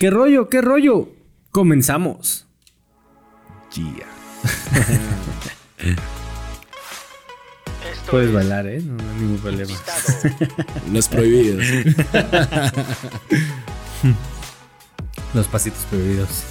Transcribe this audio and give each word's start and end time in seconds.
¿Qué 0.00 0.10
rollo? 0.10 0.48
¿Qué 0.48 0.60
rollo? 0.62 1.08
Comenzamos. 1.50 2.46
Yeah. 3.74 4.06
Puedes 8.08 8.32
bailar, 8.32 8.68
¿eh? 8.68 8.80
No, 8.80 8.94
no 8.94 9.02
hay 9.02 9.20
ningún 9.20 9.38
problema. 9.38 9.72
No 10.92 11.00
es 11.00 11.08
prohibido. 11.08 11.58
Los 15.34 15.48
pasitos 15.48 15.84
prohibidos. 15.90 16.44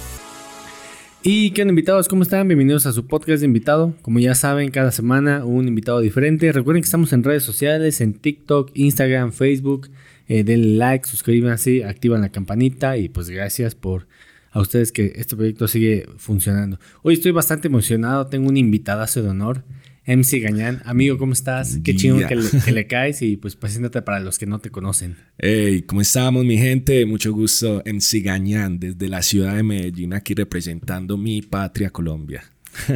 ¿Y 1.22 1.52
qué 1.52 1.62
onda, 1.62 1.72
invitados? 1.72 2.06
¿Cómo 2.06 2.24
están? 2.24 2.48
Bienvenidos 2.48 2.84
a 2.84 2.92
su 2.92 3.06
podcast 3.06 3.40
de 3.40 3.46
invitado. 3.46 3.94
Como 4.02 4.18
ya 4.18 4.34
saben, 4.34 4.70
cada 4.70 4.92
semana 4.92 5.46
un 5.46 5.68
invitado 5.68 6.00
diferente. 6.00 6.52
Recuerden 6.52 6.82
que 6.82 6.86
estamos 6.86 7.14
en 7.14 7.24
redes 7.24 7.44
sociales, 7.44 8.02
en 8.02 8.12
TikTok, 8.12 8.72
Instagram, 8.74 9.32
Facebook. 9.32 9.88
Eh, 10.28 10.44
denle 10.44 10.76
like, 10.76 11.08
suscríbanse, 11.08 11.84
activan 11.84 12.20
la 12.20 12.28
campanita 12.30 12.96
y 12.98 13.08
pues 13.08 13.30
gracias 13.30 13.74
por 13.74 14.06
a 14.50 14.60
ustedes 14.60 14.92
que 14.92 15.12
este 15.16 15.36
proyecto 15.36 15.68
sigue 15.68 16.06
funcionando. 16.16 16.78
Hoy 17.02 17.14
estoy 17.14 17.32
bastante 17.32 17.68
emocionado, 17.68 18.26
tengo 18.26 18.48
un 18.48 18.56
invitadazo 18.56 19.22
de 19.22 19.28
honor. 19.30 19.64
MC 20.06 20.40
Gañán, 20.40 20.80
amigo, 20.86 21.18
¿cómo 21.18 21.34
estás? 21.34 21.80
Qué 21.84 21.94
chingón 21.94 22.20
Ya. 22.20 22.28
que, 22.28 22.36
le, 22.36 22.44
que 22.64 22.72
le 22.72 22.86
caes 22.88 23.20
y 23.20 23.36
pues 23.36 23.56
preséntate 23.56 24.00
para 24.00 24.20
los 24.20 24.38
que 24.38 24.46
no 24.46 24.58
te 24.58 24.70
conocen. 24.70 25.16
Hey, 25.38 25.82
¿cómo 25.82 26.00
estamos, 26.00 26.46
mi 26.46 26.56
gente? 26.56 27.04
Mucho 27.04 27.30
gusto 27.34 27.82
en 27.84 28.00
Cigañán, 28.00 28.78
desde 28.80 29.08
la 29.10 29.20
ciudad 29.20 29.54
de 29.54 29.62
Medellín, 29.62 30.14
aquí 30.14 30.32
representando 30.32 31.18
mi 31.18 31.42
patria 31.42 31.90
Colombia. 31.90 32.42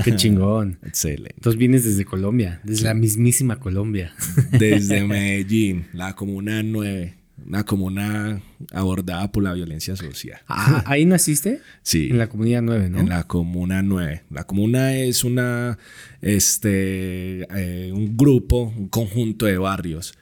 Qué 0.05 0.17
chingón. 0.17 0.79
Excelente. 0.87 1.35
Entonces 1.37 1.59
vienes 1.59 1.85
desde 1.85 2.07
Colombia, 2.07 2.61
desde 2.65 2.85
la 2.85 2.95
mismísima 2.95 3.57
Colombia. 3.61 4.15
Desde 4.59 5.05
Medellín, 5.07 5.89
la 5.93 6.15
comuna 6.17 6.63
9, 6.63 7.15
una 7.47 7.65
comuna 7.65 8.41
abordada 8.73 9.31
por 9.33 9.43
la 9.43 9.53
violencia 9.53 9.97
social. 9.97 10.41
Ah, 10.49 10.83
¿Ahí 10.87 11.05
naciste? 11.05 11.61
Sí. 11.83 12.09
En 12.11 12.19
la 12.19 12.29
comunidad 12.29 12.63
9, 12.63 12.91
¿no? 12.91 13.01
En 13.01 13.09
la 13.09 13.25
Comuna 13.25 13.83
9. 13.83 14.23
La 14.31 14.45
Comuna 14.45 14.95
es 14.95 15.25
una, 15.25 15.79
este, 16.21 17.43
eh, 17.55 17.93
un 17.93 18.17
grupo, 18.17 18.73
un 18.77 18.89
conjunto 18.89 19.47
de 19.47 19.59
barrios, 19.59 20.15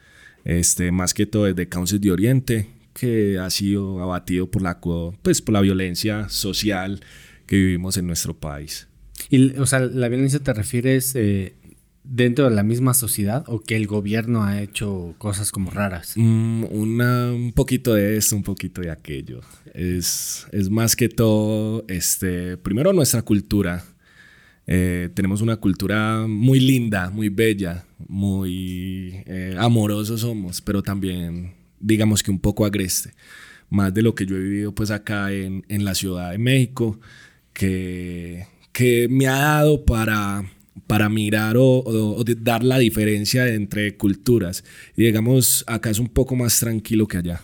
este, 0.45 0.91
más 0.91 1.13
que 1.13 1.27
todo 1.27 1.45
desde 1.45 1.69
Cauces 1.69 2.01
de 2.01 2.11
Oriente, 2.11 2.69
que 2.95 3.39
ha 3.39 3.51
sido 3.51 4.03
abatido 4.03 4.51
por 4.51 4.63
la, 4.63 4.81
pues, 5.23 5.43
por 5.43 5.53
la 5.53 5.61
violencia 5.61 6.29
social 6.29 7.01
que 7.47 7.57
vivimos 7.57 7.97
en 7.97 8.07
nuestro 8.07 8.39
país. 8.39 8.89
Y, 9.29 9.57
o 9.59 9.67
sea, 9.67 9.81
¿la 9.81 10.09
violencia 10.09 10.41
te 10.41 10.53
refieres 10.53 11.15
eh, 11.15 11.55
dentro 12.11 12.49
de 12.49 12.55
la 12.57 12.65
misma 12.65 12.93
sociedad 12.93 13.45
o 13.47 13.61
que 13.61 13.77
el 13.77 13.87
gobierno 13.87 14.43
ha 14.43 14.61
hecho 14.61 15.15
cosas 15.19 15.53
como 15.53 15.71
raras? 15.71 16.15
Mm, 16.17 16.65
una, 16.65 17.33
un 17.33 17.53
poquito 17.53 17.95
de 17.95 18.17
esto, 18.17 18.35
un 18.35 18.43
poquito 18.43 18.81
de 18.81 18.91
aquello. 18.91 19.41
Es, 19.73 20.47
es 20.51 20.69
más 20.69 20.97
que 20.97 21.09
todo, 21.09 21.85
este, 21.89 22.57
primero 22.57 22.93
nuestra 22.93 23.23
cultura. 23.23 23.85
Eh, 24.67 25.09
tenemos 25.15 25.41
una 25.41 25.57
cultura 25.57 26.27
muy 26.29 26.59
linda, 26.59 27.11
muy 27.11 27.29
bella, 27.29 27.87
muy 28.09 29.23
eh, 29.27 29.55
amorosos 29.57 30.21
somos, 30.21 30.61
pero 30.61 30.83
también 30.83 31.55
digamos 31.79 32.25
que 32.25 32.33
un 32.33 32.41
poco 32.41 32.67
agreste. 32.67 33.15
Más 33.69 33.95
de 33.95 34.03
lo 34.03 34.17
que 34.17 34.27
yo 34.27 34.35
he 34.37 34.41
vivido 34.41 34.75
pues 34.75 34.91
acá 34.91 35.33
en, 35.33 35.65
en 35.69 35.85
la 35.85 35.95
Ciudad 35.95 36.33
de 36.33 36.39
México, 36.39 36.99
que, 37.53 38.47
que 38.73 39.07
me 39.09 39.29
ha 39.29 39.39
dado 39.39 39.85
para, 39.85 40.45
para 40.91 41.09
mirar 41.09 41.57
o, 41.57 41.63
o- 41.65 42.17
o 42.17 42.25
de 42.25 42.35
dar 42.35 42.63
la 42.65 42.79
diferencia 42.79 43.49
entre 43.49 43.97
culturas. 43.97 44.63
Y 44.97 45.05
digamos, 45.05 45.65
acá 45.67 45.89
es 45.91 45.99
un 45.99 46.09
poco 46.09 46.37
más 46.37 46.59
tranquilo 46.61 47.07
que 47.09 47.17
allá. 47.19 47.41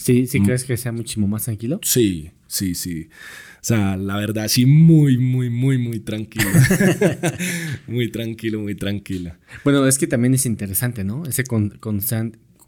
¿Sí, 0.00 0.22
Mm. 0.22 0.26
sí 0.26 0.40
crees 0.42 0.64
que 0.64 0.76
sea 0.76 0.92
muchísimo 0.92 1.26
más 1.28 1.44
tranquilo? 1.44 1.80
Sí, 1.82 2.30
sí, 2.46 2.74
sí. 2.74 3.08
O 3.60 3.64
sea, 3.68 3.96
la 3.96 4.16
verdad, 4.16 4.48
sí, 4.48 4.64
muy, 4.66 5.18
muy, 5.18 5.50
muy, 5.50 5.76
muy 5.78 6.00
tranquilo. 6.00 6.46
muy 7.86 8.10
tranquilo, 8.10 8.60
muy 8.60 8.74
tranquilo. 8.74 9.32
Bueno, 9.64 9.86
es 9.86 9.98
que 9.98 10.06
también 10.06 10.34
es 10.34 10.46
interesante, 10.46 11.04
¿no? 11.04 11.24
Ese 11.26 11.44
con- 11.44 11.78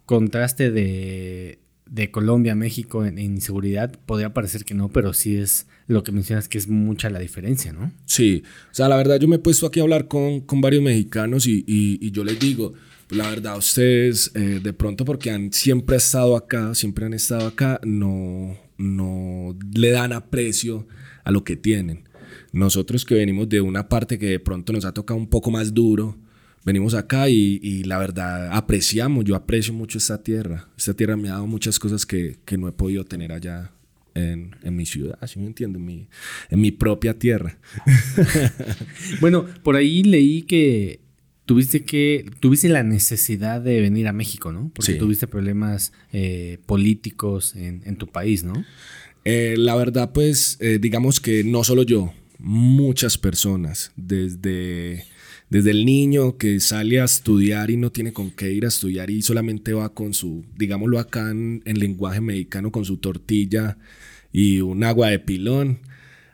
contraste 0.05 0.71
de, 0.71 1.59
de 1.91 2.09
Colombia 2.09 2.53
a 2.53 2.55
México 2.55 3.05
en, 3.05 3.19
en 3.19 3.33
inseguridad 3.35 3.91
podría 4.05 4.33
parecer 4.33 4.63
que 4.65 4.73
no, 4.73 4.89
pero 4.89 5.13
sí 5.13 5.35
es 5.35 5.67
lo 5.87 6.03
que 6.03 6.11
mencionas 6.11 6.47
que 6.47 6.57
es 6.57 6.67
mucha 6.67 7.09
la 7.09 7.19
diferencia, 7.19 7.73
¿no? 7.73 7.91
Sí, 8.05 8.43
o 8.71 8.73
sea, 8.73 8.87
la 8.89 8.95
verdad, 8.95 9.19
yo 9.19 9.27
me 9.27 9.35
he 9.35 9.39
puesto 9.39 9.67
aquí 9.67 9.79
a 9.79 9.83
hablar 9.83 10.07
con, 10.07 10.39
con 10.41 10.61
varios 10.61 10.81
mexicanos 10.81 11.45
y, 11.47 11.63
y- 11.67 11.99
y 12.01 12.11
yo 12.11 12.23
les 12.23 12.39
digo, 12.39 12.73
la 13.09 13.29
verdad, 13.29 13.57
ustedes, 13.57 14.31
eh, 14.35 14.61
de 14.63 14.71
pronto, 14.73 15.03
porque 15.03 15.31
han 15.31 15.51
siempre 15.51 15.97
estado 15.97 16.37
acá, 16.37 16.73
siempre 16.75 17.05
han 17.05 17.13
estado 17.13 17.45
acá, 17.45 17.77
no, 17.83 18.57
no 18.77 19.53
le 19.75 19.91
dan 19.91 20.13
aprecio 20.13 20.87
a 21.25 21.31
lo 21.31 21.43
que 21.43 21.57
tienen. 21.57 22.07
Nosotros 22.53 23.03
que 23.03 23.15
venimos 23.15 23.49
de 23.49 23.59
una 23.59 23.89
parte 23.89 24.17
que 24.17 24.27
de 24.27 24.39
pronto 24.39 24.71
nos 24.71 24.85
ha 24.85 24.93
tocado 24.93 25.19
un 25.19 25.27
poco 25.27 25.51
más 25.51 25.73
duro, 25.73 26.17
venimos 26.65 26.93
acá 26.93 27.29
y, 27.29 27.59
y 27.61 27.83
la 27.83 27.97
verdad 27.97 28.51
apreciamos, 28.51 29.25
yo 29.25 29.35
aprecio 29.35 29.73
mucho 29.73 29.97
esta 29.97 30.21
tierra. 30.21 30.69
Esta 30.77 30.93
tierra 30.93 31.17
me 31.17 31.29
ha 31.29 31.33
dado 31.33 31.47
muchas 31.47 31.79
cosas 31.79 32.05
que, 32.05 32.37
que 32.45 32.57
no 32.57 32.67
he 32.67 32.71
podido 32.71 33.03
tener 33.05 33.31
allá 33.31 33.71
en, 34.13 34.55
en 34.63 34.75
mi 34.75 34.85
ciudad, 34.85 35.17
¿sí 35.25 35.39
me 35.39 35.47
entiendo? 35.47 35.79
En 35.79 35.85
mi, 35.85 36.07
en 36.49 36.59
mi 36.61 36.71
propia 36.71 37.17
tierra. 37.17 37.57
Bueno, 39.19 39.45
por 39.63 39.75
ahí 39.75 40.03
leí 40.03 40.43
que 40.43 40.99
tuviste 41.45 41.83
que 41.83 42.25
tuviste 42.39 42.69
la 42.69 42.83
necesidad 42.83 43.61
de 43.61 43.81
venir 43.81 44.07
a 44.07 44.13
México, 44.13 44.51
¿no? 44.51 44.71
Porque 44.73 44.93
Sí. 44.93 44.97
tuviste 44.97 45.27
problemas 45.27 45.91
eh, 46.11 46.59
políticos 46.65 47.55
en, 47.55 47.81
en 47.85 47.95
tu 47.97 48.07
país, 48.07 48.43
¿no? 48.43 48.53
Eh, 49.25 49.55
la 49.57 49.75
verdad, 49.75 50.11
pues, 50.13 50.57
eh, 50.61 50.79
digamos 50.81 51.19
que 51.19 51.43
no 51.43 51.63
solo 51.63 51.83
yo, 51.83 52.13
muchas 52.39 53.17
personas, 53.17 53.91
desde, 53.95 55.03
desde 55.51 55.71
el 55.71 55.85
niño 55.85 56.37
que 56.37 56.61
sale 56.61 57.01
a 57.01 57.03
estudiar 57.03 57.69
y 57.71 57.77
no 57.77 57.91
tiene 57.91 58.13
con 58.13 58.31
qué 58.31 58.53
ir 58.53 58.63
a 58.63 58.69
estudiar 58.69 59.09
y 59.11 59.21
solamente 59.21 59.73
va 59.73 59.93
con 59.93 60.13
su, 60.13 60.45
digámoslo 60.57 60.97
acá 60.97 61.29
en, 61.29 61.61
en 61.65 61.77
lenguaje 61.77 62.21
mexicano, 62.21 62.71
con 62.71 62.85
su 62.85 62.97
tortilla 62.97 63.77
y 64.31 64.61
un 64.61 64.81
agua 64.85 65.09
de 65.09 65.19
pilón, 65.19 65.79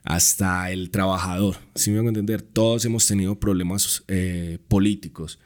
hasta 0.04 0.72
el 0.72 0.92
trabajador. 0.92 1.58
Si 1.74 1.90
me 1.90 1.98
van 1.98 2.06
a 2.06 2.10
entender, 2.10 2.44
todos 2.44 2.86
hemos 2.86 3.08
tenido 3.08 3.40
problemas 3.40 4.04
eh, 4.08 4.60
políticos. 4.68 5.40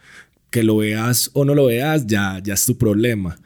Que 0.49 0.63
lo 0.63 0.77
veas 0.77 1.31
o 1.33 1.45
no 1.45 1.55
lo 1.55 1.67
veas, 1.67 2.05
ya, 2.05 2.39
ya 2.43 2.53
es 2.53 2.65
tu 2.65 2.77
problema 2.77 3.39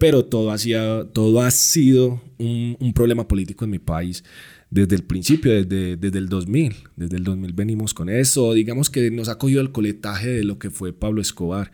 pero 0.00 0.24
todo 0.24 0.50
ha 0.50 0.56
sido, 0.56 1.08
todo 1.08 1.42
ha 1.42 1.50
sido 1.50 2.22
un, 2.38 2.74
un 2.80 2.94
problema 2.94 3.28
político 3.28 3.66
en 3.66 3.70
mi 3.70 3.78
país 3.78 4.24
desde 4.70 4.94
el 4.94 5.02
principio, 5.02 5.52
desde, 5.52 5.96
desde 5.96 6.18
el 6.18 6.28
2000. 6.28 6.74
Desde 6.96 7.16
el 7.16 7.24
2000 7.24 7.52
venimos 7.52 7.92
con 7.92 8.08
eso. 8.08 8.54
Digamos 8.54 8.88
que 8.88 9.10
nos 9.10 9.28
ha 9.28 9.38
cogido 9.38 9.60
el 9.60 9.72
coletaje 9.72 10.28
de 10.28 10.44
lo 10.44 10.58
que 10.58 10.70
fue 10.70 10.92
Pablo 10.92 11.20
Escobar, 11.20 11.72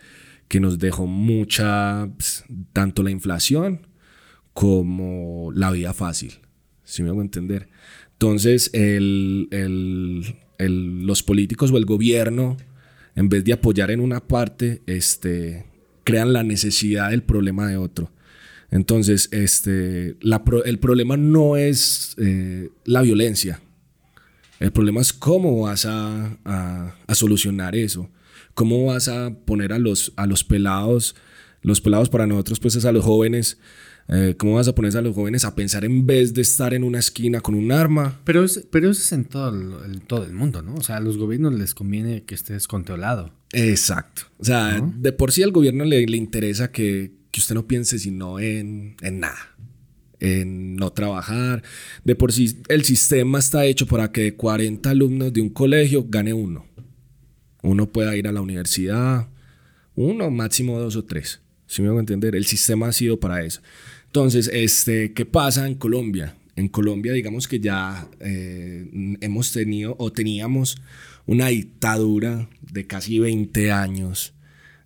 que 0.48 0.60
nos 0.60 0.78
dejó 0.78 1.06
mucha, 1.06 2.08
ps, 2.16 2.44
tanto 2.72 3.02
la 3.02 3.10
inflación 3.10 3.86
como 4.54 5.52
la 5.54 5.70
vida 5.70 5.92
fácil. 5.92 6.32
Si 6.84 7.02
me 7.02 7.10
hago 7.10 7.20
entender. 7.20 7.68
Entonces, 8.12 8.70
los 10.58 11.22
políticos 11.22 11.70
o 11.70 11.76
el 11.76 11.84
gobierno, 11.84 12.56
en 13.14 13.28
vez 13.28 13.44
de 13.44 13.52
apoyar 13.52 13.90
en 13.90 14.00
una 14.00 14.20
parte, 14.26 14.80
este, 14.86 15.66
crean 16.04 16.32
la 16.32 16.42
necesidad 16.42 17.10
del 17.10 17.22
problema 17.22 17.68
de 17.68 17.76
otro. 17.76 18.10
Entonces, 18.70 19.28
este, 19.32 20.16
la 20.20 20.44
pro- 20.44 20.64
el 20.64 20.78
problema 20.78 21.16
no 21.16 21.56
es 21.56 22.14
eh, 22.18 22.70
la 22.84 23.02
violencia. 23.02 23.60
El 24.58 24.72
problema 24.72 25.00
es 25.00 25.12
cómo 25.12 25.60
vas 25.62 25.84
a, 25.86 26.36
a- 26.44 26.94
a 27.06 27.14
solucionar 27.14 27.76
eso. 27.76 28.10
Cómo 28.54 28.86
vas 28.86 29.08
a 29.08 29.30
poner 29.44 29.72
a 29.72 29.78
los, 29.78 30.12
a 30.16 30.26
los 30.26 30.42
pelados, 30.42 31.14
los 31.62 31.80
pelados 31.80 32.08
para 32.08 32.26
nosotros, 32.26 32.58
pues 32.58 32.74
es 32.76 32.84
a 32.86 32.92
los 32.92 33.04
jóvenes, 33.04 33.58
eh, 34.08 34.34
cómo 34.38 34.54
vas 34.54 34.66
a 34.68 34.74
poner 34.74 34.96
a 34.96 35.02
los 35.02 35.14
jóvenes 35.14 35.44
a 35.44 35.54
pensar 35.54 35.84
en 35.84 36.06
vez 36.06 36.32
de 36.32 36.40
estar 36.42 36.72
en 36.74 36.82
una 36.84 36.98
esquina 37.00 37.40
con 37.40 37.54
un 37.54 37.70
arma. 37.70 38.20
Pero, 38.24 38.44
es, 38.44 38.66
pero 38.70 38.90
eso 38.90 39.00
es 39.02 39.12
en 39.12 39.24
todo 39.26 39.48
el, 39.50 39.92
en 39.94 40.00
todo 40.00 40.24
el 40.24 40.32
mundo, 40.32 40.62
¿no? 40.62 40.74
O 40.76 40.82
sea, 40.82 40.96
a 40.96 41.00
los 41.00 41.18
gobiernos 41.18 41.52
les 41.54 41.74
conviene 41.74 42.22
que 42.24 42.34
estés 42.34 42.66
controlado. 42.66 43.32
Exacto. 43.52 44.22
O 44.38 44.44
sea, 44.44 44.80
de 44.80 45.12
por 45.12 45.32
sí 45.32 45.42
al 45.42 45.50
gobierno 45.52 45.84
le, 45.84 46.06
le 46.06 46.16
interesa 46.16 46.70
que, 46.72 47.12
que 47.36 47.40
usted 47.40 47.54
no 47.54 47.66
piense 47.66 47.98
sino 47.98 48.40
en, 48.40 48.96
en 49.02 49.20
nada, 49.20 49.54
en 50.20 50.74
no 50.76 50.90
trabajar. 50.90 51.62
De 52.02 52.14
por 52.14 52.32
sí 52.32 52.62
el 52.68 52.82
sistema 52.82 53.38
está 53.38 53.66
hecho 53.66 53.86
para 53.86 54.10
que 54.10 54.22
de 54.22 54.34
40 54.36 54.88
alumnos 54.88 55.34
de 55.34 55.42
un 55.42 55.50
colegio 55.50 56.06
gane 56.08 56.32
uno. 56.32 56.64
Uno 57.62 57.92
pueda 57.92 58.16
ir 58.16 58.26
a 58.26 58.32
la 58.32 58.40
universidad, 58.40 59.28
uno, 59.96 60.30
máximo 60.30 60.78
dos 60.78 60.96
o 60.96 61.04
tres. 61.04 61.42
Si 61.66 61.82
me 61.82 61.88
hago 61.88 62.00
entender, 62.00 62.34
el 62.34 62.46
sistema 62.46 62.88
ha 62.88 62.92
sido 62.92 63.20
para 63.20 63.44
eso. 63.44 63.60
Entonces, 64.06 64.48
este, 64.50 65.12
¿qué 65.12 65.26
pasa 65.26 65.66
en 65.66 65.74
Colombia? 65.74 66.36
En 66.54 66.68
Colombia, 66.68 67.12
digamos 67.12 67.46
que 67.46 67.60
ya 67.60 68.08
eh, 68.20 69.18
hemos 69.20 69.52
tenido 69.52 69.94
o 69.98 70.10
teníamos 70.10 70.80
una 71.26 71.48
dictadura 71.48 72.48
de 72.62 72.86
casi 72.86 73.18
20 73.18 73.72
años 73.72 74.35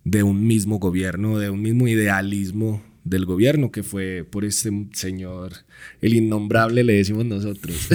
de 0.03 0.23
un 0.23 0.45
mismo 0.45 0.79
gobierno, 0.79 1.39
de 1.39 1.49
un 1.49 1.61
mismo 1.61 1.87
idealismo 1.87 2.83
del 3.03 3.25
gobierno, 3.25 3.71
que 3.71 3.83
fue 3.83 4.25
por 4.29 4.45
este 4.45 4.71
señor, 4.93 5.53
el 6.01 6.13
innombrable, 6.13 6.83
le 6.83 6.93
decimos 6.93 7.25
nosotros. 7.25 7.75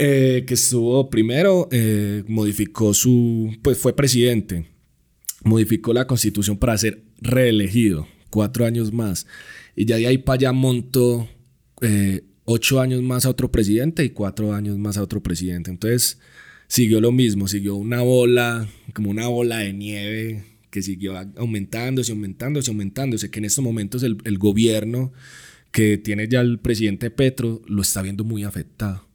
Eh, 0.00 0.44
que 0.46 0.54
estuvo 0.54 1.10
primero, 1.10 1.66
eh, 1.72 2.22
modificó 2.28 2.94
su, 2.94 3.58
pues 3.62 3.78
fue 3.78 3.96
presidente, 3.96 4.64
modificó 5.42 5.92
la 5.92 6.06
constitución 6.06 6.56
para 6.56 6.78
ser 6.78 7.02
reelegido 7.20 8.06
cuatro 8.30 8.64
años 8.64 8.92
más. 8.92 9.26
Y 9.74 9.86
ya 9.86 9.96
de 9.96 10.06
ahí 10.06 10.18
para 10.18 10.34
allá 10.34 10.52
montó 10.52 11.28
eh, 11.80 12.22
ocho 12.44 12.80
años 12.80 13.02
más 13.02 13.26
a 13.26 13.30
otro 13.30 13.50
presidente 13.50 14.04
y 14.04 14.10
cuatro 14.10 14.54
años 14.54 14.78
más 14.78 14.96
a 14.96 15.02
otro 15.02 15.20
presidente. 15.20 15.72
Entonces 15.72 16.20
siguió 16.68 17.00
lo 17.00 17.10
mismo, 17.10 17.48
siguió 17.48 17.74
una 17.74 18.02
bola, 18.02 18.68
como 18.94 19.10
una 19.10 19.26
bola 19.26 19.58
de 19.58 19.72
nieve 19.72 20.44
que 20.70 20.82
siguió 20.82 21.14
aumentándose, 21.36 22.12
aumentándose, 22.12 22.70
aumentándose, 22.70 23.30
que 23.30 23.38
en 23.38 23.46
estos 23.46 23.64
momentos 23.64 24.02
el, 24.02 24.18
el 24.24 24.38
gobierno 24.38 25.12
que 25.72 25.98
tiene 25.98 26.28
ya 26.28 26.40
el 26.40 26.58
presidente 26.58 27.10
Petro 27.10 27.62
lo 27.66 27.82
está 27.82 28.02
viendo 28.02 28.22
muy 28.22 28.44
afectado 28.44 29.06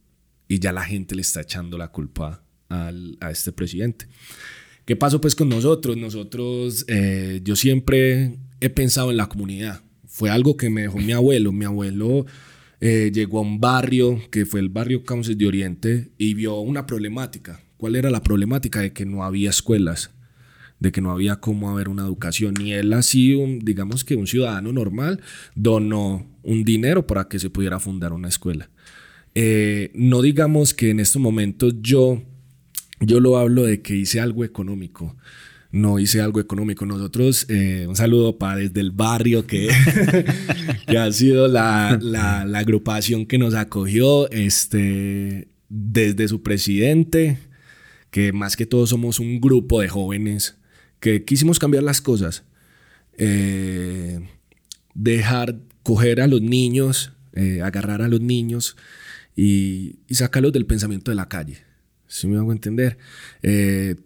y 0.48 0.58
ya 0.58 0.72
la 0.72 0.82
gente 0.82 1.14
le 1.14 1.22
está 1.22 1.40
echando 1.40 1.78
la 1.78 1.88
culpa 1.88 2.44
al, 2.68 3.16
a 3.20 3.30
este 3.30 3.52
presidente. 3.52 4.06
¿Qué 4.84 4.96
pasó 4.96 5.20
pues 5.20 5.34
con 5.34 5.48
nosotros? 5.48 5.96
Nosotros, 5.96 6.84
eh, 6.88 7.40
yo 7.42 7.56
siempre 7.56 8.36
he 8.60 8.68
pensado 8.68 9.10
en 9.10 9.16
la 9.16 9.28
comunidad. 9.28 9.82
Fue 10.06 10.30
algo 10.30 10.56
que 10.56 10.68
me 10.68 10.82
dejó 10.82 10.98
mi 10.98 11.12
abuelo. 11.12 11.52
Mi 11.52 11.64
abuelo 11.64 12.26
eh, 12.86 13.10
llegó 13.10 13.38
a 13.38 13.40
un 13.40 13.60
barrio 13.60 14.20
que 14.30 14.44
fue 14.44 14.60
el 14.60 14.68
barrio 14.68 15.04
Cauces 15.04 15.38
de 15.38 15.46
Oriente 15.46 16.10
y 16.18 16.34
vio 16.34 16.56
una 16.56 16.84
problemática. 16.84 17.62
¿Cuál 17.78 17.96
era 17.96 18.10
la 18.10 18.22
problemática? 18.22 18.80
De 18.80 18.92
que 18.92 19.06
no 19.06 19.24
había 19.24 19.48
escuelas, 19.48 20.10
de 20.80 20.92
que 20.92 21.00
no 21.00 21.10
había 21.10 21.36
cómo 21.36 21.70
haber 21.70 21.88
una 21.88 22.02
educación. 22.02 22.60
Y 22.60 22.72
él 22.72 22.92
así, 22.92 23.34
un, 23.36 23.60
digamos 23.60 24.04
que 24.04 24.16
un 24.16 24.26
ciudadano 24.26 24.70
normal, 24.70 25.22
donó 25.54 26.26
un 26.42 26.64
dinero 26.64 27.06
para 27.06 27.26
que 27.26 27.38
se 27.38 27.48
pudiera 27.48 27.80
fundar 27.80 28.12
una 28.12 28.28
escuela. 28.28 28.68
Eh, 29.34 29.90
no 29.94 30.20
digamos 30.20 30.74
que 30.74 30.90
en 30.90 31.00
estos 31.00 31.22
momentos 31.22 31.76
yo, 31.80 32.22
yo 33.00 33.18
lo 33.18 33.38
hablo 33.38 33.62
de 33.62 33.80
que 33.80 33.96
hice 33.96 34.20
algo 34.20 34.44
económico. 34.44 35.16
No 35.74 35.98
hice 35.98 36.20
algo 36.20 36.38
económico. 36.38 36.86
Nosotros, 36.86 37.46
eh, 37.48 37.86
un 37.88 37.96
saludo 37.96 38.38
para 38.38 38.58
desde 38.58 38.80
el 38.80 38.92
barrio 38.92 39.44
que, 39.44 39.68
que 40.86 40.96
ha 40.96 41.10
sido 41.10 41.48
la, 41.48 41.98
la, 42.00 42.42
agrupación 42.56 43.26
que 43.26 43.38
nos 43.38 43.54
acogió, 43.54 44.30
este, 44.30 45.48
desde 45.68 46.28
su 46.28 46.44
presidente, 46.44 47.38
que 48.12 48.32
más 48.32 48.54
que 48.54 48.66
todo 48.66 48.86
somos 48.86 49.18
un 49.18 49.40
grupo 49.40 49.80
de 49.80 49.88
jóvenes 49.88 50.56
que 51.00 51.24
quisimos 51.24 51.58
cambiar 51.58 51.82
las 51.82 52.00
cosas. 52.00 52.44
Eh, 53.18 54.20
dejar, 54.94 55.56
coger 55.82 56.20
a 56.20 56.28
los 56.28 56.40
niños, 56.40 57.14
agarrar 57.64 58.00
a 58.00 58.06
los 58.06 58.20
niños 58.20 58.76
y, 59.34 59.96
y 60.06 60.14
sacarlos 60.14 60.52
del 60.52 60.66
pensamiento 60.66 61.10
de 61.10 61.16
la 61.16 61.28
calle. 61.28 61.63
Si 62.14 62.28
me 62.28 62.36
hago 62.36 62.52
entender. 62.52 62.96
Eh, 63.42 63.96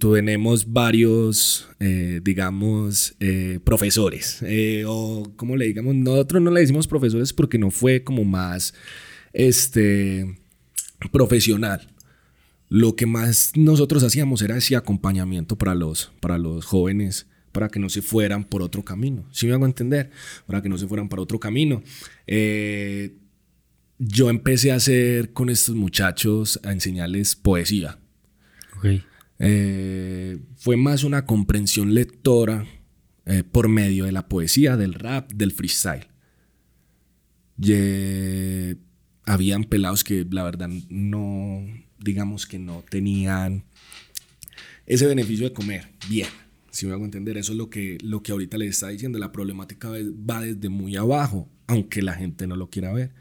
tenemos 0.00 0.72
varios, 0.72 1.68
eh, 1.78 2.20
digamos, 2.20 3.14
eh, 3.20 3.60
profesores, 3.62 4.42
eh, 4.42 4.82
o 4.84 5.32
como 5.36 5.54
le 5.54 5.66
digamos, 5.66 5.94
nosotros 5.94 6.42
no 6.42 6.50
le 6.50 6.58
decimos 6.58 6.88
profesores 6.88 7.32
porque 7.32 7.58
no 7.58 7.70
fue 7.70 8.02
como 8.02 8.24
más 8.24 8.74
este, 9.32 10.40
profesional. 11.12 11.88
Lo 12.68 12.96
que 12.96 13.06
más 13.06 13.52
nosotros 13.54 14.02
hacíamos 14.02 14.42
era 14.42 14.56
ese 14.56 14.74
acompañamiento 14.74 15.56
para 15.56 15.76
los, 15.76 16.10
para 16.18 16.38
los 16.38 16.64
jóvenes, 16.64 17.28
para 17.52 17.68
que 17.68 17.78
no 17.78 17.90
se 17.90 18.02
fueran 18.02 18.42
por 18.42 18.62
otro 18.62 18.82
camino. 18.82 19.24
Si 19.30 19.46
me 19.46 19.52
hago 19.52 19.66
entender, 19.66 20.10
para 20.46 20.62
que 20.62 20.68
no 20.68 20.78
se 20.78 20.88
fueran 20.88 21.08
por 21.08 21.20
otro 21.20 21.38
camino. 21.38 21.80
Eh, 22.26 23.21
yo 24.04 24.30
empecé 24.30 24.72
a 24.72 24.76
hacer 24.76 25.32
con 25.32 25.48
estos 25.48 25.76
muchachos 25.76 26.58
a 26.64 26.72
enseñarles 26.72 27.36
poesía. 27.36 27.98
Eh, 29.38 30.40
fue 30.56 30.76
más 30.76 31.04
una 31.04 31.24
comprensión 31.24 31.94
lectora 31.94 32.66
eh, 33.26 33.44
por 33.44 33.68
medio 33.68 34.04
de 34.04 34.12
la 34.12 34.28
poesía, 34.28 34.76
del 34.76 34.94
rap, 34.94 35.32
del 35.32 35.52
freestyle. 35.52 36.08
habían 39.24 39.64
pelados 39.64 40.02
que 40.02 40.26
la 40.28 40.42
verdad 40.42 40.68
no, 40.88 41.64
digamos 42.00 42.46
que 42.46 42.58
no 42.58 42.84
tenían 42.90 43.64
ese 44.84 45.06
beneficio 45.06 45.48
de 45.48 45.52
comer 45.52 45.88
bien. 46.08 46.28
Si 46.72 46.86
me 46.86 46.92
hago 46.92 47.04
entender, 47.04 47.36
eso 47.36 47.52
es 47.52 47.58
lo 47.58 47.70
que, 47.70 47.98
lo 48.02 48.22
que 48.22 48.32
ahorita 48.32 48.58
les 48.58 48.70
está 48.70 48.88
diciendo. 48.88 49.20
La 49.20 49.30
problemática 49.30 49.90
va 49.90 50.40
desde 50.40 50.68
muy 50.70 50.96
abajo, 50.96 51.48
aunque 51.68 52.02
la 52.02 52.14
gente 52.14 52.48
no 52.48 52.56
lo 52.56 52.68
quiera 52.68 52.92
ver. 52.92 53.12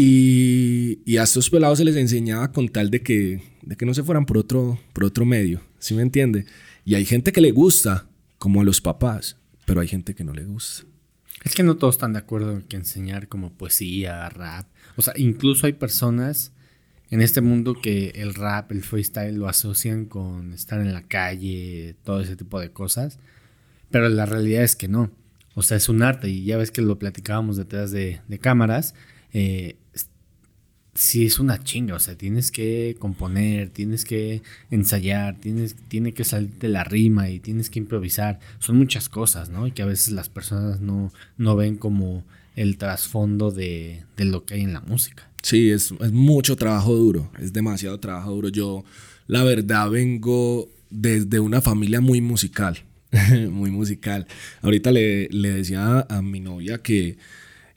Y, 0.00 1.16
a 1.16 1.24
estos 1.24 1.50
pelados 1.50 1.78
se 1.78 1.84
les 1.84 1.96
enseñaba 1.96 2.52
con 2.52 2.68
tal 2.68 2.90
de 2.90 3.02
que, 3.02 3.42
de 3.62 3.76
que 3.76 3.84
no 3.84 3.94
se 3.94 4.04
fueran 4.04 4.26
por 4.26 4.38
otro, 4.38 4.78
por 4.92 5.04
otro 5.04 5.24
medio, 5.24 5.60
¿sí 5.80 5.94
me 5.94 6.02
entiende? 6.02 6.46
Y 6.84 6.94
hay 6.94 7.04
gente 7.04 7.32
que 7.32 7.40
le 7.40 7.50
gusta, 7.50 8.06
como 8.38 8.60
a 8.60 8.64
los 8.64 8.80
papás, 8.80 9.36
pero 9.64 9.80
hay 9.80 9.88
gente 9.88 10.14
que 10.14 10.22
no 10.22 10.32
le 10.32 10.44
gusta. 10.44 10.84
Es 11.44 11.54
que 11.54 11.64
no 11.64 11.76
todos 11.76 11.96
están 11.96 12.12
de 12.12 12.20
acuerdo 12.20 12.52
en 12.52 12.62
que 12.62 12.76
enseñar 12.76 13.26
como 13.26 13.52
poesía, 13.52 14.28
rap. 14.28 14.66
O 14.96 15.02
sea, 15.02 15.14
incluso 15.16 15.66
hay 15.66 15.72
personas 15.72 16.52
en 17.10 17.20
este 17.20 17.40
mundo 17.40 17.74
que 17.80 18.10
el 18.16 18.34
rap, 18.34 18.70
el 18.70 18.82
freestyle 18.82 19.36
lo 19.36 19.48
asocian 19.48 20.04
con 20.04 20.52
estar 20.52 20.80
en 20.80 20.92
la 20.92 21.02
calle, 21.02 21.96
todo 22.04 22.20
ese 22.20 22.36
tipo 22.36 22.60
de 22.60 22.70
cosas. 22.70 23.18
Pero 23.90 24.08
la 24.08 24.26
realidad 24.26 24.62
es 24.62 24.76
que 24.76 24.88
no. 24.88 25.10
O 25.54 25.62
sea, 25.62 25.76
es 25.76 25.88
un 25.88 26.02
arte 26.02 26.28
y 26.28 26.44
ya 26.44 26.56
ves 26.56 26.70
que 26.70 26.82
lo 26.82 26.98
platicábamos 26.98 27.56
detrás 27.56 27.90
de, 27.90 28.20
de 28.28 28.38
cámaras. 28.38 28.94
Eh, 29.32 29.76
sí 30.98 31.26
es 31.26 31.38
una 31.38 31.62
chinga, 31.62 31.94
o 31.94 32.00
sea, 32.00 32.16
tienes 32.16 32.50
que 32.50 32.96
componer, 32.98 33.70
tienes 33.70 34.04
que 34.04 34.42
ensayar, 34.68 35.38
tienes, 35.38 35.76
tiene 35.86 36.12
que 36.12 36.24
salir 36.24 36.50
de 36.58 36.68
la 36.68 36.82
rima 36.82 37.30
y 37.30 37.38
tienes 37.38 37.70
que 37.70 37.78
improvisar. 37.78 38.40
Son 38.58 38.76
muchas 38.76 39.08
cosas, 39.08 39.48
¿no? 39.48 39.68
Y 39.68 39.70
que 39.70 39.82
a 39.82 39.86
veces 39.86 40.12
las 40.12 40.28
personas 40.28 40.80
no, 40.80 41.12
no 41.36 41.54
ven 41.54 41.76
como 41.76 42.24
el 42.56 42.78
trasfondo 42.78 43.52
de, 43.52 44.02
de, 44.16 44.24
lo 44.24 44.44
que 44.44 44.54
hay 44.54 44.62
en 44.62 44.72
la 44.72 44.80
música. 44.80 45.30
Sí, 45.40 45.70
es, 45.70 45.94
es, 46.00 46.10
mucho 46.10 46.56
trabajo 46.56 46.96
duro, 46.96 47.30
es 47.38 47.52
demasiado 47.52 48.00
trabajo 48.00 48.32
duro. 48.32 48.48
Yo, 48.48 48.84
la 49.28 49.44
verdad, 49.44 49.88
vengo 49.90 50.68
desde 50.90 51.38
una 51.38 51.60
familia 51.60 52.00
muy 52.00 52.20
musical, 52.20 52.82
muy 53.50 53.70
musical. 53.70 54.26
Ahorita 54.62 54.90
le, 54.90 55.28
le 55.28 55.52
decía 55.52 56.04
a 56.08 56.22
mi 56.22 56.40
novia 56.40 56.78
que, 56.78 57.18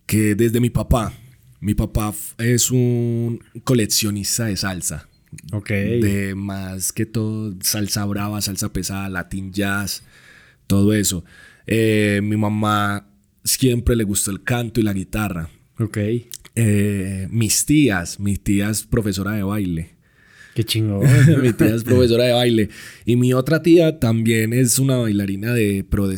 que 0.08 0.34
desde 0.34 0.60
mi 0.60 0.72
papá, 0.72 1.14
mi 1.62 1.76
papá 1.76 2.14
es 2.40 2.72
un 2.72 3.40
coleccionista 3.64 4.46
de 4.46 4.58
salsa. 4.58 5.08
Ok. 5.54 5.70
De 5.70 6.34
más 6.36 6.92
que 6.92 7.06
todo 7.06 7.56
salsa 7.62 8.04
brava, 8.06 8.42
salsa 8.42 8.74
pesada, 8.74 9.08
latin 9.10 9.54
jazz, 9.54 10.04
todo 10.66 10.92
eso. 10.94 11.24
Eh, 11.68 12.20
mi 12.24 12.36
mamá 12.36 13.08
siempre 13.44 13.96
le 13.96 14.04
gustó 14.04 14.32
el 14.32 14.44
canto 14.44 14.80
y 14.80 14.84
la 14.84 14.94
guitarra. 14.94 15.50
Ok. 15.80 15.98
Eh, 16.56 17.28
mis 17.30 17.66
tías, 17.66 18.20
mis 18.20 18.44
tías 18.44 18.84
profesora 18.84 19.34
de 19.34 19.44
baile. 19.44 19.92
Qué 20.56 20.64
chingón. 20.64 21.08
mi 21.42 21.54
tía 21.54 21.76
es 21.76 21.84
profesora 21.84 22.24
de 22.26 22.34
baile. 22.34 22.70
Y 23.06 23.18
mi 23.18 23.34
otra 23.34 23.62
tía 23.62 24.00
también 24.00 24.52
es 24.52 24.80
una 24.80 24.98
bailarina 24.98 25.54
de 25.54 25.86
pro 25.88 26.10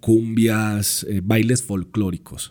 cumbias, 0.00 1.06
eh, 1.08 1.20
bailes 1.22 1.62
folclóricos 1.62 2.50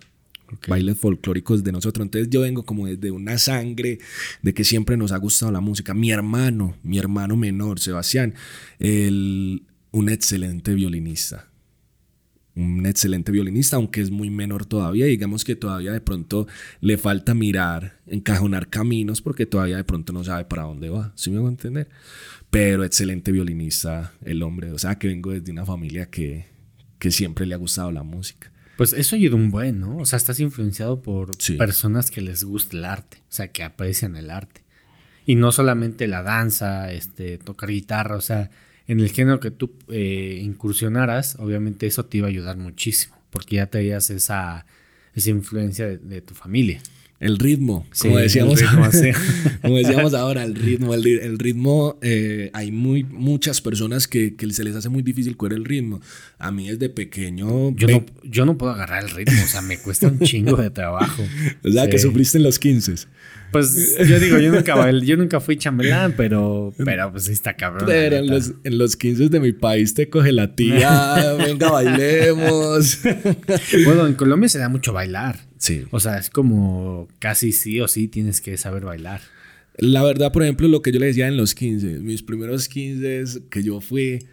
bailes 0.68 0.98
folclóricos 0.98 1.64
de 1.64 1.72
nosotros. 1.72 2.06
Entonces 2.06 2.30
yo 2.30 2.42
vengo 2.42 2.64
como 2.64 2.88
desde 2.88 3.12
una 3.12 3.38
sangre 3.38 4.00
de 4.42 4.54
que 4.54 4.64
siempre 4.64 4.98
nos 4.98 5.12
ha 5.12 5.18
gustado 5.18 5.52
la 5.52 5.62
música. 5.62 5.94
Mi 5.94 6.12
hermano, 6.12 6.76
mi 6.84 6.98
hermano 6.98 7.36
menor, 7.36 7.80
Sebastián, 7.80 8.34
el, 8.80 9.64
un 9.92 10.10
excelente 10.10 10.74
violinista. 10.74 11.50
Un 12.56 12.88
excelente 12.88 13.32
violinista, 13.32 13.76
aunque 13.76 14.02
es 14.02 14.10
muy 14.10 14.32
menor 14.32 14.66
todavía. 14.66 15.06
Digamos 15.06 15.44
que 15.44 15.56
todavía 15.56 15.92
de 15.92 16.02
pronto 16.02 16.48
le 16.82 16.98
falta 16.98 17.36
mirar, 17.36 18.00
encajonar 18.08 18.70
caminos, 18.70 19.22
porque 19.22 19.46
todavía 19.46 19.78
de 19.78 19.84
pronto 19.84 20.12
no 20.12 20.24
sabe 20.24 20.46
para 20.46 20.64
dónde 20.64 20.90
va. 20.90 21.14
¿Sí 21.16 21.30
me 21.30 21.38
voy 21.38 21.48
a 21.48 21.52
entender? 21.52 21.88
Pero 22.50 22.84
excelente 22.84 23.32
violinista 23.32 24.14
el 24.26 24.42
hombre. 24.42 24.72
O 24.72 24.80
sea 24.80 24.98
que 24.98 25.08
vengo 25.08 25.32
desde 25.32 25.52
una 25.52 25.66
familia 25.66 26.10
que, 26.10 26.48
que 26.98 27.12
siempre 27.12 27.46
le 27.46 27.54
ha 27.54 27.58
gustado 27.58 27.92
la 27.92 28.02
música. 28.02 28.52
Pues 28.78 28.94
eso 28.94 29.16
ayuda 29.16 29.36
un 29.36 29.50
buen, 29.50 29.80
¿no? 29.80 29.98
O 29.98 30.06
sea, 30.06 30.18
estás 30.18 30.40
influenciado 30.40 31.02
por 31.02 31.32
personas 31.58 32.12
que 32.12 32.22
les 32.22 32.44
gusta 32.44 32.78
el 32.78 32.86
arte, 32.86 33.18
o 33.22 33.32
sea, 33.32 33.48
que 33.48 33.64
aprecian 33.64 34.16
el 34.16 34.30
arte. 34.30 34.62
Y 35.26 35.36
no 35.36 35.52
solamente 35.52 36.08
la 36.08 36.22
danza, 36.22 36.92
este, 36.94 37.40
tocar 37.40 37.70
guitarra, 37.70 38.16
o 38.16 38.22
sea, 38.22 38.52
en 38.88 39.00
el 39.00 39.12
género 39.12 39.40
que 39.40 39.52
tú 39.52 39.74
eh, 39.90 40.40
incursionaras, 40.42 41.36
obviamente 41.40 41.88
eso 41.88 42.06
te 42.06 42.20
iba 42.20 42.28
a 42.28 42.30
ayudar 42.30 42.58
muchísimo, 42.58 43.18
porque 43.32 43.58
ya 43.58 43.66
tenías 43.66 44.10
esa, 44.10 44.66
esa 45.14 45.30
influencia 45.32 45.88
de, 45.88 46.22
tu 46.22 46.34
familia. 46.36 46.80
El 47.20 47.40
ritmo, 47.40 47.88
Sí, 47.92 48.04
como 48.10 48.20
decíamos, 48.20 48.60
sí. 48.60 49.10
como 49.64 49.78
decíamos 49.78 50.14
ahora, 50.14 50.44
el 50.44 50.54
ritmo, 50.54 50.94
el, 50.94 51.04
ri- 51.04 51.20
el 51.20 51.40
ritmo, 51.40 51.98
eh, 52.04 52.52
hay 52.54 52.72
muy, 52.72 53.04
muchas 53.06 53.60
personas 53.60 54.08
que, 54.08 54.36
que 54.36 54.48
se 54.54 54.64
les 54.64 54.76
hace 54.76 54.90
muy 54.90 55.02
difícil 55.02 55.36
coger 55.36 55.54
el 55.58 55.66
ritmo. 55.66 56.00
A 56.38 56.52
mí 56.52 56.70
desde 56.70 56.90
pequeño, 56.90 57.76
Yo 57.76 57.88
no, 57.88 58.06
yo 58.24 58.46
no 58.46 58.56
puedo 58.60 58.72
agarrar 58.74 59.04
el 59.04 59.10
ritmo, 59.10 59.42
o 59.44 59.48
sea, 59.48 59.64
me 59.64 59.80
cuesta 59.80 60.08
un 60.10 60.20
chingo 60.20 60.58
de 60.58 60.70
trabajo. 60.70 61.24
o 61.64 61.72
sea, 61.72 61.90
que 61.90 61.98
sufriste 61.98 62.38
en 62.38 62.44
los 62.44 62.60
15. 62.60 62.94
Pues 63.52 63.98
yo 64.08 64.20
digo, 64.20 64.38
yo 64.38 64.52
nunca, 64.52 64.92
yo 64.92 65.18
nunca 65.18 65.40
fui 65.40 65.58
chambelán, 65.58 66.14
pero, 66.18 66.74
pero 66.86 67.12
pues 67.14 67.24
sí 67.24 67.32
está 67.32 67.56
cabrón. 67.56 67.86
Pero 67.88 68.18
en 68.18 68.28
los, 68.28 68.52
en 68.64 68.78
los 68.78 68.96
15 68.96 69.30
de 69.30 69.40
mi 69.40 69.54
país 69.54 69.94
te 69.96 70.08
coge 70.10 70.34
la 70.34 70.54
tía, 70.56 71.34
venga, 71.40 71.72
bailemos. 71.72 73.00
Bueno, 73.86 74.06
en 74.06 74.14
Colombia 74.14 74.50
se 74.50 74.60
da 74.60 74.70
mucho 74.70 74.94
bailar. 74.94 75.47
Sí. 75.58 75.86
O 75.92 76.00
sea, 76.00 76.18
es 76.18 76.30
como 76.30 77.08
casi 77.20 77.52
sí 77.52 77.80
o 77.82 77.88
sí 77.88 78.08
tienes 78.08 78.42
que 78.42 78.58
saber 78.58 78.86
bailar. 78.86 79.22
La 79.78 80.04
verdad, 80.04 80.32
por 80.32 80.44
ejemplo, 80.44 80.68
lo 80.68 80.82
que 80.82 80.92
yo 80.92 81.00
le 81.00 81.08
decía 81.08 81.28
en 81.28 81.38
los 81.38 81.54
15, 81.54 82.00
mis 82.00 82.24
primeros 82.24 82.68
15 82.68 83.48
que 83.50 83.64
yo 83.64 83.80
fui, 83.80 84.26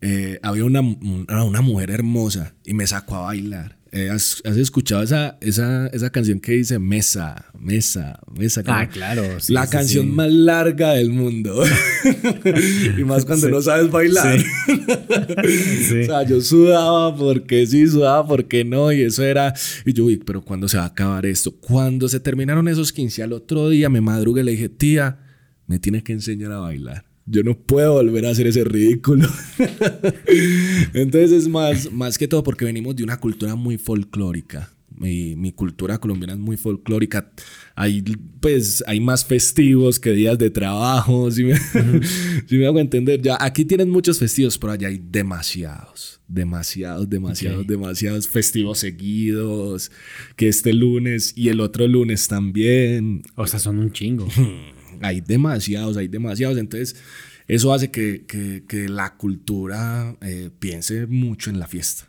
eh, 0.00 0.38
había 0.42 0.64
una, 0.64 0.80
una, 0.80 1.44
una 1.44 1.60
mujer 1.60 1.90
hermosa 1.90 2.54
y 2.64 2.74
me 2.74 2.86
sacó 2.86 3.16
a 3.16 3.20
bailar. 3.22 3.77
Eh, 3.90 4.10
¿has, 4.10 4.42
has 4.44 4.56
escuchado 4.56 5.02
esa, 5.02 5.38
esa, 5.40 5.86
esa 5.88 6.10
canción 6.10 6.40
que 6.40 6.52
dice 6.52 6.78
Mesa, 6.78 7.46
Mesa, 7.58 8.20
Mesa? 8.38 8.62
Ah, 8.66 8.80
Como 8.86 8.90
claro. 8.92 9.40
sí, 9.40 9.52
la 9.52 9.66
sí, 9.66 9.72
canción 9.72 10.06
sí. 10.06 10.12
más 10.12 10.30
larga 10.30 10.92
del 10.92 11.10
mundo. 11.10 11.64
y 12.98 13.04
más 13.04 13.24
cuando 13.24 13.48
no 13.48 13.62
sabes 13.62 13.90
bailar. 13.90 14.38
O 15.38 16.04
sea, 16.04 16.22
yo 16.24 16.40
sudaba 16.40 17.16
porque 17.16 17.66
sí, 17.66 17.86
sudaba 17.86 18.26
porque 18.26 18.64
no, 18.64 18.92
y 18.92 19.02
eso 19.02 19.22
era. 19.24 19.54
Y 19.84 19.92
yo, 19.92 20.04
uy, 20.04 20.18
pero 20.18 20.42
¿cuándo 20.42 20.68
se 20.68 20.76
va 20.76 20.84
a 20.84 20.86
acabar 20.86 21.26
esto? 21.26 21.52
Cuando 21.52 22.08
se 22.08 22.20
terminaron 22.20 22.68
esos 22.68 22.92
15 22.92 23.22
al 23.22 23.32
otro 23.32 23.68
día, 23.68 23.88
me 23.88 24.00
madrugué 24.00 24.42
y 24.42 24.44
le 24.44 24.50
dije, 24.52 24.68
tía, 24.68 25.18
me 25.66 25.78
tienes 25.78 26.02
que 26.02 26.12
enseñar 26.12 26.52
a 26.52 26.58
bailar. 26.58 27.07
Yo 27.30 27.42
no 27.42 27.58
puedo 27.58 27.94
volver 27.94 28.26
a 28.26 28.30
hacer 28.30 28.46
ese 28.46 28.64
ridículo. 28.64 29.28
Entonces 30.94 31.32
es 31.32 31.48
más, 31.48 31.92
más 31.92 32.16
que 32.16 32.28
todo 32.28 32.42
porque 32.42 32.64
venimos 32.64 32.96
de 32.96 33.04
una 33.04 33.18
cultura 33.18 33.54
muy 33.54 33.76
folclórica. 33.76 34.72
Mi, 34.96 35.36
mi 35.36 35.52
cultura 35.52 35.98
colombiana 35.98 36.32
es 36.32 36.38
muy 36.38 36.56
folclórica. 36.56 37.30
Hay, 37.76 38.02
pues, 38.40 38.82
hay 38.86 38.98
más 38.98 39.24
festivos 39.24 40.00
que 40.00 40.12
días 40.12 40.38
de 40.38 40.50
trabajo. 40.50 41.28
Si 41.30 41.44
me, 41.44 41.54
me 42.50 42.66
hago 42.66 42.80
entender. 42.80 43.20
Ya, 43.20 43.36
aquí 43.38 43.64
tienen 43.64 43.90
muchos 43.90 44.18
festivos, 44.18 44.58
pero 44.58 44.72
allá 44.72 44.88
hay 44.88 44.98
demasiados. 44.98 46.20
Demasiados, 46.26 47.08
demasiados, 47.08 47.66
demasiados 47.66 48.26
festivos 48.26 48.78
seguidos. 48.78 49.92
Que 50.34 50.48
este 50.48 50.72
lunes 50.72 51.32
y 51.36 51.50
el 51.50 51.60
otro 51.60 51.86
lunes 51.86 52.26
también. 52.26 53.22
O 53.36 53.46
sea, 53.46 53.60
son 53.60 53.78
un 53.78 53.92
chingo. 53.92 54.26
Hay 55.02 55.20
demasiados, 55.20 55.96
hay 55.96 56.08
demasiados. 56.08 56.58
Entonces, 56.58 56.96
eso 57.46 57.72
hace 57.72 57.90
que, 57.90 58.24
que- 58.26 58.64
que 58.68 58.88
la 58.88 59.16
cultura 59.16 60.16
eh, 60.20 60.50
piense 60.58 61.06
mucho 61.06 61.50
en 61.50 61.58
la 61.58 61.66
fiesta. 61.66 62.08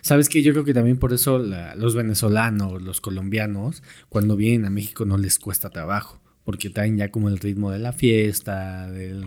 ¿Sabes 0.00 0.28
qué? 0.28 0.42
Yo 0.42 0.52
creo 0.52 0.64
que 0.64 0.74
también 0.74 0.96
por 0.96 1.12
eso 1.12 1.38
los 1.38 1.94
venezolanos, 1.94 2.82
los 2.82 3.00
colombianos, 3.00 3.82
cuando 4.08 4.36
vienen 4.36 4.64
a 4.64 4.70
México 4.70 5.04
no 5.04 5.18
les 5.18 5.38
cuesta 5.38 5.70
trabajo. 5.70 6.20
Porque 6.44 6.70
traen 6.70 6.96
ya 6.96 7.10
como 7.12 7.28
el 7.28 7.38
ritmo 7.38 7.70
de 7.70 7.78
la 7.78 7.92
fiesta, 7.92 8.90
del 8.90 9.26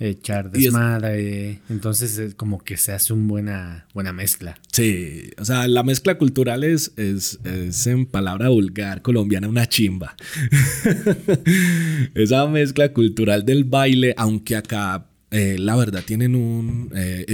echar 0.00 0.50
Y 0.54 0.58
es- 0.58 0.64
desmadre. 0.64 1.60
Entonces 1.70 2.18
es 2.18 2.34
como 2.34 2.58
que 2.62 2.76
se 2.76 2.92
hace 2.92 3.12
una 3.12 3.26
buena, 3.26 3.86
buena 3.94 4.12
mezcla. 4.12 4.58
Sí, 4.72 5.30
o 5.38 5.44
sea, 5.44 5.66
la 5.68 5.82
mezcla 5.82 6.16
cultural 6.18 6.64
es, 6.64 6.92
es, 6.96 7.38
es 7.44 7.86
en 7.86 8.06
palabra 8.06 8.48
vulgar 8.48 9.02
colombiana 9.02 9.48
una 9.48 9.68
chimba. 9.68 10.16
Esa 12.14 12.46
mezcla 12.46 12.92
cultural 12.92 13.44
del 13.44 13.64
baile, 13.64 14.14
aunque 14.16 14.56
acá 14.56 15.06
eh, 15.30 15.56
la 15.58 15.76
verdad 15.76 16.02
tienen 16.04 16.34
un... 16.34 16.90
eh, 16.94 17.24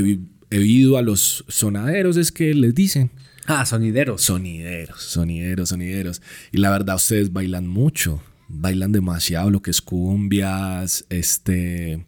he, 0.51 0.97
a 0.99 1.03
los 1.03 1.45
sonaderos, 1.49 2.17
es 2.17 2.33
que 2.33 2.55
les 2.55 2.75
dicen. 2.75 3.11
Ah, 3.47 3.65
sonideros. 3.67 4.23
Sonideros, 4.23 5.01
sonideros, 5.03 5.69
sonideros. 5.69 6.23
Y 6.53 6.59
la 6.59 6.71
verdad, 6.71 6.97
ustedes 6.97 7.33
bailan 7.33 7.67
mucho. 7.67 8.23
Bailan 8.49 8.91
demasiado 8.93 9.51
lo 9.51 9.63
que 9.63 9.71
es 9.71 9.81
cumbias, 9.81 11.05
este... 11.09 12.05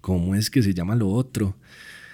¿Cómo 0.00 0.34
es 0.34 0.50
que 0.50 0.62
se 0.62 0.74
llama 0.74 0.94
lo 0.96 1.08
otro? 1.08 1.56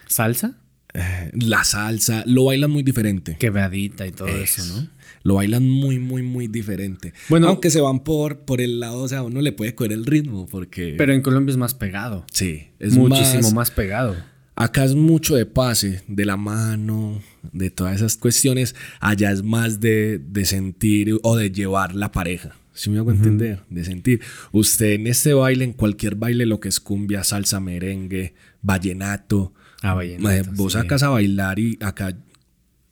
¿Salsa? 0.07 0.59
Eh, 0.95 1.31
la 1.35 1.65
salsa. 1.65 2.23
Lo 2.27 2.45
bailan 2.45 2.71
muy 2.71 2.83
diferente. 2.83 3.37
Quebradita 3.39 4.07
y 4.07 4.13
todo 4.13 4.29
eso, 4.29 4.63
¿no? 4.67 4.89
Lo 5.25 5.35
bailan 5.37 5.67
muy, 5.69 5.99
muy, 5.99 6.23
muy 6.23 6.49
diferente. 6.49 7.15
Bueno- 7.29 7.49
aunque 7.49 7.71
se 7.71 7.81
van 7.81 8.01
por, 8.01 8.41
por 8.41 8.61
el 8.61 8.81
lado, 8.81 8.99
o 9.01 9.09
sea, 9.09 9.23
uno 9.23 9.41
le 9.41 9.53
puede 9.53 9.75
coger 9.75 9.93
el 9.93 10.05
ritmo 10.05 10.47
porque... 10.49 10.95
Pero 10.99 11.15
en 11.15 11.23
Colombia 11.23 11.53
es 11.53 11.57
más 11.57 11.75
pegado. 11.75 12.25
sí, 12.31 12.69
es 12.79 12.95
Muchísimo 12.95 13.43
más, 13.43 13.55
más 13.55 13.71
pegado. 13.71 14.17
Acá 14.55 14.85
es 14.85 14.95
mucho 14.95 15.35
de 15.35 15.47
pase, 15.47 16.03
de 16.09 16.25
la 16.27 16.37
mano, 16.37 17.23
de 17.53 17.71
todas 17.71 17.97
esas 17.97 18.17
cuestiones. 18.19 18.75
Allá 19.01 19.31
es 19.33 19.43
más 19.43 19.81
de, 19.81 20.19
de 20.19 20.45
sentir 20.45 21.17
o 21.23 21.37
de 21.37 21.51
llevar 21.51 21.95
la 21.95 22.13
pareja. 22.13 22.55
Si 22.75 22.91
me 22.91 22.99
hago 22.99 23.11
entender, 23.11 23.63
de 23.69 23.85
sentir. 23.85 24.21
Usted 24.51 24.93
en 24.93 25.07
este 25.07 25.35
baile, 25.35 25.65
en 25.65 25.73
cualquier 25.73 26.15
baile, 26.15 26.47
lo 26.47 26.61
que 26.61 26.69
es 26.69 26.81
cumbia, 26.81 27.23
salsa, 27.25 27.61
merengue, 27.61 28.35
vallenato, 28.63 29.53
Ah, 29.83 29.95
vallenato, 29.95 30.51
vos 30.55 30.73
sí. 30.73 30.79
sacas 30.79 31.03
a 31.03 31.09
bailar 31.09 31.59
y 31.59 31.77
acá 31.81 32.17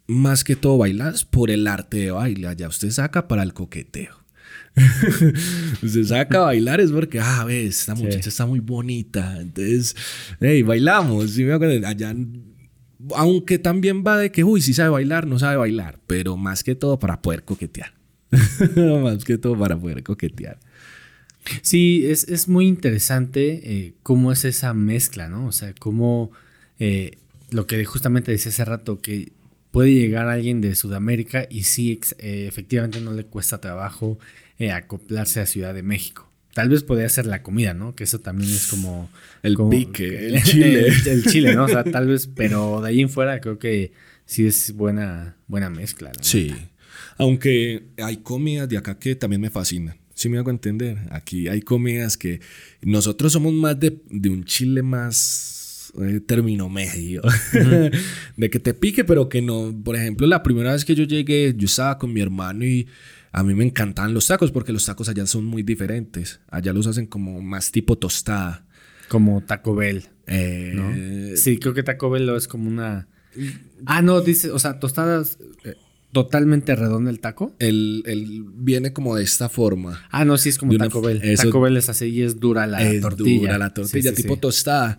más 0.09 0.43
que 0.43 0.57
todo 0.57 0.77
bailas 0.79 1.25
por 1.25 1.51
el 1.51 1.67
arte 1.67 1.99
de 1.99 2.11
baile. 2.11 2.49
Allá 2.49 2.69
usted 2.69 2.91
saca 2.91 3.29
para 3.29 3.43
el 3.45 3.55
coqueteo. 3.55 4.17
usted 5.83 6.05
saca 6.05 6.39
a 6.39 6.43
bailar 6.47 6.81
es 6.81 6.91
porque, 6.91 7.21
ah, 7.21 7.45
ves, 7.45 7.81
esta 7.81 7.95
muchacha 7.95 8.29
está 8.29 8.45
muy 8.47 8.61
bonita. 8.61 9.41
Entonces, 9.41 9.95
hey, 10.41 10.63
bailamos. 10.63 11.31
¿sí? 11.31 11.49
Allá, 11.49 12.15
aunque 13.15 13.59
también 13.59 14.05
va 14.05 14.19
de 14.19 14.33
que, 14.33 14.45
uy, 14.45 14.61
sí 14.61 14.75
sabe 14.75 14.91
bailar, 14.91 15.27
no 15.27 15.39
sabe 15.39 15.57
bailar, 15.57 16.01
pero 16.07 16.37
más 16.37 16.65
que 16.65 16.75
todo 16.75 16.99
para 16.99 17.23
poder 17.23 17.45
coquetear. 17.45 18.00
más 19.03 19.25
que 19.25 19.39
todo 19.39 19.59
para 19.59 19.77
poder 19.79 20.03
coquetear. 20.03 20.59
Sí, 21.63 22.07
es, 22.07 22.25
es 22.29 22.49
muy 22.49 22.67
interesante 22.67 23.61
eh, 23.65 23.95
cómo 24.03 24.31
es 24.31 24.45
esa 24.45 24.75
mezcla, 24.75 25.29
¿no? 25.29 25.47
O 25.47 25.53
sea, 25.53 25.73
cómo 25.79 26.31
eh, 26.79 27.13
lo 27.51 27.67
que 27.67 27.85
justamente 27.85 28.31
decía 28.31 28.51
hace 28.51 28.65
rato, 28.65 29.01
que 29.01 29.33
puede 29.71 29.93
llegar 29.95 30.29
alguien 30.29 30.61
de 30.61 30.75
Sudamérica 30.75 31.47
y 31.49 31.63
sí, 31.65 32.01
eh, 32.19 32.47
efectivamente 32.49 33.01
no 33.01 33.13
le 33.13 33.25
cuesta 33.25 33.61
trabajo 33.61 34.19
eh, 34.59 34.71
acoplarse 34.73 35.41
a 35.41 35.47
Ciudad 35.47 35.75
de 35.75 35.83
México. 35.83 36.29
Tal 36.53 36.69
vez 36.69 36.83
podría 36.83 37.09
ser 37.09 37.27
la 37.27 37.43
comida, 37.43 37.75
¿no? 37.75 37.95
Que 37.95 38.05
eso 38.05 38.19
también 38.19 38.51
es 38.51 38.67
como... 38.67 39.09
El 39.43 39.55
como- 39.55 39.71
pique, 39.71 40.27
el 40.29 40.43
chile. 40.43 40.89
el, 40.89 41.09
el 41.09 41.25
chile, 41.25 41.55
¿no? 41.55 41.65
O 41.65 41.69
sea, 41.69 41.85
tal 41.85 42.09
vez, 42.09 42.27
pero 42.27 42.81
de 42.83 42.89
ahí 42.89 43.01
en 43.01 43.09
fuera 43.09 43.41
creo 43.41 43.59
que 43.59 43.93
sí 44.27 44.47
es 44.47 44.73
buena, 44.73 45.37
buena 45.47 45.71
mezcla, 45.71 46.09
¿no? 46.15 46.23
Sí. 46.23 46.53
Aunque 47.21 47.83
hay 47.99 48.17
comidas 48.19 48.67
de 48.67 48.79
acá 48.79 48.99
que 48.99 49.15
también 49.15 49.43
me 49.43 49.51
fascinan. 49.51 49.97
Sí 50.15 50.31
me 50.31 50.39
hago 50.39 50.51
entender. 50.51 50.97
Aquí 51.11 51.49
hay 51.49 51.61
comidas 51.61 52.17
que 52.17 52.41
nosotros 52.81 53.33
somos 53.33 53.53
más 53.53 53.79
de, 53.79 54.01
de 54.09 54.31
un 54.31 54.45
chile 54.45 54.83
más 54.83 55.93
eh, 56.01 56.21
término 56.21 56.71
medio. 56.71 57.21
de 58.37 58.51
que 58.51 58.59
te 58.59 58.73
pique, 58.73 59.05
pero 59.05 59.29
que 59.29 59.43
no. 59.43 59.75
Por 59.85 59.97
ejemplo, 59.97 60.27
la 60.27 60.43
primera 60.43 60.73
vez 60.73 60.87
que 60.87 60.95
yo 60.95 61.05
llegué, 61.05 61.55
yo 61.55 61.67
estaba 61.67 61.99
con 61.99 62.11
mi 62.13 62.23
hermano 62.23 62.65
y 62.65 62.89
a 63.33 63.43
mí 63.45 63.55
me 63.55 63.65
encantaban 63.65 64.15
los 64.15 64.27
tacos 64.27 64.51
porque 64.51 64.73
los 64.73 64.87
tacos 64.87 65.11
allá 65.11 65.27
son 65.27 65.45
muy 65.45 65.63
diferentes. 65.63 66.41
Allá 66.49 66.73
los 66.73 66.87
hacen 66.87 67.07
como 67.07 67.43
más 67.43 67.71
tipo 67.71 67.99
tostada. 67.99 68.67
Como 69.09 69.43
Taco 69.43 69.75
Bell. 69.75 70.05
Eh, 70.27 70.73
¿no? 70.75 71.37
Sí, 71.37 71.59
creo 71.59 71.75
que 71.75 71.83
Taco 71.83 72.09
Bell 72.09 72.31
es 72.31 72.49
como 72.49 72.67
una. 72.67 73.09
Ah, 73.85 74.01
no, 74.01 74.23
dice, 74.23 74.51
o 74.51 74.59
sea, 74.59 74.79
tostadas 74.79 75.39
eh, 75.65 75.75
totalmente 76.13 76.75
redonda 76.75 77.11
el 77.11 77.21
taco. 77.21 77.55
el, 77.59 78.03
el 78.07 78.45
viene 78.55 78.93
como 78.93 79.17
de 79.17 79.25
esta 79.25 79.49
forma. 79.49 80.03
Ah, 80.11 80.25
no, 80.25 80.37
sí 80.39 80.49
es 80.49 80.59
como 80.59 80.77
Taco 80.77 81.01
Bell. 81.03 81.21
eso- 81.23 81.45
Taco 81.45 81.61
Bell 81.61 81.77
es 81.77 81.89
así 81.89 82.07
y 82.07 82.23
es 82.23 82.41
dura 82.41 82.67
la 82.67 82.83
es 82.83 83.01
tortilla. 83.01 83.41
dura 83.41 83.59
la 83.59 83.73
tortilla, 83.75 84.11
Sí, 84.11 84.17
sí, 84.17 84.23
tipo 84.23 84.35
sí. 84.35 84.41
tostada. 84.41 84.99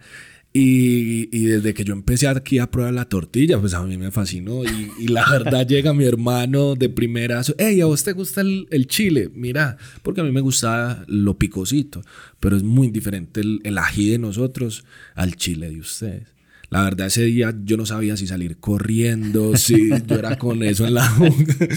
Y, 0.54 1.30
y 1.32 1.46
desde 1.46 1.74
que 1.74 1.86
yo 1.86 1.94
empecé 1.94 2.28
aquí 2.28 2.60
a 2.60 2.70
probar 2.70 2.94
la 2.94 3.06
tortilla, 3.06 3.58
pues 3.58 3.74
a 3.74 3.84
mí 3.84 3.98
me 3.98 4.12
fascinó. 4.12 4.66
Y, 4.66 4.92
y 5.00 5.08
la 5.08 5.26
verdad 5.30 5.66
llega 5.68 5.94
mi 5.94 6.04
hermano 6.04 6.76
de 6.76 6.90
primera. 6.90 7.42
Hey, 7.58 7.80
¿a 7.80 7.86
vos 7.86 8.04
te 8.04 8.12
gusta 8.12 8.42
el, 8.42 8.68
el 8.70 8.88
chile? 8.88 9.30
Mira, 9.34 9.78
porque 10.04 10.20
a 10.20 10.26
mí 10.26 10.32
me 10.34 10.42
gusta 10.42 11.06
lo 11.08 11.38
picosito. 11.38 12.02
Pero 12.42 12.58
es 12.58 12.64
muy 12.64 12.90
diferente 12.90 13.40
el, 13.40 13.62
el 13.64 13.78
ají 13.78 14.10
de 14.10 14.18
nosotros 14.20 14.84
al 15.16 15.38
chile 15.38 15.70
de 15.70 15.80
ustedes. 15.80 16.28
La 16.72 16.84
verdad, 16.84 17.08
ese 17.08 17.26
día 17.26 17.54
yo 17.66 17.76
no 17.76 17.86
sabía 17.86 18.16
si 18.16 18.28
salir 18.28 18.58
corriendo, 18.58 19.58
si 19.58 19.90
yo 20.08 20.16
era 20.16 20.38
con 20.38 20.64
eso 20.64 20.88
en 20.88 20.94
la 20.94 21.10
boca. 21.20 21.68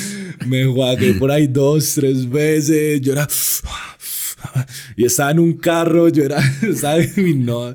Me 0.46 0.64
jugué 0.66 1.14
por 1.14 1.32
ahí 1.32 1.48
dos, 1.48 1.94
tres 1.96 2.30
veces. 2.30 3.00
Yo 3.00 3.12
era. 3.12 3.26
Y 4.96 5.04
estaba 5.04 5.32
en 5.32 5.40
un 5.40 5.54
carro, 5.54 6.08
yo 6.10 6.22
era, 6.22 6.40
¿sabes? 6.76 7.18
Y 7.18 7.34
no, 7.34 7.74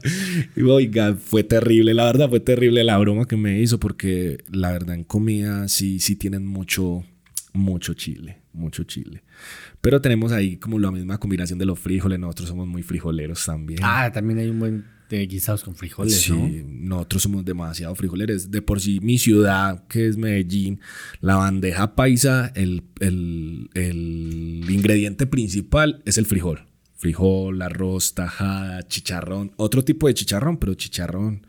y 0.56 0.62
oiga, 0.62 1.16
fue 1.16 1.44
terrible, 1.44 1.94
la 1.94 2.06
verdad 2.06 2.30
fue 2.30 2.40
terrible 2.40 2.84
la 2.84 2.98
broma 2.98 3.26
que 3.26 3.36
me 3.36 3.60
hizo 3.60 3.80
porque 3.80 4.38
la 4.52 4.72
verdad 4.72 4.96
en 4.96 5.04
comida 5.04 5.68
sí, 5.68 6.00
sí 6.00 6.16
tienen 6.16 6.46
mucho, 6.46 7.04
mucho 7.52 7.96
chile. 7.96 8.38
mucho 8.54 8.84
chile. 8.86 9.24
Pero 9.82 10.00
tenemos 10.00 10.32
ahí 10.32 10.56
como 10.58 10.80
la 10.80 10.92
misma 10.92 11.18
combinación 11.18 11.60
de 11.60 11.66
los 11.66 11.80
frijoles, 11.80 12.20
nosotros 12.20 12.48
somos 12.48 12.68
muy 12.68 12.84
frijoleros 12.84 13.46
también. 13.46 13.80
Ah, 13.84 14.10
también 14.14 14.40
hay 14.40 14.48
un 14.48 14.60
buen 14.60 14.99
de 15.10 15.26
guisados 15.26 15.64
con 15.64 15.76
frijoles, 15.76 16.22
sí, 16.22 16.32
¿no? 16.32 16.96
nosotros 16.96 17.24
somos 17.24 17.44
demasiado 17.44 17.96
frijoleros. 17.96 18.52
De 18.52 18.62
por 18.62 18.80
sí, 18.80 19.00
mi 19.02 19.18
ciudad, 19.18 19.88
que 19.88 20.08
es 20.08 20.18
Medellín, 20.18 20.80
la 21.20 21.36
bandeja 21.36 21.96
paisa, 21.96 22.52
el, 22.56 22.84
el, 23.00 23.70
el 23.74 24.66
ingrediente 24.70 25.26
principal 25.26 26.02
es 26.06 26.18
el 26.18 26.26
frijol. 26.26 26.68
Frijol, 26.96 27.62
arroz, 27.62 28.14
tajada, 28.14 28.88
chicharrón, 28.88 29.52
otro 29.56 29.84
tipo 29.84 30.08
de 30.08 30.14
chicharrón, 30.14 30.58
pero 30.58 30.74
chicharrón. 30.76 31.48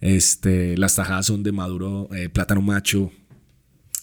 Este, 0.00 0.76
las 0.76 0.96
tajadas 0.96 1.26
son 1.26 1.42
de 1.42 1.52
maduro, 1.52 2.08
eh, 2.14 2.28
plátano 2.28 2.62
macho. 2.62 3.12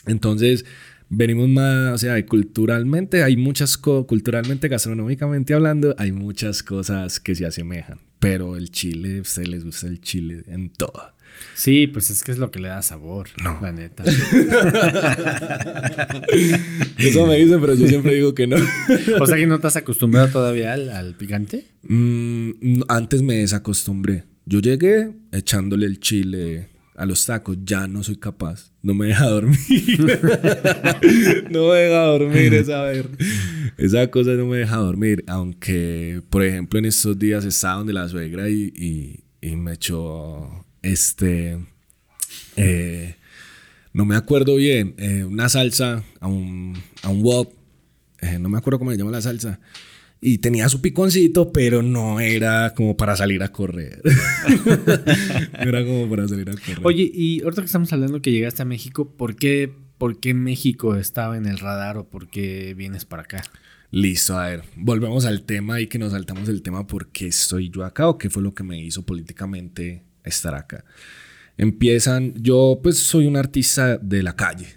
Entonces, 0.05 0.65
venimos 1.09 1.49
más, 1.49 1.93
o 1.93 1.97
sea, 1.97 2.23
culturalmente 2.25 3.23
hay 3.23 3.37
muchas 3.37 3.77
cosas, 3.77 4.07
culturalmente, 4.07 4.67
gastronómicamente 4.67 5.53
hablando, 5.53 5.95
hay 5.97 6.11
muchas 6.11 6.63
cosas 6.63 7.19
que 7.19 7.35
se 7.35 7.45
asemejan. 7.45 7.99
Pero 8.25 8.57
el 8.57 8.71
chile, 8.71 9.21
se 9.23 9.45
les 9.45 9.63
gusta 9.63 9.85
el 9.85 10.01
chile 10.01 10.43
en 10.47 10.71
todo. 10.71 11.13
Sí, 11.53 11.85
pues 11.85 12.09
es 12.09 12.23
que 12.23 12.31
es 12.31 12.39
lo 12.39 12.49
que 12.49 12.59
le 12.59 12.69
da 12.69 12.81
sabor, 12.81 13.27
no. 13.43 13.59
la 13.61 13.71
neta. 13.71 14.03
Eso 16.97 17.27
me 17.27 17.35
dicen, 17.35 17.61
pero 17.61 17.75
yo 17.75 17.87
siempre 17.87 18.15
digo 18.15 18.33
que 18.33 18.47
no. 18.47 18.55
o 19.19 19.27
sea 19.27 19.37
que 19.37 19.45
no 19.45 19.59
te 19.59 19.67
has 19.67 19.75
acostumbrado 19.75 20.29
todavía 20.29 20.73
al, 20.73 21.13
picante. 21.15 21.67
Mm, 21.83 22.81
antes 22.87 23.21
me 23.21 23.35
desacostumbré. 23.35 24.23
Yo 24.45 24.59
llegué 24.59 25.11
echándole 25.31 25.85
el 25.85 25.99
chile 25.99 26.69
a 26.95 27.05
los 27.05 27.25
tacos, 27.25 27.57
ya 27.63 27.87
no 27.87 28.03
soy 28.03 28.15
capaz. 28.17 28.71
No 28.81 28.93
me 28.93 29.07
deja 29.07 29.27
dormir. 29.27 29.57
no 31.49 31.69
me 31.69 31.75
deja 31.75 32.01
dormir 32.05 32.53
esa. 32.53 32.91
Esa 33.77 34.09
cosa 34.09 34.31
no 34.31 34.45
me 34.45 34.57
deja 34.57 34.77
dormir. 34.77 35.23
Aunque, 35.27 36.21
por 36.29 36.43
ejemplo, 36.43 36.79
en 36.79 36.85
estos 36.85 37.17
días 37.17 37.45
estaba 37.45 37.75
donde 37.75 37.93
la 37.93 38.07
suegra 38.07 38.49
y, 38.49 39.21
y, 39.41 39.55
me 39.55 39.73
echó 39.73 40.65
este. 40.81 41.59
Eh, 42.55 43.15
no 43.93 44.05
me 44.05 44.15
acuerdo 44.15 44.55
bien. 44.55 44.95
Eh, 44.97 45.23
una 45.23 45.49
salsa 45.49 46.03
a 46.19 46.27
un, 46.27 46.77
a 47.03 47.09
un 47.09 47.23
wok. 47.23 47.53
Eh, 48.21 48.39
no 48.39 48.49
me 48.49 48.57
acuerdo 48.57 48.79
cómo 48.79 48.91
se 48.91 48.97
llama 48.97 49.11
la 49.11 49.21
salsa 49.21 49.59
y 50.21 50.39
tenía 50.39 50.69
su 50.69 50.81
piconcito, 50.81 51.51
pero 51.51 51.81
no 51.81 52.19
era 52.19 52.73
como 52.73 52.97
para 52.97 53.15
salir 53.15 53.43
a 53.43 53.51
correr. 53.51 54.01
no 55.63 55.69
era 55.69 55.85
como 55.85 56.09
para 56.09 56.27
salir 56.27 56.49
a 56.49 56.53
correr. 56.53 56.79
Oye, 56.83 57.09
y 57.13 57.41
ahorita 57.43 57.61
que 57.61 57.67
estamos 57.67 57.91
hablando 57.93 58.21
que 58.21 58.31
llegaste 58.31 58.61
a 58.61 58.65
México, 58.65 59.11
¿por 59.15 59.35
qué, 59.35 59.71
¿por 59.97 60.19
qué 60.19 60.33
México 60.33 60.95
estaba 60.95 61.37
en 61.37 61.45
el 61.45 61.59
radar 61.59 61.97
o 61.97 62.09
por 62.09 62.27
qué 62.29 62.73
vienes 62.75 63.05
para 63.05 63.23
acá? 63.23 63.43
Listo, 63.91 64.37
a 64.37 64.47
ver, 64.47 64.63
volvemos 64.75 65.25
al 65.25 65.43
tema 65.43 65.79
y 65.79 65.87
que 65.87 65.99
nos 65.99 66.11
saltamos 66.11 66.49
el 66.49 66.61
tema 66.61 66.87
por 66.87 67.09
qué 67.09 67.27
estoy 67.27 67.69
yo 67.69 67.85
acá 67.85 68.07
o 68.07 68.17
qué 68.17 68.29
fue 68.29 68.41
lo 68.41 68.53
que 68.53 68.63
me 68.63 68.79
hizo 68.81 69.05
políticamente 69.05 70.03
estar 70.23 70.55
acá. 70.55 70.83
Empiezan, 71.57 72.33
yo 72.35 72.79
pues 72.81 72.97
soy 72.97 73.27
un 73.27 73.37
artista 73.37 73.97
de 73.97 74.23
la 74.23 74.35
calle, 74.35 74.67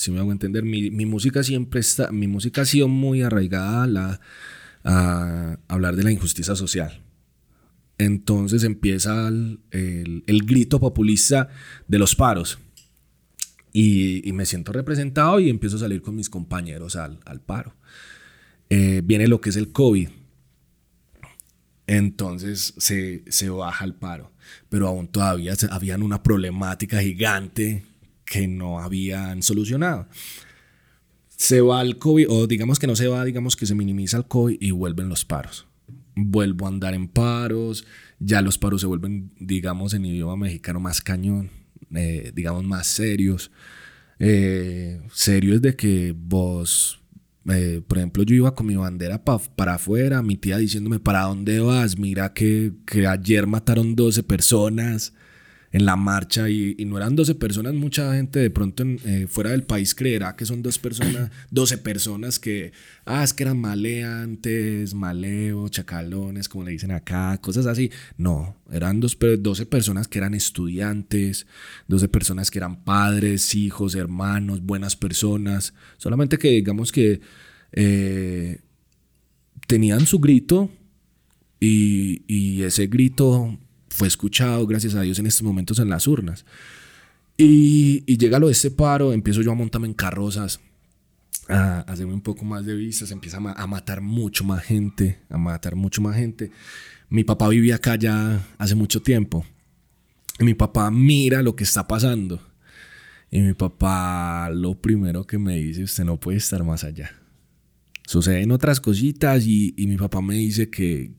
si 0.00 0.10
me 0.10 0.18
hago 0.18 0.32
entender, 0.32 0.64
mi, 0.64 0.90
mi 0.90 1.04
música 1.04 1.42
siempre 1.42 1.80
está, 1.80 2.10
mi 2.10 2.26
música 2.26 2.62
ha 2.62 2.64
sido 2.64 2.88
muy 2.88 3.20
arraigada 3.20 3.82
a 3.82 3.86
la 3.86 4.20
a 4.84 5.58
hablar 5.68 5.96
de 5.96 6.04
la 6.04 6.10
injusticia 6.10 6.54
social. 6.56 7.02
Entonces 7.98 8.64
empieza 8.64 9.28
el, 9.28 10.42
grito 10.44 10.80
populista 10.80 11.48
de 11.86 11.98
los 11.98 12.14
paros. 12.14 12.58
Y, 13.72 14.32
me 14.32 14.46
siento 14.46 14.72
representado 14.72 15.38
y 15.38 15.50
empiezo 15.50 15.76
a 15.76 15.80
salir 15.80 16.00
con 16.00 16.16
mis 16.16 16.30
compañeros 16.30 16.96
al, 16.96 17.18
paro. 17.44 17.74
Eh, 18.70 19.02
viene 19.04 19.28
lo 19.28 19.40
que 19.40 19.50
es 19.50 19.56
el 19.56 19.70
COVID. 19.70 20.08
Entonces 21.86 22.72
se, 22.78 23.24
se 23.28 23.50
baja 23.50 23.84
el 23.84 23.94
paro. 23.94 24.32
Pero 24.70 24.88
aún 24.88 25.08
todavía 25.08 25.54
habían 25.70 26.02
una 26.02 26.22
problemática 26.22 27.00
gigante 27.02 27.84
que 28.24 28.48
no 28.48 28.80
habían 28.80 29.42
solucionado 29.42 30.06
se 31.40 31.62
va 31.62 31.80
el 31.80 31.96
COVID, 31.96 32.26
o 32.28 32.46
digamos 32.46 32.78
que 32.78 32.86
no 32.86 32.94
se 32.94 33.08
va, 33.08 33.24
digamos 33.24 33.56
que 33.56 33.64
se 33.64 33.74
minimiza 33.74 34.18
el 34.18 34.26
COVID 34.26 34.58
y 34.60 34.72
vuelven 34.72 35.08
los 35.08 35.24
paros. 35.24 35.66
Vuelvo 36.14 36.66
a 36.66 36.68
andar 36.68 36.92
en 36.92 37.08
paros, 37.08 37.86
ya 38.18 38.42
los 38.42 38.58
paros 38.58 38.82
se 38.82 38.86
vuelven, 38.86 39.32
digamos, 39.40 39.94
en 39.94 40.04
idioma 40.04 40.36
mexicano 40.36 40.80
más 40.80 41.00
cañón, 41.00 41.48
eh, 41.94 42.30
digamos, 42.34 42.64
más 42.64 42.88
serios. 42.88 43.50
Eh, 44.18 45.00
serios 45.14 45.62
de 45.62 45.76
que 45.76 46.14
vos, 46.14 47.00
eh, 47.48 47.80
por 47.88 47.96
ejemplo, 47.96 48.22
yo 48.22 48.34
iba 48.34 48.54
con 48.54 48.66
mi 48.66 48.76
bandera 48.76 49.24
para 49.24 49.76
afuera, 49.76 50.20
mi 50.20 50.36
tía 50.36 50.58
diciéndome, 50.58 51.00
¿para 51.00 51.22
dónde 51.22 51.58
vas? 51.60 51.96
Mira 51.96 52.34
que, 52.34 52.74
que 52.84 53.06
ayer 53.06 53.46
mataron 53.46 53.96
12 53.96 54.24
personas 54.24 55.14
en 55.72 55.84
la 55.84 55.94
marcha 55.94 56.50
y, 56.50 56.74
no 56.84 56.96
eran 56.96 57.14
12 57.14 57.36
personas, 57.36 57.74
mucha 57.74 58.14
gente 58.14 58.40
de 58.40 58.50
pronto 58.50 58.82
eh, 59.04 59.26
fuera 59.28 59.50
del 59.50 59.62
país 59.62 59.94
creerá 59.94 60.34
que 60.34 60.44
son 60.44 60.62
dos 60.62 60.78
personas, 60.78 61.30
12 61.50 61.78
personas 61.78 62.40
que, 62.40 62.72
ah, 63.04 63.22
es 63.22 63.32
que 63.32 63.44
eran 63.44 63.60
maleantes, 63.60 64.94
maleo, 64.94 65.68
chacalones, 65.68 66.48
como 66.48 66.64
le 66.64 66.72
dicen 66.72 66.90
acá, 66.90 67.38
cosas 67.40 67.66
así. 67.66 67.90
No, 68.16 68.56
eran 68.72 68.98
dos, 68.98 69.16
12 69.20 69.66
personas 69.66 70.08
que 70.08 70.18
eran 70.18 70.34
estudiantes, 70.34 71.46
12 71.86 72.08
personas 72.08 72.50
que 72.50 72.58
eran 72.58 72.82
padres, 72.82 73.54
hijos, 73.54 73.94
hermanos, 73.94 74.62
buenas 74.62 74.96
personas, 74.96 75.72
solamente 75.98 76.38
que 76.38 76.50
digamos 76.50 76.90
que 76.90 77.20
eh, 77.72 78.60
tenían 79.68 80.04
su 80.04 80.18
grito 80.18 80.68
y, 81.60 82.24
y 82.26 82.62
ese 82.62 82.88
grito 82.88 83.56
fue 84.00 84.08
escuchado, 84.08 84.66
gracias 84.66 84.94
a 84.94 85.02
Dios, 85.02 85.18
en 85.18 85.26
estos 85.26 85.42
momentos 85.42 85.78
en 85.78 85.90
las 85.90 86.06
urnas. 86.06 86.46
Y, 87.36 88.00
llega 88.16 88.38
lo 88.38 88.46
de 88.46 88.52
este 88.52 88.70
paro, 88.70 89.12
empiezo 89.12 89.42
yo 89.42 89.52
a 89.52 89.54
montarme 89.54 89.88
en 89.88 89.92
carrozas, 89.92 90.58
a 91.50 91.80
hacerme 91.80 92.14
un 92.14 92.22
poco 92.22 92.46
más 92.46 92.64
de 92.64 92.74
vistas, 92.74 93.10
empieza 93.10 93.36
a, 93.36 93.66
matar 93.66 94.00
mucho 94.00 94.42
más 94.42 94.64
gente, 94.64 95.20
a 95.28 95.36
matar 95.36 95.76
mucho 95.76 96.00
más 96.00 96.16
gente. 96.16 96.50
Mi 97.10 97.24
papá 97.24 97.46
vivía 97.48 97.74
acá 97.74 97.96
ya 97.96 98.40
hace 98.56 98.74
mucho 98.74 99.02
tiempo. 99.02 99.44
Y 100.38 100.44
mi 100.44 100.54
papá 100.54 100.90
mira 100.90 101.42
lo 101.42 101.54
que 101.54 101.64
está 101.64 101.86
pasando. 101.86 102.40
Y 103.30 103.40
mi 103.40 103.52
papá 103.52 104.48
lo 104.48 104.80
primero 104.80 105.26
que 105.26 105.36
me 105.36 105.56
dice, 105.56 105.82
usted 105.82 106.04
no 106.04 106.18
puede 106.18 106.38
estar 106.38 106.64
más 106.64 106.84
allá 106.84 107.19
suceden 108.10 108.50
otras 108.50 108.80
cositas 108.80 109.46
y, 109.46 109.72
mi 109.78 109.96
papá 109.96 110.20
me 110.20 110.34
dice 110.34 110.68
que, 110.68 111.12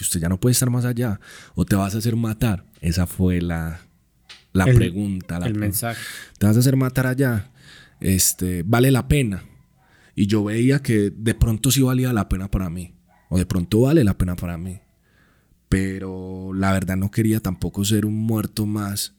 usted 0.00 0.20
ya 0.20 0.28
no 0.28 0.40
puede 0.40 0.54
estar 0.54 0.70
más 0.70 0.84
allá 0.84 1.20
o 1.54 1.64
te 1.64 1.76
vas 1.76 1.94
a 1.94 1.98
hacer 1.98 2.16
matar. 2.16 2.66
Esa 2.80 3.06
fue 3.06 3.40
la, 3.40 3.80
la 4.52 4.64
pregunta. 4.64 5.38
el 5.44 5.54
mensaje. 5.54 6.04
Te 6.36 6.46
vas 6.46 6.56
a 6.56 6.58
hacer 6.58 6.74
matar 6.74 7.06
allá. 7.06 7.52
Este, 8.00 8.64
vale 8.64 8.90
la 8.90 9.06
pena. 9.06 9.44
Y 10.16 10.26
yo 10.26 10.42
veía 10.42 10.80
que 10.80 11.12
de 11.14 11.34
pronto 11.36 11.70
sí 11.70 11.82
valía 11.82 12.12
la 12.12 12.28
pena 12.28 12.50
para 12.50 12.70
mí. 12.70 12.96
O 13.28 13.38
de 13.38 13.46
pronto 13.46 13.82
vale 13.82 14.02
la 14.02 14.18
pena 14.18 14.34
para 14.34 14.58
mí. 14.58 14.80
Pero 15.68 16.52
la 16.52 16.72
verdad 16.72 16.96
no 16.96 17.12
quería 17.12 17.38
tampoco 17.38 17.84
ser 17.84 18.04
un 18.04 18.16
muerto 18.16 18.66
más 18.66 19.14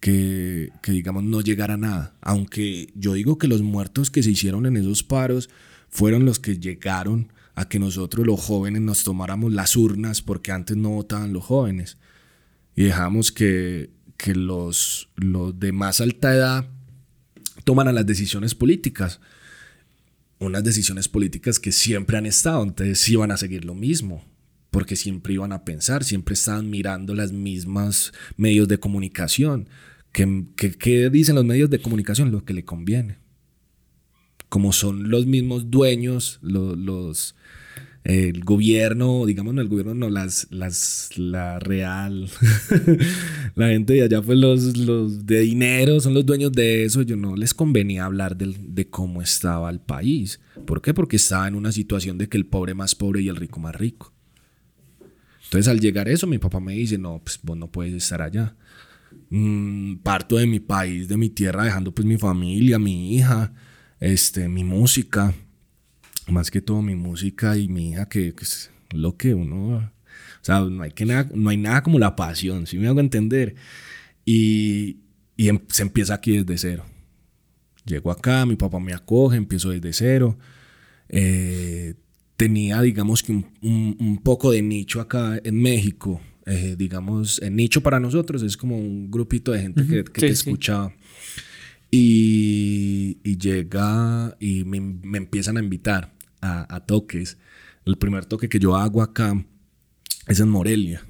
que, 0.00 0.70
que 0.82 0.92
digamos 0.92 1.24
no 1.24 1.40
llegara 1.40 1.74
a 1.74 1.78
nada. 1.78 2.14
Aunque 2.20 2.92
yo 2.94 3.14
digo 3.14 3.38
que 3.38 3.48
los 3.48 3.62
muertos 3.62 4.10
que 4.10 4.22
se 4.22 4.32
hicieron 4.32 4.66
en 4.66 4.76
esos 4.76 5.02
paros 5.02 5.48
fueron 5.96 6.26
los 6.26 6.38
que 6.38 6.58
llegaron 6.58 7.32
a 7.54 7.70
que 7.70 7.78
nosotros 7.78 8.26
los 8.26 8.38
jóvenes 8.38 8.82
nos 8.82 9.02
tomáramos 9.02 9.50
las 9.50 9.76
urnas 9.76 10.20
porque 10.20 10.52
antes 10.52 10.76
no 10.76 10.90
votaban 10.90 11.32
los 11.32 11.42
jóvenes 11.42 11.96
y 12.74 12.82
dejamos 12.82 13.32
que, 13.32 13.88
que 14.18 14.34
los, 14.34 15.08
los 15.16 15.58
de 15.58 15.72
más 15.72 16.02
alta 16.02 16.34
edad 16.34 16.68
tomaran 17.64 17.94
las 17.94 18.04
decisiones 18.04 18.54
políticas. 18.54 19.20
Unas 20.38 20.62
decisiones 20.62 21.08
políticas 21.08 21.58
que 21.58 21.72
siempre 21.72 22.18
han 22.18 22.26
estado, 22.26 22.62
entonces 22.62 23.08
iban 23.08 23.30
a 23.30 23.38
seguir 23.38 23.64
lo 23.64 23.74
mismo, 23.74 24.22
porque 24.70 24.96
siempre 24.96 25.32
iban 25.32 25.54
a 25.54 25.64
pensar, 25.64 26.04
siempre 26.04 26.34
estaban 26.34 26.68
mirando 26.68 27.14
las 27.14 27.32
mismas 27.32 28.12
medios 28.36 28.68
de 28.68 28.78
comunicación. 28.78 29.66
¿Qué, 30.12 31.08
dicen 31.10 31.36
los 31.36 31.44
medios 31.46 31.70
de 31.70 31.80
comunicación? 31.80 32.32
Lo 32.32 32.44
que 32.44 32.52
le 32.52 32.66
conviene 32.66 33.16
como 34.48 34.72
son 34.72 35.10
los 35.10 35.26
mismos 35.26 35.70
dueños, 35.70 36.38
los, 36.42 37.34
el 38.04 38.44
gobierno, 38.44 39.26
digamos, 39.26 39.54
no 39.54 39.60
el 39.60 39.68
gobierno, 39.68 39.94
no, 39.94 40.08
las, 40.08 40.46
las, 40.50 41.10
la 41.16 41.58
real, 41.58 42.28
la 43.54 43.68
gente 43.68 43.94
de 43.94 44.02
allá, 44.02 44.22
pues 44.22 44.38
los, 44.38 44.76
los 44.76 45.26
de 45.26 45.40
dinero 45.40 45.98
son 46.00 46.14
los 46.14 46.24
dueños 46.24 46.52
de 46.52 46.84
eso, 46.84 47.02
yo 47.02 47.16
no 47.16 47.34
les 47.34 47.52
convenía 47.52 48.04
hablar 48.04 48.36
de 48.36 48.88
cómo 48.88 49.22
estaba 49.22 49.70
el 49.70 49.80
país. 49.80 50.40
¿Por 50.64 50.82
qué? 50.82 50.94
Porque 50.94 51.16
estaba 51.16 51.48
en 51.48 51.54
una 51.56 51.72
situación 51.72 52.18
de 52.18 52.28
que 52.28 52.36
el 52.36 52.46
pobre 52.46 52.74
más 52.74 52.94
pobre 52.94 53.22
y 53.22 53.28
el 53.28 53.36
rico 53.36 53.58
más 53.58 53.74
rico. 53.74 54.12
Entonces 55.46 55.68
al 55.68 55.80
llegar 55.80 56.08
eso, 56.08 56.26
mi 56.26 56.38
papá 56.38 56.60
me 56.60 56.74
dice, 56.74 56.98
no, 56.98 57.20
pues 57.22 57.38
vos 57.42 57.56
no 57.56 57.70
puedes 57.70 57.94
estar 57.94 58.20
allá. 58.20 58.56
Mm, 59.30 59.96
parto 59.96 60.36
de 60.36 60.46
mi 60.46 60.60
país, 60.60 61.08
de 61.08 61.16
mi 61.16 61.30
tierra, 61.30 61.64
dejando 61.64 61.92
pues 61.92 62.06
mi 62.06 62.18
familia, 62.18 62.78
mi 62.78 63.14
hija, 63.14 63.52
este, 64.00 64.48
mi 64.48 64.64
música, 64.64 65.34
más 66.28 66.50
que 66.50 66.60
todo 66.60 66.82
mi 66.82 66.94
música 66.94 67.56
y 67.56 67.68
mi 67.68 67.90
hija, 67.90 68.08
que, 68.08 68.34
es 68.40 68.70
lo 68.90 69.16
que 69.16 69.34
uno, 69.34 69.76
o 69.76 70.44
sea, 70.46 70.60
no 70.60 70.82
hay, 70.82 70.92
que 70.92 71.04
nada, 71.04 71.28
no 71.34 71.50
hay 71.50 71.56
nada 71.56 71.82
como 71.82 71.98
la 71.98 72.16
pasión, 72.16 72.66
si 72.66 72.78
me 72.78 72.86
hago 72.86 73.00
entender. 73.00 73.56
Y, 74.24 74.98
y 75.36 75.48
em, 75.48 75.60
se 75.68 75.82
empieza 75.82 76.14
aquí 76.14 76.38
desde 76.38 76.58
cero. 76.58 76.84
Llego 77.84 78.10
acá, 78.10 78.46
mi 78.46 78.56
papá 78.56 78.80
me 78.80 78.92
acoge, 78.92 79.36
empiezo 79.36 79.70
desde 79.70 79.92
cero. 79.92 80.38
Eh, 81.08 81.94
tenía, 82.36 82.80
digamos 82.82 83.22
que 83.22 83.32
un, 83.32 83.46
un, 83.62 84.18
poco 84.22 84.50
de 84.50 84.62
nicho 84.62 85.00
acá 85.00 85.40
en 85.42 85.60
México. 85.60 86.20
Eh, 86.46 86.76
digamos, 86.78 87.40
el 87.42 87.56
nicho 87.56 87.82
para 87.82 87.98
nosotros 87.98 88.42
es 88.42 88.56
como 88.56 88.78
un 88.78 89.10
grupito 89.10 89.52
de 89.52 89.62
gente 89.62 89.86
que, 89.86 90.04
que 90.04 90.20
te 90.20 90.28
escuchaba. 90.28 90.92
Y, 91.90 93.18
llega 93.38 94.36
y 94.40 94.64
me, 94.64 94.80
me, 94.80 95.18
empiezan 95.18 95.56
a 95.56 95.60
invitar 95.60 96.14
a, 96.40 96.74
a, 96.74 96.80
toques. 96.80 97.38
El 97.84 97.96
primer 97.96 98.24
toque 98.24 98.48
que 98.48 98.58
yo 98.58 98.76
hago 98.76 99.02
acá 99.02 99.44
es 100.26 100.40
en 100.40 100.48
Morelia. 100.48 101.04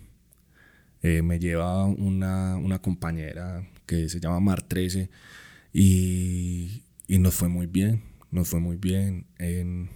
Eh, 1.02 1.22
me 1.22 1.38
lleva 1.38 1.84
una, 1.84 2.56
una 2.56 2.80
compañera 2.80 3.66
que 3.86 4.08
se 4.08 4.18
llama 4.20 4.40
Mar 4.40 4.62
13 4.62 5.08
y, 5.72 6.82
y 7.06 7.18
nos 7.18 7.34
fue 7.34 7.48
muy 7.48 7.66
bien, 7.66 8.02
nos 8.30 8.48
fue 8.48 8.60
muy 8.60 8.76
bien 8.76 9.26
en, 9.38 9.88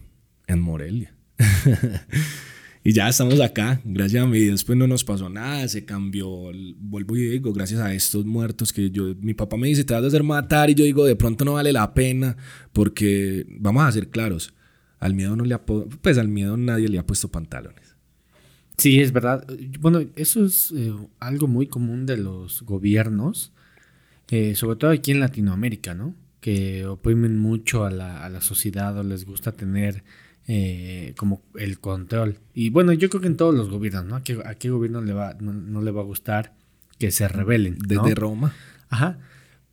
en 0.46 0.60
Morelia. 0.60 1.14
y 2.82 2.92
ya 2.92 3.08
estamos 3.08 3.38
acá, 3.40 3.80
gracias 3.84 4.24
a 4.24 4.26
mí. 4.26 4.40
Después 4.40 4.78
no 4.78 4.86
nos 4.86 5.04
pasó 5.04 5.28
nada, 5.28 5.68
se 5.68 5.84
cambió. 5.84 6.50
Vuelvo 6.78 7.16
y 7.16 7.28
digo, 7.28 7.52
gracias 7.52 7.80
a 7.80 7.92
estos 7.92 8.24
muertos 8.24 8.72
que 8.72 8.90
yo, 8.90 9.14
mi 9.20 9.34
papá 9.34 9.58
me 9.58 9.68
dice, 9.68 9.84
te 9.84 9.92
vas 9.92 10.02
a 10.02 10.06
hacer 10.06 10.22
matar. 10.22 10.70
Y 10.70 10.74
yo 10.74 10.84
digo, 10.84 11.04
de 11.04 11.14
pronto 11.14 11.44
no 11.44 11.54
vale 11.54 11.72
la 11.72 11.92
pena, 11.92 12.38
porque 12.72 13.46
vamos 13.50 13.84
a 13.84 13.92
ser 13.92 14.08
claros, 14.08 14.54
al 14.98 15.14
miedo 15.14 15.36
no 15.36 15.44
le 15.44 15.54
ha, 15.54 15.62
pues 15.62 16.16
al 16.16 16.28
miedo 16.28 16.56
nadie 16.56 16.88
le 16.88 16.98
ha 16.98 17.06
puesto 17.06 17.28
pantalones. 17.28 17.96
Sí, 18.78 18.98
es 18.98 19.12
verdad. 19.12 19.46
Bueno, 19.78 20.00
eso 20.16 20.46
es 20.46 20.72
eh, 20.74 20.94
algo 21.18 21.46
muy 21.48 21.66
común 21.66 22.06
de 22.06 22.16
los 22.16 22.62
gobiernos, 22.62 23.52
eh, 24.28 24.54
sobre 24.54 24.76
todo 24.76 24.90
aquí 24.90 25.10
en 25.10 25.20
Latinoamérica, 25.20 25.92
¿no? 25.92 26.14
Que 26.40 26.86
oprimen 26.86 27.38
mucho 27.38 27.84
a 27.84 27.90
la, 27.90 28.24
a 28.24 28.30
la 28.30 28.40
sociedad 28.40 28.96
o 28.96 29.02
les 29.02 29.26
gusta 29.26 29.52
tener 29.52 30.02
eh, 30.46 31.14
como 31.16 31.42
el 31.55 31.79
control. 31.79 32.38
Y 32.55 32.70
bueno, 32.70 32.92
yo 32.92 33.09
creo 33.09 33.20
que 33.20 33.29
en 33.29 33.37
todos 33.37 33.55
los 33.55 33.70
gobiernos, 33.70 34.05
¿no? 34.05 34.16
¿A 34.16 34.22
qué, 34.22 34.70
gobierno 34.70 35.00
le 35.00 35.12
va, 35.12 35.35
no, 35.40 35.81
le 35.83 35.90
va 35.90 36.00
a 36.00 36.05
gustar 36.05 36.55
que 36.98 37.11
se 37.11 37.29
rebelen? 37.29 37.79
Desde 37.79 38.14
Roma. 38.14 38.53
Ajá. 38.88 39.18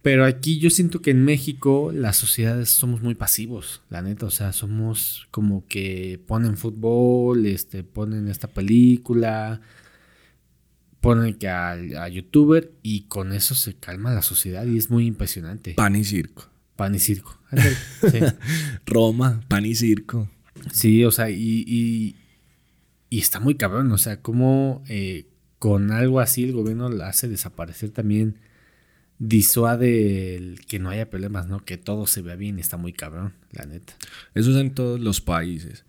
Pero 0.02 0.24
aquí 0.24 0.60
yo 0.60 0.70
siento 0.70 1.02
que 1.02 1.12
en 1.12 1.26
México 1.26 1.92
las 1.94 2.16
sociedades 2.16 2.70
somos 2.70 3.02
muy 3.02 3.16
pasivos, 3.16 3.82
la 3.90 4.02
neta. 4.02 4.26
O 4.26 4.30
sea, 4.30 4.54
somos 4.54 5.28
como 5.32 5.66
que 5.68 6.22
ponen 6.28 6.56
fútbol, 6.56 7.46
este, 7.46 7.84
ponen 7.84 8.28
esta 8.28 8.48
película, 8.48 9.60
ponen 11.02 11.34
que 11.34 11.50
a, 11.50 12.08
youtuber 12.08 12.72
y 12.84 13.02
con 13.02 13.34
eso 13.34 13.56
se 13.56 13.76
calma 13.76 14.14
la 14.14 14.22
sociedad 14.22 14.66
y 14.66 14.78
es 14.78 14.90
muy 14.90 15.08
impresionante. 15.08 15.74
Pan 15.74 15.96
y 15.96 16.04
circo. 16.04 16.50
Pan 16.76 16.96
y 16.96 17.00
circo. 17.00 17.38
Roma, 18.86 19.42
pan 19.48 19.66
y 19.66 19.76
circo. 19.76 20.30
Sí, 20.72 21.04
o 21.04 21.12
sea, 21.12 21.30
y, 21.30 22.16
y, 23.10 23.20
está 23.20 23.40
muy 23.40 23.56
cabrón, 23.56 23.92
o 23.92 23.98
sea, 23.98 24.22
como 24.22 24.84
eh, 24.88 25.28
con 25.60 25.92
algo 25.92 26.20
así 26.20 26.44
el 26.44 26.54
gobierno 26.54 26.90
la 26.90 27.10
hace 27.10 27.28
desaparecer 27.28 27.90
también, 27.90 28.40
disuade 29.20 30.36
el 30.36 30.66
que 30.66 30.80
no 30.80 30.90
haya 30.90 31.10
problemas, 31.10 31.48
¿no? 31.48 31.66
Que 31.66 31.78
todo 31.78 32.08
se 32.08 32.22
vea 32.22 32.36
bien, 32.36 32.60
está 32.60 32.78
muy 32.78 32.94
cabrón, 32.94 33.34
la 33.52 33.66
neta. 33.66 33.96
Eso 34.36 34.52
es 34.52 34.58
en 34.58 34.74
todos 34.74 35.00
los 35.00 35.22
países. 35.22 35.86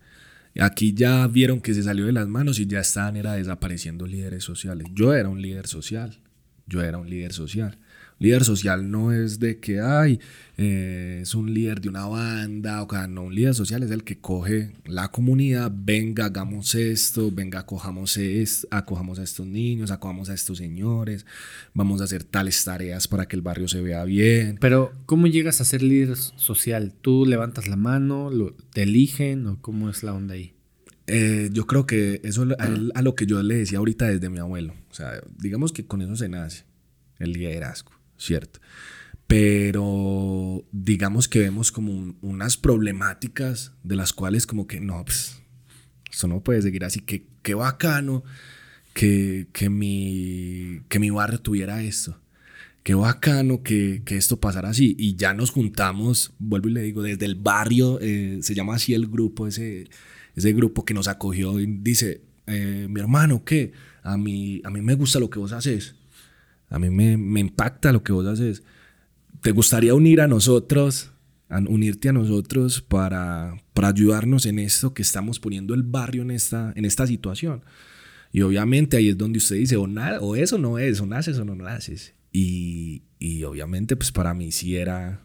Aquí 0.59 0.93
ya 0.93 1.27
vieron 1.27 1.61
que 1.61 1.73
se 1.73 1.83
salió 1.83 2.05
de 2.05 2.11
las 2.11 2.27
manos 2.27 2.59
y 2.59 2.65
ya 2.65 2.79
están 2.79 3.15
era 3.15 3.33
desapareciendo 3.33 4.07
líderes 4.07 4.43
sociales. 4.43 4.87
Yo 4.93 5.13
era 5.13 5.29
un 5.29 5.41
líder 5.41 5.67
social. 5.67 6.19
Yo 6.65 6.81
era 6.81 6.97
un 6.97 7.09
líder 7.09 7.33
social. 7.33 7.77
Líder 8.19 8.43
social 8.43 8.91
no 8.91 9.13
es 9.13 9.39
de 9.39 9.59
que, 9.59 9.79
ay, 9.79 10.19
eh, 10.57 11.19
es 11.21 11.35
un 11.35 11.53
líder 11.53 11.79
de 11.79 11.87
una 11.87 12.05
banda, 12.05 12.83
o 12.83 12.89
sea, 12.89 13.07
no, 13.07 13.23
un 13.23 13.33
líder 13.33 13.55
social 13.55 13.81
es 13.81 13.91
el 13.91 14.03
que 14.03 14.17
coge 14.17 14.73
la 14.85 15.09
comunidad, 15.09 15.71
venga, 15.73 16.25
hagamos 16.25 16.75
esto, 16.75 17.31
venga, 17.31 17.59
acojamos, 17.59 18.17
esto, 18.17 18.67
acojamos 18.71 19.19
a 19.19 19.23
estos 19.23 19.47
niños, 19.47 19.89
acojamos 19.89 20.29
a 20.29 20.33
estos 20.33 20.57
señores, 20.57 21.25
vamos 21.73 22.01
a 22.01 22.03
hacer 22.03 22.25
tales 22.25 22.61
tareas 22.65 23.07
para 23.07 23.25
que 23.25 23.37
el 23.37 23.41
barrio 23.41 23.69
se 23.69 23.81
vea 23.81 24.03
bien. 24.03 24.57
Pero, 24.59 24.91
¿cómo 25.05 25.27
llegas 25.27 25.61
a 25.61 25.65
ser 25.65 25.81
líder 25.81 26.17
social? 26.17 26.93
¿Tú 27.01 27.25
levantas 27.25 27.69
la 27.69 27.77
mano, 27.77 28.29
lo, 28.29 28.53
te 28.73 28.83
eligen 28.83 29.47
o 29.47 29.61
cómo 29.61 29.89
es 29.89 30.03
la 30.03 30.13
onda 30.13 30.33
ahí? 30.33 30.53
Eh, 31.07 31.49
yo 31.53 31.67
creo 31.67 31.87
que 31.87 32.19
eso 32.25 32.45
a, 32.59 32.97
a, 32.99 33.01
lo 33.01 33.15
que 33.15 33.25
yo 33.25 33.41
le 33.41 33.55
decía 33.55 33.79
ahorita 33.79 34.07
desde 34.07 34.29
mi 34.29 34.39
abuelo. 34.39 34.73
O 34.91 34.93
sea, 34.93 35.23
digamos 35.37 35.71
que 35.71 35.85
con 35.85 36.01
eso 36.01 36.17
se 36.17 36.27
nace 36.27 36.65
el 37.17 37.31
liderazgo. 37.31 37.98
¿Cierto? 38.19 38.59
Pero 39.25 40.65
digamos 40.71 41.27
que 41.27 41.39
vemos 41.39 41.71
como 41.71 42.15
unas 42.21 42.57
problemáticas 42.57 43.73
de 43.83 43.95
las 43.95 44.13
cuales 44.13 44.45
como 44.45 44.67
que 44.67 44.79
no, 44.79 45.03
pues, 45.05 45.41
eso 46.11 46.27
no 46.27 46.43
puede 46.43 46.61
seguir 46.61 46.85
así, 46.85 46.99
que 46.99 47.25
qué 47.41 47.53
bacano 47.53 48.23
que, 48.93 49.47
que, 49.53 49.69
mi, 49.69 50.81
que 50.89 50.99
mi 50.99 51.09
barrio 51.09 51.39
tuviera 51.39 51.81
esto. 51.83 52.19
Qué 52.83 52.95
bacano 52.95 53.61
que, 53.61 54.01
que, 54.03 54.17
esto 54.17 54.39
pasara 54.39 54.69
así. 54.69 54.95
Y 54.97 55.15
ya 55.15 55.33
nos 55.33 55.51
juntamos, 55.51 56.33
vuelvo 56.39 56.69
y 56.69 56.73
le 56.73 56.81
digo, 56.81 57.03
desde 57.03 57.25
el 57.25 57.35
barrio, 57.35 57.99
eh, 58.01 58.39
se 58.41 58.55
llama 58.55 58.75
así 58.75 58.93
el 58.93 59.07
grupo, 59.07 59.47
ese, 59.47 59.87
ese 60.35 60.53
grupo 60.53 60.85
que 60.85 60.93
nos 60.93 61.07
acogió 61.07 61.59
y 61.59 61.65
dice, 61.67 62.21
eh, 62.47 62.87
mi 62.89 62.99
hermano, 62.99 63.43
¿qué? 63.43 63.73
A 64.01 64.17
mí, 64.17 64.61
a 64.63 64.71
mí 64.71 64.81
me 64.81 64.95
gusta 64.95 65.19
lo 65.19 65.29
que 65.29 65.39
vos 65.39 65.51
haces. 65.51 65.95
A 66.69 66.79
mí 66.79 66.89
me, 66.89 67.17
me 67.17 67.39
impacta 67.39 67.91
lo 67.91 68.03
que 68.03 68.11
vos 68.11 68.25
haces. 68.25 68.63
¿Te 69.41 69.51
gustaría 69.51 69.95
unir 69.95 70.21
a 70.21 70.27
nosotros, 70.27 71.11
unirte 71.67 72.09
a 72.09 72.13
nosotros 72.13 72.81
para, 72.81 73.63
para 73.73 73.89
ayudarnos 73.89 74.45
en 74.45 74.59
esto 74.59 74.93
que 74.93 75.01
estamos 75.01 75.39
poniendo 75.39 75.73
el 75.73 75.83
barrio 75.83 76.21
en 76.21 76.31
esta, 76.31 76.73
en 76.75 76.85
esta 76.85 77.07
situación? 77.07 77.63
Y 78.31 78.41
obviamente 78.41 78.97
ahí 78.97 79.09
es 79.09 79.17
donde 79.17 79.37
usted 79.37 79.55
dice, 79.55 79.77
o, 79.77 79.87
nada, 79.87 80.19
o 80.19 80.35
eso 80.35 80.57
no 80.57 80.77
es, 80.77 80.99
o 81.01 81.05
naces 81.05 81.37
o 81.39 81.45
no 81.45 81.55
naces. 81.55 82.13
Y, 82.31 83.03
y 83.17 83.43
obviamente 83.43 83.95
pues 83.95 84.11
para 84.11 84.33
mí 84.33 84.51
sí 84.51 84.75
era 84.75 85.23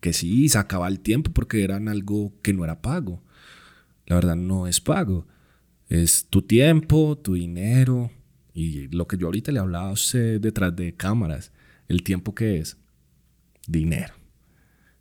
que 0.00 0.12
sí, 0.12 0.48
sacaba 0.48 0.88
el 0.88 0.98
tiempo 0.98 1.30
porque 1.32 1.62
eran 1.62 1.88
algo 1.88 2.32
que 2.42 2.52
no 2.52 2.64
era 2.64 2.82
pago. 2.82 3.22
La 4.06 4.16
verdad 4.16 4.34
no 4.34 4.66
es 4.66 4.80
pago. 4.80 5.28
Es 5.88 6.26
tu 6.28 6.42
tiempo, 6.42 7.16
tu 7.16 7.34
dinero, 7.34 8.10
y 8.54 8.88
lo 8.88 9.06
que 9.06 9.16
yo 9.16 9.26
ahorita 9.26 9.52
le 9.52 9.60
hablaba 9.60 9.88
a 9.88 9.92
usted 9.92 10.40
detrás 10.40 10.74
de 10.76 10.94
cámaras, 10.94 11.52
el 11.88 12.02
tiempo 12.02 12.34
que 12.34 12.58
es, 12.58 12.76
dinero. 13.66 14.14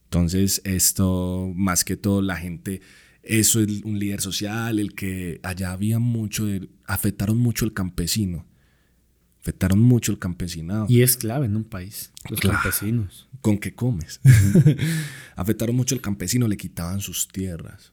Entonces, 0.05 0.61
esto, 0.63 1.51
más 1.55 1.83
que 1.83 1.97
todo, 1.97 2.21
la 2.21 2.37
gente, 2.37 2.81
eso 3.23 3.59
es 3.61 3.83
un 3.83 3.99
líder 3.99 4.21
social, 4.21 4.79
el 4.79 4.93
que 4.93 5.39
allá 5.43 5.71
había 5.71 5.99
mucho, 5.99 6.47
afectaron 6.85 7.37
mucho 7.37 7.65
el 7.65 7.73
campesino. 7.73 8.45
Afectaron 9.41 9.79
mucho 9.79 10.11
el 10.11 10.19
campesinado. 10.19 10.85
Y 10.87 11.01
es 11.01 11.17
clave 11.17 11.47
en 11.47 11.55
un 11.55 11.63
país, 11.63 12.11
los 12.29 12.39
campesinos. 12.39 13.27
¿Con 13.41 13.57
qué 13.57 13.73
comes? 13.73 14.21
afectaron 15.35 15.75
mucho 15.75 15.95
el 15.95 16.01
campesino, 16.01 16.47
le 16.47 16.57
quitaban 16.57 17.01
sus 17.01 17.27
tierras 17.27 17.91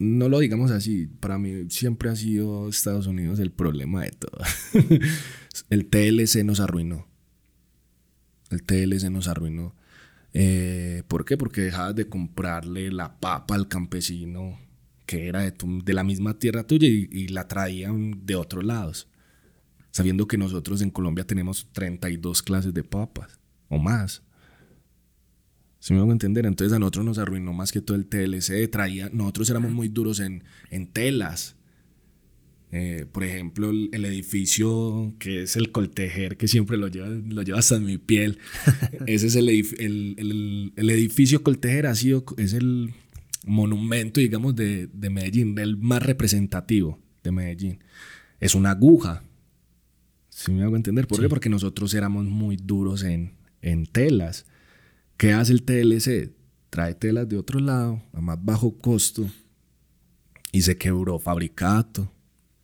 no 0.00 0.30
lo 0.30 0.38
digamos 0.38 0.70
así, 0.70 1.06
para 1.06 1.38
mí 1.38 1.66
siempre 1.68 2.08
ha 2.08 2.16
sido 2.16 2.70
Estados 2.70 3.06
Unidos 3.06 3.38
el 3.38 3.52
problema 3.52 4.02
de 4.02 4.12
todo. 4.12 4.40
el 5.70 5.86
TLC 5.86 6.42
nos 6.42 6.58
arruinó. 6.58 7.06
El 8.48 8.62
TLC 8.62 9.10
nos 9.10 9.28
arruinó. 9.28 9.76
Eh, 10.32 11.02
¿Por 11.06 11.26
qué? 11.26 11.36
Porque 11.36 11.60
dejabas 11.60 11.94
de 11.94 12.08
comprarle 12.08 12.90
la 12.90 13.20
papa 13.20 13.54
al 13.54 13.68
campesino 13.68 14.58
que 15.04 15.28
era 15.28 15.40
de, 15.40 15.52
de 15.84 15.92
la 15.92 16.02
misma 16.02 16.38
tierra 16.38 16.66
tuya 16.66 16.88
y, 16.88 17.06
y, 17.10 17.28
la 17.28 17.46
traían 17.46 18.24
de 18.24 18.36
otros 18.36 18.64
lados. 18.64 19.06
Sabiendo 19.90 20.26
que 20.26 20.38
nosotros 20.38 20.80
en 20.80 20.90
Colombia 20.90 21.26
tenemos 21.26 21.68
32 21.72 22.42
clases 22.42 22.72
de 22.72 22.84
papas 22.84 23.38
o 23.68 23.78
más. 23.78 24.22
Si 25.80 25.94
me 25.94 26.00
hago 26.00 26.12
entender, 26.12 26.44
entonces 26.44 26.76
a 26.76 26.78
nosotros 26.78 27.06
nos 27.06 27.18
arruinó 27.18 27.54
más 27.54 27.72
que 27.72 27.80
todo 27.80 27.96
el 27.96 28.06
TLC. 28.06 28.70
Traía, 28.70 29.08
nosotros 29.12 29.48
éramos 29.48 29.72
muy 29.72 29.88
duros 29.88 30.20
en, 30.20 30.44
en 30.70 30.86
telas. 30.86 31.56
Eh, 32.70 33.06
por 33.10 33.24
ejemplo, 33.24 33.70
el, 33.70 34.04
edificio 34.04 35.14
que 35.18 35.42
es 35.42 35.56
el 35.56 35.72
Coltejer, 35.72 36.36
que 36.36 36.46
siempre 36.48 36.76
lo 36.76 36.86
lleva, 36.86 37.08
lo 37.08 37.42
lleva 37.42 37.58
hasta 37.58 37.76
en 37.76 37.86
mi 37.86 37.96
piel. 37.96 38.38
Ese 39.06 39.26
es 39.26 39.36
el, 39.36 39.48
el, 39.48 40.72
el, 40.76 40.90
edificio 40.90 41.42
Coltejer, 41.42 41.86
ha 41.86 41.94
sido, 41.94 42.24
es 42.36 42.52
el 42.52 42.92
monumento, 43.46 44.20
digamos, 44.20 44.54
de, 44.54 44.86
de 44.86 45.10
Medellín, 45.10 45.58
el 45.58 45.78
más 45.78 46.02
representativo 46.02 47.00
de 47.24 47.32
Medellín. 47.32 47.78
Es 48.38 48.54
una 48.54 48.72
aguja. 48.72 49.24
Si 50.28 50.52
me 50.52 50.62
hago 50.62 50.76
entender? 50.76 51.08
¿Por 51.08 51.20
qué? 51.20 51.28
Porque 51.28 51.48
nosotros 51.48 51.94
éramos 51.94 52.26
muy 52.26 52.56
duros 52.56 53.02
en, 53.02 53.32
en 53.62 53.86
telas. 53.86 54.46
¿Qué 55.20 55.34
hace 55.34 55.52
el 55.52 55.64
TLC? 55.64 56.32
trae 56.70 56.94
telas 56.94 57.28
de 57.28 57.36
otro 57.36 57.60
lado 57.60 58.02
a 58.14 58.22
más 58.22 58.42
bajo 58.42 58.78
costo 58.78 59.28
y 60.50 60.62
se 60.62 60.78
quebró 60.78 61.18
Fabricato, 61.18 62.10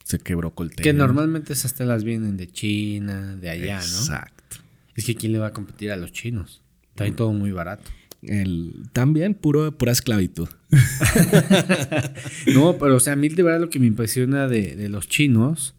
se 0.04 0.18
quebró 0.18 0.54
Coltel. 0.54 0.82
Que 0.82 0.94
normalmente 0.94 1.52
esas 1.52 1.74
telas 1.74 2.02
vienen 2.02 2.38
de 2.38 2.46
China, 2.46 3.36
de 3.36 3.50
allá, 3.50 3.76
¿no? 3.76 3.82
Exacto. 3.84 4.56
Es 4.94 5.04
que 5.04 5.16
¿quién 5.16 5.32
le 5.32 5.38
va 5.38 5.48
a 5.48 5.52
competir 5.52 5.92
a 5.92 5.96
los 5.96 6.12
chinos? 6.12 6.62
Está 6.88 7.14
todo 7.14 7.34
muy 7.34 7.52
barato. 7.52 7.90
El, 8.22 8.88
también 8.94 9.34
puro, 9.34 9.76
pura 9.76 9.92
esclavitud. 9.92 10.48
no, 12.54 12.78
pero 12.78 12.96
o 12.96 13.00
sea, 13.00 13.12
a 13.12 13.16
mí 13.16 13.28
de 13.28 13.42
verdad 13.42 13.60
lo 13.60 13.68
que 13.68 13.80
me 13.80 13.86
impresiona 13.86 14.48
de, 14.48 14.76
de 14.76 14.88
los 14.88 15.10
chinos 15.10 15.74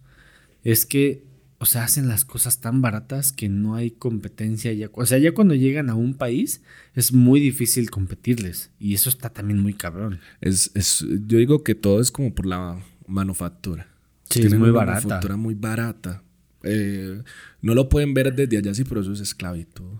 es 0.64 0.86
que, 0.86 1.24
o 1.60 1.66
sea, 1.66 1.84
hacen 1.84 2.08
las 2.08 2.24
cosas 2.24 2.60
tan 2.60 2.82
baratas 2.82 3.32
que 3.32 3.50
no 3.50 3.76
hay 3.76 3.92
competencia 3.92 4.72
ya. 4.74 4.90
O 4.94 5.06
sea, 5.06 5.18
ya 5.18 5.34
cuando 5.34 5.56
llegan 5.56 5.90
a 5.90 5.96
un 5.96 6.14
país 6.14 6.62
es 6.94 7.14
muy 7.14 7.40
difícil 7.40 7.90
competirles. 7.90 8.70
Y 8.80 8.94
eso 8.94 9.10
está 9.10 9.30
también 9.30 9.60
muy 9.60 9.74
cabrón. 9.74 10.20
Es, 10.40 10.72
es, 10.76 11.00
yo 11.00 11.40
digo 11.40 11.64
que 11.64 11.74
todo 11.74 12.00
es 12.00 12.12
como 12.12 12.34
por 12.34 12.46
la 12.46 12.80
manufactura. 13.08 13.88
Sí, 14.30 14.44
es 14.44 14.54
muy 14.54 14.70
barata. 14.70 15.00
manufactura 15.00 15.38
muy 15.38 15.56
barata. 15.56 16.24
Eh, 16.64 17.24
no 17.62 17.74
lo 17.74 17.90
pueden 17.90 18.14
ver 18.14 18.36
desde 18.36 18.58
allá, 18.58 18.74
sí, 18.74 18.84
pero 18.84 19.02
eso 19.02 19.14
es 19.14 19.22
esclavitud. 19.22 19.98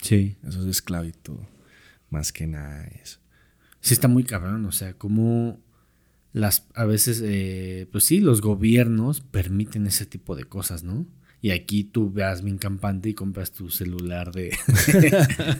Sí. 0.00 0.36
Eso 0.46 0.60
es 0.60 0.66
esclavitud. 0.66 1.38
Más 2.10 2.32
que 2.32 2.46
nada 2.46 2.84
eso. 3.02 3.18
Sí, 3.80 3.94
está 3.94 4.06
muy 4.06 4.22
cabrón. 4.22 4.66
O 4.66 4.72
sea, 4.72 4.94
como 4.94 5.60
las 6.32 6.66
a 6.74 6.84
veces, 6.84 7.22
eh, 7.24 7.86
pues 7.92 8.04
sí, 8.04 8.20
los 8.20 8.40
gobiernos 8.40 9.20
permiten 9.20 9.86
ese 9.86 10.06
tipo 10.06 10.34
de 10.34 10.44
cosas, 10.44 10.82
¿no? 10.82 11.06
Y 11.42 11.50
aquí 11.50 11.84
tú 11.84 12.10
veas 12.10 12.42
bien 12.42 12.56
campante 12.56 13.08
y 13.08 13.14
compras 13.14 13.52
tu 13.52 13.68
celular 13.68 14.32
de 14.32 14.56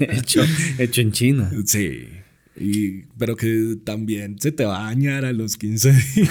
hecho, 0.01 0.43
hecho 0.79 1.01
en 1.01 1.13
China. 1.13 1.51
Sí. 1.67 2.07
Y, 2.55 3.03
pero 3.19 3.35
que 3.35 3.79
también 3.83 4.39
se 4.39 4.53
te 4.53 4.65
va 4.65 4.83
a 4.83 4.85
dañar 4.91 5.25
a 5.25 5.33
los 5.33 5.57
15 5.57 5.93
días. 5.93 6.31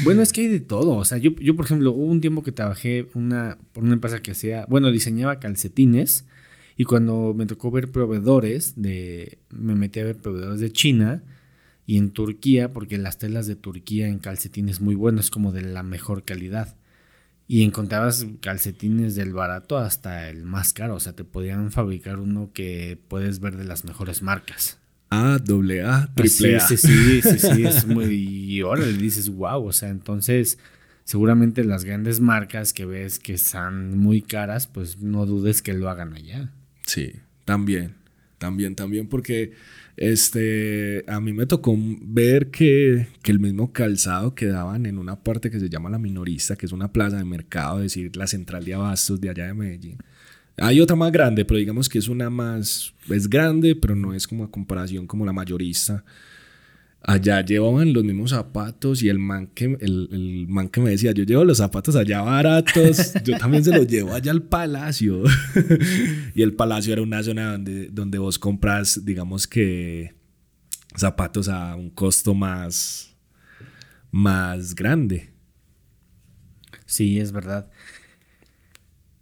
bueno, 0.04 0.22
es 0.22 0.32
que 0.32 0.42
hay 0.42 0.46
de 0.46 0.60
todo. 0.60 0.92
O 0.92 1.04
sea, 1.04 1.18
yo, 1.18 1.32
yo, 1.40 1.56
por 1.56 1.64
ejemplo, 1.64 1.90
hubo 1.90 2.04
un 2.04 2.20
tiempo 2.20 2.42
que 2.42 2.52
trabajé 2.52 3.08
una, 3.14 3.58
por 3.72 3.82
una 3.82 3.94
empresa 3.94 4.22
que 4.22 4.30
hacía, 4.30 4.64
bueno, 4.68 4.92
diseñaba 4.92 5.40
calcetines. 5.40 6.24
Y 6.76 6.84
cuando 6.84 7.34
me 7.36 7.46
tocó 7.46 7.72
ver 7.72 7.90
proveedores 7.90 8.74
de, 8.76 9.38
me 9.50 9.74
metí 9.74 9.98
a 9.98 10.04
ver 10.04 10.16
proveedores 10.16 10.60
de 10.60 10.70
China 10.70 11.24
y 11.88 11.96
en 11.96 12.10
Turquía, 12.10 12.70
porque 12.70 12.98
las 12.98 13.16
telas 13.16 13.46
de 13.46 13.56
Turquía 13.56 14.08
en 14.08 14.18
calcetines 14.18 14.82
muy 14.82 14.94
buenas, 14.94 15.30
como 15.30 15.52
de 15.52 15.62
la 15.62 15.82
mejor 15.82 16.22
calidad. 16.22 16.76
Y 17.46 17.62
encontrabas 17.62 18.26
calcetines 18.42 19.14
del 19.14 19.32
barato 19.32 19.78
hasta 19.78 20.28
el 20.28 20.44
más 20.44 20.74
caro. 20.74 20.96
O 20.96 21.00
sea, 21.00 21.14
te 21.14 21.24
podían 21.24 21.72
fabricar 21.72 22.18
uno 22.18 22.50
que 22.52 22.98
puedes 23.08 23.40
ver 23.40 23.56
de 23.56 23.64
las 23.64 23.86
mejores 23.86 24.20
marcas. 24.20 24.78
A, 25.08 25.38
doble 25.42 25.82
A, 25.82 26.12
triple 26.14 26.56
A. 26.56 26.60
Sí, 26.60 26.76
sí, 26.76 27.22
sí, 27.22 27.38
sí, 27.38 27.64
es 27.64 27.86
muy. 27.86 28.04
Y 28.14 28.60
ahora 28.60 28.84
le 28.84 28.92
dices, 28.92 29.30
wow. 29.30 29.64
O 29.64 29.72
sea, 29.72 29.88
entonces, 29.88 30.58
seguramente 31.04 31.64
las 31.64 31.84
grandes 31.84 32.20
marcas 32.20 32.74
que 32.74 32.84
ves 32.84 33.18
que 33.18 33.32
están 33.32 33.96
muy 33.96 34.20
caras, 34.20 34.66
pues 34.66 34.98
no 34.98 35.24
dudes 35.24 35.62
que 35.62 35.72
lo 35.72 35.88
hagan 35.88 36.12
allá. 36.12 36.52
Sí, 36.84 37.14
también. 37.46 37.94
También, 38.36 38.76
también, 38.76 39.08
porque 39.08 39.52
este, 39.98 41.04
a 41.08 41.20
mí 41.20 41.32
me 41.32 41.46
tocó 41.46 41.76
ver 42.00 42.50
que, 42.50 43.08
que, 43.22 43.32
el 43.32 43.40
mismo 43.40 43.72
calzado 43.72 44.34
que 44.34 44.46
daban 44.46 44.86
en 44.86 44.96
una 44.96 45.22
parte 45.22 45.50
que 45.50 45.58
se 45.58 45.68
llama 45.68 45.90
La 45.90 45.98
Minorista, 45.98 46.56
que 46.56 46.66
es 46.66 46.72
una 46.72 46.92
plaza 46.92 47.16
de 47.16 47.24
mercado, 47.24 47.78
es 47.78 47.94
decir, 47.94 48.16
la 48.16 48.28
central 48.28 48.64
de 48.64 48.74
abastos 48.74 49.20
de 49.20 49.30
allá 49.30 49.46
de 49.46 49.54
Medellín. 49.54 49.98
Hay 50.56 50.80
otra 50.80 50.96
más 50.96 51.10
grande, 51.12 51.44
pero 51.44 51.58
digamos 51.58 51.88
que 51.88 51.98
es 51.98 52.08
una 52.08 52.30
más, 52.30 52.94
es 53.08 53.28
grande, 53.28 53.74
pero 53.76 53.94
no 53.94 54.14
es 54.14 54.26
como 54.26 54.44
a 54.44 54.50
comparación 54.50 55.06
como 55.06 55.26
la 55.26 55.32
mayorista. 55.32 56.04
Allá 57.00 57.44
llevaban 57.44 57.92
los 57.92 58.04
mismos 58.04 58.30
zapatos 58.30 59.02
y 59.02 59.08
el 59.08 59.18
man, 59.18 59.46
que, 59.54 59.64
el, 59.80 60.08
el 60.10 60.46
man 60.48 60.68
que 60.68 60.80
me 60.80 60.90
decía, 60.90 61.12
yo 61.12 61.24
llevo 61.24 61.44
los 61.44 61.58
zapatos 61.58 61.94
allá 61.94 62.22
baratos, 62.22 63.14
yo 63.24 63.38
también 63.38 63.64
se 63.64 63.70
los 63.70 63.86
llevo 63.86 64.12
allá 64.12 64.32
al 64.32 64.42
palacio. 64.42 65.22
y 66.34 66.42
el 66.42 66.54
palacio 66.54 66.92
era 66.92 67.02
una 67.02 67.22
zona 67.22 67.52
donde, 67.52 67.88
donde 67.88 68.18
vos 68.18 68.38
compras, 68.38 69.04
digamos 69.04 69.46
que, 69.46 70.18
zapatos 70.96 71.48
a 71.48 71.76
un 71.76 71.90
costo 71.90 72.34
más, 72.34 73.14
más 74.10 74.74
grande. 74.74 75.30
Sí, 76.84 77.20
es 77.20 77.32
verdad. 77.32 77.70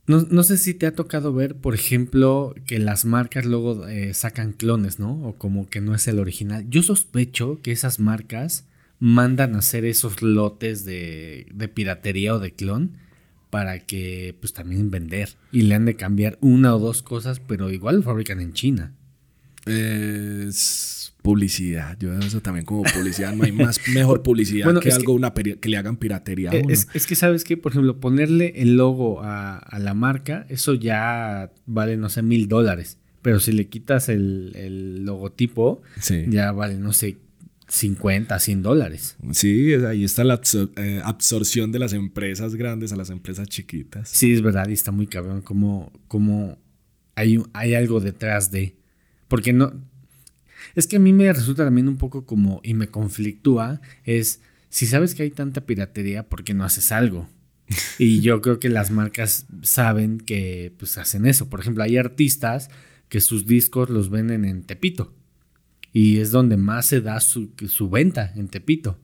No, 0.06 0.26
no, 0.30 0.42
sé 0.44 0.56
si 0.56 0.72
te 0.72 0.86
ha 0.86 0.94
tocado 0.94 1.32
ver, 1.32 1.56
por 1.56 1.74
ejemplo, 1.74 2.54
que 2.66 2.78
las 2.78 3.04
marcas 3.04 3.44
luego 3.44 3.88
eh, 3.88 4.14
sacan 4.14 4.52
clones, 4.52 5.00
¿no? 5.00 5.20
O 5.26 5.34
como 5.34 5.68
que 5.68 5.80
no 5.80 5.94
es 5.94 6.06
el 6.06 6.20
original. 6.20 6.64
Yo 6.68 6.82
sospecho 6.82 7.60
que 7.62 7.72
esas 7.72 7.98
marcas 7.98 8.66
mandan 9.00 9.56
a 9.56 9.58
hacer 9.58 9.84
esos 9.84 10.22
lotes 10.22 10.84
de, 10.84 11.46
de 11.52 11.68
piratería 11.68 12.34
o 12.34 12.38
de 12.38 12.52
clon 12.52 12.92
para 13.50 13.80
que 13.80 14.36
pues 14.40 14.52
también 14.52 14.90
vender. 14.90 15.30
Y 15.50 15.62
le 15.62 15.74
han 15.74 15.86
de 15.86 15.96
cambiar 15.96 16.38
una 16.40 16.74
o 16.74 16.78
dos 16.78 17.02
cosas, 17.02 17.40
pero 17.40 17.70
igual 17.70 17.96
lo 17.96 18.02
fabrican 18.02 18.40
en 18.40 18.52
China. 18.52 18.92
Es 19.66 20.95
publicidad. 21.26 21.98
Yo 21.98 22.10
veo 22.10 22.20
eso 22.20 22.40
también 22.40 22.64
como 22.64 22.84
publicidad. 22.84 23.34
No 23.34 23.42
hay 23.42 23.50
más 23.50 23.80
mejor 23.92 24.22
publicidad 24.22 24.78
que 24.78 24.92
algo 24.92 25.12
una 25.12 25.34
que 25.34 25.68
le 25.68 25.76
hagan 25.76 25.96
piratería. 25.96 26.52
Eh, 26.52 26.62
es, 26.68 26.86
es, 26.94 27.04
que 27.08 27.16
sabes 27.16 27.42
que, 27.42 27.56
por 27.56 27.72
ejemplo, 27.72 27.98
ponerle 27.98 28.52
el 28.54 28.76
logo 28.76 29.22
a, 29.24 29.58
a, 29.58 29.78
la 29.80 29.92
marca, 29.92 30.46
eso 30.48 30.74
ya 30.74 31.50
vale, 31.66 31.96
no 31.96 32.10
sé, 32.10 32.22
mil 32.22 32.46
dólares. 32.46 32.98
Pero 33.22 33.40
si 33.40 33.50
le 33.50 33.66
quitas 33.66 34.08
el, 34.08 34.52
el 34.54 35.04
logotipo, 35.04 35.82
sí. 36.00 36.26
ya 36.28 36.52
vale, 36.52 36.78
no 36.78 36.92
sé, 36.92 37.16
50, 37.66 38.38
100 38.38 38.62
dólares. 38.62 39.16
Sí, 39.32 39.74
ahí 39.74 40.04
está 40.04 40.22
la 40.22 40.34
absor 40.34 40.70
eh, 40.76 41.00
absorción 41.02 41.72
de 41.72 41.80
las 41.80 41.92
empresas 41.92 42.54
grandes 42.54 42.92
a 42.92 42.96
las 42.96 43.10
empresas 43.10 43.48
chiquitas. 43.48 44.08
Sí, 44.08 44.32
es 44.32 44.42
verdad, 44.42 44.68
y 44.68 44.74
está 44.74 44.92
muy 44.92 45.08
cabrón 45.08 45.42
como, 45.42 45.92
como 46.06 46.56
hay, 47.16 47.42
hay 47.52 47.74
algo 47.74 47.98
detrás 47.98 48.52
de... 48.52 48.76
Porque 49.26 49.52
no, 49.52 49.72
es 50.76 50.86
que 50.86 50.96
a 50.96 51.00
mí 51.00 51.12
me 51.12 51.32
resulta 51.32 51.64
también 51.64 51.88
un 51.88 51.96
poco 51.96 52.26
como, 52.26 52.60
y 52.62 52.74
me 52.74 52.88
conflictúa, 52.88 53.80
es, 54.04 54.40
si 54.68 54.86
sabes 54.86 55.14
que 55.14 55.22
hay 55.22 55.30
tanta 55.30 55.62
piratería, 55.62 56.28
¿por 56.28 56.44
qué 56.44 56.52
no 56.52 56.64
haces 56.64 56.92
algo? 56.92 57.28
y 57.98 58.20
yo 58.20 58.40
creo 58.42 58.60
que 58.60 58.68
las 58.68 58.90
marcas 58.90 59.46
saben 59.62 60.18
que 60.18 60.72
pues 60.78 60.98
hacen 60.98 61.26
eso. 61.26 61.48
Por 61.48 61.60
ejemplo, 61.60 61.82
hay 61.82 61.96
artistas 61.96 62.68
que 63.08 63.20
sus 63.20 63.46
discos 63.46 63.88
los 63.88 64.10
venden 64.10 64.44
en 64.44 64.62
Tepito. 64.62 65.14
Y 65.92 66.18
es 66.18 66.30
donde 66.30 66.58
más 66.58 66.86
se 66.86 67.00
da 67.00 67.20
su, 67.20 67.52
su 67.68 67.88
venta, 67.88 68.32
en 68.36 68.48
Tepito. 68.48 68.98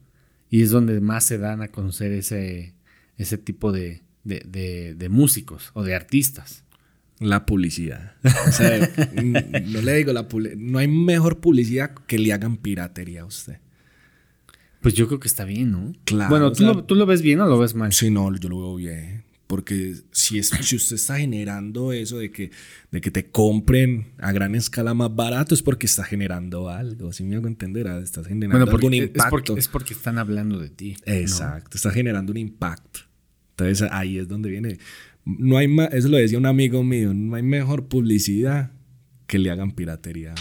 Y 0.51 0.61
es 0.61 0.69
donde 0.69 1.01
más 1.01 1.23
se 1.23 1.39
dan 1.39 1.63
a 1.63 1.69
conocer 1.69 2.11
ese, 2.11 2.75
ese 3.17 3.39
tipo 3.39 3.71
de, 3.71 4.03
de, 4.23 4.43
de, 4.47 4.93
de 4.93 5.09
músicos 5.09 5.71
o 5.73 5.83
de 5.83 5.95
artistas. 5.95 6.63
La 7.23 7.45
publicidad. 7.45 8.15
O 8.47 8.51
sea, 8.51 8.89
no 9.65 9.81
le 9.81 9.95
digo 9.95 10.13
la 10.13 10.27
no 10.57 10.79
hay 10.79 10.87
mejor 10.87 11.39
publicidad 11.39 11.93
que 12.07 12.19
le 12.19 12.33
hagan 12.33 12.57
piratería 12.57 13.21
a 13.21 13.25
usted. 13.25 13.59
Pues 14.81 14.93
yo 14.93 15.07
creo 15.07 15.19
que 15.19 15.29
está 15.29 15.45
bien, 15.45 15.71
¿no? 15.71 15.93
Claro. 16.03 16.29
Bueno, 16.29 16.51
¿tú, 16.51 16.57
sea, 16.57 16.67
lo, 16.67 16.83
¿tú 16.83 16.95
lo 16.95 17.05
ves 17.05 17.21
bien 17.21 17.39
o 17.39 17.45
lo 17.45 17.57
ves 17.57 17.73
mal? 17.73 17.93
Sí, 17.93 18.09
no, 18.09 18.35
yo 18.35 18.49
lo 18.49 18.59
veo 18.59 18.75
bien. 18.75 19.23
Porque 19.47 19.95
si, 20.11 20.39
es, 20.39 20.49
si 20.61 20.75
usted 20.75 20.97
está 20.97 21.17
generando 21.17 21.93
eso 21.93 22.17
de 22.17 22.31
que, 22.31 22.51
de 22.91 22.99
que 22.99 23.09
te 23.09 23.29
compren 23.29 24.11
a 24.17 24.33
gran 24.33 24.55
escala 24.55 24.93
más 24.93 25.15
barato, 25.15 25.55
es 25.55 25.61
porque 25.61 25.85
está 25.85 26.03
generando 26.03 26.69
algo. 26.69 27.13
Si 27.13 27.23
me 27.23 27.37
hago 27.37 27.47
entender, 27.47 27.87
estás 27.87 28.27
generando 28.27 28.57
bueno, 28.57 28.71
porque, 28.71 28.87
algún 28.87 28.93
impacto. 28.95 29.23
Es 29.23 29.29
porque, 29.29 29.59
es 29.59 29.67
porque, 29.69 29.93
están 29.93 30.17
hablando 30.17 30.59
de 30.59 30.69
ti. 30.69 30.97
Exacto, 31.05 31.69
¿no? 31.71 31.75
está 31.77 31.91
generando 31.91 32.31
un 32.31 32.37
impacto. 32.37 33.01
Entonces 33.51 33.87
ahí 33.91 34.17
es 34.17 34.27
donde 34.27 34.49
viene. 34.49 34.79
No 35.25 35.57
hay 35.57 35.67
más, 35.67 35.93
eso 35.93 36.09
lo 36.09 36.17
decía 36.17 36.37
un 36.37 36.45
amigo 36.45 36.83
mío, 36.83 37.13
no 37.13 37.35
hay 37.35 37.43
mejor 37.43 37.87
publicidad 37.87 38.71
que 39.27 39.39
le 39.39 39.49
hagan 39.51 39.71
piratería. 39.71 40.35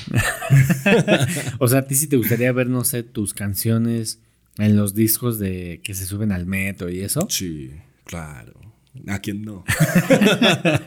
o 1.59 1.69
sea, 1.69 1.81
a 1.81 1.87
ti 1.87 1.95
sí 1.95 2.09
te 2.09 2.17
gustaría 2.17 2.53
ver, 2.53 2.69
no 2.69 2.85
sé, 2.85 3.03
tus 3.03 3.33
canciones 3.33 4.21
en 4.59 4.77
los 4.77 4.95
discos 4.95 5.39
de 5.39 5.81
que 5.83 5.95
se 5.95 6.05
suben 6.07 6.33
al 6.33 6.47
metro 6.47 6.91
y 6.91 7.01
eso. 7.01 7.27
Sí, 7.31 7.71
claro. 8.05 8.62
¿A 9.07 9.21
quién 9.21 9.43
no? 9.43 9.65
¿A 9.69 10.83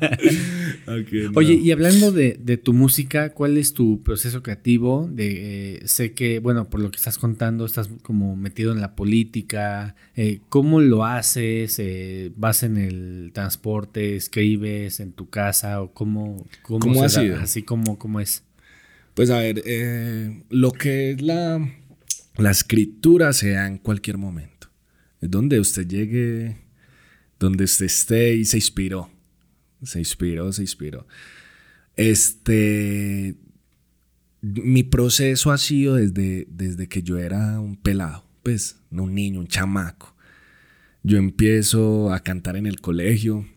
quién 1.10 1.32
no? 1.32 1.34
Oye, 1.36 1.56
y 1.56 1.72
hablando 1.72 2.12
de, 2.12 2.38
de, 2.40 2.58
tu 2.58 2.72
música, 2.72 3.34
¿cuál 3.34 3.58
es 3.58 3.74
tu 3.74 4.04
proceso 4.04 4.44
creativo? 4.44 5.10
De, 5.12 5.78
eh, 5.78 5.88
sé 5.88 6.14
que, 6.14 6.38
bueno, 6.38 6.70
por 6.70 6.82
lo 6.82 6.92
que 6.92 6.98
estás 6.98 7.18
contando, 7.18 7.66
estás 7.66 7.90
como 8.04 8.36
metido 8.36 8.74
en 8.74 8.80
la 8.80 8.96
política. 8.96 9.96
Eh, 10.16 10.42
¿Cómo 10.50 10.82
lo 10.82 11.04
haces? 11.04 11.80
Eh, 11.80 12.32
¿Vas 12.36 12.62
en 12.62 12.78
el 12.78 13.32
transporte? 13.34 14.16
¿Escribes 14.16 15.00
en 15.00 15.12
tu 15.12 15.32
casa? 15.32 15.82
¿O 15.82 15.92
cómo, 15.92 16.46
cómo, 16.62 16.80
¿Cómo 16.80 17.04
ha 17.04 17.10
sido? 17.10 17.40
Así 17.40 17.64
como 17.64 17.98
cómo 17.98 18.20
es. 18.20 18.44
Pues 19.16 19.32
a 19.32 19.40
ver, 19.40 19.64
lo 20.50 20.74
que 20.74 21.12
es 21.12 21.22
la, 21.22 21.74
la 22.38 22.52
escritura 22.52 23.34
se 23.34 23.52
da 23.52 23.66
en 23.66 23.80
cualquier 23.80 24.20
momento. 24.20 24.70
Es 25.22 25.32
donde 25.32 25.60
usted 25.60 25.88
llegue 25.88 26.65
donde 27.46 27.66
esté 27.66 28.36
y 28.36 28.46
se 28.46 28.58
inspiró. 28.58 29.10
Se 29.84 30.00
inspiró, 30.00 30.52
se 30.52 30.62
inspiró. 30.62 31.08
Este. 31.96 33.36
mi 34.42 34.84
proceso 34.84 35.52
ha 35.52 35.58
sido 35.58 35.96
desde, 35.96 36.48
desde 36.50 36.88
que 36.88 37.02
yo 37.02 37.18
era 37.18 37.60
un 37.60 37.78
pelado, 37.78 38.26
pues, 38.44 38.78
un 38.92 39.14
niño, 39.14 39.40
un 39.40 39.48
chamaco. 39.48 40.16
Yo 41.04 41.18
empiezo 41.18 42.12
a 42.12 42.20
cantar 42.22 42.58
en 42.58 42.66
el 42.66 42.82
colegio. 42.82 43.48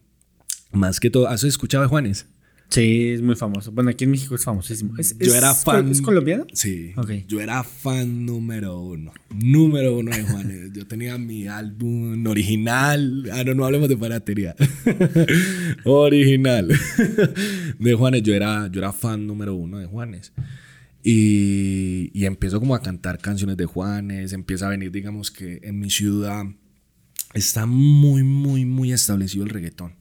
Más 0.70 1.00
que 1.00 1.10
todo, 1.10 1.28
¿has 1.28 1.44
escuchado 1.44 1.82
de 1.82 1.88
Juanes? 1.88 2.26
Sí, 2.70 3.08
es 3.12 3.22
muy 3.22 3.34
famoso. 3.34 3.72
Bueno, 3.72 3.90
aquí 3.90 4.04
en 4.04 4.10
México 4.10 4.34
es 4.34 4.44
famosísimo. 4.44 4.94
yo 5.18 5.34
era 5.34 5.54
fan. 5.54 5.88
¿Es 5.90 6.02
colombiano? 6.02 6.46
Sí. 6.52 6.92
Yo 7.26 7.40
era 7.40 7.64
fan 7.64 8.26
número 8.26 8.80
uno. 8.80 9.12
Número 9.34 9.96
uno 9.96 10.14
de 10.14 10.22
Juanes. 10.22 10.72
yo 10.74 10.86
tenía 10.86 11.16
mi 11.16 11.48
álbum 11.48 12.26
original. 12.26 13.24
Ah, 13.32 13.42
no, 13.44 13.54
no 13.54 13.64
hablemos 13.64 13.88
de 13.88 13.96
piratería. 13.96 14.54
original. 15.84 16.68
de 17.78 17.94
Juanes. 17.94 18.22
Yo 18.22 18.34
era, 18.34 18.68
yo 18.70 18.80
era 18.80 18.92
fan 18.92 19.26
número 19.26 19.54
uno 19.54 19.78
de 19.78 19.86
Juanes. 19.86 20.32
Y, 21.02 22.10
y 22.12 22.26
empiezo 22.26 22.60
como 22.60 22.74
a 22.74 22.82
cantar 22.82 23.18
canciones 23.18 23.56
de 23.56 23.64
Juanes. 23.64 24.34
Empieza 24.34 24.66
a 24.66 24.70
venir, 24.70 24.92
digamos 24.92 25.30
que 25.30 25.60
en 25.62 25.80
mi 25.80 25.88
ciudad 25.88 26.44
está 27.32 27.64
muy, 27.64 28.24
muy, 28.24 28.66
muy 28.66 28.92
establecido 28.92 29.44
el 29.44 29.50
reggaetón 29.50 29.94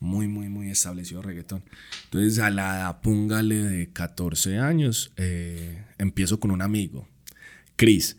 muy, 0.00 0.28
muy, 0.28 0.48
muy 0.48 0.70
establecido 0.70 1.22
reggaetón. 1.22 1.62
Entonces, 2.04 2.38
a 2.38 2.50
la 2.50 2.76
edad, 2.76 3.00
póngale 3.00 3.56
de 3.56 3.92
14 3.92 4.58
años, 4.58 5.12
eh, 5.16 5.84
empiezo 5.98 6.40
con 6.40 6.50
un 6.50 6.62
amigo, 6.62 7.08
Chris. 7.76 8.16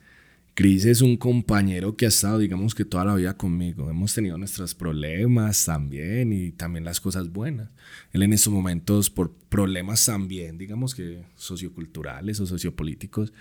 Chris 0.60 0.84
es 0.84 1.02
un 1.02 1.15
compañero 1.15 1.96
que 1.96 2.04
ha 2.04 2.10
estado, 2.10 2.38
digamos 2.38 2.76
que 2.76 2.84
toda 2.84 3.06
la 3.06 3.15
vida 3.15 3.38
conmigo. 3.38 3.89
Hemos 3.89 4.13
tenido 4.13 4.38
nuestros 4.38 4.76
problemas 4.76 5.63
también 5.63 6.34
y 6.34 6.52
también 6.52 6.84
las 6.84 7.00
cosas 7.00 7.32
buenas. 7.32 7.70
Él 8.12 8.24
en 8.24 8.34
estos 8.34 8.52
momentos, 8.52 9.10
por 9.10 9.32
problemas 9.32 10.06
también, 10.06 10.58
digamos 10.58 10.96
que 10.96 11.24
socioculturales 11.36 12.42
o 12.42 12.46
sociopolíticos, 12.46 13.32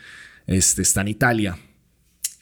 este, 0.46 0.82
está 0.82 1.00
en 1.00 1.08
Italia. 1.08 1.58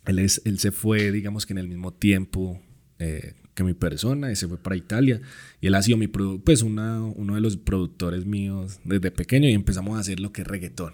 Él, 0.04 0.18
es, 0.18 0.42
él 0.44 0.58
se 0.58 0.72
fue, 0.72 1.10
digamos 1.10 1.46
que 1.46 1.54
en 1.54 1.58
el 1.58 1.68
mismo 1.68 1.94
tiempo 1.94 2.60
eh, 2.98 3.32
que 3.56 3.64
mi 3.64 3.74
persona 3.74 4.30
y 4.30 4.36
se 4.36 4.46
fue 4.46 4.58
para 4.58 4.76
Italia. 4.76 5.20
Y 5.60 5.66
él 5.66 5.74
ha 5.74 5.82
sido 5.82 5.98
mi 5.98 6.06
pues 6.06 6.62
una, 6.62 7.02
uno 7.02 7.34
de 7.34 7.40
los 7.40 7.56
productores 7.56 8.24
míos 8.24 8.78
desde 8.84 9.10
pequeño 9.10 9.48
y 9.48 9.52
empezamos 9.52 9.96
a 9.96 10.00
hacer 10.00 10.20
lo 10.20 10.30
que 10.30 10.42
es 10.42 10.46
reggaetón. 10.46 10.92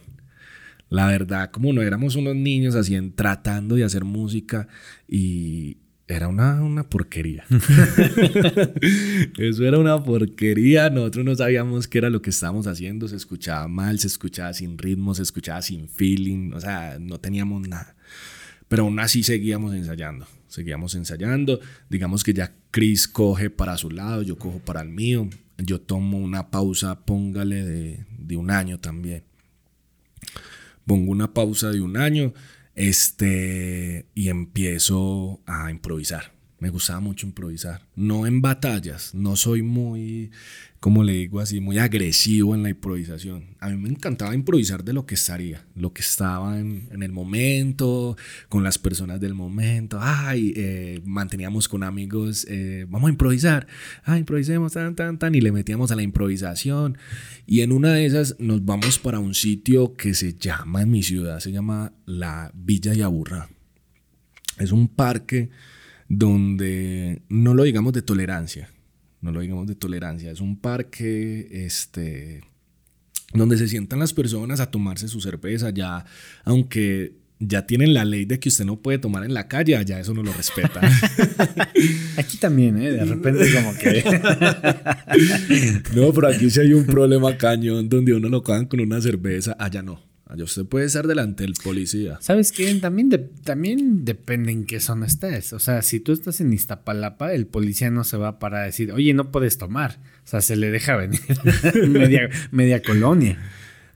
La 0.88 1.08
verdad, 1.08 1.50
como 1.50 1.72
no 1.72 1.82
éramos 1.82 2.16
unos 2.16 2.36
niños 2.36 2.74
así 2.74 2.98
tratando 3.10 3.74
de 3.74 3.84
hacer 3.84 4.04
música 4.04 4.68
y 5.08 5.78
era 6.06 6.28
una, 6.28 6.62
una 6.62 6.88
porquería. 6.88 7.44
Eso 9.38 9.64
era 9.64 9.78
una 9.78 10.02
porquería. 10.02 10.90
Nosotros 10.90 11.24
no 11.24 11.34
sabíamos 11.34 11.88
qué 11.88 11.98
era 11.98 12.10
lo 12.10 12.20
que 12.20 12.30
estábamos 12.30 12.66
haciendo. 12.66 13.08
Se 13.08 13.16
escuchaba 13.16 13.66
mal, 13.68 13.98
se 13.98 14.06
escuchaba 14.06 14.52
sin 14.52 14.76
ritmo, 14.76 15.14
se 15.14 15.22
escuchaba 15.22 15.62
sin 15.62 15.88
feeling. 15.88 16.52
O 16.52 16.60
sea, 16.60 16.98
no 17.00 17.18
teníamos 17.18 17.66
nada. 17.66 17.96
Pero 18.68 18.84
aún 18.84 19.00
así 19.00 19.22
seguíamos 19.22 19.74
ensayando 19.74 20.26
seguíamos 20.52 20.94
ensayando. 20.94 21.60
Digamos 21.88 22.22
que 22.22 22.34
ya 22.34 22.54
Chris 22.70 23.08
coge 23.08 23.48
para 23.48 23.78
su 23.78 23.90
lado, 23.90 24.22
yo 24.22 24.36
cojo 24.38 24.58
para 24.58 24.82
el 24.82 24.90
mío. 24.90 25.28
Yo 25.56 25.80
tomo 25.80 26.18
una 26.18 26.50
pausa, 26.50 27.04
póngale 27.04 27.64
de, 27.64 28.06
de 28.18 28.36
un 28.36 28.50
año 28.50 28.78
también. 28.78 29.24
Pongo 30.84 31.10
una 31.12 31.32
pausa 31.32 31.70
de 31.70 31.80
un 31.80 31.96
año 31.96 32.34
este, 32.74 34.06
y 34.14 34.28
empiezo 34.28 35.40
a 35.46 35.70
improvisar. 35.70 36.32
Me 36.62 36.70
gustaba 36.70 37.00
mucho 37.00 37.26
improvisar. 37.26 37.82
No 37.96 38.24
en 38.24 38.40
batallas, 38.40 39.16
no 39.16 39.34
soy 39.34 39.62
muy 39.62 40.30
como 40.78 41.02
le 41.02 41.12
digo 41.12 41.40
así, 41.40 41.60
muy 41.60 41.78
agresivo 41.78 42.54
en 42.54 42.62
la 42.62 42.70
improvisación. 42.70 43.56
A 43.58 43.68
mí 43.68 43.76
me 43.76 43.88
encantaba 43.88 44.32
improvisar 44.32 44.84
de 44.84 44.92
lo 44.92 45.04
que 45.06 45.16
estaría, 45.16 45.64
lo 45.74 45.92
que 45.92 46.02
estaba 46.02 46.58
en, 46.58 47.02
el 47.02 47.10
momento, 47.12 48.16
con 48.48 48.62
las 48.62 48.78
personas 48.78 49.20
del 49.20 49.34
momento. 49.34 49.98
Ay, 50.00 50.52
eh, 50.56 51.00
manteníamos 51.04 51.68
con 51.68 51.82
amigos, 51.82 52.46
eh, 52.48 52.86
vamos 52.88 53.08
a 53.08 53.12
improvisar, 53.12 53.66
ah, 54.04 54.18
improvisemos, 54.18 54.72
tan, 54.72 54.94
tan, 54.94 55.18
tan, 55.18 55.34
y 55.34 55.40
le 55.40 55.50
metíamos 55.50 55.90
a 55.90 55.96
la 55.96 56.02
improvisación. 56.02 56.96
Y 57.44 57.62
en 57.62 57.72
una 57.72 57.92
de 57.92 58.06
esas 58.06 58.36
nos 58.38 58.64
vamos 58.64 59.00
para 59.00 59.18
un 59.18 59.34
sitio 59.34 59.94
que 59.94 60.14
se 60.14 60.34
llama, 60.34 60.82
en 60.82 60.92
mi 60.92 61.02
ciudad, 61.02 61.40
se 61.40 61.50
llama 61.50 61.92
la 62.06 62.52
Villa 62.54 62.92
Yaburra. 62.92 63.48
Es 64.58 64.72
un 64.72 64.88
parque 64.88 65.50
donde 66.12 67.22
no 67.30 67.54
lo 67.54 67.62
digamos 67.62 67.94
de 67.94 68.02
tolerancia, 68.02 68.68
no 69.22 69.32
lo 69.32 69.40
digamos 69.40 69.66
de 69.66 69.74
tolerancia, 69.74 70.30
es 70.30 70.42
un 70.42 70.58
parque 70.58 71.48
este, 71.50 72.42
donde 73.32 73.56
se 73.56 73.66
sientan 73.66 73.98
las 73.98 74.12
personas 74.12 74.60
a 74.60 74.70
tomarse 74.70 75.08
su 75.08 75.22
cerveza, 75.22 75.70
ya, 75.70 76.04
aunque 76.44 77.14
ya 77.38 77.66
tienen 77.66 77.94
la 77.94 78.04
ley 78.04 78.26
de 78.26 78.38
que 78.38 78.50
usted 78.50 78.66
no 78.66 78.82
puede 78.82 78.98
tomar 78.98 79.24
en 79.24 79.32
la 79.32 79.48
calle, 79.48 79.82
ya 79.86 80.00
eso 80.00 80.12
no 80.12 80.22
lo 80.22 80.34
respeta. 80.34 80.82
Aquí 82.18 82.36
también, 82.36 82.76
¿eh? 82.82 82.90
De 82.90 83.06
repente 83.06 83.50
como 83.54 83.74
que... 83.78 84.04
no, 85.96 86.12
pero 86.12 86.28
aquí 86.28 86.50
sí 86.50 86.60
hay 86.60 86.74
un 86.74 86.84
problema 86.84 87.38
cañón 87.38 87.88
donde 87.88 88.12
uno 88.12 88.28
lo 88.28 88.42
cojan 88.42 88.66
con 88.66 88.80
una 88.80 89.00
cerveza, 89.00 89.56
allá 89.58 89.82
no. 89.82 90.11
Allá 90.32 90.44
usted 90.44 90.64
puede 90.64 90.86
estar 90.86 91.06
delante 91.06 91.42
del 91.42 91.52
policía. 91.62 92.16
¿Sabes 92.22 92.52
qué? 92.52 92.74
También, 92.76 93.10
también 93.44 94.06
depende 94.06 94.50
en 94.50 94.64
qué 94.64 94.80
zona 94.80 95.04
estés. 95.04 95.52
O 95.52 95.58
sea, 95.58 95.82
si 95.82 96.00
tú 96.00 96.12
estás 96.12 96.40
en 96.40 96.50
Iztapalapa, 96.54 97.34
el 97.34 97.46
policía 97.46 97.90
no 97.90 98.02
se 98.02 98.16
va 98.16 98.38
para 98.38 98.62
decir, 98.62 98.92
oye, 98.92 99.12
no 99.12 99.30
puedes 99.30 99.58
tomar. 99.58 99.98
O 100.24 100.26
sea, 100.26 100.40
se 100.40 100.56
le 100.56 100.70
deja 100.70 100.96
venir 100.96 101.20
media, 101.86 102.30
media 102.50 102.80
colonia. 102.80 103.38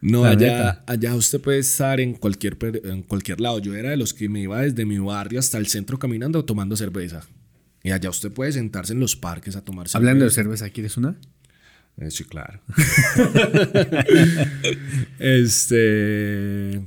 No, 0.02 0.26
allá, 0.26 0.84
allá 0.86 1.14
usted 1.14 1.40
puede 1.40 1.60
estar 1.60 2.00
en 2.00 2.12
cualquier, 2.12 2.58
en 2.84 3.02
cualquier 3.02 3.40
lado. 3.40 3.58
Yo 3.58 3.74
era 3.74 3.88
de 3.88 3.96
los 3.96 4.12
que 4.12 4.28
me 4.28 4.42
iba 4.42 4.60
desde 4.60 4.84
mi 4.84 4.98
barrio 4.98 5.38
hasta 5.38 5.56
el 5.56 5.68
centro 5.68 5.98
caminando 5.98 6.44
tomando 6.44 6.76
cerveza. 6.76 7.26
Y 7.82 7.92
allá 7.92 8.10
usted 8.10 8.30
puede 8.30 8.52
sentarse 8.52 8.92
en 8.92 9.00
los 9.00 9.16
parques 9.16 9.56
a 9.56 9.64
tomar 9.64 9.88
cerveza. 9.88 9.96
Hablando 9.96 10.26
de 10.26 10.32
cerveza, 10.32 10.68
¿quieres 10.68 10.98
una? 10.98 11.16
Eh, 11.98 12.10
sí, 12.10 12.24
claro. 12.24 12.60
este. 15.18 16.82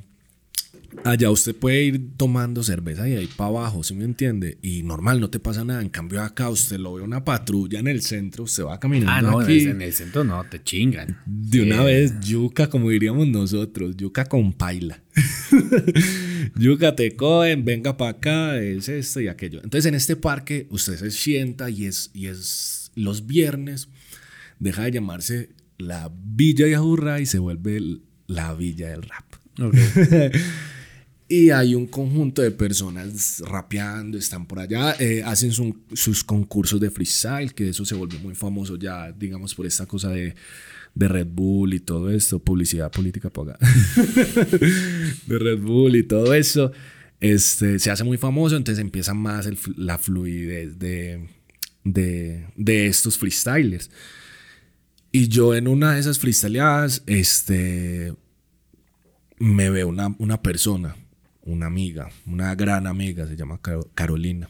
Allá 1.03 1.31
usted 1.31 1.55
puede 1.55 1.83
ir 1.83 2.17
tomando 2.17 2.61
cerveza 2.61 3.07
y 3.07 3.15
ahí 3.15 3.27
para 3.27 3.49
abajo, 3.49 3.83
¿sí 3.83 3.93
me 3.93 4.03
entiende? 4.03 4.57
Y 4.61 4.83
normal, 4.83 5.21
no 5.21 5.29
te 5.29 5.39
pasa 5.39 5.63
nada. 5.63 5.81
En 5.81 5.89
cambio, 5.89 6.21
acá 6.21 6.49
usted 6.49 6.77
lo 6.77 6.95
ve 6.95 7.01
una 7.01 7.23
patrulla 7.23 7.79
en 7.79 7.87
el 7.87 8.01
centro, 8.01 8.43
usted 8.43 8.65
va 8.65 8.79
caminando. 8.79 9.29
Ah, 9.29 9.31
no, 9.31 9.39
aquí. 9.39 9.61
en 9.61 9.81
el 9.81 9.93
centro 9.93 10.23
no, 10.23 10.43
te 10.43 10.61
chingan. 10.61 11.17
De 11.25 11.61
una 11.61 11.83
vez, 11.83 12.19
yuca, 12.19 12.69
como 12.69 12.89
diríamos 12.89 13.27
nosotros, 13.27 13.95
yuca 13.95 14.25
con 14.25 14.51
paila. 14.51 15.01
yuca 16.55 16.95
te 16.95 17.15
cogen, 17.15 17.63
venga 17.63 17.95
para 17.95 18.11
acá, 18.11 18.59
es 18.59 18.89
esto 18.89 19.21
y 19.21 19.27
aquello. 19.27 19.61
Entonces, 19.63 19.85
en 19.85 19.95
este 19.95 20.15
parque, 20.15 20.67
usted 20.69 20.97
se 20.97 21.11
sienta 21.11 21.69
y 21.69 21.85
es, 21.85 22.11
y 22.13 22.27
es 22.27 22.91
los 22.95 23.25
viernes 23.25 23.87
deja 24.59 24.83
de 24.83 24.91
llamarse 24.91 25.49
la 25.77 26.11
Villa 26.13 26.67
Yajurra 26.67 27.19
y 27.19 27.25
se 27.25 27.39
vuelve 27.39 28.01
la 28.27 28.53
Villa 28.53 28.89
del 28.89 29.03
Rap. 29.03 29.25
y 31.27 31.49
hay 31.49 31.75
un 31.75 31.87
conjunto 31.87 32.41
de 32.41 32.51
personas 32.51 33.41
rapeando, 33.45 34.17
están 34.17 34.45
por 34.45 34.59
allá, 34.59 34.95
eh, 34.99 35.23
hacen 35.23 35.51
sus 35.51 36.23
concursos 36.23 36.79
de 36.79 36.91
freestyle, 36.91 37.53
que 37.53 37.69
eso 37.69 37.85
se 37.85 37.95
volvió 37.95 38.19
muy 38.19 38.35
famoso 38.35 38.77
ya, 38.77 39.11
digamos, 39.11 39.55
por 39.55 39.65
esta 39.65 39.85
cosa 39.85 40.09
de, 40.09 40.35
Red 40.95 41.27
Bull 41.27 41.75
y 41.75 41.79
todo 41.79 42.09
esto, 42.09 42.39
publicidad 42.39 42.91
política 42.91 43.29
paga. 43.29 43.57
de 45.27 45.39
Red 45.39 45.59
Bull 45.59 45.95
y 45.95 46.03
todo 46.03 46.33
eso. 46.33 46.73
Este, 47.21 47.79
se 47.79 47.91
hace 47.91 48.03
muy 48.03 48.17
famoso, 48.17 48.57
entonces 48.57 48.81
empieza 48.81 49.13
más 49.13 49.47
la 49.77 49.97
fluidez 49.97 50.77
de, 50.77 51.29
de, 51.85 52.47
de 52.57 52.87
estos 52.87 53.17
freestylers. 53.17 53.89
Y 55.11 55.27
yo 55.27 55.55
en 55.55 55.67
una 55.67 55.93
de 55.93 55.99
esas 55.99 56.19
freestyleadas, 56.19 57.03
este, 57.07 58.13
me 59.39 59.69
veo 59.69 59.87
una, 59.87 60.15
una 60.19 60.41
persona, 60.41 60.95
una 61.41 61.65
amiga, 61.65 62.09
una 62.27 62.53
gran 62.55 62.85
amiga, 62.85 63.27
se 63.27 63.35
llama 63.35 63.59
Carolina. 63.95 64.49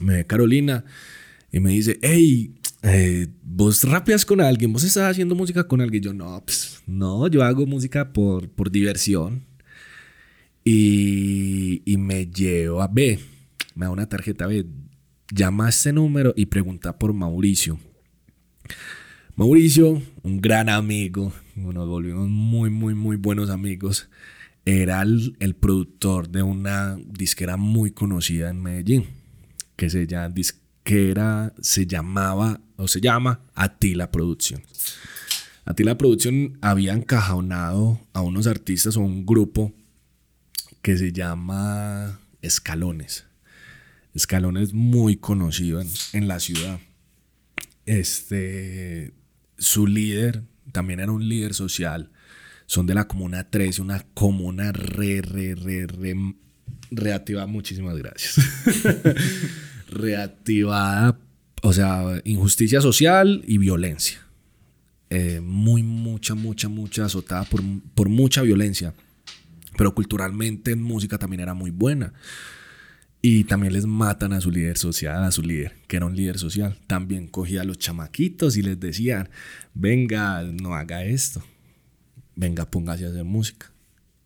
Me 0.00 0.16
ve 0.16 0.26
Carolina 0.26 0.84
y 1.50 1.60
me 1.60 1.70
dice, 1.70 1.98
hey, 2.02 2.54
eh, 2.82 3.28
vos 3.42 3.84
rapeas 3.84 4.26
con 4.26 4.40
alguien, 4.40 4.72
vos 4.72 4.84
estás 4.84 5.10
haciendo 5.10 5.34
música 5.34 5.66
con 5.66 5.80
alguien. 5.80 6.02
yo, 6.02 6.12
no, 6.12 6.42
pues, 6.44 6.82
no, 6.86 7.26
yo 7.28 7.42
hago 7.42 7.64
música 7.66 8.12
por, 8.12 8.50
por 8.50 8.70
diversión. 8.70 9.46
Y, 10.66 11.82
y 11.84 11.96
me 11.96 12.26
llevo 12.26 12.82
a 12.82 12.88
B, 12.88 13.18
me 13.74 13.86
da 13.86 13.90
una 13.90 14.08
tarjeta 14.08 14.46
B, 14.46 14.66
llama 15.30 15.66
a 15.66 15.68
este 15.68 15.92
número 15.92 16.32
y 16.36 16.46
pregunta 16.46 16.98
por 16.98 17.12
Mauricio. 17.12 17.78
Mauricio, 19.36 20.00
un 20.22 20.40
gran 20.40 20.68
amigo, 20.68 21.32
nos 21.56 21.88
volvimos 21.88 22.28
muy, 22.28 22.70
muy, 22.70 22.94
muy 22.94 23.16
buenos 23.16 23.50
amigos, 23.50 24.08
era 24.64 25.02
el, 25.02 25.56
productor 25.58 26.28
de 26.28 26.44
una 26.44 26.96
disquera 27.04 27.56
muy 27.56 27.90
conocida 27.90 28.48
en 28.50 28.62
Medellín, 28.62 29.06
que 29.74 29.90
se, 29.90 30.06
llama, 30.06 30.28
disquera, 30.28 31.52
se 31.60 31.84
llamaba 31.84 32.60
o 32.76 32.86
se 32.86 33.00
llama 33.00 33.40
Atila 33.56 34.12
Productions. 34.12 34.62
A 35.64 35.74
ti 35.74 35.82
la 35.82 35.98
producción 35.98 36.56
había 36.60 36.92
encajonado 36.92 37.98
a 38.12 38.20
unos 38.20 38.46
artistas 38.46 38.96
o 38.96 39.00
un 39.00 39.26
grupo 39.26 39.72
que 40.80 40.96
se 40.96 41.10
llama 41.10 42.20
Escalones. 42.40 43.26
Escalones 44.14 44.74
muy 44.74 45.16
conocido 45.16 45.80
en, 45.80 45.88
en 46.12 46.28
la 46.28 46.38
ciudad. 46.38 46.78
Este, 47.84 49.12
su 49.58 49.86
líder 49.86 50.42
también 50.72 51.00
era 51.00 51.12
un 51.12 51.28
líder 51.28 51.54
social. 51.54 52.10
Son 52.66 52.86
de 52.86 52.94
la 52.94 53.06
Comuna 53.06 53.50
13, 53.50 53.82
una 53.82 54.00
comuna 54.14 54.72
re, 54.72 55.20
re, 55.20 55.54
re, 55.54 55.86
re, 55.86 56.16
reactivada. 56.90 57.46
Muchísimas 57.46 57.96
gracias. 57.96 58.36
reactivada, 59.88 61.18
o 61.62 61.72
sea, 61.72 62.20
injusticia 62.24 62.80
social 62.80 63.42
y 63.46 63.58
violencia. 63.58 64.18
Eh, 65.10 65.40
muy, 65.40 65.82
mucha, 65.82 66.34
mucha, 66.34 66.68
mucha 66.68 67.04
azotada 67.04 67.44
por, 67.44 67.62
por 67.94 68.08
mucha 68.08 68.42
violencia. 68.42 68.94
Pero 69.76 69.94
culturalmente 69.94 70.72
en 70.72 70.82
música 70.82 71.18
también 71.18 71.40
era 71.40 71.54
muy 71.54 71.70
buena. 71.70 72.12
Y 73.26 73.44
también 73.44 73.72
les 73.72 73.86
matan 73.86 74.34
a 74.34 74.40
su 74.42 74.50
líder 74.50 74.76
social, 74.76 75.24
a 75.24 75.30
su 75.30 75.40
líder, 75.40 75.72
que 75.86 75.96
era 75.96 76.04
un 76.04 76.14
líder 76.14 76.38
social. 76.38 76.76
También 76.86 77.26
cogía 77.26 77.62
a 77.62 77.64
los 77.64 77.78
chamaquitos 77.78 78.58
y 78.58 78.62
les 78.62 78.78
decían, 78.78 79.30
venga, 79.72 80.42
no 80.42 80.74
haga 80.74 81.06
esto. 81.06 81.42
Venga, 82.36 82.70
póngase 82.70 83.06
a 83.06 83.08
hacer 83.08 83.24
música. 83.24 83.72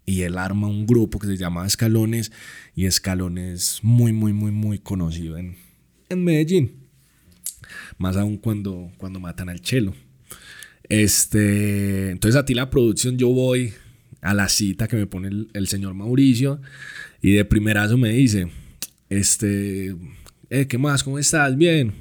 Y 0.05 0.23
él 0.23 0.37
arma 0.37 0.67
un 0.67 0.85
grupo 0.85 1.21
que 1.21 1.29
se 1.29 1.37
llama 1.37 1.65
Escalones. 1.65 2.33
Y 2.75 2.87
Escalones 2.87 3.79
muy, 3.83 4.13
muy, 4.13 4.33
muy, 4.33 4.51
muy 4.51 4.81
conocido 4.81 5.39
en, 5.39 5.55
en 6.09 6.25
Medellín. 6.25 6.73
Más 7.99 8.17
aún 8.17 8.37
cuando, 8.37 8.91
cuando 8.97 9.21
matan 9.21 9.49
al 9.49 9.61
chelo. 9.61 9.95
Este, 10.89 12.11
entonces 12.11 12.35
a 12.35 12.45
ti 12.45 12.53
la 12.53 12.69
producción 12.69 13.17
yo 13.17 13.29
voy 13.29 13.75
a 14.23 14.35
la 14.35 14.49
cita 14.49 14.89
que 14.89 14.97
me 14.97 15.07
pone 15.07 15.29
el, 15.29 15.51
el 15.53 15.69
señor 15.69 15.95
Mauricio 15.95 16.61
y 17.23 17.35
de 17.35 17.45
primerazo 17.45 17.97
me 17.97 18.09
dice, 18.09 18.51
este, 19.09 19.95
eh, 20.51 20.67
¿qué 20.67 20.79
más? 20.79 21.03
¿Cómo 21.03 21.19
estás? 21.19 21.57
Bien. 21.57 21.93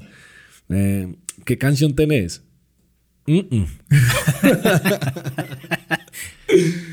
Eh, 0.69 1.15
¿Qué 1.45 1.57
canción 1.57 1.95
tenés? 1.95 2.43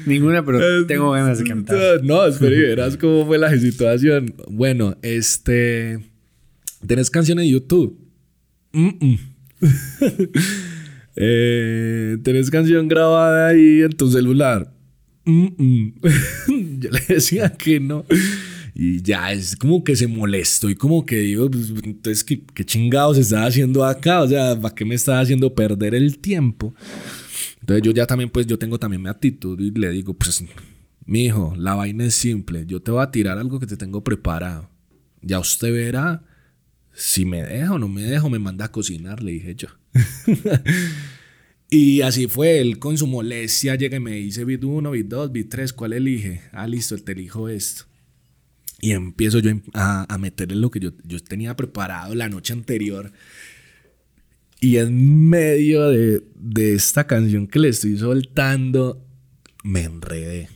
Ninguna, 0.07 0.45
pero 0.45 0.87
tengo 0.87 1.13
ganas 1.13 1.39
de 1.39 1.45
cantar. 1.45 2.03
No, 2.05 2.27
espera, 2.27 2.57
verás 2.57 2.97
cómo 2.97 3.25
fue 3.25 3.39
la 3.39 3.57
situación. 3.57 4.35
Bueno, 4.49 4.97
este. 5.03 6.01
¿Tenés 6.87 7.11
canción 7.11 7.39
en 7.39 7.49
YouTube? 7.49 7.99
eh, 11.17 12.19
¿Tenés 12.23 12.51
canción 12.51 12.89
grabada 12.89 13.49
ahí 13.49 13.83
en 13.83 13.93
tu 13.93 14.11
celular? 14.11 14.73
Yo 15.25 16.91
le 16.91 17.01
decía 17.09 17.51
que 17.51 17.79
no. 17.81 18.05
Y 18.75 19.03
ya 19.03 19.33
es 19.33 19.55
como 19.55 19.85
que 19.85 19.95
se 19.95 20.09
molestó 20.09 20.69
y 20.69 20.75
como 20.75 21.07
que 21.07 21.17
digo, 21.17 21.49
pues, 21.51 21.73
entonces, 21.85 22.25
¿qué, 22.25 22.43
¿qué, 22.43 22.65
chingados 22.65 23.17
estaba 23.19 23.47
haciendo 23.47 23.85
acá? 23.85 24.23
O 24.23 24.29
sea, 24.29 24.61
¿para 24.61 24.75
qué 24.75 24.85
me 24.85 24.97
estaba 24.97 25.21
haciendo 25.21 25.55
perder 25.55 25.95
el 25.95 26.19
tiempo? 26.19 26.75
Entonces 27.61 27.83
yo 27.85 27.93
ya 27.93 28.07
también, 28.07 28.31
pues 28.31 28.47
yo 28.47 28.59
tengo 28.59 28.79
también 28.79 29.03
mi 29.03 29.09
actitud 29.09 29.59
y 29.61 29.71
le 29.71 29.91
digo, 29.91 30.15
pues, 30.15 30.45
mi 31.07 31.27
hijo, 31.27 31.55
la 31.57 31.75
vaina 31.75 32.05
es 32.05 32.15
simple. 32.15 32.65
Yo 32.67 32.83
te 32.83 32.91
voy 32.91 33.03
a 33.03 33.11
tirar 33.11 33.39
algo 33.39 33.61
que 33.61 33.67
te 33.67 33.77
tengo 33.77 34.03
preparado. 34.03 34.69
Ya 35.23 35.39
usted 35.39 35.73
verá 35.73 36.25
si 36.93 37.25
me 37.25 37.43
deja 37.43 37.75
o 37.75 37.79
no 37.79 37.89
me 37.89 38.03
deja 38.03 38.29
me 38.29 38.39
manda 38.39 38.67
a 38.67 38.73
cocinar, 38.73 39.23
le 39.23 39.33
dije 39.33 39.55
yo. 39.55 39.69
Y 41.71 42.03
así 42.03 42.29
fue, 42.29 42.61
él 42.61 42.79
con 42.79 42.97
su 42.97 43.09
molestia 43.09 43.75
llega 43.75 43.97
y 43.97 44.01
me 44.01 44.13
dice 44.13 44.45
bit 44.45 44.63
1, 44.63 44.93
bit 44.93 45.09
2, 45.09 45.33
bit 45.33 45.49
3, 45.49 45.73
¿cuál 45.73 45.95
elige? 45.95 46.43
Ah, 46.53 46.69
listo, 46.69 46.97
te 46.97 47.11
elijo 47.11 47.49
esto. 47.49 47.87
Y 48.85 48.93
empiezo 48.93 49.39
yo 49.39 49.51
a, 49.73 50.05
a 50.13 50.19
meterle 50.19 50.57
lo 50.57 50.71
que 50.71 50.79
yo, 50.79 50.93
yo 51.05 51.19
tenía 51.19 51.57
preparado 51.57 52.15
la 52.15 52.29
noche 52.29 52.53
anterior. 52.53 53.13
Y 54.61 54.77
en 54.77 55.31
medio 55.31 55.89
de, 55.89 56.23
de 56.35 56.75
esta 56.75 57.07
canción 57.07 57.47
que 57.47 57.61
le 57.61 57.71
estoy 57.71 57.97
soltando, 57.97 59.03
me 59.63 59.85
enredé. 59.85 60.51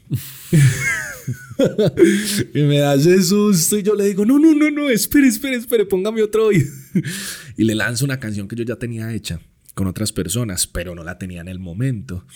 y 2.54 2.62
me 2.64 2.82
hace 2.82 3.22
susto 3.22 3.78
y 3.78 3.82
yo 3.82 3.94
le 3.94 4.04
digo, 4.04 4.26
no, 4.26 4.38
no, 4.38 4.54
no, 4.54 4.70
no, 4.70 4.90
espere, 4.90 5.26
espere, 5.26 5.56
espere, 5.56 5.86
póngame 5.86 6.20
otro 6.20 6.48
oído. 6.48 6.70
y 7.56 7.64
le 7.64 7.74
lanzo 7.74 8.04
una 8.04 8.20
canción 8.20 8.46
que 8.46 8.56
yo 8.56 8.64
ya 8.64 8.76
tenía 8.76 9.10
hecha 9.14 9.40
con 9.72 9.86
otras 9.86 10.12
personas, 10.12 10.66
pero 10.66 10.94
no 10.94 11.02
la 11.02 11.16
tenía 11.16 11.40
en 11.40 11.48
el 11.48 11.60
momento. 11.60 12.26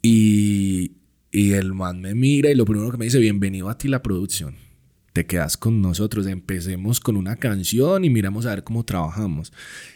Y, 0.00 0.92
y 1.30 1.52
el 1.52 1.74
man 1.74 2.00
me 2.00 2.14
mira 2.14 2.50
y 2.50 2.54
lo 2.54 2.64
primero 2.64 2.90
que 2.90 2.96
me 2.96 3.04
dice, 3.04 3.18
bienvenido 3.18 3.68
a 3.68 3.76
ti 3.76 3.88
la 3.88 4.02
producción. 4.02 4.64
Te 5.14 5.26
quedas 5.26 5.56
con 5.56 5.80
nosotros, 5.80 6.26
empecemos 6.26 6.98
con 6.98 7.16
una 7.16 7.36
canción 7.36 8.04
y 8.04 8.10
miramos 8.10 8.46
a 8.46 8.50
ver 8.50 8.64
cómo 8.64 8.84
trabajamos. 8.84 9.52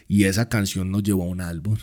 Y 0.07 0.23
esa 0.23 0.47
canción 0.47 0.89
nos 0.91 1.03
llevó 1.03 1.23
a 1.23 1.27
un 1.27 1.41
álbum. 1.41 1.77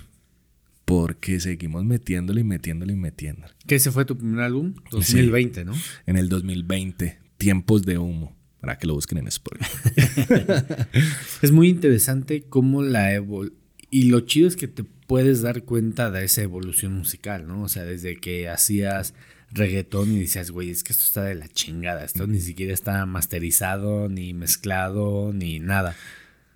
Porque 0.87 1.39
seguimos 1.39 1.85
metiéndole 1.85 2.41
y 2.41 2.45
metiéndole 2.45 2.95
y 2.95 2.97
metiéndole. 2.97 3.53
¿Qué 3.67 3.75
ese 3.75 3.91
fue 3.91 4.07
tu 4.07 4.17
primer 4.17 4.41
álbum? 4.41 4.75
2020, 4.91 5.61
Sí, 5.61 5.67
¿no? 5.67 5.75
En 6.07 6.17
el 6.17 6.31
2020, 6.31 7.19
Tiempos 7.37 7.85
de 7.85 7.99
Humo. 7.99 8.35
Para 8.61 8.79
que 8.79 8.87
lo 8.87 8.95
busquen 8.95 9.19
en 9.19 9.29
Spotify. 9.29 9.71
es 11.43 11.53
muy 11.53 11.69
interesante 11.69 12.45
cómo 12.49 12.83
la 12.83 13.13
evolución 13.13 13.67
y 13.91 14.05
lo 14.05 14.21
chido 14.21 14.49
es 14.49 14.57
que 14.57 14.69
te 14.69 14.85
puedes 14.85 15.43
dar 15.43 15.65
cuenta 15.65 16.11
de 16.11 16.25
esa 16.25 16.43
evolución 16.43 16.93
musical, 16.95 17.47
¿no? 17.47 17.63
O 17.63 17.69
sea, 17.69 17.85
desde 17.85 18.17
que 18.17 18.49
hacías 18.49 19.15
reggaetón 19.53 20.13
y 20.13 20.21
decías, 20.21 20.51
güey, 20.51 20.71
es 20.71 20.83
que 20.83 20.93
esto 20.93 21.05
está 21.05 21.25
de 21.25 21.35
la 21.35 21.49
chingada, 21.49 22.05
esto 22.05 22.27
ni 22.27 22.41
siquiera 22.41 22.73
está 22.73 23.05
masterizado, 23.07 24.09
ni 24.09 24.35
mezclado, 24.35 25.33
ni 25.33 25.61
nada. 25.61 25.97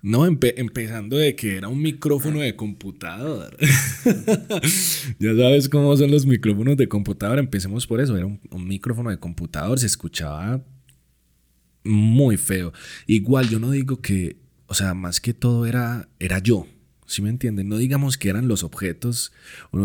No, 0.03 0.25
empe 0.25 0.59
empezando 0.59 1.17
de 1.17 1.35
que 1.35 1.57
era 1.57 1.67
un 1.67 1.79
micrófono 1.79 2.39
de 2.39 2.55
computador. 2.55 3.55
ya 5.19 5.35
sabes 5.35 5.69
cómo 5.69 5.95
son 5.95 6.09
los 6.09 6.25
micrófonos 6.25 6.75
de 6.75 6.87
computador. 6.87 7.37
Empecemos 7.37 7.85
por 7.85 8.01
eso. 8.01 8.17
Era 8.17 8.25
un, 8.25 8.39
un, 8.49 8.67
micrófono 8.67 9.11
de 9.11 9.19
computador. 9.19 9.79
Se 9.79 9.85
escuchaba 9.85 10.65
muy 11.83 12.37
feo. 12.37 12.73
Igual 13.05 13.49
yo 13.49 13.59
no 13.59 13.69
digo 13.69 14.01
que, 14.01 14.37
o 14.65 14.73
sea, 14.73 14.95
más 14.95 15.21
que 15.21 15.35
todo 15.35 15.67
era, 15.67 16.09
era 16.19 16.39
yo. 16.39 16.65
¿Sí 17.05 17.21
me 17.21 17.29
entienden? 17.29 17.69
No 17.69 17.77
digamos 17.77 18.17
que 18.17 18.29
eran 18.29 18.47
los 18.47 18.63
objetos. 18.63 19.33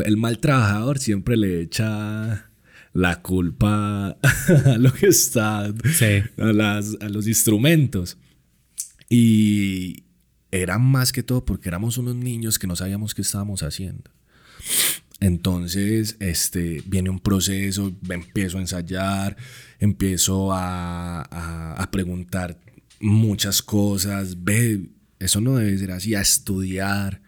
El 0.05 0.17
mal 0.17 0.39
trabajador 0.39 0.99
siempre 0.99 1.37
le 1.37 1.61
echa 1.61 2.51
la 2.97 3.21
culpa 3.21 4.09
a 4.65 4.79
lo 4.79 4.93
que 4.93 5.09
está, 5.09 5.73
sí. 5.93 6.23
a, 6.39 6.53
las, 6.53 6.97
a 7.01 7.09
los 7.09 7.29
instrumentos. 7.29 8.17
Y 9.09 10.05
era 10.51 10.79
más 10.79 11.13
que 11.13 11.23
todo 11.23 11.45
porque 11.45 11.69
éramos 11.69 11.99
unos 11.99 12.17
niños 12.17 12.59
que 12.59 12.67
no 12.67 12.75
sabíamos 12.75 13.15
qué 13.15 13.23
estábamos 13.23 13.63
haciendo. 13.63 14.11
Entonces, 15.21 16.17
este, 16.21 16.83
viene 16.87 17.11
un 17.11 17.21
proceso, 17.21 17.95
empiezo 18.09 18.59
a 18.59 18.63
ensayar, 18.63 19.37
empiezo 19.79 20.53
a, 20.53 21.21
a, 21.23 21.75
a 21.75 21.91
preguntar 21.91 22.59
muchas 23.01 23.61
cosas, 23.63 24.43
ve, 24.43 24.89
eso 25.19 25.41
no 25.41 25.57
debe 25.57 25.77
ser 25.79 25.91
así, 25.93 26.15
a 26.15 26.23
estudiar. 26.23 27.23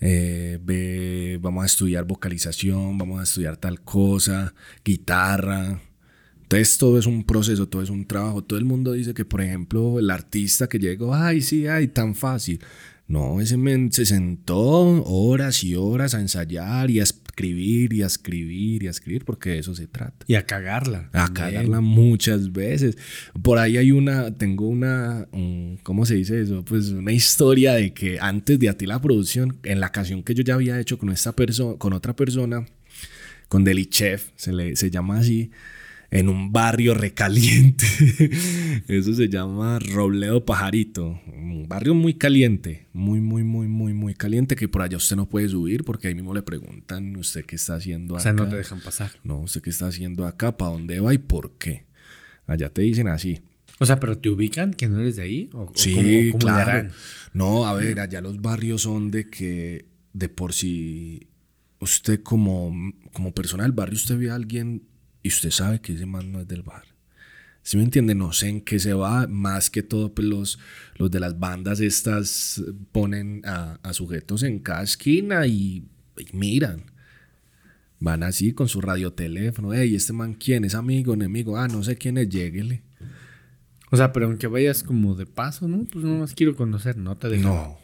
Eh, 0.00 0.58
ve, 0.62 1.38
vamos 1.40 1.62
a 1.62 1.66
estudiar 1.66 2.04
vocalización, 2.04 2.98
vamos 2.98 3.20
a 3.20 3.24
estudiar 3.24 3.56
tal 3.56 3.80
cosa, 3.80 4.54
guitarra. 4.84 5.80
Entonces 6.42 6.78
todo 6.78 6.98
es 6.98 7.06
un 7.06 7.24
proceso, 7.24 7.68
todo 7.68 7.82
es 7.82 7.90
un 7.90 8.06
trabajo. 8.06 8.44
Todo 8.44 8.58
el 8.58 8.64
mundo 8.64 8.92
dice 8.92 9.14
que, 9.14 9.24
por 9.24 9.40
ejemplo, 9.40 9.98
el 9.98 10.10
artista 10.10 10.68
que 10.68 10.78
llegó, 10.78 11.14
ay, 11.14 11.40
sí, 11.42 11.66
ay, 11.66 11.88
tan 11.88 12.14
fácil. 12.14 12.60
No, 13.08 13.40
ese 13.40 13.56
men 13.56 13.92
se 13.92 14.04
sentó 14.04 14.60
horas 15.04 15.62
y 15.64 15.76
horas 15.76 16.14
a 16.14 16.20
ensayar 16.20 16.90
y 16.90 17.00
a 17.00 17.04
escribir 17.36 17.92
y 17.92 18.02
a 18.02 18.06
escribir 18.06 18.82
y 18.82 18.86
a 18.86 18.90
escribir 18.90 19.26
porque 19.26 19.50
de 19.50 19.58
eso 19.58 19.74
se 19.74 19.86
trata. 19.86 20.24
Y 20.26 20.36
a 20.36 20.46
cagarla. 20.46 21.10
A 21.12 21.30
cagarla 21.34 21.82
muchas 21.82 22.50
veces. 22.50 22.96
Por 23.42 23.58
ahí 23.58 23.76
hay 23.76 23.92
una, 23.92 24.34
tengo 24.34 24.66
una, 24.66 25.28
¿cómo 25.82 26.06
se 26.06 26.14
dice 26.14 26.40
eso? 26.40 26.64
Pues 26.64 26.88
una 26.88 27.12
historia 27.12 27.74
de 27.74 27.92
que 27.92 28.18
antes 28.20 28.58
de 28.58 28.70
a 28.70 28.72
ti 28.72 28.86
la 28.86 29.02
producción, 29.02 29.58
en 29.64 29.80
la 29.80 29.92
canción 29.92 30.22
que 30.22 30.34
yo 30.34 30.42
ya 30.42 30.54
había 30.54 30.80
hecho 30.80 30.96
con 30.96 31.10
esta 31.10 31.32
persona, 31.32 31.76
con 31.76 31.92
otra 31.92 32.16
persona, 32.16 32.64
con 33.48 33.64
Deli 33.64 33.84
Chef, 33.84 34.30
se, 34.36 34.54
le, 34.54 34.74
se 34.74 34.90
llama 34.90 35.18
así, 35.18 35.50
en 36.10 36.28
un 36.28 36.52
barrio 36.52 36.94
recaliente. 36.94 37.86
Eso 38.88 39.14
se 39.14 39.28
llama 39.28 39.78
Robledo 39.78 40.44
Pajarito. 40.44 41.20
Un 41.26 41.66
barrio 41.68 41.94
muy 41.94 42.14
caliente. 42.14 42.86
Muy, 42.92 43.20
muy, 43.20 43.42
muy, 43.44 43.68
muy, 43.68 43.92
muy 43.92 44.14
caliente. 44.14 44.56
Que 44.56 44.68
por 44.68 44.82
allá 44.82 44.96
usted 44.96 45.16
no 45.16 45.28
puede 45.28 45.48
subir 45.48 45.84
porque 45.84 46.08
ahí 46.08 46.14
mismo 46.14 46.34
le 46.34 46.42
preguntan 46.42 47.16
usted 47.16 47.44
qué 47.44 47.56
está 47.56 47.76
haciendo 47.76 48.14
acá. 48.14 48.20
O 48.20 48.22
sea, 48.22 48.32
no 48.32 48.48
te 48.48 48.56
dejan 48.56 48.80
pasar. 48.80 49.10
No, 49.24 49.40
usted 49.40 49.62
qué 49.62 49.70
está 49.70 49.88
haciendo 49.88 50.26
acá, 50.26 50.56
para 50.56 50.72
dónde 50.72 51.00
va 51.00 51.12
y 51.12 51.18
por 51.18 51.52
qué. 51.58 51.86
Allá 52.46 52.68
te 52.68 52.82
dicen 52.82 53.08
así. 53.08 53.40
O 53.78 53.84
sea, 53.84 54.00
pero 54.00 54.16
te 54.16 54.30
ubican 54.30 54.72
que 54.72 54.88
no 54.88 55.00
eres 55.00 55.16
de 55.16 55.22
ahí. 55.22 55.50
¿O, 55.52 55.70
sí, 55.74 55.92
o 55.92 55.96
cómo, 55.96 56.30
cómo 56.32 56.38
claro. 56.38 56.88
No, 57.34 57.66
a 57.66 57.74
ver, 57.74 58.00
allá 58.00 58.20
los 58.20 58.40
barrios 58.40 58.82
son 58.82 59.10
de 59.10 59.28
que 59.28 59.84
de 60.12 60.28
por 60.30 60.54
sí 60.54 61.28
usted 61.80 62.22
como, 62.22 62.72
como 63.12 63.32
persona 63.32 63.64
del 63.64 63.72
barrio, 63.72 63.96
usted 63.96 64.18
ve 64.18 64.30
a 64.30 64.34
alguien 64.34 64.82
y 65.26 65.28
usted 65.28 65.50
sabe 65.50 65.80
que 65.80 65.92
ese 65.92 66.06
man 66.06 66.30
no 66.30 66.40
es 66.40 66.46
del 66.46 66.62
barrio. 66.62 66.92
¿Sí 67.62 67.76
me 67.76 67.82
entiende? 67.82 68.14
No 68.14 68.32
sé 68.32 68.48
en 68.48 68.60
qué 68.60 68.78
se 68.78 68.94
va. 68.94 69.26
Más 69.26 69.70
que 69.70 69.82
todo, 69.82 70.14
pues 70.14 70.28
los, 70.28 70.60
los 70.98 71.10
de 71.10 71.18
las 71.18 71.40
bandas 71.40 71.80
estas 71.80 72.62
ponen 72.92 73.42
a, 73.44 73.92
sujetos 73.92 74.44
en 74.44 74.60
cada 74.60 74.84
esquina 74.84 75.48
y, 75.48 75.84
miran. 76.32 76.92
Van 77.98 78.22
así 78.22 78.52
con 78.52 78.68
su 78.68 78.80
radioteléfono. 78.80 79.72
Hey, 79.74 79.96
¿este 79.96 80.12
man 80.12 80.34
quién? 80.34 80.64
¿Es 80.64 80.76
amigo, 80.76 81.14
enemigo? 81.14 81.58
Ah, 81.58 81.66
no 81.66 81.82
sé 81.82 81.96
quién 81.96 82.18
es, 82.18 82.28
lléguele. 82.28 82.84
O 83.90 83.96
sea, 83.96 84.12
pero 84.12 84.26
aunque 84.26 84.46
vayas 84.46 84.84
como 84.84 85.16
de 85.16 85.26
paso, 85.26 85.66
¿no? 85.66 85.86
Pues 85.90 86.04
no 86.04 86.20
más 86.20 86.34
quiero 86.34 86.54
conocer, 86.54 86.96
no 86.96 87.16
te 87.16 87.30
dejan. 87.30 87.46
No, 87.46 87.78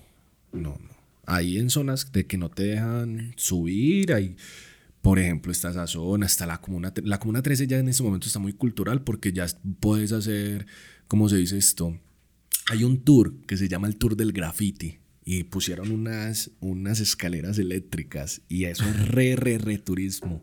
no, 0.52 0.78
no. 0.80 0.96
Ahí 1.26 1.58
en 1.58 1.70
zonas 1.70 2.12
de 2.12 2.24
que 2.24 2.38
no 2.38 2.50
te 2.50 2.62
dejan 2.62 3.32
subir, 3.36 4.12
ahí... 4.12 4.36
Por 5.02 5.18
ejemplo, 5.18 5.50
está 5.50 5.70
esa 5.70 5.86
zona, 5.88 6.26
está 6.26 6.46
la 6.46 6.60
comuna, 6.60 6.92
la 7.02 7.18
comuna 7.18 7.42
13 7.42 7.66
ya 7.66 7.78
en 7.78 7.88
este 7.88 8.04
momento 8.04 8.28
está 8.28 8.38
muy 8.38 8.52
cultural 8.52 9.02
porque 9.02 9.32
ya 9.32 9.46
puedes 9.80 10.12
hacer, 10.12 10.66
¿cómo 11.08 11.28
se 11.28 11.36
dice 11.36 11.58
esto? 11.58 11.98
Hay 12.70 12.84
un 12.84 13.02
tour 13.02 13.34
que 13.46 13.56
se 13.56 13.68
llama 13.68 13.88
el 13.88 13.96
Tour 13.96 14.16
del 14.16 14.32
Graffiti 14.32 15.00
y 15.24 15.42
pusieron 15.44 15.90
unas, 15.90 16.52
unas 16.60 17.00
escaleras 17.00 17.58
eléctricas 17.58 18.42
y 18.48 18.64
eso 18.64 18.84
es 18.84 19.08
re, 19.08 19.34
re, 19.34 19.58
re 19.58 19.78
turismo, 19.78 20.36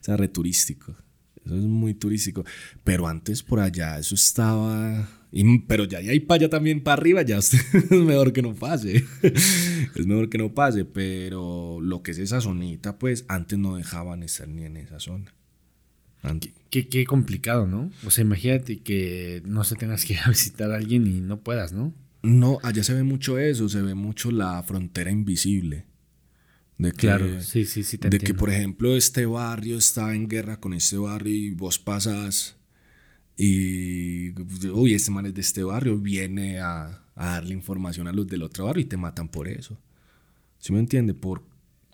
o 0.00 0.04
sea, 0.04 0.16
re 0.16 0.28
turístico. 0.28 0.96
Eso 1.48 1.56
es 1.56 1.64
muy 1.64 1.94
turístico. 1.94 2.44
Pero 2.84 3.08
antes 3.08 3.42
por 3.42 3.60
allá 3.60 3.98
eso 3.98 4.14
estaba 4.14 5.08
pero 5.66 5.84
ya 5.84 6.00
de 6.00 6.10
ahí 6.10 6.20
para 6.20 6.36
allá 6.36 6.48
también 6.48 6.82
para 6.82 6.94
arriba, 6.94 7.22
ya 7.22 7.36
es 7.38 7.54
mejor 7.90 8.32
que 8.32 8.42
no 8.42 8.54
pase. 8.54 9.04
es 9.22 10.06
mejor 10.06 10.28
que 10.28 10.38
no 10.38 10.54
pase. 10.54 10.84
Pero 10.84 11.80
lo 11.80 12.02
que 12.02 12.12
es 12.12 12.18
esa 12.18 12.40
zonita, 12.40 12.98
pues 12.98 13.24
antes 13.28 13.58
no 13.58 13.76
dejaban 13.76 14.22
estar 14.22 14.48
ni 14.48 14.64
en 14.64 14.76
esa 14.76 15.00
zona. 15.00 15.34
Qué, 16.70 16.88
qué, 16.88 17.04
complicado, 17.04 17.66
¿no? 17.66 17.90
O 18.04 18.10
sea, 18.10 18.22
imagínate 18.22 18.80
que 18.80 19.40
no 19.46 19.64
se 19.64 19.76
tengas 19.76 20.04
que 20.04 20.14
ir 20.14 20.18
a 20.24 20.28
visitar 20.28 20.70
a 20.72 20.76
alguien 20.76 21.06
y 21.06 21.20
no 21.20 21.40
puedas, 21.40 21.72
¿no? 21.72 21.94
No, 22.22 22.58
allá 22.62 22.82
se 22.82 22.92
ve 22.92 23.04
mucho 23.04 23.38
eso, 23.38 23.68
se 23.68 23.80
ve 23.80 23.94
mucho 23.94 24.30
la 24.30 24.62
frontera 24.62 25.10
invisible. 25.10 25.86
De 26.78 26.92
que, 26.92 26.98
claro, 26.98 27.42
sí, 27.42 27.64
sí, 27.64 27.82
sí. 27.82 27.96
de 27.96 28.18
que, 28.20 28.34
por 28.34 28.50
ejemplo, 28.50 28.96
este 28.96 29.26
barrio 29.26 29.76
está 29.76 30.14
en 30.14 30.28
guerra 30.28 30.60
con 30.60 30.72
este 30.74 30.96
barrio 30.96 31.34
y 31.34 31.50
vos 31.50 31.78
pasas 31.78 32.56
y, 33.36 34.32
uy, 34.68 34.94
este 34.94 35.12
man 35.12 35.26
es 35.26 35.34
de 35.34 35.40
este 35.40 35.62
barrio, 35.62 35.96
viene 35.96 36.58
a, 36.58 37.04
darle 37.14 37.54
información 37.54 38.08
a 38.08 38.12
los 38.12 38.26
del 38.26 38.42
otro 38.42 38.66
barrio 38.66 38.82
y 38.82 38.88
te 38.88 38.96
matan 38.96 39.28
por 39.28 39.48
eso. 39.48 39.78
¿Sí 40.58 40.72
me 40.72 40.80
entiende? 40.80 41.14
Por 41.14 41.42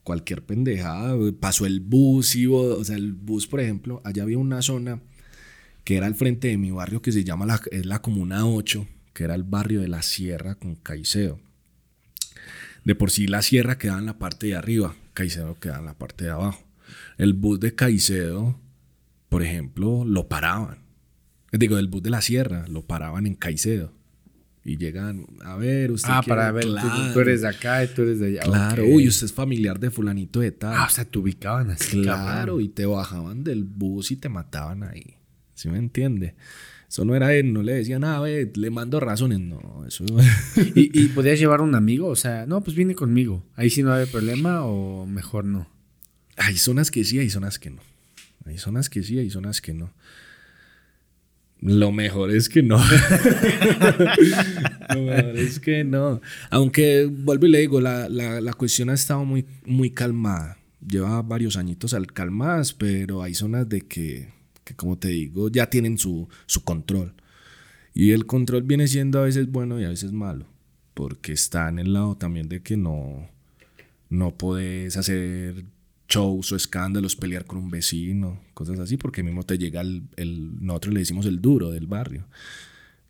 cualquier 0.02 0.44
pendejada. 0.44 1.16
Pasó 1.38 1.66
el 1.66 1.80
bus 1.80 2.34
y, 2.34 2.46
o 2.46 2.82
sea, 2.82 2.96
el 2.96 3.12
bus, 3.12 3.46
por 3.46 3.60
ejemplo, 3.60 4.00
allá 4.04 4.22
había 4.22 4.38
una 4.38 4.62
zona 4.62 5.02
que 5.84 5.96
era 5.96 6.06
al 6.06 6.14
frente 6.14 6.48
de 6.48 6.56
mi 6.56 6.70
barrio 6.70 7.02
que 7.02 7.12
se 7.12 7.24
llama 7.24 7.44
la, 7.44 7.60
es 7.70 7.84
la 7.84 8.00
Comuna 8.00 8.46
8, 8.46 8.86
que 9.12 9.24
era 9.24 9.34
el 9.34 9.44
barrio 9.44 9.82
de 9.82 9.88
la 9.88 10.00
Sierra 10.00 10.54
con 10.54 10.76
Caicedo. 10.76 11.40
De 12.84 12.94
por 12.94 13.10
sí 13.10 13.26
la 13.26 13.42
Sierra 13.42 13.78
quedaba 13.78 13.98
en 13.98 14.06
la 14.06 14.18
parte 14.18 14.46
de 14.46 14.54
arriba, 14.54 14.94
Caicedo 15.12 15.58
quedaba 15.58 15.80
en 15.80 15.86
la 15.86 15.94
parte 15.94 16.24
de 16.24 16.30
abajo. 16.30 16.64
El 17.16 17.32
bus 17.32 17.60
de 17.60 17.74
Caicedo, 17.74 18.60
por 19.28 19.42
ejemplo, 19.42 20.04
lo 20.04 20.28
paraban 20.28 20.84
digo, 21.58 21.76
del 21.76 21.88
bus 21.88 22.02
de 22.02 22.10
la 22.10 22.20
sierra, 22.20 22.66
lo 22.68 22.82
paraban 22.82 23.26
en 23.26 23.34
Caicedo. 23.34 23.92
Y 24.66 24.78
llegan, 24.78 25.26
a 25.44 25.56
ver, 25.56 25.90
usted. 25.90 26.08
Ah, 26.10 26.22
para 26.26 26.50
ver, 26.50 26.64
tú, 27.12 27.20
eres 27.20 27.42
de 27.42 27.48
acá 27.48 27.84
y 27.84 27.88
tú 27.88 28.02
eres 28.02 28.18
de 28.18 28.28
allá. 28.28 28.42
Claro, 28.42 28.84
uy, 28.86 29.06
usted 29.08 29.26
es 29.26 29.32
familiar 29.32 29.78
de 29.78 29.90
Fulanito 29.90 30.40
de 30.40 30.52
tal. 30.52 30.72
Ah, 30.74 30.86
o 30.86 30.90
sea, 30.90 31.04
te 31.04 31.18
ubicaban 31.18 31.70
así. 31.70 32.00
Claro, 32.00 32.60
y 32.60 32.68
te 32.68 32.86
bajaban 32.86 33.44
del 33.44 33.64
bus 33.64 34.10
y 34.10 34.16
te 34.16 34.30
mataban 34.30 34.82
ahí. 34.82 35.18
¿Sí 35.52 35.68
me 35.68 35.76
entiende? 35.76 36.34
Eso 36.94 37.04
no 37.04 37.16
era 37.16 37.34
él, 37.34 37.52
no 37.52 37.64
le 37.64 37.72
decían, 37.72 38.04
ah, 38.04 38.20
ve, 38.20 38.52
le 38.54 38.70
mando 38.70 39.00
razones. 39.00 39.40
No, 39.40 39.84
eso. 39.84 40.04
¿Y, 40.76 40.96
¿Y 40.96 41.08
podías 41.08 41.40
llevar 41.40 41.60
un 41.60 41.74
amigo? 41.74 42.06
O 42.06 42.14
sea, 42.14 42.46
no, 42.46 42.62
pues 42.62 42.76
viene 42.76 42.94
conmigo. 42.94 43.44
Ahí 43.56 43.68
sí 43.68 43.82
no 43.82 43.92
hay 43.92 44.06
problema 44.06 44.64
o 44.64 45.04
mejor 45.04 45.44
no. 45.44 45.68
Hay 46.36 46.56
zonas 46.56 46.92
que 46.92 47.02
sí, 47.02 47.18
hay 47.18 47.30
zonas 47.30 47.58
que 47.58 47.70
no. 47.70 47.82
Hay 48.44 48.58
zonas 48.58 48.88
que 48.88 49.02
sí, 49.02 49.18
hay 49.18 49.28
zonas 49.28 49.60
que 49.60 49.74
no. 49.74 49.92
Lo 51.60 51.90
mejor 51.90 52.30
es 52.30 52.48
que 52.48 52.62
no. 52.62 52.76
Lo 54.94 55.02
mejor 55.02 55.36
es 55.36 55.58
que 55.58 55.82
no. 55.82 56.20
Aunque, 56.50 57.06
vuelvo 57.06 57.46
y 57.46 57.50
le 57.50 57.58
digo, 57.58 57.80
la, 57.80 58.54
cuestión 58.56 58.90
ha 58.90 58.94
estado 58.94 59.24
muy, 59.24 59.46
muy 59.66 59.90
calmada. 59.90 60.58
Lleva 60.86 61.20
varios 61.22 61.56
añitos 61.56 61.92
al 61.92 62.06
calmadas, 62.06 62.72
pero 62.72 63.20
hay 63.20 63.34
zonas 63.34 63.68
de 63.68 63.80
que, 63.80 64.33
como 64.72 64.96
te 64.96 65.08
digo, 65.08 65.50
ya 65.50 65.68
tienen 65.68 65.98
su, 65.98 66.28
su 66.46 66.64
control. 66.64 67.14
Y 67.92 68.12
el 68.12 68.26
control 68.26 68.62
viene 68.62 68.88
siendo 68.88 69.20
a 69.20 69.24
veces 69.24 69.50
bueno 69.50 69.80
y 69.80 69.84
a 69.84 69.90
veces 69.90 70.12
malo. 70.12 70.46
Porque 70.94 71.32
está 71.32 71.68
en 71.68 71.78
el 71.78 71.92
lado 71.92 72.16
también 72.16 72.48
de 72.48 72.62
que 72.62 72.76
no, 72.76 73.28
no 74.08 74.30
puedes 74.36 74.96
hacer 74.96 75.64
shows 76.08 76.52
o 76.52 76.56
escándalos, 76.56 77.16
pelear 77.16 77.44
con 77.44 77.58
un 77.58 77.70
vecino, 77.70 78.40
cosas 78.52 78.78
así, 78.78 78.96
porque 78.96 79.22
mismo 79.22 79.42
te 79.42 79.58
llega 79.58 79.80
el, 79.80 80.04
nosotros 80.60 80.94
le 80.94 81.00
decimos 81.00 81.26
el 81.26 81.40
duro 81.40 81.70
del 81.70 81.86
barrio. 81.86 82.26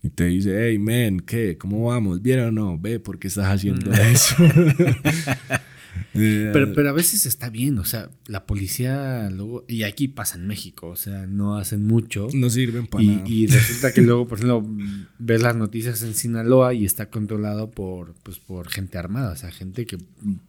Y 0.01 0.09
te 0.09 0.25
dice, 0.25 0.55
hey, 0.59 0.77
men, 0.77 1.19
¿qué? 1.19 1.57
¿Cómo 1.57 1.85
vamos? 1.85 2.21
¿Bien 2.21 2.39
o 2.41 2.51
no? 2.51 2.77
Ve, 2.77 2.99
¿por 2.99 3.17
qué 3.17 3.27
estás 3.27 3.47
haciendo 3.47 3.89
mm. 3.89 3.93
eso? 3.93 4.35
Eh, 6.17 6.49
pero, 6.53 6.73
pero 6.73 6.89
a 6.89 6.93
veces 6.93 7.25
está 7.25 7.49
bien, 7.49 7.77
o 7.77 7.83
sea, 7.83 8.09
la 8.27 8.45
policía 8.45 9.29
luego, 9.31 9.65
y 9.67 9.83
aquí 9.83 10.07
pasa 10.07 10.37
en 10.37 10.47
México, 10.47 10.87
o 10.87 10.95
sea, 10.95 11.27
no 11.27 11.57
hacen 11.57 11.85
mucho. 11.85 12.29
No 12.33 12.49
sirven 12.49 12.87
para 12.87 13.03
y, 13.03 13.07
nada. 13.07 13.27
Y 13.27 13.47
resulta 13.47 13.91
que 13.91 14.01
luego, 14.01 14.25
por 14.29 14.37
ejemplo, 14.37 14.65
ves 15.19 15.41
las 15.41 15.57
noticias 15.57 16.01
en 16.03 16.13
Sinaloa 16.13 16.73
y 16.73 16.85
está 16.85 17.09
controlado 17.09 17.69
por, 17.69 18.13
pues, 18.23 18.39
por 18.39 18.69
gente 18.69 18.97
armada, 18.97 19.33
o 19.33 19.35
sea, 19.35 19.51
gente 19.51 19.85
que 19.85 19.97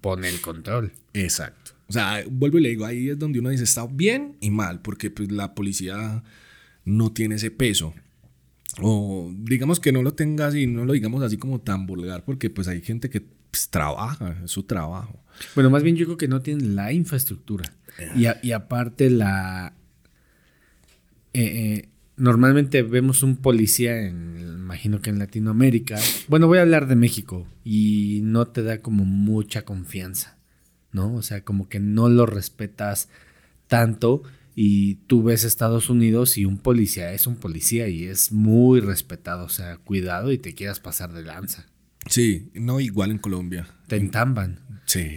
pone 0.00 0.28
el 0.28 0.40
control. 0.40 0.92
Exacto. 1.14 1.72
O 1.88 1.92
sea, 1.92 2.22
vuelvo 2.30 2.58
y 2.58 2.62
le 2.62 2.68
digo, 2.70 2.84
ahí 2.84 3.10
es 3.10 3.18
donde 3.18 3.38
uno 3.38 3.50
dice, 3.50 3.64
está 3.64 3.86
bien 3.86 4.36
y 4.40 4.50
mal, 4.50 4.80
porque 4.82 5.10
pues 5.10 5.30
la 5.30 5.54
policía 5.54 6.22
no 6.84 7.12
tiene 7.12 7.36
ese 7.36 7.50
peso. 7.50 7.94
O 8.80 9.32
digamos 9.34 9.80
que 9.80 9.92
no 9.92 10.02
lo 10.02 10.14
tenga 10.14 10.48
así, 10.48 10.66
no 10.66 10.84
lo 10.84 10.92
digamos 10.92 11.22
así 11.22 11.38
como 11.38 11.60
tan 11.60 11.86
vulgar, 11.86 12.24
porque 12.24 12.50
pues 12.50 12.68
hay 12.68 12.82
gente 12.82 13.08
que 13.08 13.24
pues, 13.56 13.70
trabaja, 13.70 14.36
es 14.44 14.50
su 14.50 14.64
trabajo. 14.64 15.18
Bueno, 15.54 15.70
más 15.70 15.82
bien 15.82 15.96
yo 15.96 16.04
creo 16.04 16.18
que 16.18 16.28
no 16.28 16.42
tienen 16.42 16.76
la 16.76 16.92
infraestructura. 16.92 17.72
Y, 18.14 18.26
y 18.46 18.52
aparte 18.52 19.08
la... 19.08 19.72
Eh, 21.32 21.42
eh, 21.44 21.88
normalmente 22.16 22.82
vemos 22.82 23.22
un 23.22 23.36
policía 23.36 24.06
en, 24.06 24.36
imagino 24.38 25.00
que 25.00 25.10
en 25.10 25.18
Latinoamérica. 25.18 25.98
Bueno, 26.28 26.46
voy 26.48 26.58
a 26.58 26.62
hablar 26.62 26.86
de 26.86 26.96
México 26.96 27.46
y 27.64 28.20
no 28.24 28.46
te 28.46 28.62
da 28.62 28.82
como 28.82 29.04
mucha 29.06 29.62
confianza. 29.62 30.36
¿no? 30.92 31.14
O 31.14 31.22
sea, 31.22 31.42
como 31.42 31.68
que 31.68 31.80
no 31.80 32.08
lo 32.08 32.26
respetas 32.26 33.08
tanto 33.68 34.22
y 34.54 34.96
tú 35.06 35.22
ves 35.22 35.44
Estados 35.44 35.90
Unidos 35.90 36.38
y 36.38 36.44
un 36.44 36.58
policía 36.58 37.12
es 37.12 37.26
un 37.26 37.36
policía 37.36 37.88
y 37.88 38.04
es 38.04 38.32
muy 38.32 38.80
respetado, 38.80 39.44
o 39.44 39.48
sea, 39.48 39.76
cuidado 39.76 40.32
y 40.32 40.38
te 40.38 40.54
quieras 40.54 40.80
pasar 40.80 41.12
de 41.12 41.22
lanza. 41.22 41.66
Sí, 42.08 42.50
no 42.54 42.80
igual 42.80 43.10
en 43.10 43.18
Colombia. 43.18 43.66
Te 43.88 43.96
entamban. 43.96 44.60
Sí. 44.86 45.16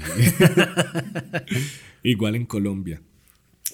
igual 2.04 2.36
en 2.36 2.46
Colombia. 2.46 3.02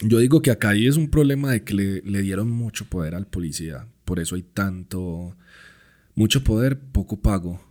Yo 0.02 0.20
digo 0.20 0.42
que 0.42 0.52
acá 0.52 0.70
ahí 0.70 0.88
es 0.88 0.98
un 0.98 1.10
problema 1.10 1.52
de 1.52 1.64
que 1.64 1.74
le, 1.74 2.02
le, 2.02 2.22
dieron 2.22 2.50
mucho 2.52 2.86
poder 2.86 3.16
al 3.16 3.28
policía. 3.28 3.88
Por 4.04 4.20
eso 4.20 4.36
hay 4.36 4.44
tanto, 4.44 5.38
mucho 6.16 6.44
poder, 6.44 6.80
poco 6.80 7.22
pago. 7.22 7.62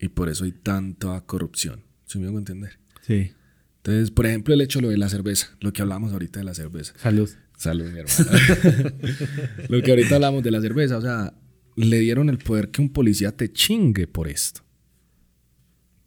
Y 0.00 0.08
por 0.08 0.28
eso 0.28 0.44
hay 0.44 0.52
tanta 0.52 1.20
corrupción. 1.20 1.82
¿Sí 2.06 2.18
me 2.18 2.26
hago 2.26 2.38
entender? 2.38 2.78
Sí. 3.02 3.32
Entonces, 3.76 4.10
por 4.10 4.26
ejemplo, 4.26 4.54
el 4.54 4.60
hecho 4.60 4.80
lo 4.80 4.88
de 4.88 4.96
la 4.96 5.08
cerveza, 5.08 5.56
lo 5.60 5.72
que 5.72 5.82
hablamos 5.82 6.12
ahorita 6.12 6.40
de 6.40 6.44
la 6.44 6.54
cerveza. 6.54 6.94
Salud. 6.96 7.28
Salud, 7.56 7.90
mi 7.90 8.00
hermano. 8.00 8.90
lo 9.68 9.82
que 9.82 9.90
ahorita 9.90 10.16
hablamos 10.16 10.42
de 10.42 10.50
la 10.50 10.60
cerveza, 10.60 10.98
o 10.98 11.00
sea, 11.00 11.34
le 11.76 11.98
dieron 11.98 12.28
el 12.28 12.38
poder 12.38 12.70
que 12.70 12.82
un 12.82 12.90
policía 12.90 13.36
te 13.36 13.52
chingue 13.52 14.06
por 14.06 14.28
esto. 14.28 14.62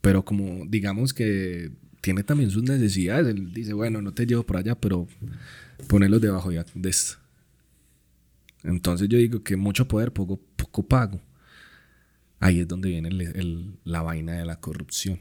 Pero 0.01 0.23
como 0.23 0.65
digamos 0.67 1.13
que 1.13 1.71
tiene 2.01 2.23
también 2.23 2.51
sus 2.51 2.63
necesidades, 2.63 3.27
él 3.27 3.51
dice, 3.51 3.73
bueno, 3.73 4.01
no 4.01 4.13
te 4.13 4.27
llevo 4.27 4.43
por 4.43 4.57
allá, 4.57 4.75
pero 4.79 5.07
ponerlos 5.87 6.21
debajo 6.21 6.51
de 6.51 6.89
esto. 6.89 7.17
Entonces 8.63 9.07
yo 9.09 9.17
digo 9.17 9.43
que 9.43 9.55
mucho 9.55 9.87
poder, 9.87 10.11
poco, 10.11 10.39
poco 10.55 10.83
pago. 10.83 11.21
Ahí 12.39 12.59
es 12.59 12.67
donde 12.67 12.89
viene 12.89 13.09
la 13.83 14.01
vaina 14.01 14.33
de 14.33 14.45
la 14.45 14.59
corrupción. 14.59 15.19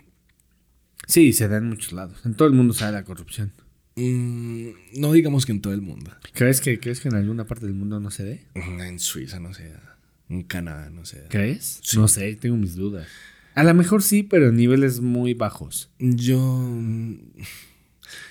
Sí, 1.06 1.32
se 1.32 1.48
da 1.48 1.58
en 1.58 1.68
muchos 1.68 1.92
lados. 1.92 2.20
En 2.24 2.34
todo 2.34 2.48
el 2.48 2.54
mundo 2.54 2.74
se 2.74 2.84
da 2.84 2.90
la 2.90 3.04
corrupción. 3.04 3.52
Mm, 3.96 4.70
no 4.98 5.12
digamos 5.12 5.46
que 5.46 5.52
en 5.52 5.60
todo 5.60 5.72
el 5.72 5.82
mundo. 5.82 6.10
¿Crees 6.32 6.60
que, 6.60 6.80
¿Crees 6.80 7.00
que 7.00 7.08
en 7.08 7.14
alguna 7.14 7.46
parte 7.46 7.66
del 7.66 7.74
mundo 7.74 8.00
no 8.00 8.10
se 8.10 8.24
dé? 8.24 8.46
En 8.54 8.98
Suiza 8.98 9.38
no 9.38 9.54
se 9.54 9.68
da. 9.68 9.93
En 10.34 10.42
Canadá 10.42 10.90
no 10.90 11.02
da. 11.02 11.28
¿Crees? 11.28 11.80
No 11.94 12.08
sé, 12.08 12.34
tengo 12.34 12.56
mis 12.56 12.74
dudas. 12.74 13.06
A 13.54 13.62
lo 13.62 13.72
mejor 13.72 14.02
sí, 14.02 14.24
pero 14.24 14.48
en 14.48 14.56
niveles 14.56 15.00
muy 15.00 15.32
bajos. 15.32 15.90
Yo. 16.00 16.68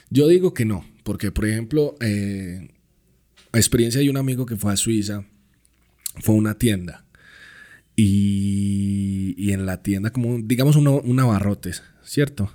Yo 0.09 0.27
digo 0.27 0.53
que 0.53 0.65
no, 0.65 0.85
porque 1.03 1.31
por 1.31 1.45
ejemplo, 1.45 1.95
eh, 2.01 2.71
experiencia 3.53 4.01
de 4.01 4.09
un 4.09 4.17
amigo 4.17 4.45
que 4.45 4.57
fue 4.57 4.73
a 4.73 4.75
Suiza, 4.75 5.25
fue 6.19 6.35
a 6.35 6.37
una 6.37 6.57
tienda 6.57 7.05
y, 7.95 9.33
y 9.37 9.53
en 9.53 9.65
la 9.65 9.81
tienda 9.81 10.11
como 10.11 10.39
digamos 10.43 10.75
un 10.75 11.19
abarrotes, 11.19 11.83
¿cierto? 12.03 12.51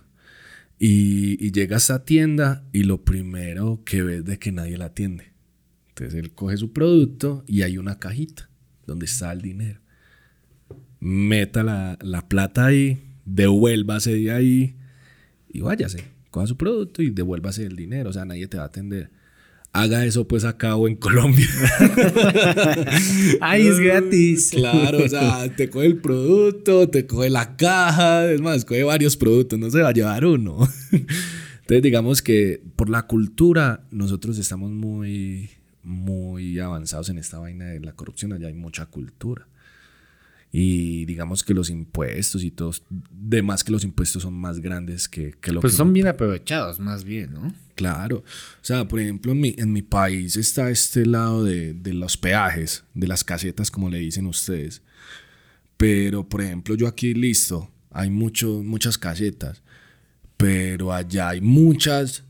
Y, 0.79 1.45
y, 1.45 1.51
llega 1.51 1.77
a 1.77 1.79
esa 1.79 2.05
tienda 2.05 2.65
y 2.73 2.85
lo 2.85 3.03
primero 3.03 3.83
que 3.85 4.03
ve 4.03 4.19
es 4.19 4.25
de 4.25 4.39
que 4.39 4.53
nadie 4.53 4.77
la 4.77 4.87
atiende. 4.87 5.33
Entonces 5.89 6.15
él 6.15 6.31
coge 6.33 6.57
su 6.57 6.73
producto 6.73 7.43
y 7.49 7.63
hay 7.63 7.79
una 7.79 7.99
cajita 7.99 8.48
donde 8.89 9.07
está 9.07 9.31
el 9.31 9.41
dinero. 9.41 9.81
Meta 10.99 11.63
la, 11.63 11.97
la 12.03 12.29
plata 12.29 12.67
ahí, 12.67 13.01
devuélvase 13.25 14.15
de 14.15 14.33
ahí 14.33 14.77
y 15.49 15.61
váyase. 15.61 16.03
Coja 16.31 16.49
su 16.49 16.57
producto 16.57 17.03
y 17.03 17.11
devuélvase 17.11 17.65
el 17.65 17.77
dinero. 17.77 18.11
O 18.11 18.13
sea, 18.13 18.25
nadie 18.25 18.49
te 18.49 18.57
va 18.57 18.65
a 18.65 18.67
atender 18.67 19.11
haga 19.73 20.05
eso 20.05 20.27
pues 20.27 20.45
acá 20.45 20.77
o 20.77 20.89
en 20.89 20.97
Colombia. 20.97 21.47
Ay, 23.41 23.67
es 23.67 23.79
gratis. 23.79 24.51
Claro, 24.59 25.05
o 25.05 25.09
sea, 25.09 25.49
te 25.55 25.71
coge 25.71 25.87
el 25.87 25.99
producto, 25.99 26.89
te 26.89 27.07
coge 27.07 27.31
la 27.31 27.57
caja, 27.57 28.31
es 28.31 28.41
más, 28.41 28.65
coge 28.65 28.83
varios 28.83 29.17
productos, 29.17 29.59
no 29.59 29.71
se 29.71 29.83
va 29.83 29.91
a 29.91 29.93
llevar 29.93 30.25
uno. 30.25 30.69
Entonces, 30.91 31.83
digamos 31.83 32.23
que 32.23 32.63
por 32.77 32.89
la 32.89 33.07
cultura, 33.07 33.87
nosotros 33.91 34.39
estamos 34.39 34.71
muy, 34.71 35.51
muy 35.89 36.59
avanzados 36.59 37.09
en 37.09 37.19
esta 37.19 37.39
vaina 37.39 37.67
de 37.67 37.81
la 37.81 37.93
corrupción, 37.93 38.33
allá 38.33 38.49
hay 38.49 38.55
mucha 38.55 38.87
cultura. 38.87 39.47
Y 40.51 41.05
digamos 41.05 41.43
que 41.43 41.53
los 41.53 41.69
impuestos 41.69 42.43
y 42.43 42.51
todos, 42.51 42.83
de 42.89 43.43
más 43.43 43.65
que 43.65 43.73
los 43.73 43.85
impuestos 43.85 44.23
son 44.23 44.35
más 44.35 44.61
grandes 44.61 45.09
que, 45.09 45.35
que 45.41 45.53
lo 45.53 45.61
pues 45.61 45.75
son 45.75 45.93
bien 45.93 46.07
aprovechados, 46.07 46.81
más 46.81 47.05
bien, 47.05 47.35
¿no? 47.35 47.55
Claro. 47.75 48.19
O 48.19 48.65
sea, 48.65 48.89
por 48.89 49.01
ejemplo, 49.01 49.33
en 49.33 49.41
mi, 49.41 49.55
en 49.59 49.73
mi 49.73 49.83
país 49.83 50.37
está 50.37 50.71
este 50.71 51.05
lado 51.05 51.45
de, 51.45 51.75
de 51.75 51.93
los 51.93 52.17
peajes, 52.17 52.85
de 52.95 53.07
las 53.07 53.25
casetas, 53.25 53.71
como 53.71 53.91
le 53.91 53.99
dicen 53.99 54.27
ustedes. 54.27 54.83
Pero, 55.77 56.29
por 56.29 56.41
ejemplo, 56.41 56.75
yo 56.75 56.89
aquí 56.89 57.15
listo, 57.15 57.71
hay 57.91 58.11
mucho, 58.11 58.63
muchas 58.63 58.99
casetas, 58.99 59.63
pero 60.37 60.93
allá 60.93 61.31
hay 61.31 61.41
muchas 61.41 62.25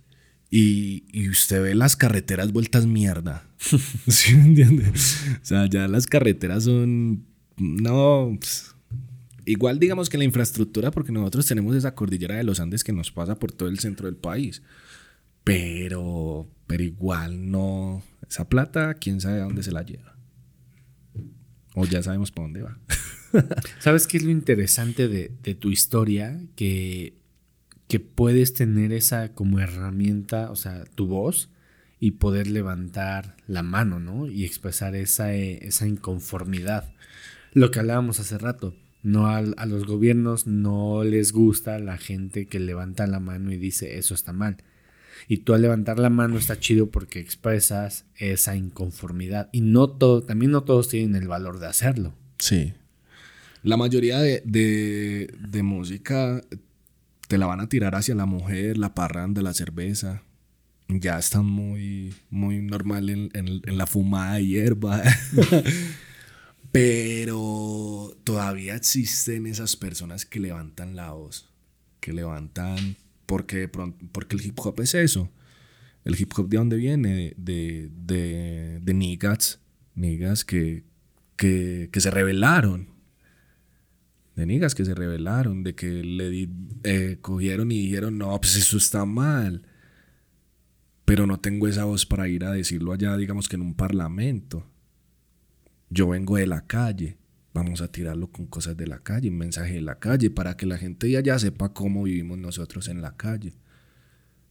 y, 0.50 1.04
y, 1.12 1.28
usted 1.28 1.62
ve 1.62 1.74
las 1.74 1.96
carreteras 1.96 2.52
vueltas 2.52 2.86
mierda. 2.86 3.47
¿Sí 4.08 4.34
me 4.34 4.44
entiende? 4.44 4.88
O 4.88 5.44
sea, 5.44 5.66
ya 5.66 5.88
las 5.88 6.06
carreteras 6.06 6.64
son 6.64 7.24
no, 7.58 8.36
pues, 8.38 8.74
igual 9.44 9.78
digamos 9.78 10.08
que 10.08 10.18
la 10.18 10.24
infraestructura, 10.24 10.90
porque 10.90 11.12
nosotros 11.12 11.46
tenemos 11.46 11.74
esa 11.76 11.94
cordillera 11.94 12.36
de 12.36 12.44
los 12.44 12.60
Andes 12.60 12.84
que 12.84 12.92
nos 12.92 13.10
pasa 13.10 13.38
por 13.38 13.52
todo 13.52 13.68
el 13.68 13.78
centro 13.78 14.06
del 14.06 14.16
país. 14.16 14.62
Pero, 15.44 16.48
pero 16.66 16.82
igual 16.82 17.50
no, 17.50 18.02
esa 18.28 18.48
plata, 18.48 18.94
quién 18.94 19.20
sabe 19.20 19.40
a 19.40 19.44
dónde 19.44 19.62
se 19.62 19.72
la 19.72 19.82
lleva. 19.82 20.16
O 21.74 21.84
ya 21.86 22.02
sabemos 22.02 22.30
para 22.30 22.44
dónde 22.44 22.62
va. 22.62 22.78
¿Sabes 23.78 24.06
qué 24.06 24.18
es 24.18 24.24
lo 24.24 24.30
interesante 24.30 25.08
de, 25.08 25.32
de 25.42 25.54
tu 25.54 25.70
historia? 25.70 26.40
Que, 26.54 27.14
que 27.88 28.00
puedes 28.00 28.52
tener 28.52 28.92
esa 28.92 29.32
como 29.32 29.58
herramienta, 29.60 30.50
o 30.50 30.56
sea, 30.56 30.84
tu 30.84 31.06
voz, 31.06 31.50
y 32.00 32.12
poder 32.12 32.46
levantar 32.46 33.36
la 33.46 33.62
mano, 33.62 33.98
¿no? 34.00 34.26
Y 34.26 34.44
expresar 34.44 34.94
esa, 34.94 35.32
esa 35.34 35.86
inconformidad 35.86 36.92
lo 37.52 37.70
que 37.70 37.80
hablábamos 37.80 38.20
hace 38.20 38.38
rato. 38.38 38.74
No 39.02 39.28
a, 39.28 39.42
los 39.42 39.86
gobiernos 39.86 40.46
no 40.46 41.04
les 41.04 41.32
gusta 41.32 41.78
la 41.78 41.98
gente 41.98 42.46
que 42.46 42.58
levanta 42.58 43.06
la 43.06 43.20
mano 43.20 43.52
y 43.52 43.56
dice 43.56 43.98
eso 43.98 44.14
está 44.14 44.32
mal. 44.32 44.56
Y 45.28 45.38
tú 45.38 45.54
al 45.54 45.62
levantar 45.62 45.98
la 45.98 46.10
mano 46.10 46.36
está 46.36 46.58
chido 46.58 46.90
porque 46.90 47.20
expresas 47.20 48.06
esa 48.16 48.56
inconformidad. 48.56 49.48
Y 49.52 49.60
no 49.60 49.88
todo, 49.88 50.22
también 50.22 50.50
no 50.50 50.64
todos 50.64 50.88
tienen 50.88 51.20
el 51.20 51.28
valor 51.28 51.58
de 51.58 51.66
hacerlo. 51.66 52.14
Sí. 52.38 52.74
La 53.62 53.76
mayoría 53.76 54.20
de, 54.20 54.42
de, 54.44 55.62
música 55.62 56.40
te 57.26 57.38
la 57.38 57.46
van 57.46 57.60
a 57.60 57.68
tirar 57.68 57.96
hacia 57.96 58.14
la 58.14 58.26
mujer, 58.26 58.78
la 58.78 58.94
parranda, 58.94 59.42
la 59.42 59.52
cerveza. 59.54 60.22
Ya 60.88 61.18
están 61.18 61.44
muy, 61.44 62.14
muy 62.30 62.62
normal 62.62 63.10
en, 63.10 63.30
en 63.34 63.78
la 63.78 63.86
fumada 63.86 64.34
de 64.36 64.46
hierba. 64.46 65.02
Pero 66.72 68.16
todavía 68.24 68.74
existen 68.74 69.46
esas 69.46 69.76
personas 69.76 70.26
que 70.26 70.40
levantan 70.40 70.96
la 70.96 71.12
voz, 71.12 71.48
que 72.00 72.12
levantan, 72.12 72.96
porque, 73.26 73.68
porque 73.68 74.36
el 74.36 74.44
hip 74.44 74.58
hop 74.60 74.80
es 74.80 74.94
eso. 74.94 75.30
El 76.04 76.20
hip 76.20 76.32
hop 76.36 76.48
de 76.48 76.56
dónde 76.58 76.76
viene? 76.76 77.34
De, 77.36 77.90
de, 77.94 78.80
de, 78.82 78.94
niggas, 78.94 79.60
niggas 79.94 80.44
que, 80.44 80.84
que, 81.36 81.88
que, 81.92 82.00
se 82.00 82.10
rebelaron. 82.10 82.88
De 84.36 84.46
niggas 84.46 84.74
que 84.74 84.84
se 84.84 84.94
rebelaron, 84.94 85.64
de 85.64 85.74
que 85.74 85.86
le 85.88 86.48
eh, 86.84 87.18
cogieron 87.20 87.72
y 87.72 87.82
dijeron, 87.82 88.18
no, 88.18 88.38
pues 88.40 88.56
eso 88.56 88.76
está 88.76 89.04
mal. 89.04 89.62
Pero 91.08 91.26
no 91.26 91.40
tengo 91.40 91.66
esa 91.66 91.84
voz 91.84 92.04
para 92.04 92.28
ir 92.28 92.44
a 92.44 92.52
decirlo 92.52 92.92
allá, 92.92 93.16
digamos 93.16 93.48
que 93.48 93.56
en 93.56 93.62
un 93.62 93.72
parlamento. 93.72 94.66
Yo 95.88 96.06
vengo 96.08 96.36
de 96.36 96.46
la 96.46 96.66
calle, 96.66 97.16
vamos 97.54 97.80
a 97.80 97.90
tirarlo 97.90 98.30
con 98.30 98.44
cosas 98.44 98.76
de 98.76 98.86
la 98.86 98.98
calle, 98.98 99.30
un 99.30 99.38
mensaje 99.38 99.72
de 99.72 99.80
la 99.80 99.98
calle, 99.98 100.28
para 100.28 100.58
que 100.58 100.66
la 100.66 100.76
gente 100.76 101.10
ya 101.10 101.22
ya 101.22 101.38
sepa 101.38 101.72
cómo 101.72 102.02
vivimos 102.02 102.36
nosotros 102.36 102.88
en 102.88 103.00
la 103.00 103.16
calle. 103.16 103.54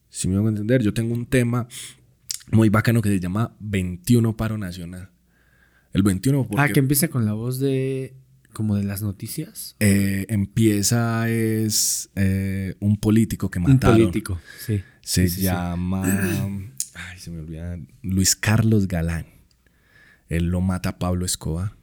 Si 0.09 0.27
me 0.27 0.39
voy 0.39 0.47
a 0.47 0.49
entender, 0.49 0.81
yo 0.81 0.95
tengo 0.95 1.13
un 1.13 1.27
tema 1.27 1.67
muy 2.51 2.69
bacano 2.69 3.03
que 3.03 3.09
se 3.09 3.19
llama 3.19 3.55
21 3.59 4.35
Paro 4.35 4.57
Nacional. 4.57 5.11
El 5.93 6.01
21 6.01 6.47
porque... 6.47 6.59
Ah, 6.59 6.69
que 6.73 6.79
empieza 6.79 7.07
con 7.09 7.23
la 7.25 7.33
voz 7.33 7.59
de... 7.59 8.15
como 8.51 8.75
de 8.75 8.83
las 8.83 9.03
noticias. 9.03 9.75
Eh, 9.79 10.25
empieza 10.29 11.29
es 11.29 12.09
eh, 12.15 12.73
un 12.79 12.97
político 12.97 13.51
que 13.51 13.59
mataron. 13.59 13.97
Un 13.97 14.01
político, 14.07 14.41
sí. 14.65 14.81
Se 15.07 15.27
llama... 15.27 16.03
Ay, 16.93 17.19
se 17.19 17.31
me 17.31 17.39
olvida. 17.39 17.77
Luis 18.01 18.35
Carlos 18.35 18.87
Galán 18.87 19.37
él 20.29 20.45
lo 20.45 20.61
mata 20.61 20.99
Pablo 20.99 21.25
Escobar. 21.25 21.73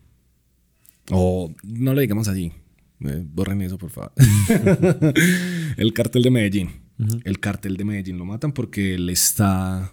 O 1.10 1.52
no 1.62 1.94
le 1.94 2.02
digamos 2.02 2.28
así. 2.28 2.52
Eh, 3.00 3.24
borren 3.24 3.60
eso, 3.62 3.78
por 3.78 3.90
favor. 3.90 4.12
el 5.76 5.92
cartel 5.92 6.22
de 6.22 6.30
Medellín. 6.30 6.70
El 7.24 7.40
cartel 7.40 7.76
de 7.76 7.84
Medellín 7.84 8.18
lo 8.18 8.24
matan 8.24 8.52
porque 8.52 8.94
él 8.94 9.10
está 9.10 9.92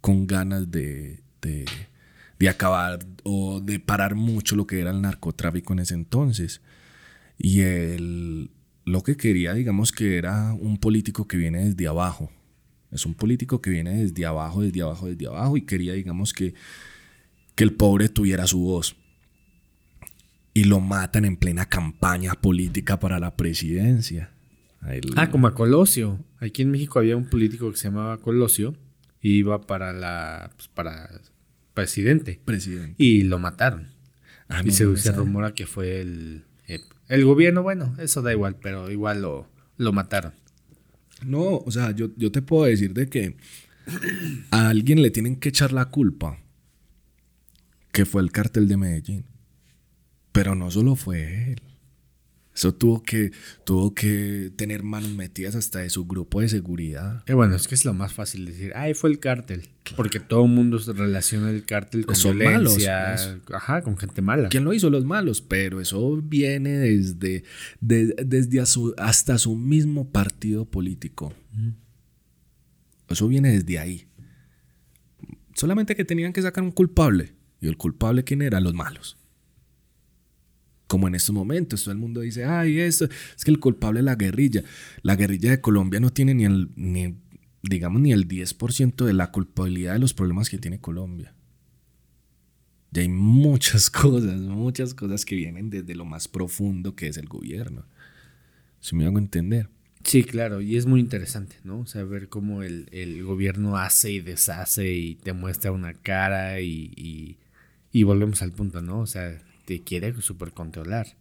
con 0.00 0.26
ganas 0.26 0.70
de, 0.70 1.20
de, 1.42 2.48
acabar 2.48 3.04
o 3.24 3.60
de 3.60 3.80
parar 3.80 4.14
mucho 4.14 4.54
lo 4.54 4.66
que 4.66 4.80
era 4.80 4.90
el 4.90 5.02
narcotráfico 5.02 5.72
en 5.72 5.80
ese 5.80 5.94
entonces. 5.94 6.62
Y 7.36 7.60
él 7.60 8.50
lo 8.84 9.02
que 9.02 9.16
quería, 9.16 9.52
digamos 9.52 9.90
que 9.90 10.16
era 10.16 10.52
un 10.54 10.78
político 10.78 11.26
que 11.26 11.36
viene 11.36 11.64
desde 11.64 11.88
abajo. 11.88 12.30
Es 12.96 13.06
un 13.06 13.14
político 13.14 13.60
que 13.60 13.70
viene 13.70 14.02
desde 14.02 14.26
abajo, 14.26 14.62
desde 14.62 14.82
abajo, 14.82 15.06
desde 15.06 15.28
abajo 15.28 15.56
y 15.56 15.62
quería, 15.62 15.92
digamos 15.92 16.32
que 16.32 16.54
que 17.56 17.64
el 17.64 17.72
pobre 17.72 18.08
tuviera 18.08 18.46
su 18.46 18.60
voz. 18.60 18.94
Y 20.54 20.64
lo 20.64 20.78
matan 20.78 21.24
en 21.24 21.36
plena 21.36 21.68
campaña 21.68 22.34
política 22.34 23.00
para 23.00 23.18
la 23.18 23.36
presidencia. 23.36 24.30
Ah, 25.16 25.30
como 25.30 25.48
a 25.48 25.54
Colosio. 25.54 26.20
Aquí 26.38 26.62
en 26.62 26.70
México 26.70 26.98
había 27.00 27.16
un 27.16 27.28
político 27.28 27.70
que 27.70 27.76
se 27.76 27.88
llamaba 27.88 28.18
Colosio 28.18 28.76
y 29.20 29.38
iba 29.38 29.60
para 29.62 29.92
la 29.92 30.52
pues, 30.54 30.68
para 30.68 31.10
presidente. 31.74 32.40
Presidente. 32.44 32.94
Y 32.98 33.22
lo 33.22 33.38
mataron. 33.38 33.88
Ah, 34.48 34.62
y 34.64 34.70
se, 34.70 34.84
rumora 35.12 35.54
que 35.54 35.66
fue 35.66 36.00
el, 36.00 36.44
eh, 36.68 36.80
el, 37.08 37.24
gobierno, 37.24 37.64
bueno, 37.64 37.96
eso 37.98 38.22
da 38.22 38.32
igual, 38.32 38.56
pero 38.62 38.90
igual 38.90 39.22
lo, 39.22 39.48
lo 39.76 39.92
mataron. 39.92 40.34
No, 41.24 41.58
o 41.58 41.70
sea, 41.70 41.92
yo, 41.92 42.10
yo 42.16 42.30
te 42.30 42.42
puedo 42.42 42.64
decir 42.64 42.92
de 42.92 43.08
que 43.08 43.36
a 44.50 44.68
alguien 44.68 45.02
le 45.02 45.10
tienen 45.10 45.36
que 45.36 45.48
echar 45.48 45.72
la 45.72 45.86
culpa 45.86 46.38
que 47.92 48.04
fue 48.04 48.20
el 48.22 48.30
cartel 48.30 48.68
de 48.68 48.76
Medellín. 48.76 49.24
Pero 50.32 50.54
no 50.54 50.70
solo 50.70 50.96
fue 50.96 51.52
él. 51.52 51.62
Eso 52.56 52.74
tuvo 52.74 53.02
que, 53.02 53.32
tuvo 53.64 53.92
que 53.92 54.50
tener 54.56 54.82
manos 54.82 55.10
metidas 55.10 55.54
hasta 55.54 55.80
de 55.80 55.90
su 55.90 56.06
grupo 56.06 56.40
de 56.40 56.48
seguridad. 56.48 57.22
Eh, 57.26 57.34
bueno, 57.34 57.54
es 57.54 57.68
que 57.68 57.74
es 57.74 57.84
lo 57.84 57.92
más 57.92 58.14
fácil 58.14 58.46
decir, 58.46 58.72
ay, 58.74 58.94
fue 58.94 59.10
el 59.10 59.18
cártel. 59.18 59.68
Porque 59.94 60.20
todo 60.20 60.46
el 60.46 60.50
mundo 60.50 60.78
relaciona 60.94 61.50
el 61.50 61.66
cártel 61.66 62.06
con 62.06 62.16
Son 62.16 62.38
violencia, 62.38 63.14
malos, 63.18 63.42
ajá, 63.52 63.82
con 63.82 63.98
gente 63.98 64.22
mala. 64.22 64.48
¿Quién 64.48 64.64
lo 64.64 64.72
hizo? 64.72 64.88
Los 64.88 65.04
malos. 65.04 65.42
Pero 65.42 65.82
eso 65.82 66.16
viene 66.22 66.70
desde, 66.70 67.44
desde 67.80 68.64
su, 68.64 68.94
hasta 68.96 69.36
su 69.36 69.54
mismo 69.54 70.10
partido 70.10 70.64
político. 70.64 71.34
Eso 73.10 73.28
viene 73.28 73.50
desde 73.50 73.78
ahí. 73.78 74.08
Solamente 75.54 75.94
que 75.94 76.06
tenían 76.06 76.32
que 76.32 76.40
sacar 76.40 76.64
un 76.64 76.72
culpable. 76.72 77.34
¿Y 77.60 77.68
el 77.68 77.76
culpable 77.76 78.24
quién 78.24 78.40
era? 78.40 78.60
Los 78.60 78.72
malos. 78.72 79.18
Como 80.86 81.08
en 81.08 81.14
estos 81.14 81.34
momentos, 81.34 81.82
todo 81.82 81.92
el 81.92 81.98
mundo 81.98 82.20
dice, 82.20 82.44
ay, 82.44 82.78
esto 82.80 83.06
es 83.36 83.44
que 83.44 83.50
el 83.50 83.58
culpable 83.58 84.00
es 84.00 84.04
la 84.04 84.14
guerrilla. 84.14 84.62
La 85.02 85.16
guerrilla 85.16 85.50
de 85.50 85.60
Colombia 85.60 85.98
no 85.98 86.12
tiene 86.12 86.34
ni, 86.34 86.44
el, 86.44 86.70
ni, 86.76 87.16
digamos, 87.62 88.00
ni 88.00 88.12
el 88.12 88.28
10% 88.28 89.04
de 89.04 89.12
la 89.12 89.32
culpabilidad 89.32 89.94
de 89.94 89.98
los 89.98 90.14
problemas 90.14 90.48
que 90.48 90.58
tiene 90.58 90.80
Colombia. 90.80 91.34
Y 92.92 93.00
hay 93.00 93.08
muchas 93.08 93.90
cosas, 93.90 94.40
muchas 94.40 94.94
cosas 94.94 95.24
que 95.24 95.36
vienen 95.36 95.70
desde 95.70 95.94
lo 95.94 96.04
más 96.04 96.28
profundo 96.28 96.94
que 96.94 97.08
es 97.08 97.16
el 97.16 97.26
gobierno. 97.26 97.84
Si 98.80 98.94
me 98.94 99.06
hago 99.06 99.18
entender. 99.18 99.68
Sí, 100.06 100.22
claro, 100.22 100.60
y 100.60 100.76
es 100.76 100.86
muy 100.86 101.00
interesante, 101.00 101.56
¿no? 101.64 101.80
O 101.80 101.86
sea, 101.86 102.04
ver 102.04 102.28
cómo 102.28 102.62
el, 102.62 103.24
gobierno 103.24 103.76
hace 103.76 104.12
y 104.12 104.20
deshace 104.20 104.92
y 104.92 105.16
te 105.16 105.32
muestra 105.32 105.72
una 105.72 105.94
cara 105.94 106.60
y, 106.60 107.36
y, 107.92 108.02
volvemos 108.04 108.40
al 108.42 108.52
punto, 108.52 108.82
¿no? 108.82 109.00
O 109.00 109.06
sea, 109.06 109.36
te 109.66 109.82
quiere 109.82 110.14
súper 110.22 110.52
controlar. 110.52 111.18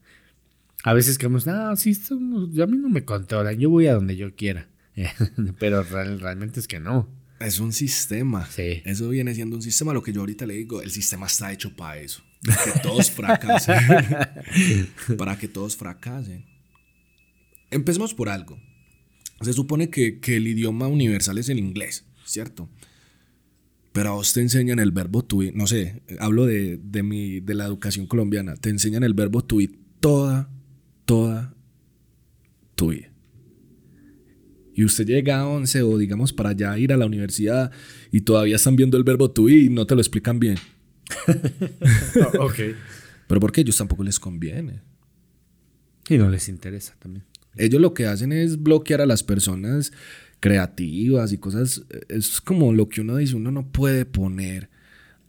A 0.83 0.93
veces 0.93 1.17
creemos, 1.17 1.45
no, 1.45 1.75
sí, 1.75 1.99
a 2.09 2.65
mí 2.67 2.77
no 2.77 2.89
me 2.89 3.03
controlan, 3.03 3.59
yo 3.59 3.69
voy 3.69 3.87
a 3.87 3.95
donde 3.95 4.15
yo 4.15 4.33
quiera. 4.35 4.69
Pero 5.59 5.83
realmente 5.83 6.61
es 6.61 6.67
que 6.67 6.79
no. 6.79 7.09
Es 7.39 7.59
un 7.59 7.73
sistema. 7.73 8.45
Sí. 8.49 8.81
Eso 8.85 9.09
viene 9.09 9.35
siendo 9.35 9.57
un 9.57 9.61
sistema. 9.61 9.93
Lo 9.93 10.01
que 10.01 10.13
yo 10.13 10.21
ahorita 10.21 10.45
le 10.45 10.53
digo, 10.53 10.81
el 10.81 10.91
sistema 10.91 11.25
está 11.25 11.51
hecho 11.51 11.75
para 11.75 11.99
eso. 11.99 12.23
Para 12.45 12.63
que 12.63 12.79
todos 12.79 13.11
fracasen. 13.11 13.75
para 15.17 15.37
que 15.37 15.47
todos 15.47 15.75
fracasen. 15.75 16.45
Empecemos 17.71 18.13
por 18.13 18.29
algo. 18.29 18.57
Se 19.41 19.51
supone 19.51 19.89
que, 19.89 20.19
el 20.27 20.47
idioma 20.47 20.87
universal 20.87 21.37
es 21.37 21.49
el 21.49 21.59
inglés, 21.59 22.05
¿cierto? 22.23 22.69
Pero 23.95 24.09
a 24.09 24.11
vos 24.15 24.33
te 24.33 24.41
enseñan 24.41 24.79
el 24.79 24.91
verbo 24.91 25.23
to 25.23 25.37
be, 25.37 25.53
no 25.53 25.67
sé, 25.67 26.01
hablo 26.19 26.45
de, 26.45 26.77
mi, 27.01 27.39
de 27.39 27.53
la 27.53 27.63
educación 27.63 28.07
colombiana, 28.07 28.57
te 28.57 28.69
enseñan 28.69 29.05
el 29.05 29.13
verbo 29.13 29.41
to 29.41 29.55
be 29.55 29.69
toda, 30.01 30.49
toda 31.05 31.55
tu 32.75 32.89
vida. 32.89 33.09
Y 34.73 34.83
usted 34.83 35.05
llega 35.05 35.39
a 35.39 35.47
11 35.47 35.83
o 35.83 35.97
digamos 35.97 36.33
para 36.33 36.51
ya 36.51 36.77
ir 36.77 36.91
a 36.91 36.97
la 36.97 37.05
universidad 37.05 37.71
y 38.11 38.19
todavía 38.19 38.57
están 38.57 38.75
viendo 38.75 38.97
el 38.97 39.05
verbo 39.05 39.31
to 39.31 39.45
be 39.45 39.53
y 39.53 39.69
no 39.69 39.87
te 39.87 39.95
lo 39.95 40.01
explican 40.01 40.41
bien. 40.41 40.57
ok. 42.39 42.59
Pero 43.27 43.39
porque 43.39 43.61
a 43.61 43.63
ellos 43.63 43.77
tampoco 43.77 44.03
les 44.03 44.19
conviene. 44.19 44.81
Y 46.09 46.17
no 46.17 46.29
les 46.29 46.49
interesa 46.49 46.97
también. 46.99 47.23
Ellos 47.55 47.79
lo 47.79 47.93
que 47.93 48.07
hacen 48.07 48.33
es 48.33 48.61
bloquear 48.61 48.99
a 48.99 49.05
las 49.05 49.23
personas 49.23 49.93
creativas 50.45 51.33
y 51.33 51.39
cosas. 51.39 51.81
Es 52.07 52.39
como 52.39 52.71
lo 52.71 52.87
que 52.87 53.01
uno 53.01 53.17
dice, 53.17 53.35
uno 53.35 53.49
no 53.49 53.71
puede 53.71 54.05
poner 54.05 54.69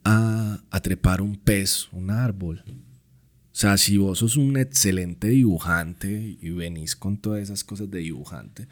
a, 0.05 0.61
a 0.71 0.81
trepar 0.81 1.23
un 1.23 1.37
pez, 1.37 1.89
un 1.93 2.11
árbol. 2.11 2.63
O 2.67 3.59
sea, 3.59 3.79
si 3.79 3.97
vos 3.97 4.19
sos 4.19 4.37
un 4.37 4.59
excelente 4.59 5.29
dibujante 5.29 6.37
y 6.39 6.51
venís 6.51 6.95
con 6.97 7.17
todas 7.17 7.43
esas 7.43 7.65
cosas 7.65 7.91
de 7.91 8.01
dibujante 8.01 8.69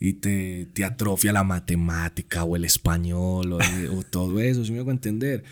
y 0.00 0.14
te, 0.14 0.66
te 0.72 0.84
atrofia 0.84 1.32
la 1.32 1.44
matemática 1.44 2.42
o 2.42 2.56
el 2.56 2.64
español 2.64 3.52
o, 3.52 4.02
todo 4.10 4.40
eso, 4.40 4.64
si 4.64 4.72
me 4.72 4.80
hago 4.80 4.90
entender. 4.90 5.44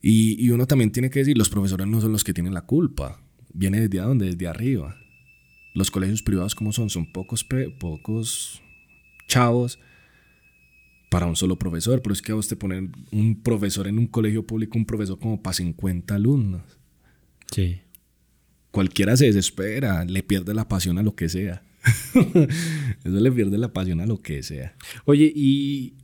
Y, 0.00 0.42
y, 0.42 0.52
uno 0.52 0.66
también 0.66 0.90
tiene 0.90 1.10
que 1.10 1.18
decir, 1.18 1.36
los 1.36 1.50
profesores 1.50 1.86
no 1.86 2.00
son 2.00 2.12
los 2.12 2.24
que 2.24 2.32
tienen 2.32 2.54
la 2.54 2.62
culpa, 2.62 3.20
viene 3.52 3.86
desde 3.86 3.98
donde, 3.98 4.24
desde 4.24 4.48
arriba 4.48 4.96
los 5.74 5.90
colegios 5.90 6.22
privados 6.22 6.54
como 6.54 6.72
son, 6.72 6.88
son 6.88 7.12
pocos, 7.12 7.46
pocos 7.78 8.62
chavos 9.26 9.78
para 11.10 11.26
un 11.26 11.36
solo 11.36 11.58
profesor, 11.58 12.02
pero 12.02 12.12
es 12.12 12.22
que 12.22 12.32
a 12.32 12.34
vos 12.34 12.48
te 12.48 12.56
ponen 12.56 12.92
un 13.12 13.42
profesor 13.42 13.86
en 13.86 13.98
un 13.98 14.06
colegio 14.06 14.46
público, 14.46 14.76
un 14.76 14.86
profesor 14.86 15.18
como 15.18 15.42
para 15.42 15.54
50 15.54 16.14
alumnos. 16.14 16.62
Sí. 17.50 17.80
Cualquiera 18.70 19.16
se 19.16 19.26
desespera, 19.26 20.04
le 20.04 20.22
pierde 20.22 20.52
la 20.52 20.68
pasión 20.68 20.98
a 20.98 21.02
lo 21.02 21.14
que 21.14 21.28
sea. 21.28 21.62
Eso 23.04 23.20
le 23.20 23.32
pierde 23.32 23.58
la 23.58 23.72
pasión 23.72 24.00
a 24.00 24.06
lo 24.06 24.20
que 24.20 24.42
sea. 24.42 24.74
Oye, 25.04 25.32
y, 25.34 25.94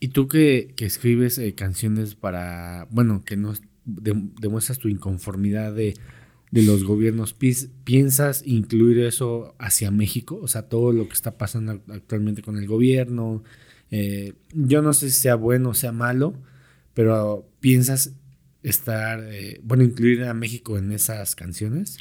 y 0.00 0.08
tú 0.08 0.26
que, 0.26 0.72
que 0.74 0.86
escribes 0.86 1.38
eh, 1.38 1.54
canciones 1.54 2.14
para, 2.14 2.88
bueno, 2.90 3.22
que 3.24 3.36
no 3.36 3.54
demuestras 3.84 4.78
tu 4.78 4.88
inconformidad 4.88 5.74
de 5.74 5.94
de 6.52 6.62
los 6.62 6.84
gobiernos. 6.84 7.34
¿Piensas 7.34 8.44
incluir 8.46 9.00
eso 9.00 9.56
hacia 9.58 9.90
México? 9.90 10.38
O 10.40 10.46
sea, 10.46 10.68
todo 10.68 10.92
lo 10.92 11.08
que 11.08 11.14
está 11.14 11.36
pasando 11.36 11.82
actualmente 11.88 12.42
con 12.42 12.58
el 12.58 12.68
gobierno. 12.68 13.42
Eh, 13.90 14.34
yo 14.52 14.82
no 14.82 14.92
sé 14.92 15.10
si 15.10 15.18
sea 15.18 15.34
bueno 15.34 15.70
o 15.70 15.74
sea 15.74 15.92
malo, 15.92 16.34
pero 16.94 17.48
¿piensas 17.60 18.12
estar, 18.62 19.20
eh, 19.24 19.60
bueno, 19.64 19.82
incluir 19.82 20.22
a 20.24 20.34
México 20.34 20.78
en 20.78 20.92
esas 20.92 21.34
canciones? 21.34 21.96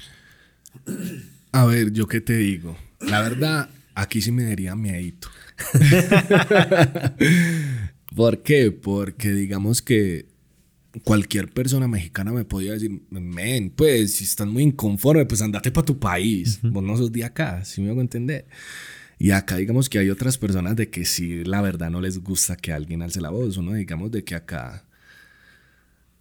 A 1.53 1.65
ver, 1.65 1.93
yo 1.93 2.07
qué 2.07 2.19
te 2.19 2.35
digo. 2.35 2.77
La 2.99 3.21
verdad, 3.21 3.69
aquí 3.95 4.21
sí 4.21 4.33
me 4.33 4.43
daría 4.43 4.75
miedito. 4.75 5.29
¿Por 8.15 8.43
qué? 8.43 8.71
Porque 8.71 9.31
digamos 9.31 9.81
que 9.81 10.25
cualquier 11.03 11.49
persona 11.49 11.87
mexicana 11.87 12.31
me 12.31 12.45
podía 12.45 12.73
decir, 12.73 13.01
men, 13.09 13.69
pues 13.71 14.15
si 14.15 14.25
estás 14.25 14.47
muy 14.47 14.63
inconforme, 14.63 15.25
pues 15.25 15.41
andate 15.41 15.71
para 15.71 15.85
tu 15.85 15.99
país, 15.99 16.59
vos 16.63 16.83
no 16.83 16.97
sos 16.97 17.11
de 17.11 17.23
acá, 17.23 17.63
si 17.63 17.81
me 17.81 17.89
hago 17.89 18.01
entender. 18.01 18.47
Y 19.17 19.31
acá 19.31 19.57
digamos 19.57 19.87
que 19.87 19.99
hay 19.99 20.09
otras 20.09 20.37
personas 20.37 20.75
de 20.75 20.89
que 20.89 21.05
sí, 21.05 21.43
la 21.43 21.61
verdad 21.61 21.89
no 21.89 22.01
les 22.01 22.19
gusta 22.19 22.55
que 22.55 22.73
alguien 22.73 23.01
alce 23.01 23.21
la 23.21 23.29
voz, 23.29 23.57
¿no? 23.59 23.73
Digamos 23.73 24.11
de 24.11 24.23
que 24.23 24.35
acá, 24.35 24.85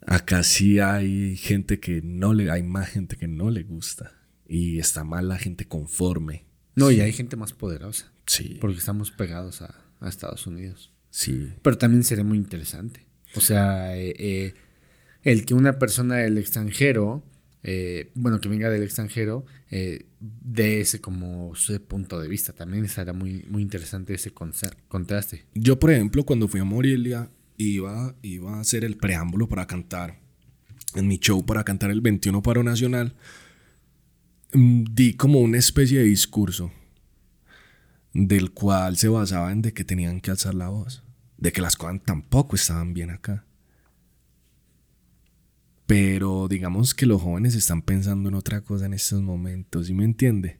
acá 0.06 0.42
sí 0.42 0.78
hay 0.80 1.36
gente 1.36 1.80
que 1.80 2.02
no 2.02 2.34
le, 2.34 2.50
hay 2.50 2.62
más 2.62 2.90
gente 2.90 3.16
que 3.16 3.26
no 3.26 3.50
le 3.50 3.62
gusta. 3.62 4.12
Y 4.46 4.80
está 4.80 5.04
mal 5.04 5.28
la 5.28 5.38
gente 5.38 5.66
conforme. 5.66 6.44
No, 6.74 6.90
y 6.90 7.00
hay 7.00 7.12
gente 7.12 7.36
más 7.36 7.52
poderosa. 7.52 8.12
Sí. 8.26 8.58
Porque 8.60 8.78
estamos 8.78 9.12
pegados 9.12 9.62
a, 9.62 9.74
a 10.00 10.08
Estados 10.08 10.46
Unidos. 10.46 10.92
Sí. 11.08 11.52
Pero 11.62 11.78
también 11.78 12.02
sería 12.02 12.24
muy 12.24 12.36
interesante 12.36 13.06
o 13.34 13.40
sea, 13.40 13.96
eh, 13.96 14.14
eh, 14.18 14.54
el 15.22 15.44
que 15.44 15.54
una 15.54 15.78
persona 15.78 16.16
del 16.16 16.38
extranjero, 16.38 17.22
eh, 17.62 18.10
bueno, 18.14 18.40
que 18.40 18.48
venga 18.48 18.70
del 18.70 18.82
extranjero, 18.82 19.44
dé 19.70 20.80
ese 20.80 21.00
como 21.00 21.54
su 21.54 21.80
punto 21.82 22.20
de 22.20 22.26
vista. 22.26 22.52
También 22.52 22.84
estará 22.84 23.12
muy, 23.12 23.44
muy 23.48 23.62
interesante 23.62 24.14
ese 24.14 24.32
contraste. 24.32 25.44
Yo, 25.54 25.78
por 25.78 25.92
ejemplo, 25.92 26.24
cuando 26.24 26.48
fui 26.48 26.60
a 26.60 26.64
Morelia, 26.64 27.30
iba, 27.56 28.16
iba 28.22 28.56
a 28.56 28.60
hacer 28.60 28.84
el 28.84 28.96
preámbulo 28.96 29.48
para 29.48 29.66
cantar, 29.66 30.18
en 30.94 31.06
mi 31.06 31.18
show 31.18 31.44
para 31.46 31.62
cantar 31.62 31.90
el 31.90 32.00
21 32.00 32.42
Paro 32.42 32.64
Nacional, 32.64 33.14
mm, 34.52 34.84
di 34.90 35.14
como 35.14 35.40
una 35.40 35.58
especie 35.58 36.00
de 36.00 36.04
discurso 36.04 36.72
del 38.12 38.50
cual 38.50 38.96
se 38.96 39.08
basaba 39.08 39.52
en 39.52 39.62
de 39.62 39.72
que 39.72 39.84
tenían 39.84 40.20
que 40.20 40.32
alzar 40.32 40.54
la 40.54 40.68
voz 40.68 41.04
de 41.40 41.52
que 41.52 41.62
las 41.62 41.76
cosas 41.76 42.00
tampoco 42.04 42.56
estaban 42.56 42.94
bien 42.94 43.10
acá. 43.10 43.44
Pero 45.86 46.46
digamos 46.46 46.94
que 46.94 47.06
los 47.06 47.20
jóvenes 47.20 47.54
están 47.56 47.82
pensando 47.82 48.28
en 48.28 48.36
otra 48.36 48.60
cosa 48.60 48.86
en 48.86 48.94
estos 48.94 49.20
momentos, 49.22 49.88
¿sí 49.88 49.94
me 49.94 50.04
entiende? 50.04 50.58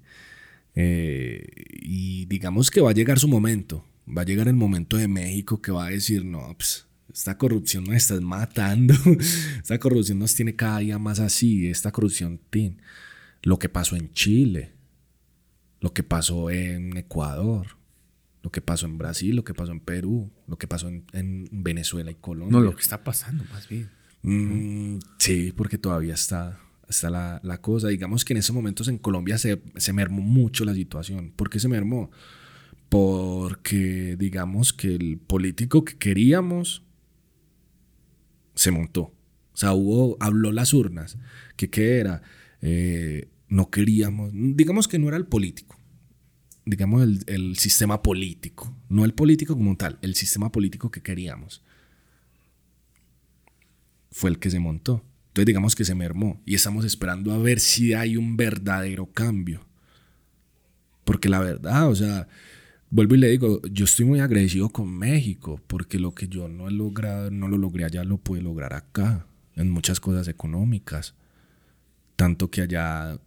Eh, 0.75 1.47
y 1.81 2.27
digamos 2.27 2.71
que 2.71 2.81
va 2.81 2.91
a 2.91 2.95
llegar 2.95 3.19
su 3.19 3.29
momento, 3.29 3.85
va 4.09 4.23
a 4.23 4.25
llegar 4.25 4.49
el 4.49 4.55
momento 4.55 4.97
de 4.97 5.07
México 5.07 5.63
que 5.63 5.71
va 5.71 5.87
a 5.87 5.91
decir, 5.91 6.25
no, 6.25 6.53
pues 6.57 6.87
esta 7.13 7.37
corrupción 7.39 7.85
nos 7.85 7.97
está 7.97 8.21
matando, 8.21 8.95
esta 9.59 9.79
corrupción 9.79 10.19
nos 10.19 10.35
tiene 10.35 10.57
cada 10.57 10.79
día 10.79 10.99
más 10.99 11.21
así, 11.21 11.69
esta 11.69 11.93
corrupción, 11.93 12.41
tin. 12.51 12.81
lo 13.43 13.59
que 13.59 13.69
pasó 13.69 13.97
en 13.97 14.13
Chile, 14.13 14.73
lo 15.81 15.93
que 15.93 16.03
pasó 16.03 16.51
en 16.51 16.97
Ecuador, 16.97 17.80
lo 18.43 18.51
que 18.51 18.61
pasó 18.61 18.87
en 18.87 18.99
Brasil, 18.99 19.37
lo 19.37 19.45
que 19.45 19.55
pasó 19.55 19.73
en 19.73 19.81
Perú, 19.81 20.31
lo 20.47 20.57
que 20.57 20.67
pasó 20.67 20.89
en, 20.89 21.49
Venezuela 21.51 22.11
y 22.11 22.15
Colombia. 22.15 22.59
No, 22.59 22.65
lo 22.65 22.75
que 22.75 22.83
está 22.83 23.05
pasando 23.05 23.45
más 23.53 23.69
bien. 23.69 23.91
Mm, 24.23 24.99
sí, 25.19 25.53
porque 25.57 25.79
todavía 25.79 26.15
está, 26.15 26.59
está 26.89 27.11
la, 27.11 27.61
cosa. 27.61 27.89
Digamos 27.89 28.25
que 28.25 28.33
en 28.33 28.39
esos 28.39 28.55
momentos 28.55 28.89
en 28.89 28.99
Colombia 28.99 29.39
se, 29.39 29.63
se 29.77 29.93
mermó 29.93 30.23
mucho 30.23 30.65
la 30.65 30.75
situación. 30.75 31.33
¿Por 31.37 31.51
qué 31.51 31.61
se 31.61 31.69
mermó? 31.69 32.11
Porque 32.89 34.17
digamos 34.19 34.73
que 34.73 34.95
el 34.95 35.19
político 35.19 35.85
que 35.85 35.97
queríamos 35.97 36.83
se 38.55 38.71
montó. 38.71 39.15
O 39.53 39.57
sea, 39.57 39.73
hubo, 39.75 40.17
habló 40.21 40.53
las 40.53 40.73
urnas. 40.73 41.19
¿Que 41.57 41.69
qué 41.69 41.99
era? 41.99 42.23
Eh, 42.63 43.29
no 43.49 43.71
queríamos, 43.71 44.31
digamos 44.33 44.89
que 44.89 44.99
no 44.99 45.09
era 45.09 45.17
el 45.17 45.27
político 45.27 45.70
digamos, 46.65 47.07
el, 47.27 47.57
sistema 47.57 48.03
político. 48.03 48.75
No 48.89 49.05
el 49.05 49.15
político 49.15 49.57
como 49.57 49.77
tal, 49.77 49.99
el 50.03 50.15
sistema 50.15 50.53
político 50.53 50.91
que 50.91 51.03
queríamos. 51.03 51.63
Fue 54.11 54.31
el 54.31 54.39
que 54.39 54.51
se 54.51 54.59
montó. 54.59 55.05
Entonces 55.29 55.47
digamos 55.47 55.77
que 55.77 55.85
se 55.85 55.95
mermó 55.95 56.43
y 56.45 56.57
estamos 56.57 56.85
esperando 56.85 57.33
a 57.33 57.39
ver 57.39 57.61
si 57.61 57.95
hay 57.95 58.17
un 58.17 58.37
verdadero 58.37 59.07
cambio. 59.07 59.65
Porque 61.05 61.29
la 61.29 61.41
verdad, 61.41 61.89
o 61.89 61.95
sea, 61.95 62.29
vuelvo 62.91 63.15
y 63.15 63.19
le 63.19 63.29
digo, 63.29 63.63
yo 63.71 63.85
estoy 63.85 64.07
muy 64.07 64.21
agradecido 64.21 64.69
con 64.71 64.91
México 64.91 65.61
porque 65.67 65.99
lo 65.99 66.15
que 66.15 66.29
yo 66.29 66.49
no 66.49 66.69
he 66.69 66.73
logrado, 66.73 67.31
no 67.31 67.47
lo 67.49 67.59
logré 67.59 67.85
allá, 67.85 68.03
lo 68.03 68.19
pude 68.19 68.43
lograr 68.43 68.75
acá, 68.75 69.27
en 69.55 69.71
muchas 69.71 70.01
cosas 70.01 70.27
económicas. 70.29 71.15
Tanto 72.17 72.51
que 72.51 72.63
allá 72.63 73.19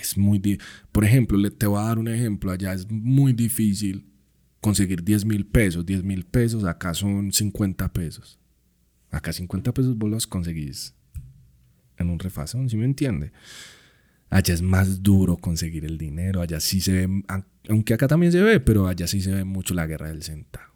es 0.00 0.16
muy... 0.16 0.58
Por 0.90 1.04
ejemplo, 1.04 1.38
le, 1.38 1.50
te 1.50 1.66
voy 1.66 1.80
a 1.80 1.84
dar 1.84 1.98
un 1.98 2.08
ejemplo. 2.08 2.50
Allá 2.50 2.72
es 2.72 2.90
muy 2.90 3.32
difícil 3.32 4.06
conseguir 4.60 5.02
10 5.02 5.24
mil 5.24 5.46
pesos. 5.46 5.84
10 5.84 6.04
mil 6.04 6.24
pesos 6.24 6.64
acá 6.64 6.94
son 6.94 7.32
50 7.32 7.92
pesos. 7.92 8.38
Acá 9.10 9.32
50 9.32 9.74
pesos 9.74 9.96
vos 9.96 10.10
los 10.10 10.26
conseguís 10.26 10.94
en 11.98 12.10
un 12.10 12.18
refazón, 12.18 12.68
¿sí 12.68 12.76
me 12.76 12.84
entiende? 12.84 13.32
Allá 14.30 14.54
es 14.54 14.62
más 14.62 15.02
duro 15.02 15.36
conseguir 15.36 15.84
el 15.84 15.98
dinero, 15.98 16.40
allá 16.40 16.60
sí 16.60 16.80
se 16.80 17.06
ve, 17.06 17.22
aunque 17.68 17.94
acá 17.94 18.08
también 18.08 18.32
se 18.32 18.40
ve, 18.40 18.60
pero 18.60 18.86
allá 18.86 19.06
sí 19.06 19.20
se 19.20 19.32
ve 19.32 19.44
mucho 19.44 19.74
la 19.74 19.86
guerra 19.86 20.08
del 20.08 20.22
centavo. 20.22 20.71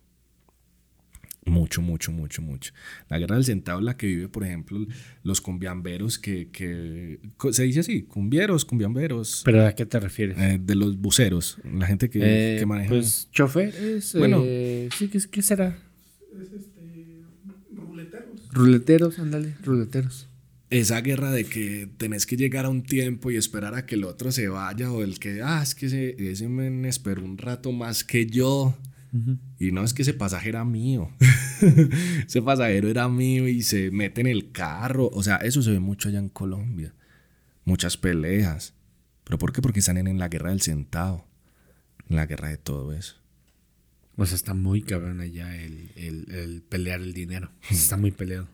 Mucho, 1.47 1.80
mucho, 1.80 2.11
mucho, 2.11 2.42
mucho. 2.42 2.72
La 3.09 3.18
guerra 3.18 3.36
del 3.36 3.44
centavo 3.44 3.80
la 3.80 3.97
que 3.97 4.09
vive, 4.09 4.28
por 4.28 4.44
ejemplo, 4.44 4.84
los 5.22 5.40
cumbiamberos 5.40 6.18
que, 6.18 6.49
que 6.51 7.20
se 7.53 7.62
dice 7.62 7.80
así, 7.80 8.03
cumbieros, 8.03 8.64
cumbiamberos. 8.64 9.42
¿Pero 9.44 9.64
a 9.64 9.72
qué 9.72 9.86
te 9.86 10.01
refieres? 10.01 10.36
Eh, 10.38 10.59
de 10.61 10.74
los 10.74 10.97
buceros, 10.99 11.59
la 11.64 11.86
gente 11.86 12.11
que, 12.11 12.18
Eh, 12.22 12.59
que 12.59 12.66
maneja. 12.66 12.88
Pues 12.90 13.28
choferes. 13.30 14.14
Bueno. 14.18 14.42
eh, 14.44 14.88
sí, 14.99 15.09
¿qué, 15.09 15.20
qué 15.30 15.40
será? 15.42 15.78
Es 16.40 16.53
este. 16.53 16.80
Ruleteros. 17.72 18.49
Ruleteros, 18.53 19.18
ándale, 19.20 19.55
ruleteros. 19.62 20.28
esa 20.70 21.01
guerra 21.01 21.30
de 21.30 21.44
que 21.44 21.88
tenés 21.97 22.26
que 22.26 22.36
llegar 22.36 22.64
a 22.64 22.70
un 22.70 22.82
tiempo 22.82 23.30
y 23.30 23.36
esperar 23.36 23.74
a 23.76 23.86
que 23.86 23.94
el 23.94 24.03
otro 24.05 24.32
se 24.32 24.49
vaya 24.49 24.90
o 24.90 25.05
el 25.05 25.20
que, 25.20 25.40
ah, 25.42 25.61
es 25.62 25.76
que 25.76 25.86
ese, 25.86 26.16
ese 26.18 26.49
men 26.49 26.84
esperó 26.86 27.22
un 27.24 27.38
rato 27.38 27.70
más 27.70 28.03
que 28.03 28.26
yo. 28.26 28.76
Y 29.59 29.73
no 29.73 29.83
es 29.85 29.95
que 29.95 30.03
ese 30.03 30.14
pasajero 30.14 30.59
era 30.59 30.64
mío. 30.64 31.11
ese 32.27 32.43
pasajero 32.43 32.89
era 32.89 33.09
mío 33.09 33.49
y 33.49 33.62
se 33.62 33.91
mete 33.91 34.21
en 34.21 34.27
el 34.27 34.53
carro. 34.53 35.09
O 35.12 35.23
sea, 35.23 35.37
eso 35.37 35.62
se 35.62 35.71
ve 35.71 35.81
mucho 35.81 36.09
allá 36.09 36.19
en 36.19 36.29
Colombia. 36.29 36.95
Muchas 37.64 37.97
peleas. 37.97 38.75
¿Pero 39.25 39.39
por 39.39 39.53
qué? 39.53 39.61
Porque 39.62 39.81
están 39.81 39.97
en, 39.99 40.07
en 40.07 40.19
la 40.19 40.29
guerra 40.29 40.51
del 40.51 40.61
centavo. 40.62 41.27
En 42.09 42.17
la 42.17 42.27
guerra 42.27 42.49
de 42.49 42.59
todo 42.59 42.93
eso. 42.93 43.17
O 44.17 44.25
sea, 44.25 44.37
está 44.37 44.55
muy 44.55 44.83
cabrón 44.83 45.21
allá 45.21 45.55
el, 45.57 45.91
el- 45.97 46.31
el 46.33 46.62
pelear 46.62 47.01
el 47.01 47.12
dinero. 47.12 47.51
Está 47.71 47.97
muy 47.97 48.11
peleado. 48.12 48.49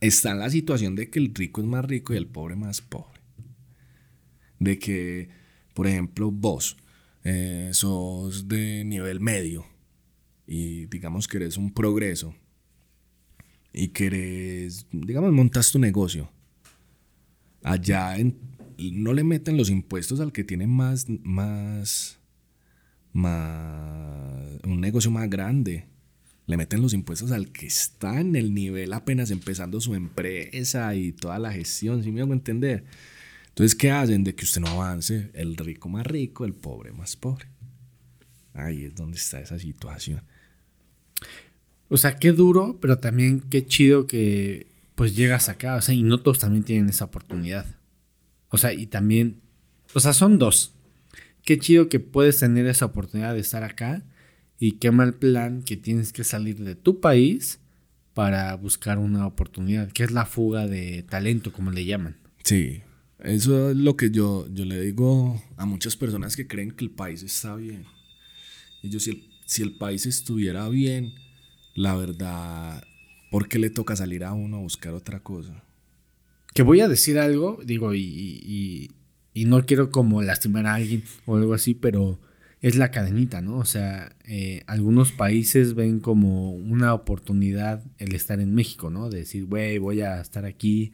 está 0.00 0.32
en 0.32 0.38
la 0.40 0.50
situación 0.50 0.94
de 0.96 1.08
que 1.08 1.18
el 1.18 1.34
rico 1.34 1.60
es 1.60 1.66
más 1.66 1.84
rico 1.84 2.12
y 2.12 2.16
el 2.16 2.26
pobre 2.26 2.56
más 2.56 2.80
pobre. 2.82 3.20
De 4.58 4.78
que, 4.78 5.28
por 5.74 5.86
ejemplo, 5.86 6.30
vos 6.30 6.76
eh, 7.24 7.70
sos 7.72 8.48
de 8.48 8.84
nivel 8.84 9.20
medio 9.20 9.66
y 10.46 10.86
digamos 10.86 11.26
que 11.26 11.38
eres 11.38 11.56
un 11.56 11.72
progreso 11.72 12.34
y 13.72 13.88
querés, 13.88 14.86
digamos, 14.92 15.32
montas 15.32 15.72
tu 15.72 15.78
negocio. 15.78 16.30
Allá 17.62 18.16
no 18.78 19.12
le 19.12 19.24
meten 19.24 19.56
los 19.56 19.68
impuestos 19.68 20.20
al 20.20 20.32
que 20.32 20.44
tiene 20.44 20.66
más, 20.66 21.06
más, 21.22 22.18
más, 23.12 24.60
un 24.64 24.80
negocio 24.80 25.10
más 25.10 25.28
grande. 25.28 25.86
Le 26.46 26.56
meten 26.56 26.82
los 26.82 26.92
impuestos 26.92 27.32
al 27.32 27.50
que 27.50 27.66
está 27.66 28.20
en 28.20 28.36
el 28.36 28.54
nivel 28.54 28.92
apenas 28.92 29.30
empezando 29.30 29.80
su 29.80 29.94
empresa 29.94 30.94
y 30.94 31.12
toda 31.12 31.38
la 31.38 31.52
gestión, 31.52 32.04
si 32.04 32.12
me 32.12 32.20
hago 32.20 32.32
entender? 32.32 32.84
Entonces, 33.54 33.76
¿qué 33.76 33.92
hacen? 33.92 34.24
De 34.24 34.34
que 34.34 34.44
usted 34.44 34.60
no 34.60 34.66
avance, 34.66 35.30
el 35.32 35.56
rico 35.56 35.88
más 35.88 36.04
rico, 36.04 36.44
el 36.44 36.54
pobre 36.54 36.90
más 36.90 37.14
pobre. 37.14 37.46
Ahí 38.52 38.82
es 38.82 38.96
donde 38.96 39.16
está 39.16 39.38
esa 39.38 39.60
situación. 39.60 40.22
O 41.88 41.96
sea, 41.96 42.16
qué 42.16 42.32
duro, 42.32 42.80
pero 42.80 42.98
también 42.98 43.42
qué 43.42 43.64
chido 43.64 44.08
que 44.08 44.66
pues 44.96 45.14
llegas 45.14 45.48
acá. 45.48 45.76
O 45.76 45.82
sea, 45.82 45.94
y 45.94 46.02
no 46.02 46.18
todos 46.18 46.40
también 46.40 46.64
tienen 46.64 46.88
esa 46.88 47.04
oportunidad. 47.04 47.64
O 48.48 48.58
sea, 48.58 48.72
y 48.72 48.86
también, 48.86 49.40
o 49.94 50.00
sea, 50.00 50.12
son 50.14 50.40
dos. 50.40 50.74
Qué 51.44 51.56
chido 51.56 51.88
que 51.88 52.00
puedes 52.00 52.40
tener 52.40 52.66
esa 52.66 52.86
oportunidad 52.86 53.34
de 53.34 53.40
estar 53.40 53.62
acá 53.62 54.02
y 54.58 54.78
qué 54.78 54.90
mal 54.90 55.14
plan 55.14 55.62
que 55.62 55.76
tienes 55.76 56.12
que 56.12 56.24
salir 56.24 56.58
de 56.64 56.74
tu 56.74 56.98
país 56.98 57.60
para 58.14 58.52
buscar 58.56 58.98
una 58.98 59.28
oportunidad, 59.28 59.92
que 59.92 60.02
es 60.02 60.10
la 60.10 60.26
fuga 60.26 60.66
de 60.66 61.04
talento, 61.04 61.52
como 61.52 61.70
le 61.70 61.84
llaman. 61.84 62.16
Sí, 62.42 62.82
eso 63.24 63.70
es 63.70 63.76
lo 63.76 63.96
que 63.96 64.10
yo, 64.10 64.46
yo 64.52 64.64
le 64.64 64.80
digo 64.80 65.42
a 65.56 65.66
muchas 65.66 65.96
personas 65.96 66.36
que 66.36 66.46
creen 66.46 66.70
que 66.72 66.84
el 66.84 66.90
país 66.90 67.22
está 67.22 67.56
bien. 67.56 67.84
Y 68.82 68.90
yo, 68.90 69.00
si 69.00 69.10
el, 69.10 69.22
si 69.46 69.62
el 69.62 69.76
país 69.76 70.06
estuviera 70.06 70.68
bien, 70.68 71.14
la 71.74 71.96
verdad, 71.96 72.82
¿por 73.30 73.48
qué 73.48 73.58
le 73.58 73.70
toca 73.70 73.96
salir 73.96 74.24
a 74.24 74.32
uno 74.32 74.58
a 74.58 74.60
buscar 74.60 74.94
otra 74.94 75.20
cosa? 75.20 75.64
Que 76.54 76.62
voy 76.62 76.80
a 76.80 76.88
decir 76.88 77.18
algo, 77.18 77.58
digo, 77.64 77.94
y, 77.94 78.00
y- 78.02 78.90
no 79.46 79.66
quiero 79.66 79.90
como 79.90 80.22
lastimar 80.22 80.66
a 80.66 80.74
alguien 80.74 81.02
o 81.26 81.36
algo 81.36 81.54
así, 81.54 81.74
pero 81.74 82.20
es 82.60 82.76
la 82.76 82.90
cadenita, 82.92 83.42
¿no? 83.42 83.58
O 83.58 83.64
sea, 83.64 84.14
eh, 84.26 84.62
algunos 84.66 85.10
países 85.12 85.74
ven 85.74 85.98
como 86.00 86.52
una 86.52 86.94
oportunidad 86.94 87.82
el 87.98 88.14
estar 88.14 88.40
en 88.40 88.54
México, 88.54 88.90
¿no? 88.90 89.10
De 89.10 89.18
decir, 89.18 89.46
güey, 89.46 89.78
voy 89.78 90.00
a 90.02 90.20
estar 90.20 90.44
aquí, 90.44 90.92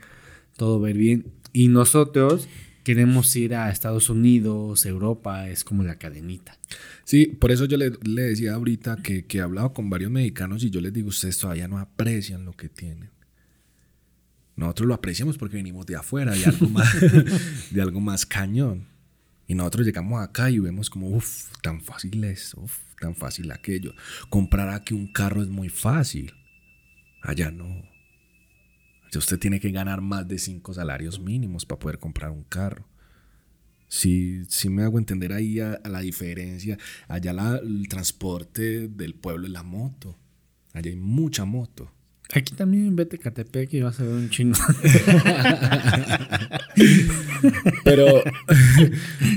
todo 0.56 0.80
ver 0.80 0.96
bien. 0.96 1.26
Y 1.52 1.68
nosotros 1.68 2.48
queremos 2.84 3.34
ir 3.36 3.54
a 3.54 3.70
Estados 3.70 4.10
Unidos, 4.10 4.86
Europa, 4.86 5.48
es 5.48 5.64
como 5.64 5.82
la 5.82 5.96
cadenita. 5.96 6.58
Sí, 7.04 7.26
por 7.26 7.50
eso 7.50 7.64
yo 7.64 7.76
le, 7.76 7.92
le 8.02 8.22
decía 8.22 8.54
ahorita 8.54 8.96
que, 9.02 9.26
que 9.26 9.38
he 9.38 9.40
hablado 9.40 9.72
con 9.72 9.90
varios 9.90 10.10
mexicanos 10.10 10.64
y 10.64 10.70
yo 10.70 10.80
les 10.80 10.92
digo, 10.92 11.08
ustedes 11.08 11.38
todavía 11.38 11.68
no 11.68 11.78
aprecian 11.78 12.44
lo 12.44 12.52
que 12.52 12.68
tienen. 12.68 13.10
Nosotros 14.56 14.88
lo 14.88 14.94
apreciamos 14.94 15.38
porque 15.38 15.56
venimos 15.56 15.86
de 15.86 15.96
afuera, 15.96 16.32
de 16.32 16.44
algo 16.44 16.68
más, 16.68 16.94
de 17.70 17.80
algo 17.80 18.00
más 18.00 18.26
cañón. 18.26 18.86
Y 19.46 19.54
nosotros 19.54 19.86
llegamos 19.86 20.22
acá 20.22 20.50
y 20.50 20.58
vemos 20.58 20.90
como, 20.90 21.08
uff, 21.08 21.50
tan 21.62 21.80
fácil 21.80 22.22
es, 22.24 22.54
uff, 22.54 22.78
tan 23.00 23.16
fácil 23.16 23.50
aquello. 23.52 23.94
Comprar 24.28 24.68
aquí 24.68 24.94
un 24.94 25.12
carro 25.12 25.42
es 25.42 25.48
muy 25.48 25.70
fácil. 25.70 26.34
Allá 27.22 27.50
no. 27.50 27.82
Allá 29.10 29.18
usted 29.18 29.38
tiene 29.38 29.60
que 29.60 29.70
ganar 29.70 30.00
más 30.00 30.26
de 30.28 30.38
cinco 30.38 30.72
salarios 30.74 31.20
mínimos 31.20 31.66
para 31.66 31.78
poder 31.78 31.98
comprar 31.98 32.30
un 32.30 32.44
carro. 32.44 32.86
Sí, 33.88 34.44
sí 34.48 34.68
me 34.70 34.84
hago 34.84 34.98
entender 34.98 35.32
ahí 35.32 35.58
a, 35.58 35.72
a 35.82 35.88
la 35.88 36.00
diferencia. 36.00 36.78
Allá 37.08 37.32
la- 37.32 37.56
el 37.58 37.88
transporte 37.88 38.88
del 38.88 39.14
pueblo 39.14 39.46
es 39.46 39.52
la 39.52 39.64
moto. 39.64 40.16
Allá 40.72 40.90
hay 40.90 40.96
mucha 40.96 41.44
moto. 41.44 41.92
Aquí 42.32 42.54
también 42.54 42.94
vete 42.94 43.16
a 43.16 43.18
Catepec 43.18 43.74
y 43.74 43.80
vas 43.80 43.98
a 43.98 44.04
ver 44.04 44.14
un 44.14 44.30
chingo. 44.30 44.56
Pero, 47.84 48.22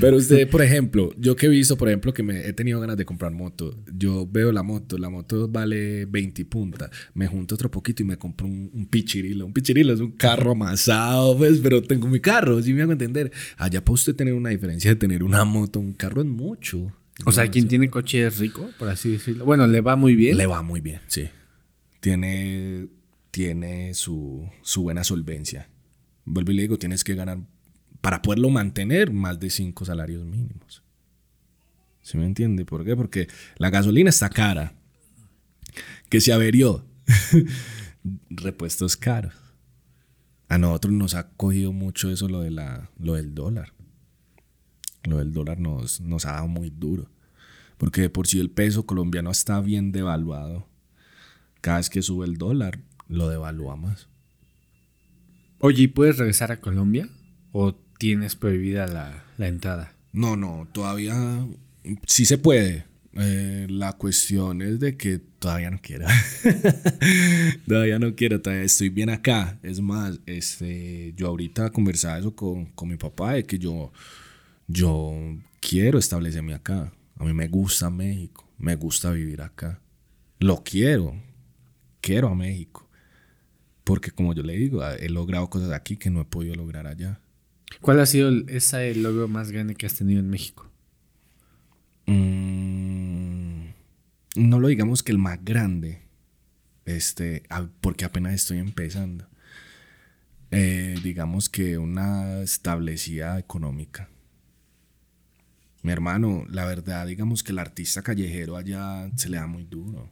pero 0.00 0.18
usted, 0.18 0.48
por 0.48 0.62
ejemplo, 0.62 1.10
yo 1.16 1.36
que 1.36 1.46
he 1.46 1.48
visto, 1.48 1.76
por 1.76 1.88
ejemplo, 1.88 2.12
que 2.12 2.22
me 2.22 2.46
he 2.46 2.52
tenido 2.52 2.78
ganas 2.80 2.96
de 2.96 3.04
comprar 3.04 3.32
moto, 3.32 3.74
yo 3.92 4.28
veo 4.30 4.52
la 4.52 4.62
moto, 4.62 4.98
la 4.98 5.08
moto 5.08 5.48
vale 5.48 6.04
20 6.04 6.42
y 6.42 6.44
punta, 6.44 6.90
me 7.14 7.26
junto 7.26 7.54
otro 7.54 7.70
poquito 7.70 8.02
y 8.02 8.06
me 8.06 8.18
compro 8.18 8.46
un, 8.46 8.70
un 8.72 8.86
pichirilo. 8.86 9.46
Un 9.46 9.52
pichirilo 9.52 9.92
es 9.94 10.00
un 10.00 10.12
carro 10.12 10.52
amasado, 10.52 11.36
pues, 11.38 11.60
pero 11.60 11.82
tengo 11.82 12.08
mi 12.08 12.20
carro, 12.20 12.60
si 12.62 12.74
me 12.74 12.82
hago 12.82 12.92
entender. 12.92 13.32
Allá 13.56 13.82
para 13.82 13.94
usted 13.94 14.14
tener 14.14 14.34
una 14.34 14.50
diferencia 14.50 14.90
de 14.90 14.96
tener 14.96 15.22
una 15.22 15.44
moto, 15.44 15.80
un 15.80 15.94
carro 15.94 16.20
es 16.20 16.28
mucho. 16.28 16.92
O 17.24 17.32
sea, 17.32 17.48
quien 17.48 17.68
tiene 17.68 17.88
coche 17.88 18.26
es 18.26 18.38
rico, 18.38 18.68
por 18.78 18.88
así 18.88 19.12
decirlo. 19.12 19.44
Bueno, 19.44 19.66
le 19.66 19.80
va 19.80 19.96
muy 19.96 20.14
bien. 20.14 20.36
Le 20.36 20.46
va 20.46 20.62
muy 20.62 20.80
bien, 20.80 21.00
sí. 21.06 21.28
Tiene, 22.00 22.88
tiene 23.30 23.94
su, 23.94 24.46
su 24.62 24.82
buena 24.82 25.04
solvencia. 25.04 25.68
Vuelvo 26.24 26.52
y 26.52 26.54
le 26.54 26.62
digo, 26.62 26.78
tienes 26.78 27.04
que 27.04 27.14
ganar, 27.14 27.38
para 28.00 28.22
poderlo 28.22 28.50
mantener, 28.50 29.12
más 29.12 29.38
de 29.40 29.50
cinco 29.50 29.84
salarios 29.84 30.24
mínimos. 30.24 30.82
¿Sí 32.02 32.18
me 32.18 32.26
entiende? 32.26 32.64
¿Por 32.66 32.84
qué? 32.84 32.94
Porque 32.96 33.28
la 33.56 33.70
gasolina 33.70 34.10
está 34.10 34.28
cara. 34.28 34.74
Que 36.10 36.20
se 36.20 36.32
averió. 36.32 36.84
Repuestos 38.28 38.96
caros. 38.96 39.34
A 40.48 40.58
nosotros 40.58 40.92
nos 40.92 41.14
ha 41.14 41.30
cogido 41.30 41.72
mucho 41.72 42.10
eso 42.10 42.28
lo, 42.28 42.40
de 42.40 42.50
la, 42.50 42.90
lo 42.98 43.14
del 43.14 43.34
dólar. 43.34 43.72
Lo 45.04 45.18
del 45.18 45.32
dólar 45.32 45.58
nos, 45.58 46.02
nos 46.02 46.26
ha 46.26 46.32
dado 46.32 46.48
muy 46.48 46.70
duro. 46.70 47.10
Porque 47.78 48.02
de 48.02 48.10
por 48.10 48.26
si 48.26 48.38
el 48.38 48.50
peso 48.50 48.84
colombiano 48.84 49.30
está 49.30 49.60
bien 49.60 49.90
devaluado, 49.90 50.68
cada 51.62 51.78
vez 51.78 51.88
que 51.88 52.02
sube 52.02 52.26
el 52.26 52.36
dólar, 52.36 52.80
lo 53.08 53.28
devalúa 53.28 53.76
más. 53.76 54.08
Oye, 55.58 55.84
¿y 55.84 55.88
puedes 55.88 56.18
regresar 56.18 56.52
a 56.52 56.60
Colombia? 56.60 57.08
¿O 57.52 57.74
tienes 57.98 58.36
prohibida 58.36 58.86
la, 58.86 59.24
la 59.38 59.48
entrada? 59.48 59.94
No, 60.12 60.36
no, 60.36 60.68
todavía 60.72 61.46
sí 62.06 62.24
se 62.24 62.38
puede. 62.38 62.84
Eh, 63.16 63.66
la 63.70 63.92
cuestión 63.92 64.60
es 64.60 64.80
de 64.80 64.96
que 64.96 65.18
todavía 65.18 65.70
no 65.70 65.78
quiero. 65.80 66.06
todavía 67.68 67.98
no 67.98 68.14
quiero, 68.16 68.40
todavía 68.40 68.64
estoy 68.64 68.88
bien 68.88 69.10
acá. 69.10 69.58
Es 69.62 69.80
más, 69.80 70.18
este, 70.26 71.12
yo 71.16 71.28
ahorita 71.28 71.70
conversaba 71.70 72.18
eso 72.18 72.34
con, 72.34 72.66
con 72.66 72.88
mi 72.88 72.96
papá 72.96 73.34
de 73.34 73.44
que 73.44 73.58
yo, 73.58 73.92
yo 74.66 75.14
quiero 75.60 75.98
establecerme 75.98 76.54
acá. 76.54 76.92
A 77.16 77.24
mí 77.24 77.32
me 77.32 77.46
gusta 77.46 77.88
México, 77.88 78.48
me 78.58 78.74
gusta 78.74 79.12
vivir 79.12 79.42
acá. 79.42 79.80
Lo 80.40 80.64
quiero, 80.64 81.14
quiero 82.00 82.28
a 82.28 82.34
México. 82.34 82.83
Porque 83.84 84.10
como 84.10 84.34
yo 84.34 84.42
le 84.42 84.54
digo, 84.56 84.84
he 84.86 85.08
logrado 85.10 85.48
cosas 85.50 85.72
aquí 85.72 85.96
que 85.96 86.10
no 86.10 86.22
he 86.22 86.24
podido 86.24 86.54
lograr 86.54 86.86
allá. 86.86 87.20
¿Cuál 87.80 88.00
ha 88.00 88.06
sido 88.06 88.28
el, 88.28 88.46
ese 88.48 88.94
logro 88.94 89.28
más 89.28 89.50
grande 89.52 89.74
que 89.74 89.86
has 89.86 89.94
tenido 89.94 90.20
en 90.20 90.30
México? 90.30 90.70
Mm, 92.06 93.66
no 94.36 94.60
lo 94.60 94.68
digamos 94.68 95.02
que 95.02 95.12
el 95.12 95.18
más 95.18 95.44
grande, 95.44 96.02
este, 96.86 97.42
porque 97.80 98.04
apenas 98.04 98.34
estoy 98.34 98.58
empezando. 98.58 99.28
Eh, 100.50 100.94
digamos 101.02 101.48
que 101.48 101.78
una 101.78 102.40
establecida 102.42 103.38
económica. 103.38 104.08
Mi 105.82 105.92
hermano, 105.92 106.46
la 106.48 106.64
verdad, 106.64 107.06
digamos 107.06 107.42
que 107.42 107.52
el 107.52 107.58
artista 107.58 108.02
callejero 108.02 108.56
allá 108.56 109.10
se 109.16 109.28
le 109.28 109.36
da 109.36 109.46
muy 109.46 109.64
duro. 109.64 110.08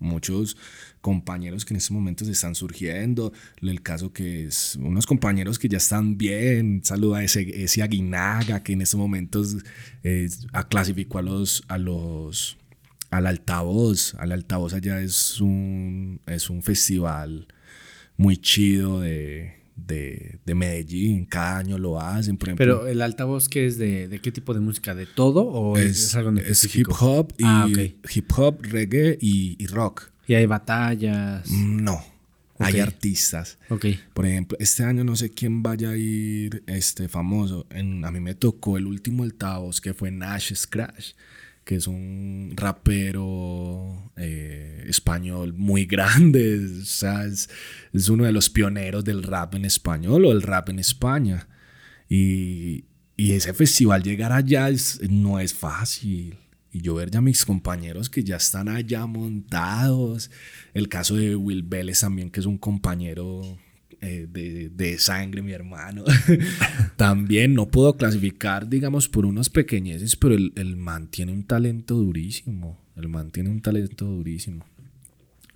Muchos 0.00 0.56
compañeros 1.00 1.64
que 1.64 1.74
en 1.74 1.78
estos 1.78 1.90
momentos 1.90 2.28
están 2.28 2.54
surgiendo, 2.54 3.32
el 3.60 3.82
caso 3.82 4.12
que 4.12 4.44
es 4.44 4.76
unos 4.76 5.06
compañeros 5.06 5.58
que 5.58 5.68
ya 5.68 5.78
están 5.78 6.16
bien, 6.16 6.82
saluda 6.84 7.18
a 7.18 7.24
ese, 7.24 7.64
ese 7.64 7.82
Aguinaga 7.82 8.62
que 8.62 8.74
en 8.74 8.82
estos 8.82 8.98
momentos 8.98 9.56
eh, 10.04 10.28
clasificó 10.68 11.18
a 11.18 11.22
los, 11.22 11.64
a 11.68 11.78
los 11.78 12.58
al 13.10 13.26
altavoz. 13.26 14.14
Al 14.18 14.32
altavoz 14.32 14.74
allá 14.74 15.00
es 15.00 15.40
un, 15.40 16.20
es 16.26 16.50
un 16.50 16.62
festival 16.62 17.48
muy 18.16 18.36
chido 18.36 19.00
de, 19.00 19.57
de, 19.86 20.38
Medellín. 20.46 21.24
Cada 21.24 21.58
año 21.58 21.78
lo 21.78 22.00
hacen, 22.00 22.36
por 22.36 22.48
ejemplo. 22.48 22.64
Pero 22.64 22.86
el 22.86 23.00
altavoz, 23.02 23.48
¿qué 23.48 23.66
es 23.66 23.78
de, 23.78 24.20
qué 24.22 24.32
tipo 24.32 24.54
de 24.54 24.60
música? 24.60 24.94
¿De 24.94 25.06
todo 25.06 25.42
o 25.42 25.76
es, 25.78 26.14
algo 26.14 26.38
Es 26.38 26.74
hip 26.74 26.88
hop 26.98 27.32
y 27.38 27.44
ah, 27.44 27.68
hip 27.68 28.30
hop, 28.36 28.58
reggae 28.62 29.18
y, 29.20 29.66
rock. 29.66 30.10
¿Y 30.26 30.34
hay 30.34 30.46
batallas? 30.46 31.50
No. 31.50 32.02
Hay 32.58 32.80
artistas. 32.80 33.56
Por 34.14 34.26
ejemplo, 34.26 34.58
este 34.60 34.82
año 34.82 35.04
no 35.04 35.14
sé 35.14 35.30
quién 35.30 35.62
vaya 35.62 35.90
a 35.90 35.96
ir 35.96 36.64
este, 36.66 37.08
famoso. 37.08 37.66
En, 37.70 38.04
a 38.04 38.10
mí 38.10 38.18
me 38.18 38.34
tocó 38.34 38.76
el 38.76 38.86
último 38.86 39.22
altavoz 39.22 39.80
que 39.80 39.94
fue 39.94 40.10
Nash 40.10 40.52
Scratch 40.54 41.12
que 41.68 41.74
es 41.74 41.86
un 41.86 42.54
rapero 42.56 44.10
eh, 44.16 44.86
español 44.88 45.52
muy 45.52 45.84
grande, 45.84 46.82
sea, 46.86 47.26
es, 47.26 47.50
uno 48.08 48.24
de 48.24 48.32
los 48.32 48.48
pioneros 48.48 49.04
del 49.04 49.22
rap 49.22 49.54
en 49.54 49.66
español 49.66 50.24
o 50.24 50.32
el 50.32 50.40
rap 50.40 50.70
en 50.70 50.78
España. 50.78 51.46
Y, 52.08 52.86
ese 53.18 53.52
festival 53.52 54.02
llegar 54.02 54.32
allá 54.32 54.70
no 55.10 55.40
es 55.40 55.52
fácil. 55.52 56.38
Y 56.72 56.80
yo 56.80 56.94
ver 56.94 57.10
ya 57.10 57.18
a 57.18 57.22
mis 57.22 57.44
compañeros 57.44 58.08
que 58.08 58.24
ya 58.24 58.36
están 58.36 58.70
allá 58.70 59.04
montados. 59.04 60.30
El 60.72 60.88
caso 60.88 61.16
de 61.16 61.36
Will 61.36 61.64
Vélez 61.64 62.00
también, 62.00 62.30
que 62.30 62.40
es 62.40 62.46
un 62.46 62.56
compañero 62.56 63.58
eh, 64.00 64.26
de, 64.30 64.98
sangre, 64.98 65.42
mi 65.42 65.52
hermano. 65.52 66.04
También 66.96 67.54
no 67.54 67.68
puedo 67.68 67.96
clasificar, 67.96 68.68
digamos, 68.68 69.08
por 69.08 69.26
unos 69.26 69.50
pequeñeces, 69.50 70.16
pero 70.16 70.34
el, 70.34 70.52
el 70.56 70.76
man 70.76 71.08
tiene 71.08 71.32
un 71.32 71.44
talento 71.44 71.94
durísimo. 71.94 72.78
El 72.96 73.08
man 73.08 73.30
tiene 73.30 73.50
un 73.50 73.60
talento 73.60 74.04
durísimo. 74.04 74.64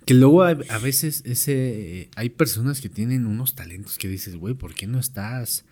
Que 0.05 0.13
luego 0.13 0.43
a, 0.43 0.53
veces 0.53 1.23
ese, 1.25 2.09
hay 2.15 2.29
personas 2.29 2.81
que 2.81 2.89
tienen 2.89 3.25
unos 3.25 3.55
talentos 3.55 3.97
que 3.97 4.09
dices, 4.09 4.35
güey, 4.35 4.53
¿por 4.53 4.75
qué 4.75 4.85
no 4.85 4.99
estás 4.99 5.63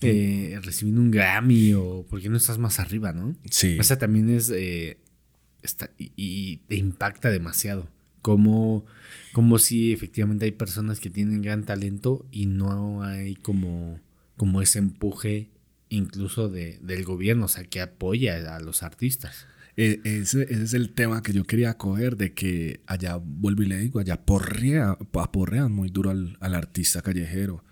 eh, 0.00 0.58
recibiendo 0.62 1.00
un 1.00 1.10
Grammy 1.10 1.74
o 1.74 2.06
por 2.08 2.20
qué 2.20 2.28
no 2.28 2.36
estás 2.36 2.58
más 2.58 2.78
arriba, 2.78 3.12
no? 3.12 3.34
Sí. 3.50 3.78
O 3.80 3.82
sea, 3.82 3.98
también 3.98 4.30
es, 4.30 4.48
eh, 4.50 4.98
está, 5.62 5.90
y, 5.98 6.12
y, 6.14 6.58
te 6.68 6.76
impacta 6.76 7.30
demasiado. 7.30 7.88
Como 8.22 8.86
como 9.32 9.58
si 9.58 9.92
efectivamente 9.92 10.44
hay 10.44 10.52
personas 10.52 11.00
que 11.00 11.10
tienen 11.10 11.42
gran 11.42 11.64
talento 11.64 12.26
y 12.30 12.46
no 12.46 13.02
hay 13.02 13.34
como, 13.34 13.98
como 14.36 14.60
ese 14.60 14.78
empuje 14.78 15.50
incluso 15.88 16.48
de, 16.48 16.78
del 16.82 17.04
gobierno, 17.04 17.46
o 17.46 17.48
sea, 17.48 17.64
que 17.64 17.80
apoya 17.80 18.56
a 18.56 18.60
los 18.60 18.82
artistas. 18.82 19.46
E, 19.76 20.00
ese, 20.04 20.46
es 20.50 20.74
el 20.74 20.92
tema 20.92 21.22
que 21.22 21.32
yo 21.32 21.44
quería 21.44 21.76
coger, 21.76 22.16
de 22.16 22.34
que 22.34 22.80
allá, 22.86 23.16
vuelvo 23.16 23.62
y 23.62 23.66
le 23.66 23.78
digo, 23.78 24.00
allá 24.00 24.22
porrea, 24.24 24.96
muy 25.68 25.88
duro 25.88 26.10
al, 26.10 26.54
artista 26.54 27.02
callejero, 27.02 27.64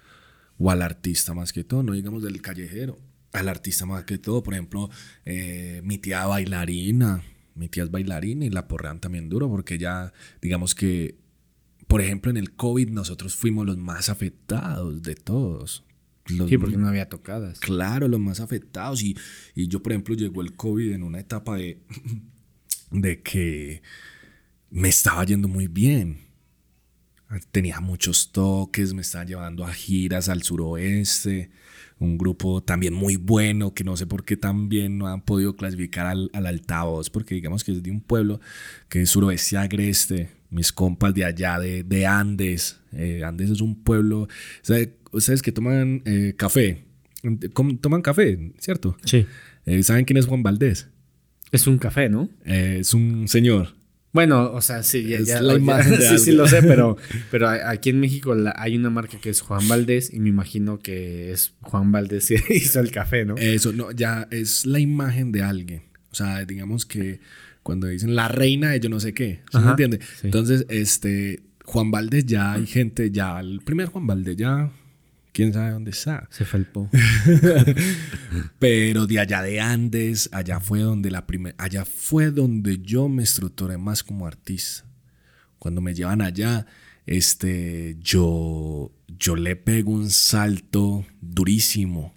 o 0.59 0.71
al 0.71 0.83
artista 0.83 1.35
más 1.35 1.53
que 1.53 1.65
todo, 1.65 1.83
no 1.83 1.93
digamos 1.93 2.23
del 2.23 2.41
callejero, 2.43 2.99
al 3.33 3.49
artista 3.49 3.87
más 3.87 4.05
que 4.05 4.19
todo. 4.19 4.43
Por 4.43 4.55
ejemplo, 4.55 4.91
eh, 5.25 5.81
mi 5.85 5.99
tía 5.99 6.27
bailarina, 6.27 7.23
mi 7.55 7.69
tía 7.69 7.85
es 7.85 7.91
bailarina 7.91 8.45
y 8.45 8.51
la 8.51 8.69
porrean 8.69 9.01
también 9.01 9.29
duro, 9.29 9.49
porque 9.49 9.79
ya, 9.79 10.13
digamos 10.41 10.75
que 10.75 11.21
por 11.91 12.01
ejemplo, 12.01 12.31
en 12.31 12.37
el 12.37 12.53
COVID 12.53 12.91
nosotros 12.91 13.35
fuimos 13.35 13.67
los 13.67 13.77
más 13.77 14.11
afectados 14.11 15.03
de 15.03 15.17
todos. 15.17 15.83
sí, 16.25 16.57
porque 16.57 16.77
no 16.77 16.87
había 16.87 17.09
tocadas. 17.09 17.59
Claro, 17.59 18.07
los 18.07 18.21
más 18.21 18.39
afectados. 18.39 19.03
Y, 19.03 19.17
yo, 19.57 19.83
por 19.83 19.91
ejemplo, 19.91 20.15
llegó 20.15 20.41
el 20.41 20.55
COVID 20.55 20.93
en 20.93 21.03
una 21.03 21.19
etapa 21.19 21.57
de, 21.57 21.81
de 22.93 23.23
que 23.23 23.83
me 24.71 24.89
estaba 24.89 25.25
yendo 25.25 25.49
muy 25.49 25.67
bien. 25.67 26.19
Tenía 27.51 27.81
muchos 27.81 28.31
toques, 28.31 28.95
me 28.95 29.03
estaban 29.03 29.27
llevando 29.27 29.65
a 29.65 29.73
giras 29.73 30.29
al 30.29 30.45
suroeste, 30.45 31.51
un 32.01 32.19
grupo 32.19 32.63
también 32.63 32.95
muy 32.95 33.17
bueno, 33.17 33.73
que 33.73 33.85
no 33.85 33.97
sé 33.97 34.07
por 34.07 34.25
qué 34.25 34.37
también 34.37 34.99
no 34.99 35.07
han 35.07 35.21
podido 35.21 35.55
clasificar 35.55 36.07
al, 36.07 36.31
al 36.33 36.47
altavoz, 36.47 37.11
porque 37.11 37.35
digamos 37.37 37.63
que 37.63 37.73
es 37.73 37.83
de 37.83 37.91
un 37.91 38.01
pueblo 38.01 38.41
que 38.89 39.03
es 39.03 39.11
suroeste 39.11 39.59
agreste, 39.59 40.31
mis 40.49 40.73
compas 40.73 41.15
de 41.15 41.25
allá, 41.25 41.59
de, 41.59 42.07
Andes. 42.07 42.81
Eh, 42.93 43.23
Andes 43.23 43.51
es 43.51 43.61
un 43.61 43.83
pueblo, 43.83 44.29
¿sabes 44.63 45.43
que 45.43 45.53
toman 45.53 46.03
eh, 46.07 46.35
café? 46.37 46.85
Toman 47.81 48.03
café, 48.03 48.53
¿cierto? 48.59 48.97
Sí. 49.05 49.27
Eh, 49.67 49.83
¿Saben 49.83 50.07
quién 50.07 50.17
es 50.17 50.27
Juan 50.27 50.43
Valdés? 50.43 50.89
Es 51.53 51.67
un 51.67 51.79
café, 51.79 52.09
¿no? 52.09 52.31
es 52.45 52.95
un 52.95 53.29
señor. 53.29 53.80
Bueno, 54.13 54.51
o 54.53 54.61
sea, 54.61 54.83
sí, 54.83 55.07
ya, 55.25 55.41
la 55.41 55.55
imagen 55.55 56.01
sí, 56.01 56.19
sí, 56.19 56.33
lo 56.33 56.49
sé, 56.49 56.63
pero, 56.63 56.97
pero 57.31 57.49
aquí 57.49 57.91
en 57.91 58.01
México 58.01 58.35
hay 58.57 58.77
una 58.77 58.91
marca 58.91 59.19
que 59.21 59.31
es 59.31 59.41
Juan 59.41 59.67
Valdés 59.69 60.13
y 60.13 60.19
me 60.19 60.29
imagino 60.29 60.81
que 60.81 61.31
es 61.31 61.55
Juan 61.61 61.93
Valdés 61.93 62.31
y 62.31 62.35
hizo 62.55 62.81
el 62.81 62.91
café, 62.91 63.25
¿no? 63.25 63.37
Eso, 63.37 63.73
no, 63.73 63.93
ya 63.93 64.27
es 64.31 64.67
la 64.67 64.81
imagen 64.81 65.31
de 65.31 65.43
alguien. 65.43 65.83
O 66.11 66.15
sea, 66.15 66.45
digamos 66.45 66.87
que 66.87 67.21
cuando 67.63 67.87
dicen 67.87 68.17
la 68.17 68.27
reina 68.27 68.71
de 68.71 68.81
yo 68.81 68.89
no 68.89 68.99
sé 68.99 69.15
qué, 69.15 69.43
¿sí 69.53 69.59
me 69.59 69.71
entiende? 69.71 70.01
Entonces, 70.25 70.67
este, 70.69 71.43
Juan 71.65 71.93
Valdés 71.93 72.27
ya 72.27 72.55
hay 72.55 72.67
gente, 72.67 73.13
ya, 73.13 73.39
el 73.39 73.61
primer 73.61 73.87
Juan 73.87 74.09
Valdés 74.09 74.37
ya, 74.37 74.73
quién 75.33 75.53
sabe 75.53 75.70
dónde 75.70 75.91
está. 75.91 76.28
Se 76.31 76.45
falpó. 76.45 76.89
Pero 78.59 79.07
de 79.07 79.20
allá 79.20 79.43
de 79.43 79.61
Andes, 79.61 80.28
allá 80.33 80.61
fue 80.61 80.81
donde 80.81 81.11
la 81.11 81.26
primera, 81.26 81.55
allá 81.59 81.85
fue 81.85 82.31
donde 82.31 82.78
yo 82.78 83.09
me 83.09 83.22
estructuré 83.22 83.78
más 83.78 84.03
como 84.03 84.26
artista. 84.26 84.85
Cuando 85.59 85.81
me 85.81 85.95
llevan 85.95 86.22
allá, 86.22 86.66
este, 87.07 87.97
yo, 88.01 88.93
yo 89.18 89.37
le 89.37 89.57
pego 89.57 89.93
un 89.93 90.11
salto 90.11 91.05
durísimo 91.20 92.14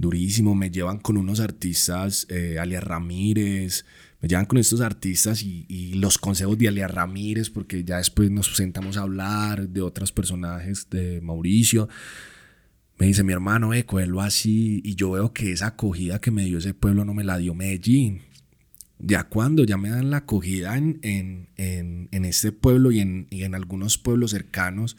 durísimo. 0.00 0.54
Me 0.54 0.70
llevan 0.70 0.98
con 0.98 1.16
unos 1.16 1.40
artistas, 1.40 2.26
eh, 2.30 2.58
Alia 2.58 2.80
Ramírez, 2.80 3.84
me 4.20 4.28
llevan 4.28 4.44
con 4.46 4.58
estos 4.58 4.80
artistas 4.80 5.42
y, 5.42 5.94
los 5.94 6.18
consejos 6.18 6.56
de 6.58 6.68
Alia 6.68 6.88
Ramírez, 6.88 7.50
porque 7.50 7.84
ya 7.84 7.96
después 7.96 8.30
nos 8.30 8.54
sentamos 8.54 8.96
a 8.96 9.02
hablar 9.02 9.68
de 9.68 9.80
otros 9.80 10.12
personajes 10.12 10.88
de 10.90 11.20
Mauricio. 11.20 11.88
Me 12.98 13.06
dice 13.06 13.24
mi 13.24 13.32
hermano, 13.32 13.72
eh, 13.72 13.84
lo 14.06 14.20
así. 14.20 14.82
Y 14.84 14.94
yo 14.94 15.12
veo 15.12 15.32
que 15.32 15.52
esa 15.52 15.68
acogida 15.68 16.20
que 16.20 16.30
me 16.30 16.44
dio 16.44 16.58
ese 16.58 16.74
pueblo 16.74 17.04
no 17.04 17.14
me 17.14 17.24
la 17.24 17.38
dio 17.38 17.54
Medellín. 17.54 18.22
Ya 18.98 19.24
cuando 19.24 19.64
ya 19.64 19.78
me 19.78 19.88
dan 19.88 20.10
la 20.10 20.18
acogida 20.18 20.76
en, 20.76 20.98
en, 21.02 21.48
en, 21.56 22.24
este 22.26 22.52
pueblo 22.52 22.90
y 22.90 23.00
en, 23.00 23.26
y 23.30 23.44
en 23.44 23.54
algunos 23.54 23.96
pueblos 23.96 24.32
cercanos 24.32 24.98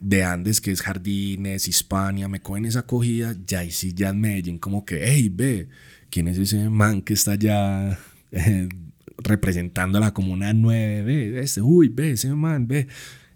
de 0.00 0.24
Andes, 0.24 0.60
que 0.60 0.72
es 0.72 0.82
Jardines, 0.82 1.68
Hispania, 1.68 2.26
me 2.26 2.40
cogen 2.40 2.64
esa 2.64 2.80
acogida, 2.80 3.36
ya 3.46 3.62
y 3.62 3.70
sí, 3.70 3.94
ya 3.94 4.08
en 4.08 4.20
Medellín, 4.20 4.58
como 4.58 4.84
que, 4.84 5.02
hey, 5.04 5.30
ve, 5.32 5.68
¿quién 6.12 6.28
es 6.28 6.38
ese 6.38 6.68
man 6.68 7.00
que 7.00 7.14
está 7.14 7.32
allá 7.32 7.98
eh, 8.30 8.68
representando 9.16 9.96
a 9.96 10.02
la 10.02 10.12
comuna 10.12 10.52
9? 10.52 11.02
Ve, 11.02 11.40
ese, 11.40 11.62
uy, 11.62 11.88
ve, 11.88 12.12
ese 12.12 12.32
man, 12.34 12.68
ve. 12.68 12.86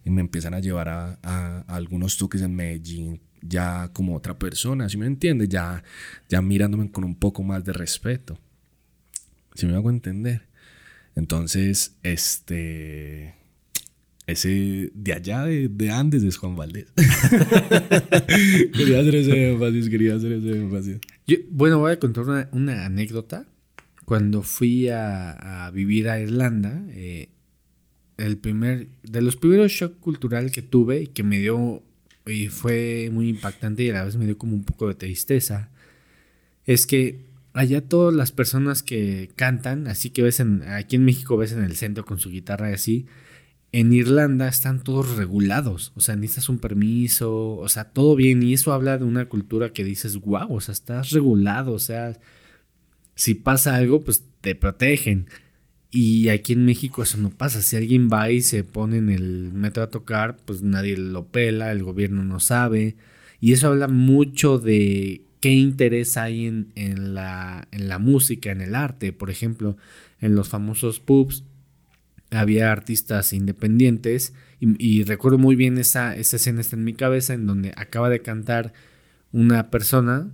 Y 0.05 0.11
me 0.11 0.21
empiezan 0.21 0.55
a 0.55 0.61
llevar 0.61 0.89
a, 0.89 1.65
algunos 1.67 2.19
toques 2.19 2.43
en 2.43 2.55
Medellín 2.55 3.21
ya 3.41 3.91
como 3.93 4.15
otra 4.15 4.39
persona, 4.39 4.89
¿sí 4.89 4.99
me 4.99 5.07
entiendes? 5.07 5.49
Ya, 5.49 5.83
ya 6.29 6.43
mirándome 6.43 6.91
con 6.91 7.05
un 7.05 7.15
poco 7.15 7.43
más 7.43 7.65
de 7.65 7.73
respeto. 7.73 8.39
¿Sí 9.55 9.67
me 9.67 9.75
hago 9.75 9.89
entender? 9.89 10.43
Entonces, 11.15 11.97
este 12.03 13.35
ese 14.27 14.91
de 14.93 15.13
allá 15.13 15.45
de, 15.45 15.69
de, 15.69 15.91
Andes 15.91 16.25
es 16.25 16.37
Juan 16.37 16.57
Valdés. 16.57 16.87
quería 18.73 19.01
hacer 19.01 19.15
ese 19.15 19.53
énfasis, 19.53 19.89
quería 19.89 20.17
hacer 20.17 20.33
ese 20.33 20.51
énfasis. 20.51 20.99
Bueno, 21.51 21.79
voy 21.79 21.93
a 21.93 21.99
contar 21.99 22.49
una, 22.53 22.85
anécdota. 22.85 23.47
Cuando 24.05 24.43
fui 24.43 24.89
a, 24.89 25.71
vivir 25.75 26.09
a 26.09 26.21
Irlanda, 26.21 26.85
eh, 26.91 27.29
el 28.19 28.39
primer, 28.39 28.89
de 29.03 29.21
los 29.21 29.37
primeros 29.37 29.73
shock 29.73 29.99
cultural 29.99 30.51
que 30.53 30.63
tuve 30.63 31.03
y 31.03 31.07
que 31.09 31.25
me 31.25 31.39
dio, 31.39 31.83
y 32.25 32.49
fue 32.49 33.11
muy 33.13 33.29
impactante 33.29 33.83
y 33.83 33.91
a 33.91 33.95
la 33.95 34.05
vez 34.05 34.17
me 34.17 34.27
dio 34.27 34.39
como 34.39 34.55
un 34.55 34.65
poco 34.65 34.89
de 34.89 34.95
tristeza, 34.95 35.71
es 36.67 36.87
que 36.87 37.25
allá 37.53 37.81
todas 37.81 38.15
las 38.15 38.33
personas 38.33 38.83
que 38.83 39.31
cantan, 39.35 39.89
así 39.89 40.11
que 40.11 40.23
ves 40.23 40.41
en, 40.41 40.63
aquí 40.63 40.97
en 40.97 41.05
México 41.05 41.37
ves 41.37 41.53
en 41.53 41.65
el 41.65 41.75
centro 41.75 42.05
con 42.05 42.19
su 42.19 42.31
guitarra 42.31 42.71
y 42.71 42.75
así, 42.75 43.07
en 43.77 43.93
Irlanda 43.93 44.49
están 44.49 44.83
todos 44.83 45.17
regulados, 45.17 45.93
o 45.97 46.01
sea, 46.01 46.17
necesitas 46.17 46.49
un 46.49 46.59
permiso, 46.59 47.57
o 47.57 47.69
sea, 47.69 47.85
todo 47.85 48.17
bien, 48.17 48.43
y 48.43 48.55
eso 48.55 48.73
habla 48.73 48.97
de 48.97 49.05
una 49.05 49.29
cultura 49.29 49.75
que 49.75 49.85
dices, 49.85 50.17
wow, 50.17 50.51
o 50.51 50.63
sea, 50.63 50.73
estás 50.73 51.11
regulado, 51.11 51.75
o 51.75 51.79
sea, 51.79 52.19
si 53.15 53.35
pasa 53.35 53.77
algo, 53.77 54.03
pues 54.03 54.25
te 54.41 54.55
protegen. 54.55 55.27
Y 55.91 56.31
aquí 56.31 56.55
en 56.55 56.65
México 56.65 57.03
eso 57.03 57.19
no 57.19 57.29
pasa. 57.31 57.61
Si 57.63 57.77
alguien 57.77 58.09
va 58.11 58.31
y 58.31 58.41
se 58.41 58.65
pone 58.65 58.97
en 58.97 59.11
el 59.11 59.53
metro 59.53 59.83
a 59.83 59.91
tocar, 59.91 60.39
pues 60.47 60.63
nadie 60.63 60.97
lo 60.97 61.27
pela, 61.27 61.71
el 61.71 61.83
gobierno 61.83 62.25
no 62.25 62.41
sabe. 62.41 62.97
Y 63.41 63.53
eso 63.53 63.69
habla 63.69 63.89
mucho 63.89 64.59
de 64.59 65.23
qué 65.41 65.53
interés 65.53 66.17
hay 66.17 66.47
en, 66.47 66.73
en, 66.77 67.15
la, 67.15 67.69
en 67.73 67.89
la 67.89 67.99
música, 67.99 68.51
en 68.53 68.63
el 68.63 68.75
arte. 68.75 69.13
Por 69.13 69.31
ejemplo, 69.31 69.77
en 70.21 70.35
los 70.35 70.49
famosos 70.49 71.01
pubs 71.01 71.45
había 72.31 72.73
artistas 72.73 73.33
independientes 73.33 74.35
y, 74.59 75.05
recuerdo 75.05 75.39
muy 75.39 75.55
bien 75.55 75.79
esa, 75.79 76.17
esa 76.17 76.37
escena 76.37 76.61
está 76.61 76.77
en 76.77 76.85
mi 76.85 76.95
cabeza 76.95 77.35
en 77.35 77.47
donde 77.47 77.73
acaba 77.77 78.09
de 78.09 78.23
cantar 78.23 78.73
una 79.33 79.71
persona 79.71 80.31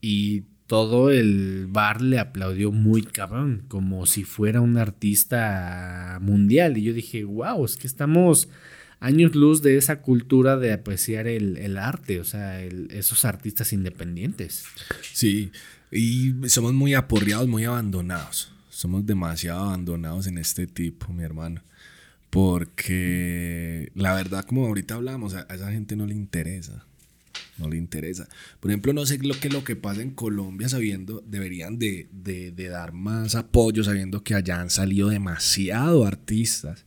y 0.00 0.42
todo 0.66 1.10
el 1.10 1.66
bar 1.68 2.00
le 2.00 2.18
aplaudió 2.18 2.70
muy 2.72 3.02
cabrón, 3.02 3.64
como 3.68 4.06
si 4.06 4.24
fuera 4.24 4.60
un 4.60 4.76
artista 4.78 6.18
mundial. 6.20 6.78
Y 6.78 6.82
yo 6.82 6.92
dije, 6.92 7.24
wow, 7.24 7.64
es 7.64 7.76
que 7.76 7.86
estamos 7.86 8.48
años 9.00 9.34
luz 9.34 9.62
de 9.62 9.76
esa 9.76 10.00
cultura 10.00 10.56
de 10.56 10.72
apreciar 10.72 11.26
el, 11.26 11.76
arte, 11.76 12.20
o 12.20 12.24
sea, 12.24 12.62
esos 12.62 13.24
artistas 13.24 13.72
independientes. 13.72 14.64
Sí, 15.12 15.50
y 15.90 16.34
somos 16.48 16.72
muy 16.72 16.94
aporreados, 16.94 17.48
muy 17.48 17.64
abandonados. 17.64 18.51
Somos 18.82 19.06
demasiado 19.06 19.60
abandonados 19.60 20.26
en 20.26 20.38
este 20.38 20.66
tipo, 20.66 21.12
mi 21.12 21.22
hermano. 21.22 21.62
Porque 22.30 23.92
la 23.94 24.12
verdad, 24.12 24.44
como 24.44 24.66
ahorita 24.66 24.96
hablamos, 24.96 25.34
a 25.34 25.42
esa 25.54 25.70
gente 25.70 25.94
no 25.94 26.04
le 26.04 26.14
interesa 26.14 26.84
no 27.58 27.68
le 27.68 27.76
interesa. 27.76 28.28
Por 28.58 28.72
ejemplo, 28.72 28.92
no 28.92 29.06
sé 29.06 29.18
lo 29.18 29.38
que 29.38 29.48
lo 29.48 29.62
que 29.62 29.76
pasa 29.76 30.02
en 30.02 30.10
Colombia 30.10 30.68
sabiendo, 30.68 31.22
deberían 31.24 31.78
de, 31.78 32.08
dar 32.56 32.92
más 32.92 33.36
apoyo 33.36 33.84
sabiendo 33.84 34.24
que 34.24 34.34
allá 34.34 34.60
han 34.60 34.70
salido 34.70 35.10
demasiado 35.10 36.04
artistas, 36.04 36.84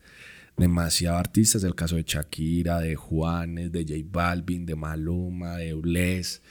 demasiado 0.58 1.18
artistas, 1.18 1.64
el 1.64 1.76
caso 1.76 1.96
de 1.96 2.04
Shakira, 2.04 2.82
de 2.82 2.96
Juanes, 2.96 3.72
de 3.72 3.84
J 3.84 3.96
Balvin, 4.12 4.66
de 4.66 4.76
Maluma, 4.76 5.56
de 5.56 5.74
Ules, 5.74 6.42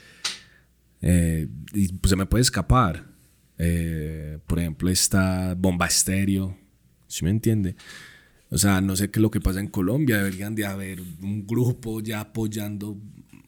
eh, 1.03 1.47
y 1.75 1.91
se 2.03 2.15
me 2.15 2.25
puede 2.25 2.41
escapar. 2.41 3.14
Eh, 3.57 4.39
por 4.45 4.59
ejemplo, 4.59 4.89
está 4.89 5.55
Bomba 5.55 5.87
Estéreo, 5.87 6.57
¿sí 7.07 7.23
me 7.23 7.31
entiende? 7.31 7.75
O 8.49 8.57
sea, 8.57 8.81
no 8.81 8.95
sé 8.95 9.09
qué 9.09 9.19
es 9.19 9.21
lo 9.21 9.31
que 9.31 9.41
pasa 9.41 9.59
en 9.59 9.67
Colombia, 9.67 10.17
deberían 10.17 10.55
de 10.55 10.65
haber 10.65 11.01
un 11.21 11.45
grupo 11.47 12.01
ya 12.01 12.19
apoyando 12.21 12.97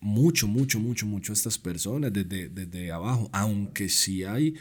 mucho, 0.02 0.48
mucho, 0.48 0.80
mucho, 0.80 1.06
mucho 1.06 1.32
a 1.32 1.36
estas 1.36 1.58
personas 1.58 2.12
desde, 2.14 2.50
desde 2.50 2.92
abajo, 2.92 3.30
aunque 3.32 3.90
sí 3.90 4.24
hay, 4.24 4.56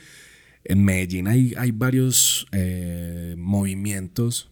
en 0.65 0.85
Medellín 0.85 1.29
hay, 1.29 1.55
hay 1.57 1.71
varios 1.71 2.47
eh, 2.53 3.35
movimientos 3.39 4.51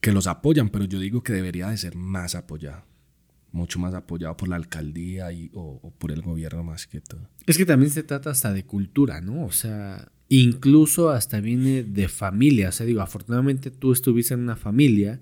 que 0.00 0.12
los 0.12 0.26
apoyan, 0.26 0.68
pero 0.68 0.84
yo 0.84 1.00
digo 1.00 1.22
que 1.22 1.32
debería 1.32 1.68
de 1.68 1.76
ser 1.76 1.96
más 1.96 2.34
apoyado, 2.34 2.84
mucho 3.52 3.78
más 3.78 3.94
apoyado 3.94 4.36
por 4.36 4.48
la 4.48 4.56
alcaldía 4.56 5.32
y, 5.32 5.50
o, 5.54 5.92
por 5.98 6.12
el 6.12 6.22
gobierno 6.22 6.62
más 6.62 6.86
que 6.86 7.00
todo. 7.00 7.28
Es 7.46 7.56
que 7.56 7.66
también 7.66 7.90
se 7.90 8.02
trata 8.02 8.30
hasta 8.30 8.52
de 8.52 8.64
cultura, 8.64 9.20
¿no? 9.20 9.44
O 9.44 9.52
sea, 9.52 10.10
incluso 10.28 11.10
hasta 11.10 11.40
viene 11.40 11.82
de 11.82 12.08
familia, 12.08 12.70
o 12.70 12.72
sea, 12.72 12.86
digo, 12.86 13.00
afortunadamente 13.00 13.70
tú 13.70 13.92
estuviste 13.92 14.34
en 14.34 14.40
una 14.40 14.56
familia 14.56 15.20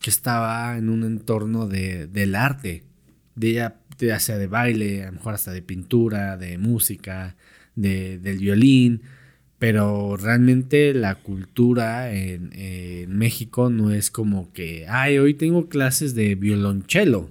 que 0.00 0.10
estaba 0.10 0.76
en 0.76 0.88
un 0.88 1.04
entorno 1.04 1.66
de, 1.66 2.06
del 2.06 2.34
arte, 2.34 2.84
de 3.34 3.48
ella 3.50 3.76
ya 3.98 4.20
sea 4.20 4.36
de 4.36 4.46
baile, 4.46 5.04
a 5.04 5.06
lo 5.06 5.12
mejor 5.12 5.34
hasta 5.34 5.52
de 5.52 5.62
pintura, 5.62 6.36
de 6.36 6.58
música, 6.58 7.36
de, 7.74 8.18
del 8.18 8.38
violín, 8.38 9.02
pero 9.58 10.16
realmente 10.16 10.92
la 10.92 11.14
cultura 11.14 12.12
en, 12.12 12.50
México 13.08 13.70
no 13.70 13.90
es 13.92 14.10
como 14.10 14.52
que, 14.52 14.86
ay, 14.88 15.18
hoy 15.18 15.32
tengo 15.34 15.68
clases 15.68 16.14
de 16.14 16.34
violonchelo 16.34 17.30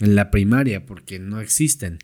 en 0.00 0.14
la 0.14 0.30
primaria, 0.30 0.84
porque 0.84 1.18
no 1.18 1.40
existen. 1.40 1.98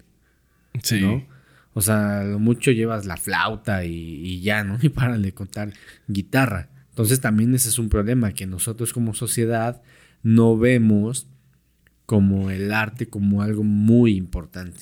Sí. 0.82 1.00
¿no? 1.00 1.26
O 1.74 1.80
sea, 1.80 2.24
lo 2.24 2.38
mucho 2.38 2.70
llevas 2.70 3.06
la 3.06 3.16
flauta 3.16 3.84
y, 3.84 3.92
y 3.92 4.40
ya, 4.40 4.64
¿no? 4.64 4.78
Y 4.82 4.88
para 4.88 5.18
de 5.18 5.32
contar 5.32 5.72
guitarra. 6.06 6.68
Entonces 6.90 7.20
también 7.20 7.54
ese 7.54 7.68
es 7.68 7.78
un 7.78 7.88
problema, 7.88 8.32
que 8.32 8.46
nosotros 8.46 8.92
como 8.92 9.14
sociedad 9.14 9.80
no 10.22 10.58
vemos 10.58 11.28
como 12.06 12.50
el 12.50 12.72
arte 12.72 13.08
como 13.08 13.42
algo 13.42 13.62
muy 13.62 14.16
importante. 14.16 14.80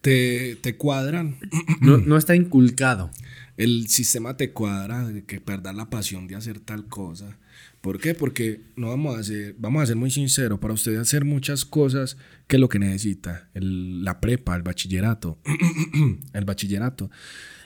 Te, 0.00 0.56
te 0.56 0.76
cuadran. 0.76 1.36
No, 1.80 2.16
está 2.16 2.34
inculcado. 2.34 3.10
El 3.56 3.88
sistema 3.88 4.36
te 4.36 4.52
cuadra 4.52 5.06
de 5.06 5.24
que 5.24 5.40
perdas 5.40 5.74
la 5.74 5.90
pasión 5.90 6.26
de 6.26 6.34
hacer 6.34 6.60
tal 6.60 6.86
cosa. 6.86 7.36
¿Por 7.80 8.00
qué? 8.00 8.14
Porque 8.14 8.62
no 8.74 8.88
vamos 8.88 9.18
a 9.18 9.22
ser, 9.22 9.54
vamos 9.58 9.82
a 9.82 9.86
ser 9.86 9.96
muy 9.96 10.10
sinceros, 10.10 10.58
para 10.58 10.74
usted 10.74 10.96
hacer 10.96 11.24
muchas 11.24 11.64
cosas, 11.64 12.16
¿qué 12.46 12.56
es 12.56 12.60
lo 12.60 12.68
que 12.68 12.78
necesita? 12.78 13.48
la 13.54 14.20
prepa, 14.20 14.56
el 14.56 14.62
bachillerato. 14.62 15.38
el 16.32 16.44
bachillerato. 16.44 17.10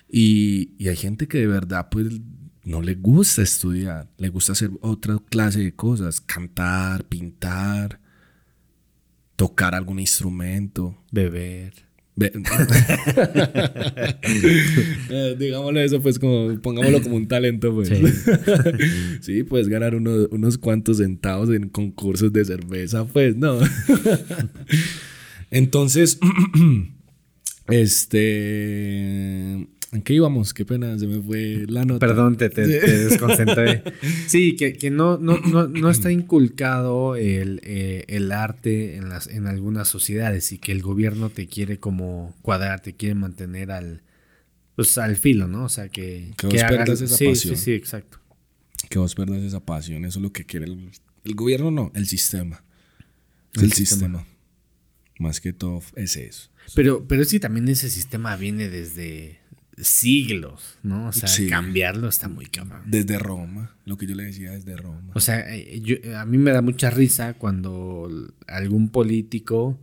Y, 0.09 0.75
y 0.79 0.89
hay 0.89 0.97
gente 0.97 1.27
que 1.27 1.39
de 1.39 1.47
verdad, 1.47 1.89
pues, 1.91 2.21
no 2.65 2.83
le 2.83 2.95
gusta 2.95 3.43
estudiar, 3.43 4.11
le 4.19 4.29
gusta 4.29 4.53
hacer 4.53 4.71
otra 4.81 5.19
clase 5.31 5.61
de 5.61 5.75
cosas, 5.75 6.21
cantar, 6.21 7.05
pintar, 7.05 8.01
tocar 9.37 9.75
algún 9.75 9.99
instrumento. 9.99 11.03
Beber. 11.11 11.90
Eh, 15.13 15.37
digámoslo 15.39 15.81
eso, 15.81 16.01
pues 16.01 16.19
como, 16.19 16.61
pongámoslo 16.61 17.03
como 17.03 17.17
un 17.17 17.27
talento, 17.27 17.75
pues. 17.75 17.91
Sí, 19.21 19.43
puedes 19.45 19.69
ganar 19.69 19.95
unos 19.95 20.59
cuantos 20.59 20.99
centavos 20.99 21.51
en 21.51 21.69
concursos 21.69 22.33
de 22.33 22.45
cerveza, 22.45 23.05
pues, 23.07 23.37
no. 23.37 23.59
Entonces, 25.51 26.19
este 27.69 29.67
¿En 29.93 30.03
qué 30.03 30.15
íbamos? 30.15 30.55
Qué 30.55 30.65
pena, 30.65 30.97
se 30.99 31.07
me 31.09 31.21
fue 31.21 31.65
la 31.69 31.85
nota. 31.85 32.07
Perdón, 32.07 32.37
te, 32.37 32.49
te, 32.49 32.65
desconcentré. 32.67 33.83
sí, 34.29 34.55
que, 34.55 34.75
que 34.75 34.91
no, 34.91 35.19
no, 35.19 35.39
no, 35.39 35.67
no, 35.67 35.91
está 35.91 36.13
inculcado 36.13 37.17
el, 37.17 37.61
eh, 37.65 38.05
el, 38.07 38.31
arte 38.31 38.97
en, 38.97 39.09
las, 39.09 39.27
en 39.27 39.49
algunas 39.49 39.89
sociedades 39.89 40.53
y 40.53 40.59
que 40.59 40.71
el 40.71 40.81
gobierno 40.81 41.29
te 41.31 41.49
quiere 41.49 41.79
como 41.79 42.37
cuadrar, 42.43 42.81
te 42.81 42.93
quiere 42.93 43.17
mantener 43.17 43.73
al, 43.73 44.03
pues, 44.77 44.97
al 44.97 45.17
filo, 45.17 45.49
¿no? 45.49 45.65
O 45.65 45.69
sea, 45.69 45.89
que... 45.89 46.31
Que, 46.37 46.47
vos 46.47 46.63
perdas 46.63 47.01
esa 47.01 47.17
pasión. 47.17 47.57
Sí, 47.57 47.57
sí, 47.57 47.73
exacto. 47.73 48.21
Que 48.89 49.01
vos 49.01 49.17
perdas 49.17 49.43
esa 49.43 49.59
pasión, 49.59 50.05
eso 50.05 50.21
es 50.21 50.23
lo 50.23 50.33
que 50.33 50.45
quiere 50.45 50.67
el, 50.67 50.91
el 51.25 51.35
gobierno, 51.35 51.73
no, 51.73 51.91
el 51.97 52.07
sistema. 52.07 52.63
el, 53.55 53.65
el 53.65 53.73
sistema. 53.73 54.25
Más 55.19 55.41
que 55.41 55.53
todo 55.53 55.83
es 55.97 56.17
eso. 56.17 56.49
Pero, 56.77 57.07
pero 57.09 57.25
sí, 57.25 57.41
también 57.41 57.69
ese 57.69 57.91
sistema 57.91 58.37
viene 58.37 58.69
desde 58.69 59.41
siglos, 59.83 60.79
¿no? 60.83 61.09
O 61.09 61.13
sea, 61.13 61.29
cambiarlo 61.49 62.09
está 62.09 62.29
muy 62.29 62.47
cabrón. 62.47 62.83
Desde 62.87 63.19
Roma, 63.19 63.75
lo 63.85 63.97
que 63.97 64.07
yo 64.07 64.15
le 64.15 64.25
decía 64.25 64.53
desde 64.53 64.77
Roma. 64.77 65.11
O 65.15 65.21
sea, 65.21 65.45
eh, 65.55 66.15
a 66.17 66.25
mí 66.25 66.39
me 66.39 66.51
da 66.53 66.63
mucha 66.63 66.91
risa 66.91 67.35
cuando 67.35 68.11
algún 68.47 68.89
político 68.91 69.79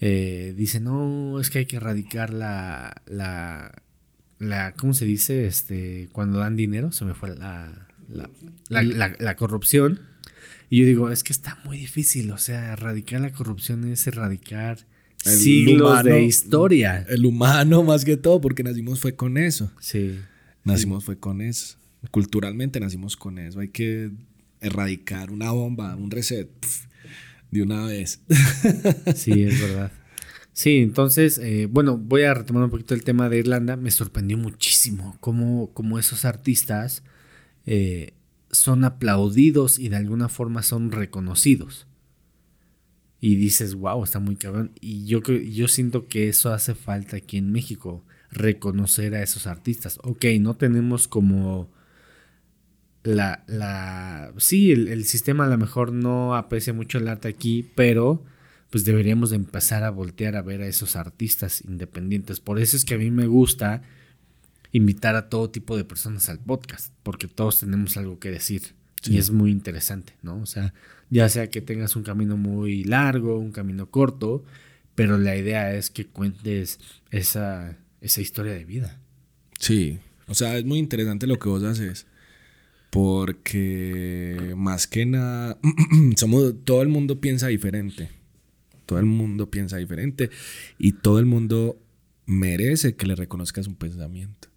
eh, 0.00 0.54
dice, 0.56 0.80
no, 0.80 1.40
es 1.40 1.50
que 1.50 1.60
hay 1.60 1.66
que 1.66 1.76
erradicar 1.76 2.32
la, 2.32 3.02
la, 3.06 3.82
la, 4.38 4.72
¿cómo 4.72 4.94
se 4.94 5.04
dice? 5.04 5.46
Este, 5.46 6.08
cuando 6.12 6.38
dan 6.38 6.56
dinero, 6.56 6.92
se 6.92 7.04
me 7.04 7.14
fue 7.14 7.36
la, 7.36 7.88
la, 8.08 8.28
la, 8.68 9.16
la 9.18 9.36
corrupción. 9.36 10.00
Y 10.70 10.80
yo 10.80 10.86
digo, 10.86 11.10
es 11.10 11.22
que 11.22 11.32
está 11.32 11.58
muy 11.64 11.78
difícil, 11.78 12.30
o 12.32 12.38
sea, 12.38 12.72
erradicar 12.72 13.20
la 13.20 13.32
corrupción 13.32 13.84
es 13.90 14.06
erradicar 14.06 14.78
siglos 15.24 16.04
de 16.04 16.22
historia. 16.22 17.04
El 17.08 17.26
humano 17.26 17.82
más 17.82 18.04
que 18.04 18.16
todo, 18.16 18.40
porque 18.40 18.62
nacimos 18.62 19.00
fue 19.00 19.14
con 19.14 19.36
eso. 19.38 19.70
Sí. 19.80 20.18
Nacimos 20.64 21.04
fue 21.04 21.18
con 21.18 21.40
eso. 21.40 21.76
Culturalmente 22.10 22.80
nacimos 22.80 23.16
con 23.16 23.38
eso. 23.38 23.60
Hay 23.60 23.68
que 23.68 24.10
erradicar 24.60 25.30
una 25.30 25.50
bomba, 25.50 25.96
un 25.96 26.10
reset 26.10 26.48
de 27.50 27.62
una 27.62 27.86
vez. 27.86 28.20
sí, 29.14 29.42
es 29.42 29.60
verdad. 29.60 29.92
Sí, 30.52 30.78
entonces, 30.78 31.38
eh, 31.38 31.66
bueno, 31.70 31.98
voy 31.98 32.22
a 32.22 32.34
retomar 32.34 32.64
un 32.64 32.70
poquito 32.70 32.94
el 32.94 33.02
tema 33.02 33.28
de 33.28 33.38
Irlanda. 33.38 33.76
Me 33.76 33.90
sorprendió 33.90 34.38
muchísimo 34.38 35.16
cómo, 35.20 35.70
cómo 35.72 35.98
esos 35.98 36.24
artistas 36.24 37.02
eh, 37.66 38.12
son 38.50 38.84
aplaudidos 38.84 39.78
y 39.78 39.88
de 39.88 39.96
alguna 39.96 40.28
forma 40.28 40.62
son 40.62 40.92
reconocidos 40.92 41.86
y 43.26 43.36
dices, 43.36 43.74
wow, 43.74 44.04
está 44.04 44.20
muy 44.20 44.36
cabrón. 44.36 44.72
Y 44.82 45.06
yo, 45.06 45.22
yo 45.22 45.66
siento 45.66 46.08
que 46.08 46.28
eso 46.28 46.52
hace 46.52 46.74
falta 46.74 47.16
aquí 47.16 47.38
en 47.38 47.52
México, 47.52 48.04
reconocer 48.30 49.14
a 49.14 49.22
esos 49.22 49.46
artistas. 49.46 49.98
Ok, 50.02 50.26
no 50.40 50.56
tenemos 50.56 51.08
como 51.08 51.70
la, 53.02 53.42
la, 53.46 54.30
sí, 54.36 54.72
el, 54.72 54.88
el, 54.88 55.06
sistema 55.06 55.46
a 55.46 55.48
lo 55.48 55.56
mejor 55.56 55.90
no 55.90 56.36
aprecia 56.36 56.74
mucho 56.74 56.98
el 56.98 57.08
arte 57.08 57.28
aquí, 57.28 57.66
pero 57.74 58.22
pues 58.68 58.84
deberíamos 58.84 59.30
de 59.30 59.36
empezar 59.36 59.84
a 59.84 59.90
voltear 59.90 60.36
a 60.36 60.42
ver 60.42 60.60
a 60.60 60.66
esos 60.66 60.94
artistas 60.94 61.62
independientes. 61.66 62.40
Por 62.40 62.58
eso 62.58 62.76
es 62.76 62.84
que 62.84 62.92
a 62.92 62.98
mí 62.98 63.10
me 63.10 63.26
gusta 63.26 63.80
invitar 64.70 65.16
a 65.16 65.30
todo 65.30 65.48
tipo 65.48 65.78
de 65.78 65.84
personas 65.84 66.28
al 66.28 66.40
podcast, 66.40 66.92
porque 67.02 67.26
todos 67.26 67.60
tenemos 67.60 67.96
algo 67.96 68.18
que 68.18 68.30
decir. 68.30 68.74
Y 69.06 69.18
es 69.18 69.30
muy 69.30 69.50
interesante, 69.50 70.14
¿no? 70.22 70.40
O 70.40 70.46
sea, 70.46 70.72
ya 71.10 71.28
sea 71.28 71.48
que 71.48 71.60
tengas 71.60 71.96
un 71.96 72.02
camino 72.02 72.36
muy 72.36 72.84
largo, 72.84 73.38
un 73.38 73.52
camino 73.52 73.90
corto, 73.90 74.44
pero 74.94 75.18
la 75.18 75.36
idea 75.36 75.74
es 75.74 75.90
que 75.90 76.06
cuentes 76.06 76.78
esa, 77.10 77.76
esa 78.00 78.20
historia 78.20 78.52
de 78.52 78.64
vida. 78.64 79.00
Sí, 79.58 79.98
o 80.26 80.34
sea, 80.34 80.56
es 80.56 80.64
muy 80.64 80.78
interesante 80.78 81.26
lo 81.26 81.38
que 81.38 81.48
vos 81.48 81.62
haces. 81.62 82.06
Porque 82.90 84.54
más 84.56 84.86
que 84.86 85.04
nada, 85.04 85.58
somos, 86.16 86.54
todo 86.64 86.82
el 86.82 86.88
mundo 86.88 87.20
piensa 87.20 87.48
diferente. 87.48 88.08
Todo 88.86 88.98
el 88.98 89.06
mundo 89.06 89.50
piensa 89.50 89.78
diferente. 89.78 90.30
Y 90.78 90.92
todo 90.92 91.18
el 91.18 91.26
mundo 91.26 91.80
merece 92.26 92.94
que 92.94 93.06
le 93.06 93.16
reconozcas 93.16 93.66
un 93.66 93.74
pensamiento. 93.74 94.48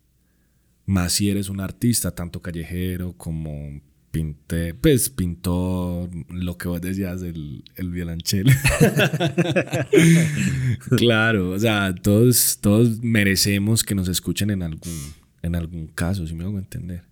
Más 0.85 1.13
si 1.13 1.29
eres 1.29 1.49
un 1.49 1.59
artista, 1.59 2.11
tanto 2.11 2.41
callejero 2.41 3.13
como 3.13 3.81
pinte, 4.11 4.73
pues 4.73 5.09
pintor, 5.09 6.09
lo 6.29 6.57
que 6.57 6.67
vos 6.67 6.81
decías, 6.81 7.21
el, 7.21 7.63
el 7.75 7.89
violonchelo. 7.91 8.51
claro, 10.97 11.51
o 11.51 11.59
sea, 11.59 11.93
todos, 11.93 12.59
todos 12.61 13.01
merecemos 13.01 13.83
que 13.83 13.95
nos 13.95 14.07
escuchen 14.07 14.49
en 14.49 14.63
algún, 14.63 15.13
en 15.41 15.55
algún 15.55 15.87
caso, 15.87 16.25
si 16.25 16.35
me 16.35 16.43
hago 16.43 16.57
entender. 16.57 17.03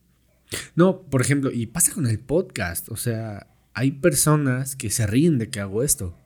No, 0.76 1.02
por 1.02 1.22
ejemplo, 1.22 1.52
y 1.52 1.68
pasa 1.68 1.94
con 1.94 2.08
el 2.08 2.20
podcast, 2.20 2.90
o 2.90 2.96
sea, 2.96 3.48
hay 3.74 3.92
personas 3.92 4.76
que 4.76 4.90
se 4.90 5.06
ríen 5.06 5.38
de 5.38 5.50
que 5.50 5.60
hago 5.60 5.84
esto. 5.84 6.18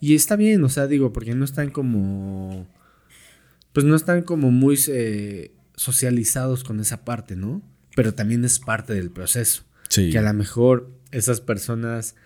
Y 0.00 0.14
está 0.14 0.36
bien, 0.36 0.64
o 0.64 0.68
sea, 0.68 0.86
digo, 0.86 1.12
porque 1.12 1.34
no 1.34 1.44
están 1.44 1.70
como. 1.70 2.66
Pues 3.72 3.86
no 3.86 3.94
están 3.94 4.22
como 4.22 4.50
muy 4.50 4.78
eh, 4.88 5.52
socializados 5.76 6.64
con 6.64 6.80
esa 6.80 7.04
parte, 7.04 7.36
¿no? 7.36 7.62
Pero 7.94 8.14
también 8.14 8.44
es 8.44 8.58
parte 8.58 8.94
del 8.94 9.10
proceso. 9.10 9.62
Sí. 9.90 10.10
Que 10.10 10.18
a 10.18 10.22
lo 10.22 10.32
mejor 10.32 10.90
esas 11.12 11.42
personas, 11.42 12.16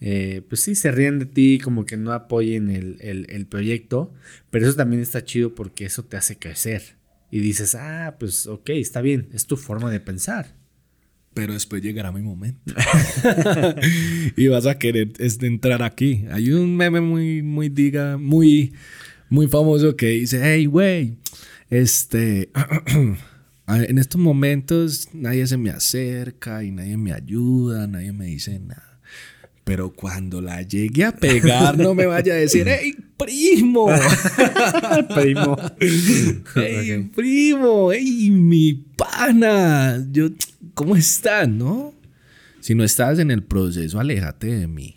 eh, 0.00 0.42
pues 0.48 0.60
sí, 0.60 0.76
se 0.76 0.92
ríen 0.92 1.18
de 1.18 1.26
ti, 1.26 1.58
como 1.58 1.84
que 1.84 1.96
no 1.96 2.12
apoyen 2.12 2.70
el, 2.70 2.98
el 3.00 3.46
proyecto. 3.46 4.14
Pero 4.50 4.68
eso 4.68 4.76
también 4.76 5.02
está 5.02 5.24
chido 5.24 5.54
porque 5.54 5.84
eso 5.84 6.04
te 6.04 6.16
hace 6.16 6.38
crecer. 6.38 6.96
Y 7.30 7.40
dices, 7.40 7.74
ah, 7.74 8.16
pues 8.20 8.46
ok, 8.46 8.70
está 8.70 9.00
bien, 9.00 9.28
es 9.32 9.46
tu 9.46 9.56
forma 9.56 9.90
de 9.90 9.98
pensar 9.98 10.54
pero 11.36 11.52
después 11.52 11.82
llegará 11.82 12.10
mi 12.12 12.22
momento. 12.22 12.72
y 14.36 14.46
vas 14.46 14.64
a 14.64 14.78
querer 14.78 15.12
entrar 15.18 15.82
aquí. 15.82 16.24
Hay 16.30 16.50
un 16.50 16.74
meme 16.74 17.02
muy, 17.02 17.42
muy, 17.42 17.68
diga, 17.68 18.16
muy, 18.16 18.72
muy 19.28 19.46
famoso 19.46 19.96
que 19.96 20.06
dice, 20.06 20.40
hey, 20.42 20.64
güey, 20.64 21.18
este, 21.68 22.48
en 23.68 23.98
estos 23.98 24.20
momentos 24.20 25.08
nadie 25.12 25.46
se 25.46 25.56
me 25.56 25.70
acerca 25.70 26.62
y 26.62 26.70
nadie 26.70 26.96
me 26.96 27.12
ayuda, 27.12 27.86
nadie 27.86 28.12
me 28.12 28.26
dice 28.26 28.58
nada. 28.58 29.00
Pero 29.64 29.92
cuando 29.92 30.40
la 30.40 30.62
llegue 30.62 31.04
a 31.04 31.10
pegar, 31.10 31.76
no 31.76 31.92
me 31.92 32.06
vaya 32.06 32.34
a 32.34 32.36
decir, 32.36 32.68
¡Ey, 32.68 32.94
primo! 33.16 33.88
primo. 35.14 35.56
¡Ey, 36.54 37.10
primo! 37.12 37.90
¡Ey, 37.90 38.30
mi 38.30 38.74
pana! 38.74 40.06
Yo, 40.12 40.28
¿cómo 40.74 40.94
estás, 40.94 41.48
no? 41.48 41.92
Si 42.60 42.76
no 42.76 42.84
estás 42.84 43.18
en 43.18 43.32
el 43.32 43.42
proceso, 43.42 43.98
aléjate 43.98 44.54
de 44.54 44.68
mí. 44.68 44.94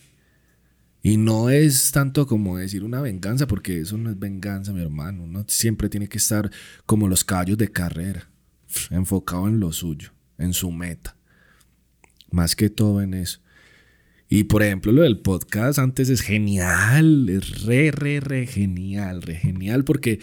Y 1.01 1.17
no 1.17 1.49
es 1.49 1.91
tanto 1.91 2.27
como 2.27 2.57
decir 2.57 2.83
una 2.83 3.01
venganza, 3.01 3.47
porque 3.47 3.79
eso 3.79 3.97
no 3.97 4.11
es 4.11 4.19
venganza, 4.19 4.73
mi 4.73 4.81
hermano. 4.81 5.23
Uno 5.23 5.45
siempre 5.47 5.89
tiene 5.89 6.07
que 6.07 6.17
estar 6.17 6.51
como 6.85 7.07
los 7.07 7.23
caballos 7.23 7.57
de 7.57 7.71
carrera, 7.71 8.29
enfocado 8.91 9.47
en 9.47 9.59
lo 9.59 9.71
suyo, 9.71 10.11
en 10.37 10.53
su 10.53 10.71
meta. 10.71 11.15
Más 12.31 12.55
que 12.55 12.69
todo 12.69 13.01
en 13.01 13.13
eso. 13.13 13.41
Y 14.31 14.43
por 14.43 14.61
ejemplo, 14.61 14.91
lo 14.91 15.01
del 15.01 15.17
podcast 15.17 15.79
antes 15.79 16.07
es 16.07 16.21
genial, 16.21 17.27
es 17.29 17.63
re, 17.63 17.89
re, 17.89 18.19
re 18.19 18.45
genial, 18.45 19.23
re 19.23 19.33
genial, 19.33 19.83
porque 19.83 20.19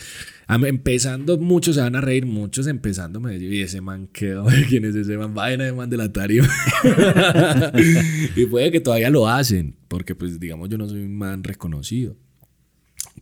empezando 0.48 1.38
muchos 1.38 1.74
se 1.74 1.80
van 1.80 1.96
a 1.96 2.00
reír, 2.00 2.24
muchos 2.24 2.68
empezando 2.68 3.18
me 3.18 3.32
dicen, 3.32 3.52
y 3.52 3.62
ese 3.62 3.80
man 3.80 4.06
quedó, 4.06 4.46
¿quién 4.68 4.84
es 4.84 4.94
ese 4.94 5.18
man? 5.18 5.34
Vaina 5.34 5.64
de 5.64 5.72
man 5.72 5.90
de 5.90 5.96
la 5.96 6.04
y 8.36 8.46
puede 8.46 8.70
que 8.70 8.78
todavía 8.78 9.10
lo 9.10 9.26
hacen, 9.26 9.74
porque 9.88 10.14
pues 10.14 10.38
digamos 10.38 10.68
yo 10.68 10.78
no 10.78 10.88
soy 10.88 11.00
un 11.00 11.18
man 11.18 11.42
reconocido. 11.42 12.16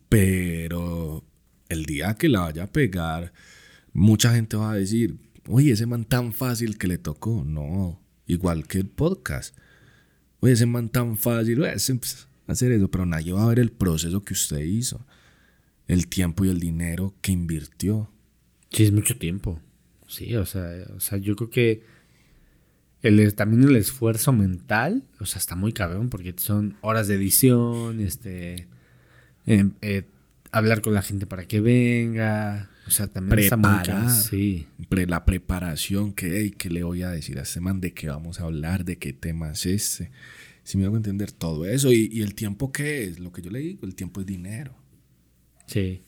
Pero 0.07 1.25
el 1.67 1.85
día 1.85 2.13
que 2.13 2.29
la 2.29 2.41
vaya 2.41 2.65
a 2.65 2.71
pegar, 2.71 3.33
mucha 3.95 4.31
gente 4.35 4.57
va 4.57 4.73
a 4.73 4.75
decir, 4.75 5.17
oye, 5.47 5.71
ese 5.71 5.87
man 5.87 6.05
tan 6.05 6.33
fácil 6.33 6.77
que 6.77 6.87
le 6.87 6.99
tocó. 6.99 7.43
No, 7.43 7.99
igual 8.27 8.67
que 8.67 8.77
el 8.77 8.87
podcast 8.87 9.57
oye, 10.45 10.53
ese 10.53 10.65
man 10.65 10.89
tan 10.89 11.17
fácil, 11.17 11.57
pues, 11.57 12.27
hacer 12.47 12.71
eso, 12.71 12.89
pero 12.89 13.05
nadie 13.05 13.33
va 13.33 13.43
a 13.43 13.47
ver 13.47 13.59
el 13.59 13.71
proceso 13.71 14.23
que 14.23 14.33
usted 14.33 14.59
hizo, 14.59 15.05
el 15.87 16.07
tiempo 16.07 16.45
y 16.45 16.49
el 16.49 16.59
dinero 16.59 17.15
que 17.21 17.31
invirtió. 17.31 18.09
Sí, 18.69 18.83
es 18.83 18.91
mucho 18.91 19.17
tiempo. 19.17 19.59
Sí, 20.07 20.35
o 20.35 20.45
sea, 20.45 20.69
o 20.95 20.99
sea 20.99 21.17
yo 21.17 21.35
creo 21.35 21.49
que 21.49 21.83
el, 23.01 23.33
también 23.33 23.63
el 23.63 23.75
esfuerzo 23.75 24.33
mental, 24.33 25.03
o 25.19 25.25
sea, 25.25 25.39
está 25.39 25.55
muy 25.55 25.73
cabrón 25.73 26.09
porque 26.09 26.33
son 26.37 26.77
horas 26.81 27.07
de 27.07 27.15
edición, 27.15 27.99
este, 27.99 28.67
em, 29.45 29.73
eh, 29.81 30.03
hablar 30.51 30.81
con 30.81 30.93
la 30.93 31.01
gente 31.01 31.25
para 31.25 31.47
que 31.47 31.59
venga, 31.59 32.69
o 32.87 32.91
sea, 32.91 33.07
también 33.07 33.49
Preparar, 33.49 34.09
sí. 34.11 34.67
la 34.89 35.25
preparación 35.25 36.13
que, 36.13 36.51
que 36.51 36.69
le 36.69 36.83
voy 36.83 37.01
a 37.01 37.09
decir 37.09 37.39
a 37.39 37.41
este 37.41 37.59
man 37.59 37.81
de 37.81 37.93
qué 37.93 38.07
vamos 38.07 38.39
a 38.39 38.43
hablar, 38.43 38.85
de 38.85 38.97
qué 38.97 39.11
tema 39.11 39.51
es 39.51 39.65
este. 39.65 40.11
Si 40.63 40.77
me 40.77 40.85
hago 40.85 40.95
entender 40.95 41.31
todo 41.31 41.65
eso. 41.65 41.91
Y, 41.91 42.21
el 42.21 42.35
tiempo 42.35 42.71
qué 42.71 43.05
es, 43.05 43.19
lo 43.19 43.31
que 43.31 43.41
yo 43.41 43.49
le 43.49 43.59
digo, 43.59 43.85
el 43.85 43.95
tiempo 43.95 44.19
es 44.21 44.27
dinero. 44.27 44.75
Sí. 45.65 46.01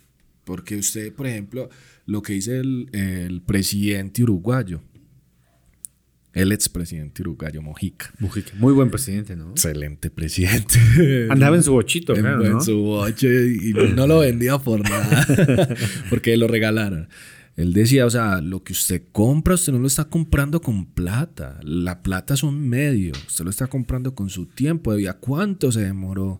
Porque 0.43 0.75
usted, 0.75 1.13
por 1.13 1.25
ejemplo, 1.27 1.69
lo 2.05 2.21
que 2.21 2.33
dice 2.33 2.59
el, 2.59 2.89
el 2.93 3.41
presidente 3.41 4.23
uruguayo, 4.23 4.81
el 6.37 6.51
expresidente 6.51 7.23
uruguayo 7.23 7.61
Mojica. 7.61 8.13
Mojica, 8.19 8.51
muy 8.57 8.73
buen 8.73 8.91
presidente, 8.91 9.35
¿no? 9.35 9.51
Excelente 9.51 10.11
presidente. 10.11 10.79
Andaba 11.29 11.55
en 11.55 11.63
su 11.63 11.73
bochito, 11.73 12.13
en, 12.13 12.21
claro, 12.21 12.45
En 12.45 12.61
su 12.61 12.77
boche 12.77 13.47
y 13.47 13.73
no 13.73 14.05
lo 14.05 14.19
vendía 14.19 14.57
por 14.59 14.81
nada, 14.81 15.75
porque 16.09 16.37
lo 16.37 16.47
regalaron. 16.47 17.09
Él 17.55 17.73
decía, 17.73 18.05
o 18.05 18.09
sea, 18.09 18.39
lo 18.39 18.63
que 18.63 18.73
usted 18.73 19.05
compra, 19.11 19.55
usted 19.55 19.73
no 19.73 19.79
lo 19.79 19.87
está 19.87 20.05
comprando 20.05 20.61
con 20.61 20.85
plata. 20.85 21.59
La 21.63 22.03
plata 22.03 22.35
es 22.35 22.43
un 22.43 22.69
medio. 22.69 23.13
Usted 23.27 23.43
lo 23.45 23.49
está 23.49 23.65
comprando 23.65 24.13
con 24.13 24.29
su 24.29 24.45
tiempo. 24.45 24.95
¿Y 24.95 25.07
cuánto 25.19 25.71
se 25.71 25.81
demoró? 25.81 26.39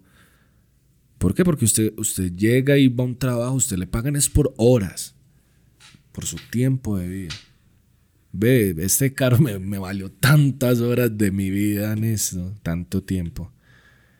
¿Por 1.17 1.33
qué? 1.33 1.43
Porque 1.43 1.65
usted, 1.65 1.91
usted 1.97 2.31
llega 2.33 2.77
y 2.77 2.87
va 2.87 3.03
a 3.03 3.07
un 3.07 3.17
trabajo, 3.17 3.55
usted 3.55 3.77
le 3.77 3.87
pagan 3.87 4.15
es 4.15 4.29
por 4.29 4.53
horas. 4.57 5.15
Por 6.11 6.23
su 6.23 6.37
tiempo 6.51 6.99
de 6.99 7.07
vida 7.07 7.33
ve, 8.31 8.75
este 8.79 9.13
carro 9.13 9.39
me, 9.39 9.77
valió 9.77 10.11
tantas 10.11 10.79
horas 10.79 11.17
de 11.17 11.31
mi 11.31 11.49
vida 11.49 11.93
en 11.93 12.03
eso, 12.03 12.53
tanto 12.63 13.03
tiempo. 13.03 13.51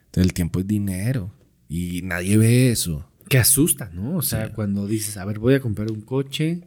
Entonces 0.05 0.25
el 0.25 0.33
tiempo 0.33 0.59
es 0.59 0.67
dinero 0.67 1.31
y 1.69 2.01
nadie 2.03 2.37
ve 2.37 2.71
eso. 2.71 3.09
Que 3.29 3.37
asusta, 3.37 3.91
¿no? 3.93 4.15
O 4.15 4.21
sea, 4.21 4.53
cuando 4.53 4.87
dices, 4.87 5.17
a 5.17 5.25
ver, 5.25 5.39
voy 5.39 5.53
a 5.53 5.59
comprar 5.59 5.91
un 5.91 6.01
coche, 6.01 6.61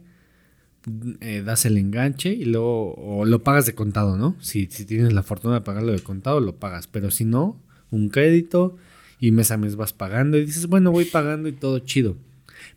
eh, 1.19 1.43
das 1.43 1.65
el 1.65 1.77
enganche 1.77 2.33
y 2.33 2.45
luego 2.45 2.93
o 2.93 3.25
lo 3.25 3.43
pagas 3.43 3.65
de 3.65 3.73
contado, 3.73 4.17
¿no? 4.17 4.35
Si, 4.41 4.67
si 4.67 4.85
tienes 4.85 5.13
la 5.13 5.23
fortuna 5.23 5.55
de 5.55 5.61
pagarlo 5.61 5.91
de 5.91 5.99
contado, 5.99 6.39
lo 6.39 6.57
pagas. 6.57 6.87
Pero 6.87 7.09
si 7.09 7.25
no, 7.25 7.59
un 7.89 8.09
crédito 8.09 8.77
y 9.19 9.31
mes 9.31 9.51
a 9.51 9.57
mes 9.57 9.75
vas 9.75 9.93
pagando 9.93 10.37
y 10.37 10.45
dices, 10.45 10.67
bueno, 10.67 10.91
voy 10.91 11.05
pagando 11.05 11.49
y 11.49 11.53
todo 11.53 11.79
chido. 11.79 12.15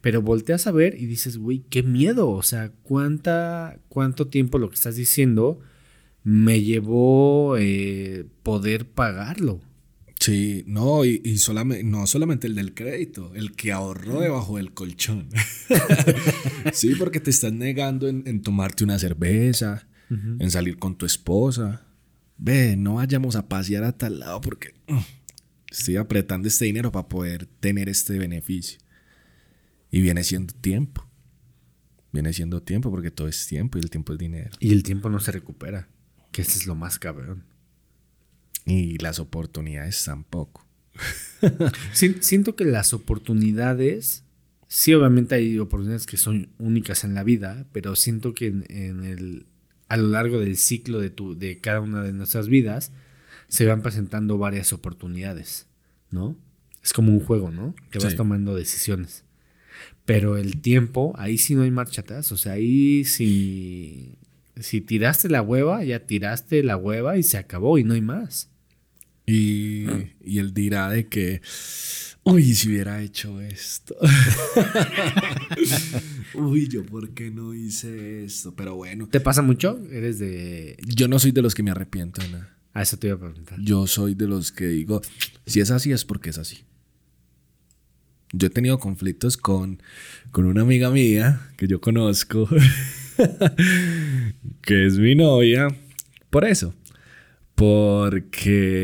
Pero 0.04 0.20
volteas 0.20 0.66
a 0.66 0.70
ver 0.70 1.00
y 1.00 1.06
dices, 1.06 1.38
güey, 1.38 1.64
qué 1.70 1.82
miedo. 1.82 2.28
O 2.28 2.42
sea, 2.42 2.70
¿cuánta, 2.82 3.80
¿cuánto 3.88 4.26
tiempo 4.26 4.58
lo 4.58 4.68
que 4.68 4.74
estás 4.74 4.96
diciendo 4.96 5.60
me 6.22 6.60
llevó 6.60 7.56
eh, 7.56 8.26
poder 8.42 8.86
pagarlo? 8.86 9.62
Sí, 10.20 10.62
no, 10.66 11.06
y, 11.06 11.38
solamente, 11.38 11.84
no 11.84 12.06
solamente 12.06 12.48
el 12.48 12.54
del 12.54 12.74
crédito, 12.74 13.32
el 13.34 13.52
que 13.52 13.72
ahorró 13.72 14.20
debajo 14.20 14.58
del 14.58 14.74
colchón. 14.74 15.30
sí, 16.74 16.96
porque 16.98 17.18
te 17.18 17.30
estás 17.30 17.54
negando 17.54 18.06
en, 18.06 18.42
tomarte 18.42 18.84
una 18.84 18.98
cerveza, 18.98 19.88
en 20.10 20.50
salir 20.50 20.76
con 20.76 20.98
tu 20.98 21.06
esposa. 21.06 21.86
Ve, 22.36 22.76
no 22.76 22.96
vayamos 22.96 23.36
a 23.36 23.48
pasear 23.48 23.84
a 23.84 23.96
tal 23.96 24.18
lado 24.18 24.42
porque 24.42 24.74
uh, 24.86 25.00
estoy 25.70 25.96
apretando 25.96 26.46
este 26.46 26.66
dinero 26.66 26.92
para 26.92 27.08
poder 27.08 27.46
tener 27.46 27.88
este 27.88 28.18
beneficio. 28.18 28.83
Y 29.94 30.00
viene 30.00 30.24
siendo 30.24 30.52
tiempo. 30.54 31.06
Viene 32.12 32.32
siendo 32.32 32.62
tiempo 32.62 32.90
porque 32.90 33.10
todo 33.10 33.28
es 33.28 33.46
tiempo 33.46 33.78
y 33.78 33.80
el 33.82 33.90
tiempo 33.90 34.12
es 34.12 34.18
dinero. 34.18 34.50
Y 34.60 34.72
el 34.72 34.82
tiempo 34.82 35.08
no 35.08 35.20
se 35.20 35.32
recupera. 35.32 35.88
Que 36.32 36.42
ese 36.42 36.58
es 36.58 36.66
lo 36.66 36.74
más 36.74 36.98
cabrón. 36.98 37.44
Y 38.66 38.98
las 38.98 39.18
oportunidades 39.18 40.02
tampoco. 40.04 40.66
Si- 41.92 42.16
Siento 42.22 42.56
que 42.56 42.64
las 42.64 42.92
oportunidades, 42.94 44.24
sí, 44.68 44.94
obviamente 44.94 45.34
hay 45.34 45.58
oportunidades 45.58 46.06
que 46.06 46.16
son 46.16 46.48
únicas 46.58 47.04
en 47.04 47.14
la 47.14 47.22
vida, 47.24 47.66
pero 47.72 47.94
siento 47.96 48.32
que 48.34 48.46
en, 48.46 48.64
en 48.70 49.04
el, 49.04 49.46
a 49.88 49.96
lo 49.96 50.08
largo 50.08 50.40
del 50.40 50.56
ciclo 50.56 51.00
de, 51.00 51.10
tu, 51.10 51.36
de 51.38 51.60
cada 51.60 51.80
una 51.80 52.02
de 52.02 52.12
nuestras 52.12 52.48
vidas 52.48 52.92
se 53.48 53.66
van 53.66 53.82
presentando 53.82 54.38
varias 54.38 54.72
oportunidades, 54.72 55.66
¿no? 56.10 56.36
Es 56.82 56.92
como 56.92 57.12
un 57.12 57.20
juego, 57.20 57.50
¿no? 57.50 57.74
Que 57.90 57.98
vas 57.98 58.16
tomando 58.16 58.54
decisiones. 58.54 59.24
Pero 60.04 60.36
el 60.36 60.60
tiempo, 60.60 61.14
ahí 61.16 61.38
sí 61.38 61.54
no 61.54 61.62
hay 61.62 61.70
marcha 61.70 62.02
atrás. 62.02 62.30
O 62.32 62.36
sea, 62.36 62.52
ahí 62.52 63.04
si, 63.04 64.16
si 64.60 64.80
tiraste 64.80 65.28
la 65.28 65.42
hueva, 65.42 65.82
ya 65.84 66.00
tiraste 66.00 66.62
la 66.62 66.76
hueva 66.76 67.16
y 67.16 67.22
se 67.22 67.38
acabó 67.38 67.78
y 67.78 67.84
no 67.84 67.94
hay 67.94 68.02
más. 68.02 68.50
Y, 69.26 69.86
y 70.22 70.38
él 70.38 70.52
dirá 70.52 70.90
de 70.90 71.08
que, 71.08 71.40
uy, 72.24 72.54
si 72.54 72.68
hubiera 72.68 73.02
hecho 73.02 73.40
esto. 73.40 73.96
uy, 76.34 76.68
yo 76.68 76.84
por 76.84 77.14
qué 77.14 77.30
no 77.30 77.54
hice 77.54 78.24
esto. 78.24 78.54
Pero 78.54 78.76
bueno, 78.76 79.08
¿Te 79.08 79.20
pasa 79.20 79.40
mucho? 79.40 79.80
Eres 79.90 80.18
de... 80.18 80.76
yo 80.86 81.08
no 81.08 81.18
soy 81.18 81.32
de 81.32 81.40
los 81.40 81.54
que 81.54 81.62
me 81.62 81.70
arrepiento 81.70 82.20
de 82.20 82.28
nada. 82.28 82.54
A 82.74 82.82
eso 82.82 82.98
te 82.98 83.06
iba 83.06 83.16
a 83.16 83.20
preguntar. 83.20 83.58
Yo 83.60 83.86
soy 83.86 84.14
de 84.14 84.26
los 84.26 84.52
que 84.52 84.66
digo, 84.66 85.00
si 85.46 85.60
es 85.60 85.70
así 85.70 85.92
es 85.92 86.04
porque 86.04 86.30
es 86.30 86.38
así. 86.38 86.64
Yo 88.36 88.48
he 88.48 88.50
tenido 88.50 88.78
conflictos 88.78 89.36
con, 89.36 89.82
con 90.30 90.46
una 90.46 90.62
amiga 90.62 90.90
mía 90.90 91.50
que 91.56 91.68
yo 91.68 91.80
conozco, 91.80 92.48
que 94.62 94.86
es 94.86 94.98
mi 94.98 95.14
novia, 95.14 95.68
por 96.30 96.44
eso. 96.44 96.74
Porque 97.54 98.82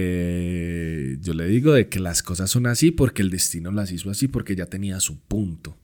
yo 1.21 1.35
le 1.35 1.49
digo 1.49 1.73
de 1.73 1.89
que 1.89 1.99
las 1.99 2.23
cosas 2.23 2.51
son 2.51 2.67
así 2.67 2.93
porque 2.93 3.23
el 3.23 3.31
destino 3.31 3.73
las 3.73 3.91
hizo 3.91 4.11
así 4.11 4.29
porque 4.29 4.55
ya 4.55 4.67
tenía 4.67 5.01
su 5.01 5.19
punto. 5.19 5.77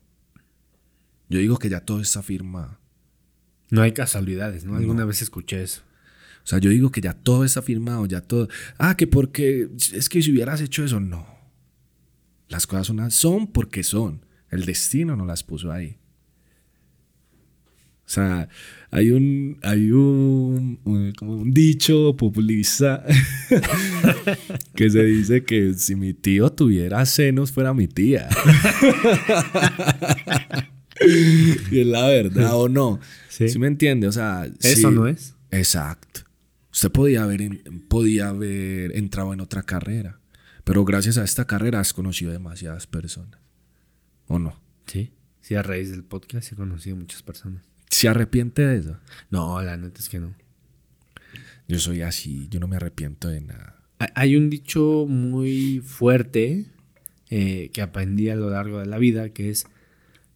Yo 1.28 1.40
digo 1.40 1.58
que 1.58 1.68
ya 1.68 1.80
todo 1.80 2.00
está 2.00 2.22
firmado. 2.22 2.78
No 3.70 3.82
hay 3.82 3.90
casualidades, 3.90 4.64
¿no? 4.64 4.76
Alguna 4.76 5.04
vez 5.04 5.22
escuché 5.22 5.64
eso. 5.64 5.82
O 6.44 6.48
sea, 6.48 6.60
yo 6.60 6.70
digo 6.70 6.92
que 6.92 7.00
ya 7.00 7.12
todo 7.12 7.44
está 7.44 7.60
firmado, 7.60 8.06
ya 8.06 8.20
todo. 8.20 8.48
Ah, 8.78 8.96
que 8.96 9.08
porque 9.08 9.68
es 9.92 10.08
que 10.08 10.22
si 10.22 10.30
hubieras 10.30 10.60
hecho 10.60 10.84
eso, 10.84 11.00
no. 11.00 11.35
Las 12.48 12.66
cosas 12.66 12.86
son, 12.86 13.10
son 13.10 13.46
porque 13.48 13.82
son. 13.82 14.24
El 14.50 14.64
destino 14.64 15.16
no 15.16 15.26
las 15.26 15.42
puso 15.42 15.72
ahí. 15.72 15.96
O 17.98 18.08
sea, 18.08 18.48
hay 18.92 19.10
un, 19.10 19.58
hay 19.64 19.90
un, 19.90 20.78
un- 20.84 21.12
como 21.18 21.34
un 21.34 21.52
dicho 21.52 22.14
populista 22.16 23.04
que 24.76 24.88
se 24.88 25.02
dice 25.02 25.42
que 25.42 25.74
si 25.74 25.96
mi 25.96 26.14
tío 26.14 26.50
tuviera 26.52 27.04
senos 27.04 27.50
fuera 27.50 27.74
mi 27.74 27.88
tía. 27.88 28.28
y 31.70 31.80
es 31.80 31.86
la 31.86 32.06
verdad 32.06 32.54
o 32.56 32.68
no. 32.68 33.00
Sí. 33.28 33.48
¿Sí, 33.48 33.58
me 33.58 33.66
entiende? 33.66 34.06
O 34.06 34.12
sea, 34.12 34.46
Eso 34.60 34.88
sí. 34.88 34.94
no 34.94 35.06
es. 35.06 35.34
Exacto. 35.50 36.20
Usted 36.72 36.90
podía 36.90 37.22
haber, 37.24 37.62
podía 37.88 38.28
haber 38.28 38.96
entrado 38.96 39.32
en 39.32 39.40
otra 39.40 39.62
carrera, 39.62 40.18
pero 40.66 40.84
gracias 40.84 41.16
a 41.16 41.22
esta 41.22 41.46
carrera 41.46 41.78
has 41.78 41.92
conocido 41.92 42.32
demasiadas 42.32 42.88
personas. 42.88 43.38
¿O 44.26 44.40
no? 44.40 44.60
Sí. 44.86 45.12
Sí, 45.40 45.54
a 45.54 45.62
raíz 45.62 45.92
del 45.92 46.02
podcast 46.02 46.50
he 46.52 46.56
conocido 46.56 46.96
muchas 46.96 47.22
personas. 47.22 47.62
¿Se 47.88 48.08
arrepiente 48.08 48.66
de 48.66 48.78
eso? 48.80 48.98
No, 49.30 49.62
la 49.62 49.76
neta 49.76 50.00
es 50.00 50.08
que 50.08 50.18
no. 50.18 50.34
Yo 51.68 51.78
soy 51.78 52.02
así, 52.02 52.48
yo 52.50 52.58
no 52.58 52.66
me 52.66 52.74
arrepiento 52.76 53.28
de 53.28 53.40
nada. 53.42 53.80
Ha- 54.00 54.10
Hay 54.16 54.34
un 54.34 54.50
dicho 54.50 55.06
muy 55.08 55.80
fuerte 55.84 56.66
eh, 57.30 57.70
que 57.72 57.80
aprendí 57.82 58.28
a 58.28 58.34
lo 58.34 58.50
largo 58.50 58.80
de 58.80 58.86
la 58.86 58.98
vida, 58.98 59.28
que 59.30 59.50
es 59.50 59.66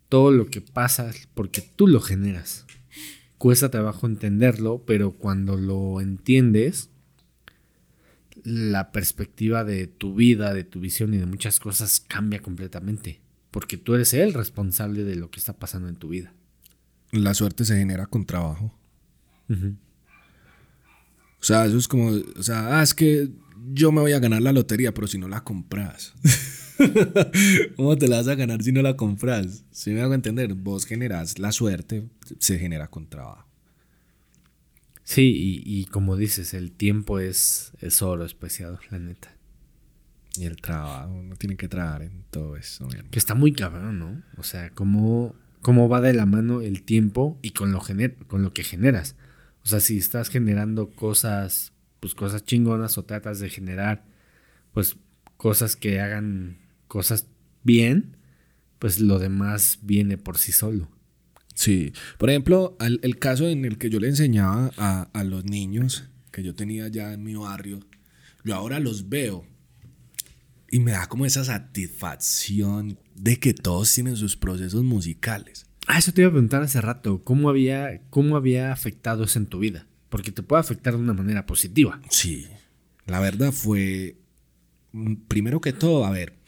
todo 0.09 0.31
lo 0.31 0.47
que 0.47 0.61
pasa 0.61 1.11
es 1.11 1.27
porque 1.35 1.61
tú 1.75 1.89
lo 1.89 2.01
generas. 2.01 2.67
Cuesta 3.37 3.69
trabajo 3.71 4.07
entenderlo, 4.07 4.85
pero 4.87 5.11
cuando 5.13 5.57
lo 5.57 6.01
entiendes, 6.01 6.91
la 8.45 8.93
perspectiva 8.93 9.65
de 9.65 9.87
tu 9.87 10.15
vida, 10.15 10.55
de 10.55 10.65
tu 10.65 10.81
visión 10.81 11.15
y 11.15 11.19
de 11.19 11.27
muchas 11.27 11.61
cosas 11.61 12.01
cambia 12.01 12.41
completamente. 12.41 13.21
Porque 13.51 13.77
tú 13.77 13.95
eres 13.95 14.15
el 14.15 14.33
responsable 14.33 15.05
de 15.05 15.17
lo 15.17 15.31
que 15.31 15.41
está 15.41 15.55
pasando 15.55 15.89
en 15.89 15.97
tu 15.97 16.09
vida. 16.09 16.33
La 17.13 17.35
suerte 17.35 17.65
se 17.65 17.77
genera 17.77 18.07
con 18.07 18.25
trabajo. 18.25 18.73
O 21.41 21.43
sea, 21.43 21.67
eso 21.67 21.77
es 21.77 21.89
como, 21.89 22.11
o 22.11 22.43
sea, 22.43 22.79
ah, 22.79 22.83
es 22.83 22.95
que 22.95 23.31
yo 23.73 23.91
me 23.93 24.01
voy 24.01 24.13
a 24.13 24.21
ganar 24.21 24.43
la 24.43 24.53
lotería, 24.53 24.95
pero 24.95 25.07
si 25.07 25.19
no 25.19 25.29
la 25.29 25.43
compras. 25.43 26.15
¿Cómo 27.77 27.99
te 27.99 28.09
la 28.09 28.17
vas 28.19 28.29
a 28.29 28.35
ganar 28.37 28.63
si 28.63 28.73
no 28.73 28.83
la 28.83 28.97
compras? 28.97 29.65
Si 29.71 29.91
me 29.91 30.01
hago 30.01 30.15
entender, 30.15 30.55
vos 30.55 30.87
generas 30.87 31.39
la 31.39 31.53
suerte, 31.53 32.09
se 32.39 32.59
genera 32.59 32.89
con 32.89 33.09
trabajo. 33.09 33.50
Sí, 35.11 35.63
y, 35.67 35.81
y 35.81 35.87
como 35.87 36.17
dices, 36.17 36.55
el 36.55 36.71
tiempo 36.71 37.19
es, 37.19 37.73
es 37.81 38.01
oro 38.01 38.25
especial, 38.25 38.79
la 38.93 39.01
neta. 39.01 39.35
Y 40.37 40.45
el 40.45 40.55
trabajo, 40.59 41.13
uno 41.13 41.35
tiene 41.35 41.57
que 41.57 41.67
trabajar 41.67 42.03
en 42.03 42.23
todo 42.31 42.57
eso. 42.57 42.87
Que 43.11 43.19
está 43.19 43.35
muy 43.35 43.53
cabrón, 43.53 43.99
¿no? 43.99 44.23
O 44.37 44.45
sea, 44.45 44.71
cómo, 44.71 45.35
cómo 45.63 45.89
va 45.89 46.01
de 46.01 46.13
la 46.13 46.27
mano 46.27 46.61
el 46.61 46.85
tiempo 46.85 47.41
y 47.43 47.51
con 47.51 47.73
lo, 47.73 47.81
gener 47.81 48.15
con 48.29 48.45
lo 48.45 48.53
que 48.53 48.63
generas. 48.63 49.17
O 49.65 49.67
sea, 49.67 49.81
si 49.81 49.99
estás 49.99 50.29
generando 50.29 50.91
cosas, 50.91 51.73
pues 51.99 52.15
cosas 52.15 52.45
chingonas 52.45 52.97
o 52.97 53.05
tratas 53.05 53.41
de 53.41 53.51
generar, 53.51 54.05
pues 54.73 54.97
cosas 55.37 55.75
que 55.75 56.01
hagan 56.01 56.59
cosas 56.87 57.27
bien, 57.65 58.17
pues 58.79 59.01
lo 59.01 59.19
demás 59.19 59.81
viene 59.83 60.19
por 60.19 60.39
sí 60.39 60.53
solo. 60.53 60.89
Sí, 61.61 61.93
por 62.17 62.31
ejemplo, 62.31 62.75
al- 62.81 63.01
el 63.03 63.19
caso 63.19 63.47
en 63.47 63.67
el 63.67 63.77
que 63.77 63.91
yo 63.91 64.01
le 64.01 64.09
enseñaba 64.09 64.71
a, 64.79 65.11
a 65.13 65.25
los 65.25 65.45
niños 65.45 66.05
que 66.33 66.43
yo 66.43 66.55
tenía 66.55 66.89
ya 66.89 67.13
en 67.13 67.23
mi 67.23 67.35
barrio, 67.35 67.81
yo 68.45 68.55
ahora 68.55 68.81
los 68.81 69.11
veo 69.11 69.45
y 70.71 70.81
me 70.81 70.93
da 70.93 71.07
como 71.07 71.27
esa 71.27 71.45
satisfacción 71.45 72.99
de 73.15 73.39
que 73.39 73.53
todos 73.53 73.93
tienen 73.93 74.17
sus 74.17 74.39
procesos 74.39 74.83
musicales. 74.85 75.67
Ah, 75.87 75.99
eso 75.99 76.15
te 76.15 76.23
iba 76.23 76.29
a 76.29 76.33
preguntar 76.33 76.63
hace 76.63 76.81
rato, 76.81 77.23
¿cómo 77.25 77.51
había, 77.51 78.01
cómo 78.09 78.37
había 78.39 78.73
afectado 78.73 79.25
eso 79.25 79.39
en 79.39 79.45
tu 79.45 79.59
vida? 79.59 79.87
Porque 80.09 80.33
te 80.33 80.43
puede 80.43 80.61
afectar 80.61 80.95
de 80.95 81.01
una 81.01 81.13
manera 81.13 81.45
positiva. 81.45 82.01
Sí, 82.09 82.47
la 83.05 83.21
verdad 83.21 83.53
fue, 83.53 84.17
mm, 84.93 85.15
primero 85.29 85.61
que 85.61 85.75
todo, 85.75 86.07
a 86.07 86.11
ver, 86.11 86.39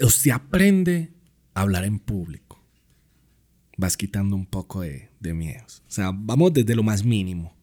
usted 0.00 0.30
aprende 0.30 1.10
hablar 1.56 1.84
en 1.84 1.98
público. 1.98 2.62
Vas 3.78 3.96
quitando 3.96 4.36
un 4.36 4.46
poco 4.46 4.82
de, 4.82 5.10
miedos. 5.20 5.82
O 5.88 5.90
sea, 5.90 6.12
vamos 6.14 6.52
desde 6.52 6.76
lo 6.76 6.84
más 6.84 7.04
mínimo. 7.04 7.56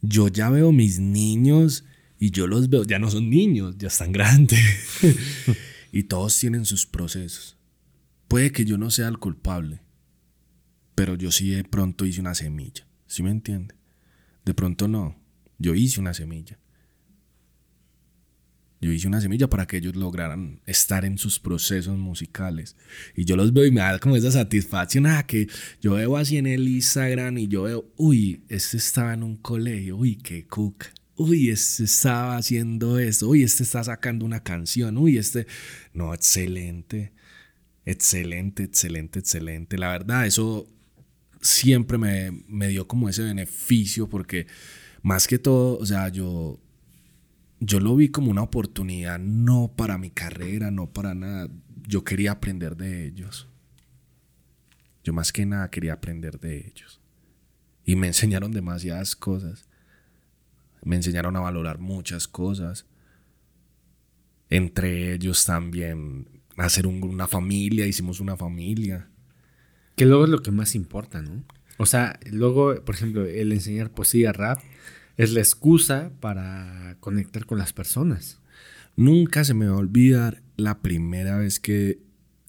Yo 0.00 0.28
ya 0.28 0.48
veo 0.48 0.72
mis 0.72 0.98
niños 0.98 1.84
y 2.18 2.30
yo 2.30 2.46
los 2.46 2.70
veo, 2.70 2.84
ya 2.84 2.98
no 2.98 3.10
son 3.10 3.28
niños, 3.28 3.76
ya 3.76 3.88
están 3.88 4.12
grandes. 4.12 4.58
y 5.92 6.04
todos 6.04 6.38
tienen 6.38 6.64
sus 6.64 6.86
procesos. 6.86 7.58
Puede 8.28 8.50
que 8.50 8.64
yo 8.64 8.78
no 8.78 8.90
sea 8.90 9.08
el 9.08 9.18
culpable, 9.18 9.82
pero 10.94 11.16
yo 11.16 11.30
sí 11.32 11.50
de 11.50 11.64
pronto 11.64 12.06
hice 12.06 12.20
una 12.20 12.34
semilla. 12.34 12.86
¿Sí 13.06 13.22
me 13.22 13.30
entiende? 13.30 13.74
De 14.44 14.54
pronto 14.54 14.88
no. 14.88 15.20
Yo 15.58 15.74
hice 15.74 16.00
una 16.00 16.14
semilla. 16.14 16.58
Yo 18.80 18.90
hice 18.90 19.08
una 19.08 19.20
semilla 19.20 19.48
para 19.48 19.66
que 19.66 19.76
ellos 19.76 19.94
lograran 19.94 20.60
estar 20.64 21.04
en 21.04 21.18
sus 21.18 21.38
procesos 21.38 21.98
musicales. 21.98 22.76
Y 23.14 23.26
yo 23.26 23.36
los 23.36 23.52
veo 23.52 23.66
y 23.66 23.70
me 23.70 23.82
da 23.82 23.98
como 23.98 24.16
esa 24.16 24.32
satisfacción. 24.32 25.06
Ah, 25.06 25.26
que 25.26 25.48
yo 25.82 25.94
veo 25.94 26.16
así 26.16 26.38
en 26.38 26.46
el 26.46 26.66
Instagram 26.66 27.36
y 27.38 27.48
yo 27.48 27.64
veo, 27.64 27.92
uy, 27.96 28.42
este 28.48 28.78
estaba 28.78 29.12
en 29.12 29.22
un 29.22 29.36
colegio, 29.36 29.98
uy, 29.98 30.16
qué 30.16 30.46
cuca. 30.46 30.88
Uy, 31.16 31.50
este 31.50 31.84
estaba 31.84 32.38
haciendo 32.38 32.98
esto, 32.98 33.28
uy, 33.28 33.42
este 33.42 33.62
está 33.64 33.84
sacando 33.84 34.24
una 34.24 34.42
canción, 34.42 34.96
uy, 34.96 35.18
este. 35.18 35.46
No, 35.92 36.14
excelente. 36.14 37.12
Excelente, 37.84 38.62
excelente, 38.62 39.18
excelente. 39.18 39.76
La 39.76 39.88
verdad, 39.90 40.26
eso 40.26 40.66
siempre 41.42 41.98
me, 41.98 42.30
me 42.48 42.68
dio 42.68 42.86
como 42.86 43.08
ese 43.10 43.22
beneficio 43.22 44.08
porque 44.08 44.46
más 45.02 45.26
que 45.26 45.38
todo, 45.38 45.78
o 45.78 45.86
sea, 45.86 46.08
yo, 46.08 46.58
yo 47.60 47.78
lo 47.80 47.94
vi 47.94 48.08
como 48.08 48.30
una 48.30 48.42
oportunidad, 48.42 49.18
no 49.18 49.72
para 49.76 49.98
mi 49.98 50.10
carrera, 50.10 50.70
no 50.70 50.86
para 50.90 51.14
nada. 51.14 51.48
Yo 51.86 52.04
quería 52.04 52.32
aprender 52.32 52.76
de 52.76 53.06
ellos. 53.06 53.48
Yo 55.04 55.12
más 55.12 55.32
que 55.32 55.46
nada 55.46 55.70
quería 55.70 55.92
aprender 55.94 56.40
de 56.40 56.58
ellos. 56.66 57.00
Y 57.84 57.96
me 57.96 58.06
enseñaron 58.06 58.52
demasiadas 58.52 59.14
cosas. 59.16 59.66
Me 60.84 60.96
enseñaron 60.96 61.36
a 61.36 61.40
valorar 61.40 61.78
muchas 61.78 62.28
cosas. 62.28 62.86
Entre 64.48 65.12
ellos 65.14 65.44
también 65.44 66.26
hacer 66.56 66.86
un- 66.86 67.02
una 67.02 67.26
familia, 67.26 67.86
hicimos 67.86 68.20
una 68.20 68.36
familia. 68.36 69.08
Que 69.96 70.06
luego 70.06 70.24
es 70.24 70.30
lo 70.30 70.42
que 70.42 70.50
más 70.50 70.74
importa, 70.74 71.22
¿no? 71.22 71.44
O 71.78 71.86
sea, 71.86 72.18
luego, 72.30 72.74
por 72.84 72.94
ejemplo, 72.94 73.24
el 73.24 73.52
enseñar 73.52 73.90
poesía, 73.90 74.32
rap, 74.32 74.60
es 75.22 75.32
la 75.32 75.40
excusa 75.40 76.10
para 76.20 76.96
conectar 77.00 77.46
con 77.46 77.58
las 77.58 77.72
personas. 77.72 78.38
Nunca 78.96 79.44
se 79.44 79.54
me 79.54 79.66
va 79.68 79.74
a 79.74 79.78
olvidar 79.78 80.42
la 80.56 80.80
primera 80.80 81.36
vez 81.38 81.60
que 81.60 82.00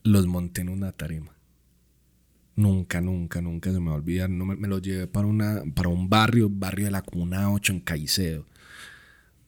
los 0.04 0.26
monté 0.28 0.62
en 0.62 0.70
una 0.70 0.92
tarima. 0.92 1.36
Nunca, 2.56 3.02
nunca, 3.02 3.42
nunca 3.42 3.72
se 3.72 3.80
me 3.80 3.88
va 3.88 3.94
a 3.94 3.96
olvidar. 3.98 4.30
No 4.30 4.46
me, 4.46 4.56
me 4.56 4.68
los 4.68 4.82
llevé 4.82 5.08
para, 5.08 5.28
una, 5.28 5.64
para 5.74 5.90
un 5.90 6.10
barrio, 6.10 6.50
barrio 6.50 6.86
de 6.86 6.92
la 6.92 7.02
Comuna 7.02 7.52
8 7.52 7.74
en 7.74 7.80
Caicedo. 7.80 8.46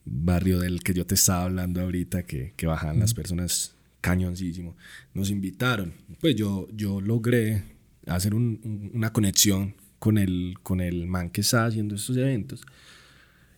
Barrio 0.04 0.58
del 0.58 0.82
que 0.82 0.94
yo 0.94 1.06
te 1.06 1.14
estaba 1.14 1.44
hablando 1.44 1.80
ahorita, 1.80 2.24
que, 2.24 2.52
que 2.56 2.66
bajaban 2.66 2.98
las 2.98 3.14
personas 3.14 3.74
cañoncísimo. 4.00 4.76
Nos 5.14 5.30
invitaron. 5.30 5.94
Pues 6.20 6.36
yo, 6.36 6.68
yo 6.72 7.00
logré 7.00 7.62
hacer 8.06 8.34
un- 8.34 8.60
un- 8.64 8.90
una 8.94 9.12
conexión 9.12 9.74
con 9.98 10.18
el, 10.18 10.56
con 10.62 10.80
el 10.80 11.06
man 11.06 11.30
que 11.30 11.40
estaba 11.42 11.66
haciendo 11.66 11.94
estos 11.94 12.16
eventos. 12.16 12.66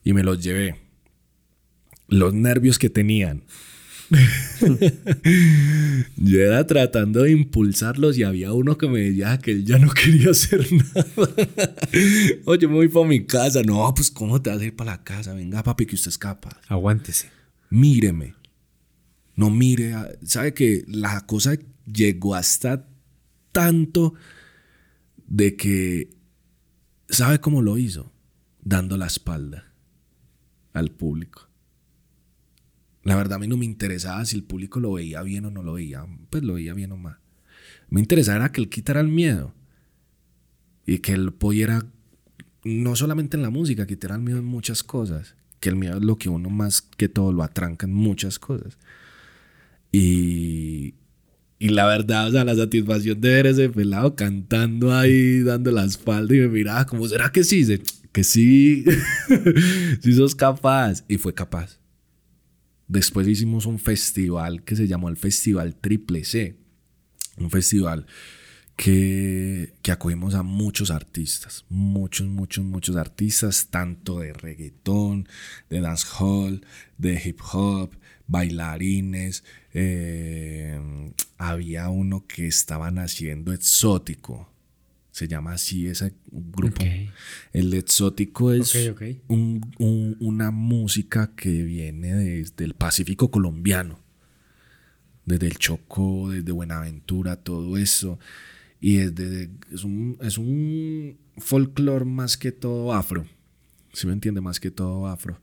Y 0.07 0.12
me 0.12 0.23
los 0.23 0.41
llevé. 0.41 0.77
Los 2.07 2.33
nervios 2.33 2.78
que 2.78 2.89
tenían. 2.89 3.43
Yo 6.16 6.41
era 6.41 6.65
tratando 6.65 7.23
de 7.24 7.33
impulsarlos 7.33 8.16
y 8.16 8.23
había 8.23 8.53
uno 8.53 8.78
que 8.78 8.87
me 8.89 9.01
decía 9.01 9.37
que 9.39 9.51
él 9.51 9.65
ya 9.65 9.78
no 9.78 9.91
quería 9.91 10.31
hacer 10.31 10.65
nada. 10.73 11.07
Oye, 12.45 12.69
me 12.69 12.74
voy 12.74 12.87
para 12.87 13.05
mi 13.09 13.27
casa. 13.27 13.62
No, 13.65 13.93
pues 13.97 14.12
¿cómo 14.12 14.41
te 14.41 14.51
vas 14.51 14.61
a 14.61 14.65
ir 14.65 14.77
para 14.77 14.93
la 14.93 15.03
casa? 15.03 15.35
Venga, 15.35 15.65
papi, 15.65 15.87
que 15.87 15.97
usted 15.97 16.11
es 16.11 16.19
capaz. 16.19 16.57
Aguántese. 16.69 17.28
Míreme. 17.70 18.35
No 19.35 19.51
mire. 19.51 19.93
a- 19.95 20.09
¿Sabe 20.24 20.55
que 20.55 20.85
la 20.87 21.27
cosa 21.27 21.57
llegó 21.93 22.37
hasta 22.37 22.87
tanto 23.51 24.15
de 25.27 25.57
que... 25.57 26.11
¿Sabe 27.09 27.41
cómo 27.41 27.61
lo 27.61 27.77
hizo? 27.77 28.12
Dando 28.62 28.97
la 28.97 29.07
espalda 29.09 29.65
al 30.77 30.90
público. 30.90 31.48
La 33.03 33.16
verdad 33.16 33.36
a 33.36 33.39
mí 33.39 33.47
no 33.47 33.57
me 33.57 33.65
interesaba 33.65 34.24
si 34.24 34.36
el 34.36 34.43
público 34.43 34.81
lo 34.81 34.93
veía 34.93 35.23
bien 35.23 35.44
o 35.44 35.51
no 35.51 35.62
lo 35.62 35.74
veía. 35.74 36.05
Pues 36.28 36.43
lo 36.43 36.55
veía 36.55 36.74
bien 36.74 36.93
o 36.93 36.97
mal. 36.97 37.19
Me 37.89 38.01
interesaba 38.01 38.36
era 38.36 38.53
que 38.53 38.61
él 38.61 38.69
quitara 38.69 39.01
el 39.01 39.09
miedo. 39.09 39.55
Y 40.86 40.98
que 40.98 41.12
él 41.12 41.32
pudiera, 41.32 41.86
no 42.65 42.97
solamente 42.97 43.36
en 43.36 43.43
la 43.43 43.51
música, 43.51 43.86
quitar 43.86 44.12
el 44.12 44.20
miedo 44.20 44.39
en 44.39 44.44
muchas 44.44 44.82
cosas. 44.82 45.35
Que 45.61 45.69
el 45.69 45.77
miedo 45.77 45.97
es 45.98 46.05
lo 46.05 46.19
que 46.19 46.28
uno 46.28 46.51
más 46.51 46.82
que 46.82 47.09
todo 47.09 47.32
lo 47.32 47.43
atranca 47.43 47.86
en 47.86 47.94
muchas 47.94 48.39
cosas. 48.39 48.77
Y, 49.93 50.94
y 51.59 51.69
la 51.70 51.86
verdad, 51.86 52.28
o 52.28 52.32
sea, 52.32 52.44
la 52.44 52.55
satisfacción 52.55 53.20
de 53.20 53.28
ver 53.31 53.47
ese 53.47 53.69
pelado 53.70 54.15
cantando 54.15 54.93
ahí, 54.93 55.43
dando 55.43 55.70
la 55.70 55.85
espalda 55.85 56.35
y 56.35 56.40
me 56.40 56.48
miraba 56.48 56.86
como, 56.86 57.09
¿será 57.09 57.31
que 57.32 57.44
sí? 57.44 57.59
Dice, 57.59 57.81
Que 58.16 58.24
sí, 58.24 58.82
sí 60.01 60.14
sos 60.14 60.34
capaz. 60.34 61.05
Y 61.06 61.18
fue 61.18 61.34
capaz. 61.34 61.78
Después 62.88 63.28
hicimos 63.28 63.66
un 63.66 63.78
festival 63.78 64.64
que 64.64 64.74
se 64.74 64.88
llamó 64.88 65.10
el 65.10 65.18
Festival 65.18 65.74
Triple 65.74 66.24
C. 66.24 66.56
Un 67.36 67.51
festival 67.51 68.06
que, 68.74 69.74
que 69.82 69.93
acogimos 69.93 70.34
a 70.34 70.43
muchos 70.43 70.90
artistas. 70.90 71.66
Muchos, 71.68 72.26
muchos, 72.26 72.64
muchos 72.64 72.97
artistas, 72.97 73.66
tanto 73.68 74.20
de 74.20 74.32
reggaetón, 74.32 75.28
de 75.68 75.82
dancehall, 75.82 76.64
de 76.97 77.20
hip 77.22 77.40
hop, 77.52 77.90
bailarines. 78.28 79.44
eh, 79.74 81.12
había 81.36 81.90
uno 81.90 82.26
que 82.26 82.47
estaban 82.47 82.98
haciendo 82.98 83.52
exótico. 83.52 84.56
Se 85.16 85.26
llama 85.28 85.55
así 85.55 85.86
ese 85.86 86.12
grupo. 86.30 86.76
El 87.55 87.72
exótico 87.72 88.52
es 88.52 88.68
un- 89.28 89.62
un- 89.78 90.14
una 90.20 90.51
música 90.51 91.30
que 91.34 91.62
viene 91.62 92.12
desde 92.12 92.66
el 92.66 92.74
Pacífico 92.74 93.30
colombiano, 93.30 93.98
desde 95.24 95.47
el 95.47 95.56
Chocó, 95.56 96.28
desde 96.28 96.52
Buenaventura, 96.52 97.36
todo 97.36 97.78
eso. 97.78 98.18
Y 98.78 98.98
es, 98.98 99.14
de- 99.14 99.48
es 99.72 99.84
un, 99.84 100.18
es 100.20 100.36
un 100.36 101.16
folclore 101.38 102.05
más 102.05 102.36
que 102.36 102.52
todo 102.52 102.93
afro. 102.93 103.24
¿Sí 103.94 104.06
me 104.06 104.12
entiende? 104.12 104.43
Más 104.43 104.60
que 104.60 104.70
todo 104.70 105.06
afro. 105.06 105.40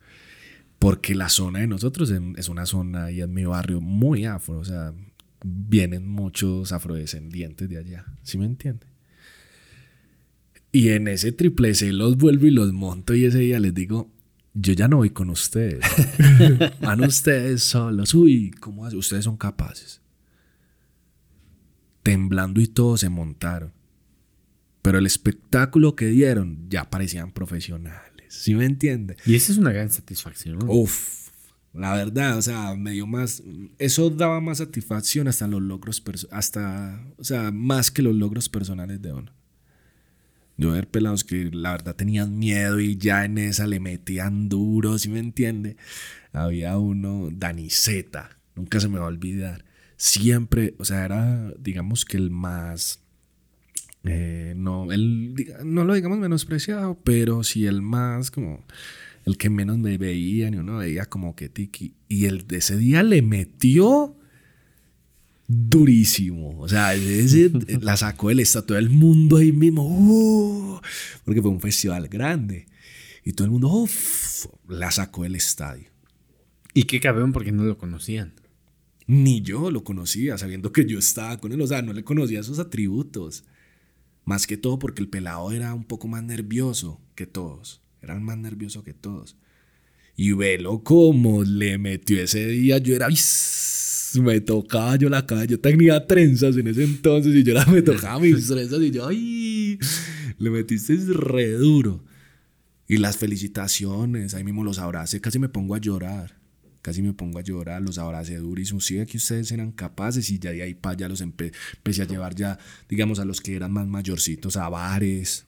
Porque 0.78 1.16
la 1.16 1.30
zona 1.30 1.62
de 1.62 1.68
nosotros 1.68 2.14
es 2.38 2.48
una 2.48 2.68
zona 2.68 3.10
y 3.10 3.22
en 3.22 3.34
mi 3.34 3.46
barrio 3.46 3.82
muy 3.82 4.26
afro. 4.26 4.60
O 4.60 4.66
sea, 4.66 4.94
vienen 5.44 6.08
muchos 6.08 6.72
afrodescendientes 6.72 7.68
de 7.68 7.78
allá. 7.80 8.06
¿Sí 8.22 8.38
me 8.38 8.46
entiende? 8.46 8.86
Y 10.76 10.90
en 10.90 11.08
ese 11.08 11.32
triple 11.32 11.76
C 11.76 11.94
los 11.94 12.18
vuelvo 12.18 12.48
y 12.48 12.52
los 12.52 12.74
monto 12.74 13.14
y 13.14 13.26
ese 13.26 13.38
día 13.38 13.60
les 13.60 13.76
digo, 13.76 14.12
yo 14.56 14.74
ya 14.74 14.88
no 14.88 14.98
voy 14.98 15.12
con 15.12 15.30
ustedes. 15.30 15.86
Van 16.82 17.04
ustedes 17.04 17.62
solos. 17.62 18.16
Uy, 18.16 18.50
¿cómo 18.60 18.84
hace? 18.84 18.98
Ustedes 18.98 19.26
son 19.26 19.38
capaces. 19.38 20.02
Temblando 22.02 22.60
y 22.60 22.66
todo 22.66 22.98
se 22.98 23.08
montaron. 23.10 23.72
Pero 24.82 24.98
el 24.98 25.06
espectáculo 25.06 25.96
que 25.96 26.08
dieron 26.08 26.68
ya 26.70 26.90
parecían 26.90 27.32
profesionales. 27.32 28.26
¿Sí 28.30 28.56
me 28.56 28.66
entiende? 28.66 29.16
Y 29.28 29.36
esa 29.36 29.52
es 29.52 29.60
una 29.60 29.72
gran 29.72 29.92
satisfacción. 29.92 30.58
¿no? 30.58 30.66
Uf, 30.74 31.30
la 31.72 31.94
verdad, 31.94 32.36
o 32.36 32.42
sea, 32.42 32.76
me 32.76 32.94
dio 32.94 33.06
más, 33.06 33.44
eso 33.78 34.10
daba 34.10 34.42
más 34.42 34.58
satisfacción 34.58 35.28
hasta 35.28 35.48
los 35.48 35.62
logros, 35.62 36.04
hasta, 36.32 37.00
o 37.18 37.24
sea, 37.24 37.52
más 37.52 37.92
que 37.92 38.02
los 38.02 38.16
logros 38.16 38.50
personales 38.50 39.00
de 39.04 39.14
uno. 39.14 39.32
Yo 40.58 40.72
ver 40.72 40.88
pelados 40.88 41.24
que 41.24 41.50
la 41.52 41.72
verdad 41.72 41.96
tenían 41.96 42.38
miedo 42.38 42.80
y 42.80 42.98
ya 42.98 43.26
en 43.26 43.38
esa 43.38 43.66
le 43.68 43.80
metían 43.80 44.50
duro, 44.50 44.98
¿sí 45.00 45.10
me 45.10 45.20
entiende? 45.20 45.78
Había 46.32 46.78
uno, 46.78 47.30
Daniceta, 47.32 48.38
nunca 48.56 48.80
se 48.80 48.88
me 48.88 49.00
va 49.00 49.06
a 49.06 49.10
olvidar. 49.10 49.66
Siempre, 49.98 50.76
o 50.78 50.86
sea, 50.86 51.06
era, 51.06 51.54
digamos 51.60 52.06
que 52.06 52.18
el 52.18 52.30
más, 52.30 53.00
eh, 54.04 54.54
no, 54.56 54.92
el, 54.92 55.34
no 55.64 55.86
lo 55.86 55.94
digamos 55.94 56.20
menospreciado, 56.20 57.00
pero 57.04 57.44
sí 57.44 57.66
el 57.66 57.82
más 57.82 58.30
como 58.30 58.64
el 59.26 59.38
que 59.38 59.50
menos 59.50 59.78
me 59.78 59.98
veían 59.98 60.54
y 60.54 60.58
uno 60.58 60.78
veía 60.78 61.06
como 61.06 61.36
que 61.36 61.50
tiki. 61.50 61.94
Y 62.08 62.26
el 62.26 62.46
de 62.48 62.58
ese 62.58 62.78
día 62.78 63.04
le 63.04 63.22
metió 63.22 64.16
durísimo. 65.48 66.60
O 66.60 66.68
sea, 66.68 66.94
ese 66.96 67.52
la 67.82 67.98
sacó 67.98 68.30
del 68.30 68.40
estadio, 68.40 68.66
todo 68.66 68.78
el 68.78 68.90
mundo 68.90 69.38
ahí 69.38 69.52
mismo, 69.52 69.84
¡uh! 69.84 70.82
porque 71.24 71.42
fue 71.42 71.52
un 71.52 71.62
festival 71.62 72.08
grande. 72.08 72.68
Y 73.24 73.34
todo 73.34 73.46
el 73.46 73.52
mundo, 73.52 73.70
¡uf! 73.70 74.46
la 74.68 74.92
sacó 74.92 75.24
del 75.24 75.36
estadio. 75.36 75.90
Y 76.74 76.84
qué 76.84 77.00
cabrón 77.00 77.32
porque 77.32 77.52
no 77.52 77.64
lo 77.64 77.78
conocían. 77.78 78.34
Ni 79.06 79.42
yo 79.42 79.70
lo 79.70 79.84
conocía, 79.84 80.38
sabiendo 80.38 80.72
que 80.72 80.86
yo 80.86 80.98
estaba 80.98 81.38
con 81.38 81.52
él. 81.52 81.62
O 81.62 81.68
sea, 81.68 81.82
no 81.82 81.94
le 81.94 82.04
conocía 82.04 82.40
esos 82.40 82.60
atributos. 82.60 83.44
Más 84.26 84.48
que 84.48 84.58
todo 84.58 84.80
porque 84.80 85.02
el 85.02 85.10
pelado 85.10 85.52
era 85.52 85.74
un 85.74 85.84
poco 85.84 86.08
más 86.08 86.24
nervioso 86.24 87.02
que 87.16 87.28
todos. 87.28 87.82
Era 88.02 88.20
más 88.20 88.38
nervioso 88.38 88.84
que 88.84 88.94
todos. 88.94 89.38
Y 90.16 90.32
velo 90.32 90.84
como 90.84 91.44
le 91.44 91.78
metió 91.78 92.22
ese 92.22 92.48
día. 92.48 92.78
Yo 92.78 92.96
era. 92.96 93.08
Me 94.22 94.40
tocaba 94.42 94.96
yo 94.96 95.10
la 95.10 95.26
cara. 95.26 95.46
Yo 95.46 95.60
tenía 95.60 96.06
trenzas 96.06 96.56
en 96.58 96.68
ese 96.68 96.84
entonces 96.84 97.34
y 97.36 97.44
yo 97.44 97.52
era, 97.54 97.66
me 97.66 97.82
tocaba 97.84 98.20
mis 98.20 98.48
trenzas 98.48 98.82
y 98.82 98.92
yo, 98.92 99.08
¡ay! 99.08 99.80
Le 100.38 100.50
metiste 100.50 100.96
re 101.14 101.52
duro. 101.54 102.04
Y 102.88 102.98
las 102.98 103.18
felicitaciones, 103.18 104.34
ahí 104.34 104.44
mismo 104.44 104.64
los 104.64 104.78
abracé, 104.78 105.20
casi 105.22 105.40
me 105.40 105.50
pongo 105.50 105.74
a 105.76 105.80
llorar. 105.80 106.38
Casi 106.82 107.02
me 107.02 107.14
pongo 107.14 107.40
a 107.40 107.42
llorar, 107.42 107.82
los 107.82 107.98
abracé 107.98 108.36
durísimo. 108.38 108.82
Sí, 108.82 109.04
que 109.06 109.16
ustedes 109.18 109.52
eran 109.54 109.72
capaces 109.72 110.30
y 110.30 110.38
ya 110.38 110.52
de 110.52 110.64
ahí 110.64 110.74
para 110.74 110.94
allá 110.96 111.08
los 111.08 111.22
empe- 111.24 111.54
empecé 111.78 112.02
a 112.02 112.06
llevar 112.06 112.36
ya, 112.36 112.60
digamos, 112.90 113.20
a 113.20 113.26
los 113.26 113.40
que 113.40 113.56
eran 113.56 113.72
más 113.72 113.88
mayorcitos 113.88 114.58
a 114.58 114.68
bares. 114.68 115.46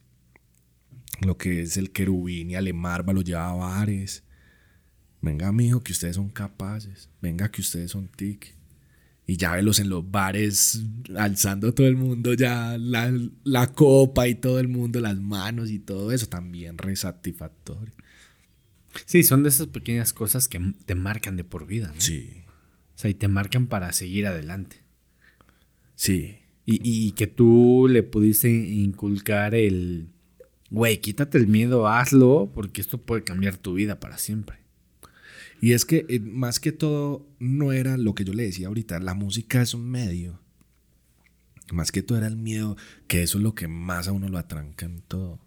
Lo 1.22 1.38
que 1.38 1.62
es 1.62 1.76
el 1.78 1.92
querubín 1.92 2.52
y 2.52 2.56
Alemarba 2.56 3.12
lo 3.14 3.22
llevaba 3.22 3.52
a 3.52 3.80
bares. 3.80 4.24
Venga, 5.26 5.52
mijo, 5.52 5.81
que 5.81 5.91
ustedes 5.91 6.18
son 6.18 6.30
capaces. 6.30 7.10
Venga, 7.19 7.49
que 7.49 7.61
ustedes 7.61 7.89
son 7.89 8.07
tic. 8.07 8.53
Y 9.26 9.38
ya 9.38 9.53
velos 9.53 9.80
en 9.80 9.89
los 9.89 10.10
bares 10.11 10.84
alzando 11.18 11.73
todo 11.73 11.88
el 11.88 11.95
mundo 11.95 12.35
ya 12.35 12.77
la, 12.77 13.11
la 13.43 13.73
copa 13.73 14.27
y 14.27 14.35
todo 14.35 14.60
el 14.60 14.68
mundo, 14.68 14.99
las 14.99 15.18
manos 15.19 15.72
y 15.72 15.80
todo 15.80 16.11
eso. 16.11 16.27
También 16.27 16.77
re 16.77 16.95
satisfactorio. 16.95 17.91
Sí, 19.06 19.23
son 19.23 19.41
de 19.41 19.49
esas 19.49 19.65
pequeñas 19.68 20.14
cosas 20.14 20.47
que 20.47 20.61
te 20.85 20.93
marcan 20.93 21.38
de 21.38 21.43
por 21.43 21.65
vida. 21.65 21.88
¿no? 21.88 21.99
Sí, 21.99 22.43
O 22.95 22.97
sea, 22.99 23.10
y 23.10 23.15
te 23.15 23.27
marcan 23.27 23.65
para 23.65 23.91
seguir 23.93 24.27
adelante. 24.27 24.84
sí. 25.95 26.38
Y, 26.68 26.80
y 26.84 27.11
que 27.11 27.27
tú 27.27 27.88
le 27.88 28.02
pudiste 28.02 28.49
inculcar 28.49 29.53
el, 29.53 30.07
güey, 30.72 30.99
quítate 30.99 31.38
el 31.38 31.45
miedo, 31.45 31.88
hazlo, 31.88 32.52
porque 32.56 32.81
esto 32.81 32.97
puede 32.99 33.23
cambiar 33.23 33.56
tu 33.57 33.76
vida 33.76 33.99
para 33.99 34.18
siempre. 34.18 34.65
Y 35.61 35.73
es 35.73 35.86
que 35.86 36.06
eh, 36.10 36.19
más 36.19 36.60
que 36.60 36.72
todo 36.72 37.27
no 37.40 37.72
era 37.72 37.98
lo 37.98 38.14
que 38.14 38.26
yo 38.26 38.34
le 38.34 38.44
decía 38.44 38.68
ahorita, 38.68 38.99
la 38.99 39.14
música 39.14 39.61
es 39.61 39.73
un 39.73 39.90
medio. 39.90 40.40
Más 41.72 41.91
que 41.91 42.03
todo 42.03 42.18
era 42.18 42.27
el 42.27 42.38
miedo, 42.38 42.77
que 43.07 43.23
eso 43.23 43.38
es 43.38 43.44
lo 43.44 43.56
que 43.56 43.68
más 43.68 44.07
a 44.07 44.11
uno 44.11 44.30
lo 44.30 44.38
atranca 44.38 44.86
en 44.86 45.02
todo. 45.02 45.40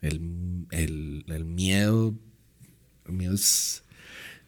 El, 0.00 0.66
el, 0.70 1.24
el 1.28 1.44
miedo, 1.44 2.18
el 3.06 3.12
miedo 3.12 3.34
es, 3.34 3.84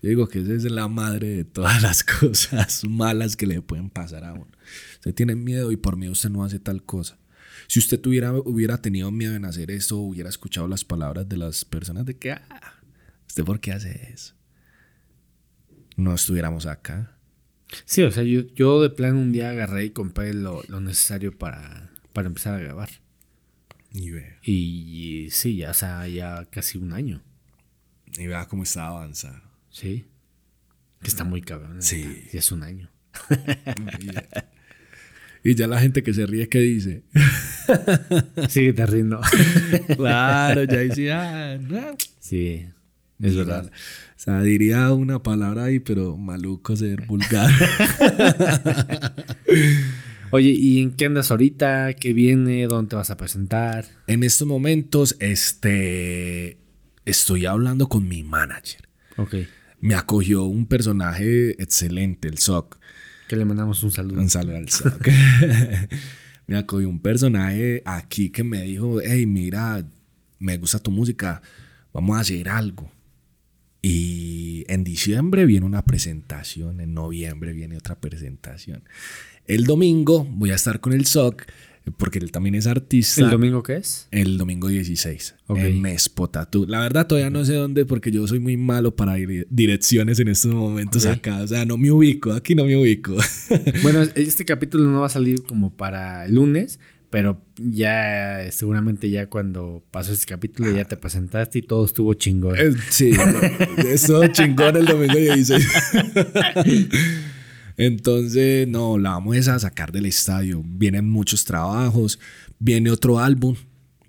digo 0.00 0.28
que 0.28 0.40
esa 0.40 0.54
es 0.54 0.64
la 0.64 0.88
madre 0.88 1.28
de 1.28 1.44
todas 1.44 1.82
las 1.82 2.02
cosas 2.20 2.82
malas 2.84 3.36
que 3.36 3.46
le 3.46 3.62
pueden 3.62 3.90
pasar 3.90 4.24
a 4.24 4.32
uno. 4.32 4.50
Usted 4.94 5.14
tiene 5.14 5.36
miedo 5.36 5.70
y 5.70 5.76
por 5.76 5.96
miedo 5.96 6.12
usted 6.12 6.30
no 6.30 6.42
hace 6.44 6.58
tal 6.58 6.82
cosa. 6.82 7.18
Si 7.68 7.78
usted 7.78 8.00
tuviera, 8.00 8.32
hubiera 8.32 8.82
tenido 8.82 9.10
miedo 9.10 9.34
en 9.34 9.44
hacer 9.44 9.70
eso, 9.70 9.98
hubiera 9.98 10.28
escuchado 10.28 10.66
las 10.66 10.84
palabras 10.84 11.28
de 11.28 11.36
las 11.36 11.64
personas 11.64 12.04
de 12.06 12.16
que, 12.16 12.32
ah, 12.32 12.80
¿usted 13.28 13.44
por 13.44 13.60
qué 13.60 13.72
hace 13.72 14.10
eso? 14.12 14.34
No 16.02 16.14
estuviéramos 16.14 16.66
acá. 16.66 17.16
Sí, 17.84 18.02
o 18.02 18.10
sea, 18.10 18.24
yo, 18.24 18.40
yo 18.54 18.82
de 18.82 18.90
plan 18.90 19.14
un 19.14 19.30
día 19.32 19.50
agarré 19.50 19.84
y 19.84 19.90
compré 19.90 20.34
lo, 20.34 20.62
lo 20.68 20.80
necesario 20.80 21.36
para, 21.36 21.90
para 22.12 22.26
empezar 22.26 22.54
a 22.54 22.58
grabar. 22.58 22.88
Y 23.92 24.10
ve, 24.10 24.38
Y, 24.42 25.28
sí, 25.30 25.56
ya, 25.56 25.70
o 25.70 25.74
sea, 25.74 26.08
ya 26.08 26.46
casi 26.50 26.78
un 26.78 26.92
año. 26.92 27.22
y 28.18 28.26
vea 28.26 28.46
cómo 28.46 28.64
está 28.64 28.88
avanzado. 28.88 29.40
Sí. 29.70 30.06
Que 31.00 31.08
está 31.08 31.24
muy 31.24 31.40
cabrón. 31.40 31.80
Sí. 31.82 32.24
Ya 32.32 32.40
es 32.40 32.50
un 32.52 32.62
año. 32.62 32.90
Y 35.44 35.56
ya 35.56 35.66
la 35.66 35.80
gente 35.80 36.04
que 36.04 36.14
se 36.14 36.24
ríe, 36.24 36.48
¿qué 36.48 36.60
dice? 36.60 37.02
Sigue 38.48 38.72
te 38.72 38.86
rindo. 38.86 39.20
claro, 39.96 40.62
ya 40.62 40.78
dice, 40.78 41.12
ah, 41.12 41.58
no. 41.60 41.96
sí, 42.20 42.64
es 43.20 43.36
verdad. 43.36 43.68
Sea, 44.24 44.40
diría 44.42 44.92
una 44.92 45.22
palabra 45.22 45.64
ahí, 45.64 45.80
pero 45.80 46.16
maluco 46.16 46.76
ser 46.76 47.06
vulgar. 47.06 47.50
Oye, 50.30 50.50
¿y 50.50 50.80
en 50.80 50.92
qué 50.92 51.06
andas 51.06 51.30
ahorita? 51.30 51.94
¿Qué 51.94 52.12
viene? 52.12 52.66
¿Dónde 52.66 52.90
te 52.90 52.96
vas 52.96 53.10
a 53.10 53.16
presentar? 53.16 53.84
en 54.06 54.22
estos 54.22 54.46
momentos, 54.46 55.16
este, 55.18 56.56
estoy 57.04 57.46
hablando 57.46 57.88
con 57.88 58.08
mi 58.08 58.22
manager. 58.22 58.88
Ok. 59.16 59.34
Me 59.80 59.96
acogió 59.96 60.44
un 60.44 60.66
personaje 60.66 61.60
excelente, 61.60 62.28
el 62.28 62.38
SOC. 62.38 62.78
Que 63.28 63.34
le 63.34 63.44
mandamos 63.44 63.82
un 63.82 63.90
saludo. 63.90 64.20
Un 64.20 64.30
saludo 64.30 64.56
al 64.56 64.68
SOC. 64.68 65.08
me 66.46 66.56
acogió 66.56 66.88
un 66.88 67.00
personaje 67.00 67.82
aquí 67.84 68.30
que 68.30 68.44
me 68.44 68.62
dijo, 68.62 69.00
hey, 69.02 69.26
mira, 69.26 69.84
me 70.38 70.56
gusta 70.58 70.78
tu 70.78 70.92
música, 70.92 71.42
vamos 71.92 72.16
a 72.16 72.20
hacer 72.20 72.48
algo. 72.48 72.88
Y 73.82 74.64
en 74.68 74.84
diciembre 74.84 75.44
viene 75.44 75.66
una 75.66 75.82
presentación, 75.84 76.80
en 76.80 76.94
noviembre 76.94 77.52
viene 77.52 77.76
otra 77.76 78.00
presentación. 78.00 78.84
El 79.46 79.64
domingo 79.64 80.24
voy 80.30 80.50
a 80.50 80.54
estar 80.54 80.80
con 80.80 80.92
el 80.92 81.04
SOC, 81.04 81.42
porque 81.96 82.20
él 82.20 82.30
también 82.30 82.54
es 82.54 82.68
artista. 82.68 83.22
¿El 83.24 83.30
domingo 83.30 83.64
qué 83.64 83.74
es? 83.78 84.06
El 84.12 84.38
domingo 84.38 84.68
16, 84.68 85.34
Ok. 85.48 85.58
en 85.58 85.80
Mespotatú. 85.82 86.64
La 86.68 86.78
verdad 86.78 87.08
todavía 87.08 87.28
no 87.30 87.44
sé 87.44 87.54
dónde 87.54 87.84
porque 87.84 88.12
yo 88.12 88.24
soy 88.28 88.38
muy 88.38 88.56
malo 88.56 88.94
para 88.94 89.18
ir 89.18 89.48
direcciones 89.50 90.20
en 90.20 90.28
estos 90.28 90.54
momentos 90.54 91.04
acá. 91.06 91.40
O 91.42 91.46
sea, 91.48 91.64
no 91.64 91.76
me 91.76 91.90
ubico, 91.90 92.32
aquí 92.32 92.54
no 92.54 92.64
me 92.64 92.76
ubico. 92.76 93.16
Bueno, 93.82 94.02
este 94.14 94.44
capítulo 94.44 94.84
no 94.88 95.00
va 95.00 95.06
a 95.06 95.10
salir 95.10 95.42
como 95.42 95.76
para 95.76 96.24
el 96.26 96.36
lunes, 96.36 96.78
pero 97.12 97.44
ya 97.58 98.50
seguramente 98.50 99.10
ya 99.10 99.28
cuando 99.28 99.84
pasó 99.90 100.14
este 100.14 100.24
capítulo 100.24 100.74
ya 100.74 100.86
te 100.86 100.96
presentaste 100.96 101.58
y 101.58 101.62
todo 101.62 101.84
estuvo 101.84 102.14
chingón. 102.14 102.56
Eh, 102.58 102.72
sí, 102.88 103.10
eso 103.86 104.26
chingón 104.28 104.78
el 104.78 104.86
domingo 104.86 105.18
16. 105.18 105.68
Entonces, 107.76 108.66
no, 108.66 108.96
la 108.96 109.10
vamos 109.10 109.46
a 109.46 109.58
sacar 109.58 109.92
del 109.92 110.06
estadio. 110.06 110.62
Vienen 110.64 111.10
muchos 111.10 111.44
trabajos, 111.44 112.18
viene 112.58 112.90
otro 112.90 113.18
álbum. 113.18 113.56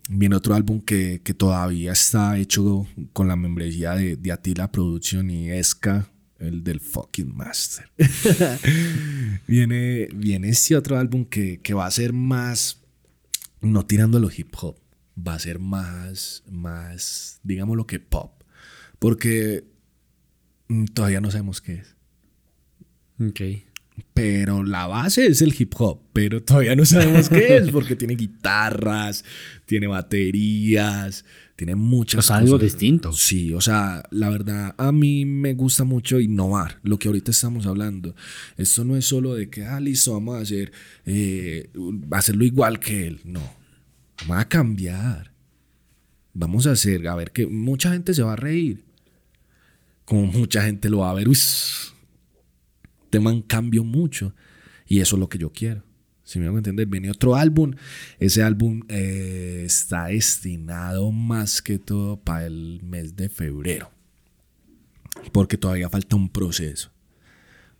Viene 0.09 0.37
otro 0.37 0.55
álbum 0.55 0.79
que, 0.79 1.19
que 1.25 1.33
todavía 1.33 1.91
está 1.91 2.37
hecho 2.37 2.87
con 3.11 3.27
la 3.27 3.35
membresía 3.35 3.95
de, 3.95 4.15
de 4.15 4.31
Atila 4.31 4.71
Production 4.71 5.29
y 5.29 5.51
Esca, 5.51 6.07
el 6.39 6.63
del 6.63 6.79
fucking 6.79 7.35
master. 7.35 7.89
viene, 9.47 10.07
viene 10.15 10.47
este 10.47 10.77
otro 10.77 10.97
álbum 10.97 11.25
que, 11.25 11.59
que 11.59 11.73
va 11.73 11.85
a 11.85 11.91
ser 11.91 12.13
más, 12.13 12.82
no 13.63 13.85
tirando 13.85 14.17
a 14.17 14.21
lo 14.21 14.29
hip 14.35 14.53
hop, 14.61 14.77
va 15.17 15.35
a 15.35 15.39
ser 15.39 15.59
más, 15.59 16.43
más, 16.49 17.39
digamos 17.43 17.77
lo 17.77 17.87
que 17.87 17.99
pop. 17.99 18.43
Porque 18.99 19.63
mm, 20.67 20.85
todavía 20.85 21.21
no 21.21 21.31
sabemos 21.31 21.61
qué 21.61 21.75
es. 21.75 21.95
Ok. 23.19 23.41
Pero 24.13 24.63
la 24.63 24.87
base 24.87 25.27
es 25.27 25.41
el 25.41 25.53
hip 25.57 25.73
hop, 25.77 26.01
pero 26.13 26.41
todavía 26.43 26.75
no 26.75 26.85
sabemos 26.85 27.29
qué 27.29 27.57
es 27.57 27.69
porque 27.71 27.95
tiene 27.95 28.15
guitarras, 28.15 29.23
tiene 29.65 29.87
baterías, 29.87 31.25
tiene 31.55 31.75
muchas 31.75 32.19
O 32.19 32.27
sea, 32.27 32.37
algo 32.37 32.53
cosas. 32.53 32.63
distinto. 32.63 33.13
Sí, 33.13 33.53
o 33.53 33.61
sea, 33.61 34.03
la 34.11 34.29
verdad, 34.29 34.73
a 34.77 34.91
mí 34.91 35.23
me 35.25 35.53
gusta 35.53 35.83
mucho 35.83 36.19
innovar, 36.19 36.79
lo 36.83 36.97
que 36.97 37.07
ahorita 37.07 37.31
estamos 37.31 37.65
hablando. 37.67 38.15
Esto 38.57 38.83
no 38.83 38.95
es 38.95 39.05
solo 39.05 39.35
de 39.35 39.49
que, 39.49 39.65
ah, 39.65 39.79
listo, 39.79 40.13
vamos 40.13 40.37
a 40.37 40.39
hacer, 40.41 40.71
eh, 41.05 41.69
hacerlo 42.11 42.43
igual 42.43 42.79
que 42.79 43.07
él. 43.07 43.21
No, 43.23 43.41
vamos 44.21 44.37
a 44.37 44.47
cambiar. 44.49 45.31
Vamos 46.33 46.65
a 46.65 46.71
hacer, 46.71 47.07
a 47.07 47.15
ver 47.15 47.31
que 47.31 47.45
mucha 47.45 47.91
gente 47.91 48.13
se 48.15 48.23
va 48.23 48.33
a 48.33 48.35
reír. 48.35 48.83
Como 50.05 50.25
mucha 50.25 50.63
gente 50.63 50.89
lo 50.89 50.99
va 50.99 51.11
a 51.11 51.13
ver, 51.13 51.29
uy, 51.29 51.35
este 51.35 53.19
man 53.19 53.41
cambió 53.43 53.83
mucho. 53.83 54.33
Y 54.87 54.99
eso 54.99 55.15
es 55.15 55.19
lo 55.19 55.29
que 55.29 55.37
yo 55.37 55.51
quiero. 55.51 55.83
Si 56.23 56.39
me 56.39 56.47
a 56.47 56.51
entender, 56.51 56.87
viene 56.87 57.11
otro 57.11 57.35
álbum. 57.35 57.73
Ese 58.19 58.43
álbum 58.43 58.81
eh, 58.87 59.63
está 59.65 60.05
destinado 60.05 61.11
más 61.11 61.61
que 61.61 61.79
todo 61.79 62.17
para 62.17 62.45
el 62.45 62.79
mes 62.81 63.15
de 63.15 63.29
febrero. 63.29 63.91
Porque 65.31 65.57
todavía 65.57 65.89
falta 65.89 66.15
un 66.15 66.29
proceso. 66.29 66.91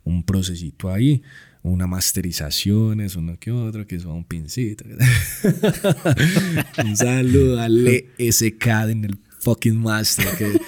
Un 0.04 0.22
procesito 0.22 0.92
ahí. 0.92 1.22
Una 1.62 1.86
masterización, 1.86 3.00
es 3.00 3.16
uno 3.16 3.38
que 3.38 3.50
otro, 3.50 3.86
que 3.86 3.96
es 3.96 4.04
un 4.04 4.24
pincito. 4.24 4.84
un 6.84 6.94
saludo 6.94 7.58
al 7.58 8.04
SK 8.18 8.66
en 8.90 9.04
el 9.06 9.18
fucking 9.44 9.80
master. 9.80 10.26
Que 10.36 10.60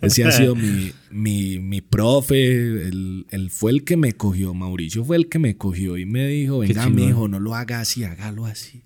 ese 0.00 0.24
ha 0.24 0.30
sido 0.32 0.54
mi, 0.54 0.92
mi, 1.10 1.58
mi 1.58 1.80
profe. 1.80 2.88
Él, 2.88 3.26
él 3.30 3.50
fue 3.50 3.72
el 3.72 3.84
que 3.84 3.96
me 3.96 4.12
cogió. 4.12 4.54
Mauricio 4.54 5.04
fue 5.04 5.16
el 5.16 5.28
que 5.28 5.38
me 5.38 5.56
cogió 5.56 5.98
y 5.98 6.06
me 6.06 6.26
dijo: 6.28 6.60
Venga, 6.60 6.84
chingón. 6.84 6.94
mijo, 6.94 7.28
no 7.28 7.40
lo 7.40 7.54
haga 7.54 7.80
así, 7.80 8.04
hágalo 8.04 8.46
así. 8.46 8.84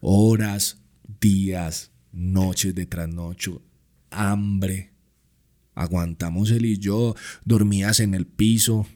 Horas, 0.00 0.78
días, 1.20 1.90
noches 2.12 2.74
de 2.74 2.86
trasnocho, 2.86 3.62
hambre. 4.10 4.92
Aguantamos 5.74 6.50
él 6.50 6.66
y 6.66 6.78
yo. 6.78 7.14
Dormías 7.44 8.00
en 8.00 8.14
el 8.14 8.26
piso. 8.26 8.86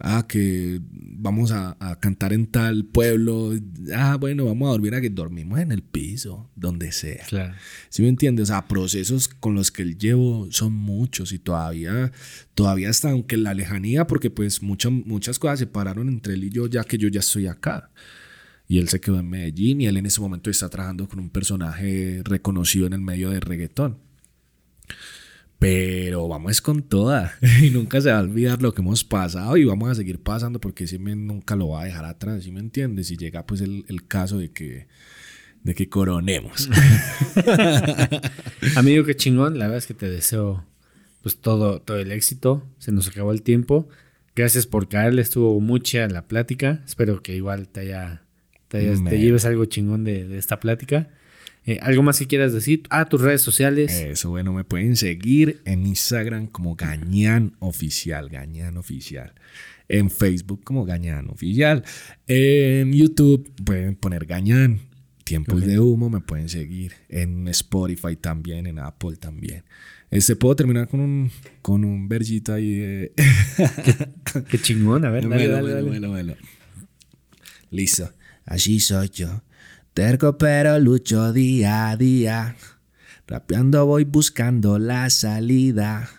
Ah, 0.00 0.26
que 0.26 0.80
vamos 0.90 1.52
a, 1.52 1.76
a 1.78 1.98
cantar 2.00 2.32
en 2.32 2.46
tal 2.46 2.84
pueblo. 2.84 3.52
Ah, 3.94 4.16
bueno, 4.16 4.44
vamos 4.44 4.68
a 4.68 4.72
dormir 4.72 4.94
aquí. 4.94 5.08
Dormimos 5.08 5.60
en 5.60 5.70
el 5.70 5.82
piso, 5.82 6.50
donde 6.56 6.90
sea. 6.90 7.24
Claro. 7.28 7.54
¿Sí 7.90 8.02
me 8.02 8.08
entiendes? 8.08 8.44
O 8.44 8.46
sea, 8.52 8.66
procesos 8.66 9.28
con 9.28 9.54
los 9.54 9.70
que 9.70 9.82
él 9.82 9.96
llevo 9.96 10.48
son 10.50 10.72
muchos 10.72 11.32
y 11.32 11.38
todavía, 11.38 12.10
todavía 12.54 12.90
está, 12.90 13.12
aunque 13.12 13.36
la 13.36 13.54
lejanía, 13.54 14.06
porque 14.06 14.30
pues 14.30 14.62
muchas, 14.62 14.92
muchas 14.92 15.38
cosas 15.38 15.60
se 15.60 15.66
pararon 15.66 16.08
entre 16.08 16.34
él 16.34 16.44
y 16.44 16.50
yo, 16.50 16.66
ya 16.66 16.82
que 16.82 16.98
yo 16.98 17.08
ya 17.08 17.20
estoy 17.20 17.46
acá. 17.46 17.90
Y 18.66 18.78
él 18.78 18.88
se 18.88 19.00
quedó 19.00 19.20
en 19.20 19.28
Medellín 19.28 19.80
y 19.80 19.86
él 19.86 19.96
en 19.96 20.06
ese 20.06 20.20
momento 20.20 20.50
está 20.50 20.68
trabajando 20.68 21.08
con 21.08 21.20
un 21.20 21.30
personaje 21.30 22.20
reconocido 22.24 22.86
en 22.86 22.94
el 22.94 23.00
medio 23.00 23.30
de 23.30 23.38
reggaetón. 23.40 23.98
Pero 25.64 26.28
vamos 26.28 26.60
con 26.60 26.82
toda 26.82 27.32
y 27.62 27.70
nunca 27.70 28.00
se 28.00 28.10
va 28.10 28.18
a 28.18 28.22
olvidar 28.22 28.60
lo 28.60 28.74
que 28.74 28.82
hemos 28.82 29.02
pasado 29.02 29.56
y 29.56 29.64
vamos 29.64 29.90
a 29.90 29.94
seguir 29.94 30.20
pasando 30.22 30.60
porque 30.60 30.84
ese 30.84 30.98
men 30.98 31.26
nunca 31.26 31.56
lo 31.56 31.68
va 31.68 31.82
a 31.82 31.84
dejar 31.86 32.04
atrás, 32.04 32.44
¿sí 32.44 32.52
me 32.52 32.60
entiendes? 32.60 33.10
Y 33.10 33.16
llega 33.16 33.46
pues 33.46 33.62
el, 33.62 33.84
el 33.88 34.06
caso 34.06 34.36
de 34.38 34.50
que, 34.50 34.86
de 35.62 35.74
que 35.74 35.88
coronemos. 35.88 36.68
Amigo, 38.76 39.04
qué 39.04 39.16
chingón. 39.16 39.58
La 39.58 39.66
verdad 39.66 39.78
es 39.78 39.86
que 39.86 39.94
te 39.94 40.08
deseo 40.10 40.64
pues 41.22 41.38
todo, 41.38 41.80
todo 41.80 41.98
el 41.98 42.12
éxito. 42.12 42.66
Se 42.78 42.92
nos 42.92 43.08
acabó 43.08 43.32
el 43.32 43.42
tiempo. 43.42 43.88
Gracias 44.36 44.66
por 44.66 44.88
caerle. 44.88 45.22
Estuvo 45.22 45.58
mucha 45.60 46.06
la 46.08 46.26
plática. 46.28 46.82
Espero 46.86 47.22
que 47.22 47.34
igual 47.36 47.68
te 47.68 47.80
haya, 47.80 48.22
te, 48.68 48.78
hayas- 48.78 48.98
te 48.98 49.02
Me- 49.10 49.18
lleves 49.18 49.44
algo 49.44 49.64
chingón 49.64 50.04
de, 50.04 50.26
de 50.28 50.38
esta 50.38 50.60
plática. 50.60 51.08
Eh, 51.66 51.78
¿Algo 51.80 52.02
más 52.02 52.18
que 52.18 52.26
quieras 52.26 52.52
decir? 52.52 52.82
Ah, 52.90 53.06
tus 53.06 53.20
redes 53.20 53.40
sociales. 53.40 53.92
Eso, 53.92 54.30
bueno, 54.30 54.52
me 54.52 54.64
pueden 54.64 54.96
seguir 54.96 55.62
en 55.64 55.86
Instagram 55.86 56.46
como 56.46 56.76
Gañán 56.76 57.54
Oficial, 57.58 58.28
Gañán 58.28 58.76
Oficial. 58.76 59.32
En 59.88 60.10
Facebook 60.10 60.62
como 60.62 60.84
Gañán 60.84 61.30
Oficial. 61.30 61.84
En 62.26 62.92
YouTube 62.92 63.50
pueden 63.64 63.96
poner 63.96 64.26
Gañán. 64.26 64.80
Tiempos 65.24 65.64
de 65.64 65.78
Humo 65.78 66.10
me 66.10 66.20
pueden 66.20 66.50
seguir. 66.50 66.92
En 67.08 67.48
Spotify 67.48 68.16
también, 68.16 68.66
en 68.66 68.78
Apple 68.78 69.16
también. 69.16 69.64
Este, 70.10 70.36
puedo 70.36 70.54
terminar 70.54 70.86
con 70.86 71.00
un, 71.00 71.30
con 71.62 71.82
un 71.82 72.08
vergito 72.08 72.52
ahí 72.52 72.74
de... 72.74 73.12
Qué 74.50 74.58
chingón, 74.58 75.04
a 75.06 75.10
ver, 75.10 75.22
dale, 75.28 75.48
Bueno, 75.48 75.54
dale, 75.54 75.62
bueno, 75.62 75.74
dale. 75.74 75.88
bueno, 75.88 76.08
bueno. 76.10 76.34
Listo. 77.70 78.12
Así 78.44 78.80
soy 78.80 79.08
yo. 79.08 79.42
Terco 79.94 80.38
pero 80.38 80.80
lucho 80.80 81.32
día 81.32 81.88
a 81.88 81.96
día. 81.96 82.56
Rapeando 83.28 83.86
voy 83.86 84.02
buscando 84.02 84.80
la 84.80 85.08
salida. 85.08 86.10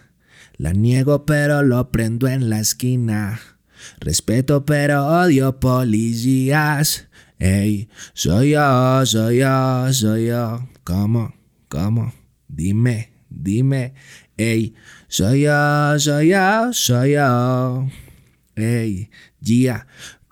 La 0.56 0.72
niego 0.72 1.26
pero 1.26 1.62
lo 1.62 1.92
prendo 1.92 2.30
en 2.30 2.50
la 2.50 2.62
esquina. 2.62 3.42
Respeto 4.00 4.64
pero 4.64 5.06
odio 5.06 5.60
policías. 5.60 7.10
Ey, 7.38 7.90
soy 8.14 8.52
yo, 8.52 9.06
soy 9.06 9.40
yo, 9.40 9.92
soy 9.92 10.28
yo. 10.28 10.70
¿Cómo? 10.86 11.36
¿Cómo? 11.68 12.14
Dime, 12.48 13.12
dime. 13.30 13.94
Ey, 14.38 14.74
soy 15.10 15.42
yo, 15.42 16.00
soy 16.00 16.30
yo, 16.30 16.72
soy 16.72 17.12
yo. 17.12 17.90
Ey, 18.56 19.10
yeah, 19.42 19.86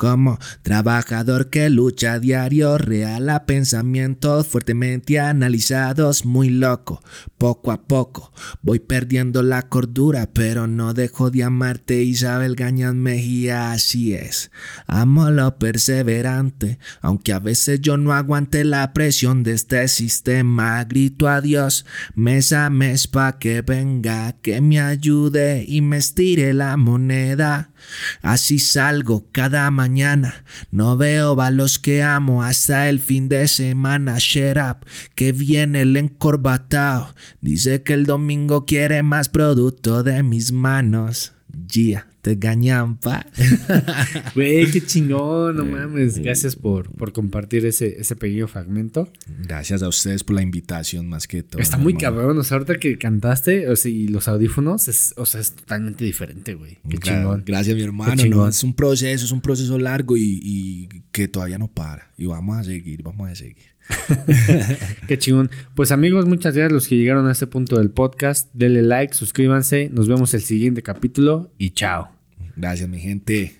como 0.03 0.37
trabajador 0.63 1.49
que 1.49 1.69
lucha 1.69 2.19
diario, 2.19 2.77
real 2.77 3.29
a 3.29 3.45
pensamientos 3.45 4.45
fuertemente 4.45 5.17
analizados, 5.17 6.25
muy 6.25 6.49
loco. 6.49 7.01
Poco 7.37 7.71
a 7.71 7.83
poco 7.83 8.33
voy 8.61 8.79
perdiendo 8.79 9.43
la 9.43 9.69
cordura, 9.69 10.29
pero 10.33 10.67
no 10.67 10.93
dejo 10.93 11.31
de 11.31 11.43
amarte, 11.43 12.03
Isabel 12.03 12.55
Gañas 12.57 12.93
Mejía, 12.93 13.71
así 13.71 14.13
es. 14.13 14.51
Amo 14.87 15.31
lo 15.31 15.57
perseverante, 15.57 16.79
aunque 16.99 17.31
a 17.31 17.39
veces 17.39 17.79
yo 17.79 17.95
no 17.95 18.11
aguante 18.11 18.65
la 18.65 18.91
presión 18.91 19.43
de 19.43 19.53
este 19.53 19.87
sistema. 19.87 20.83
Grito 20.83 21.29
a 21.29 21.39
Dios 21.39 21.85
mes 22.13 22.51
a 22.51 22.69
mes 22.69 23.07
pa' 23.07 23.39
que 23.39 23.61
venga, 23.61 24.33
que 24.41 24.59
me 24.59 24.81
ayude 24.81 25.63
y 25.65 25.79
me 25.79 25.95
estire 25.95 26.53
la 26.53 26.75
moneda. 26.75 27.72
Así 28.21 28.59
salgo 28.59 29.27
cada 29.31 29.69
mañana, 29.71 30.43
no 30.71 30.97
veo 30.97 31.39
a 31.41 31.51
los 31.51 31.79
que 31.79 32.03
amo 32.03 32.43
hasta 32.43 32.89
el 32.89 32.99
fin 32.99 33.29
de 33.29 33.47
semana. 33.47 34.17
Shut 34.19 34.57
up, 34.57 34.85
que 35.15 35.31
viene 35.31 35.81
el 35.81 35.95
encorbatao. 35.97 37.13
Dice 37.41 37.83
que 37.83 37.93
el 37.93 38.05
domingo 38.05 38.65
quiere 38.65 39.03
más 39.03 39.29
producto 39.29 40.03
de 40.03 40.23
mis 40.23 40.51
manos. 40.51 41.33
Yeah, 41.71 42.07
te 42.23 42.35
gañan, 42.35 42.95
pa. 42.95 43.27
Güey, 44.33 44.71
qué 44.71 44.79
chingón, 44.81 45.57
no 45.57 45.65
mames. 45.65 46.19
Gracias 46.19 46.55
por, 46.55 46.89
por 46.95 47.11
compartir 47.11 47.65
ese, 47.65 47.99
ese 47.99 48.15
pequeño 48.15 48.47
fragmento. 48.47 49.11
Gracias 49.45 49.83
a 49.83 49.89
ustedes 49.89 50.23
por 50.23 50.37
la 50.37 50.41
invitación, 50.41 51.09
más 51.09 51.27
que 51.27 51.43
todo. 51.43 51.61
Está 51.61 51.77
muy 51.77 51.91
hermano. 51.93 52.15
cabrón, 52.15 52.37
o 52.37 52.43
sea, 52.43 52.55
ahorita 52.57 52.79
que 52.79 52.97
cantaste, 52.97 53.67
o 53.67 53.75
sea, 53.75 53.91
y 53.91 54.07
los 54.07 54.29
audífonos, 54.29 54.87
es, 54.87 55.13
o 55.17 55.25
sea, 55.25 55.41
es 55.41 55.51
totalmente 55.51 56.05
diferente, 56.05 56.53
güey. 56.55 56.77
Qué 56.89 56.97
Claro, 56.97 57.19
chingón. 57.23 57.43
Gracias, 57.45 57.75
mi 57.75 57.83
hermano. 57.83 58.25
No, 58.25 58.47
es 58.47 58.63
un 58.63 58.73
proceso, 58.73 59.25
es 59.25 59.31
un 59.33 59.41
proceso 59.41 59.77
largo 59.77 60.15
y, 60.15 60.39
y 60.41 60.87
que 61.11 61.27
todavía 61.27 61.57
no 61.57 61.67
para. 61.67 62.09
Y 62.17 62.25
vamos 62.25 62.57
a 62.57 62.63
seguir, 62.63 63.03
vamos 63.03 63.29
a 63.29 63.35
seguir. 63.35 63.72
Qué 65.07 65.17
chingón. 65.17 65.51
Pues 65.75 65.91
amigos, 65.91 66.25
muchas 66.25 66.55
gracias 66.55 66.71
a 66.71 66.73
los 66.73 66.87
que 66.87 66.97
llegaron 66.97 67.27
a 67.27 67.31
este 67.31 67.47
punto 67.47 67.77
del 67.77 67.91
podcast. 67.91 68.49
Denle 68.53 68.81
like, 68.81 69.13
suscríbanse. 69.13 69.89
Nos 69.91 70.07
vemos 70.07 70.33
el 70.33 70.41
siguiente 70.41 70.83
capítulo 70.83 71.51
y 71.57 71.71
chao. 71.71 72.11
Gracias, 72.55 72.87
mi 72.89 72.99
gente. 72.99 73.57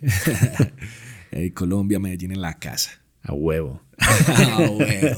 Colombia, 1.54 2.00
Medellín 2.00 2.32
en 2.32 2.42
la 2.42 2.54
casa. 2.60 2.92
A 3.22 3.34
huevo. 3.34 3.82
Ah, 4.00 4.68
bueno. 4.70 5.18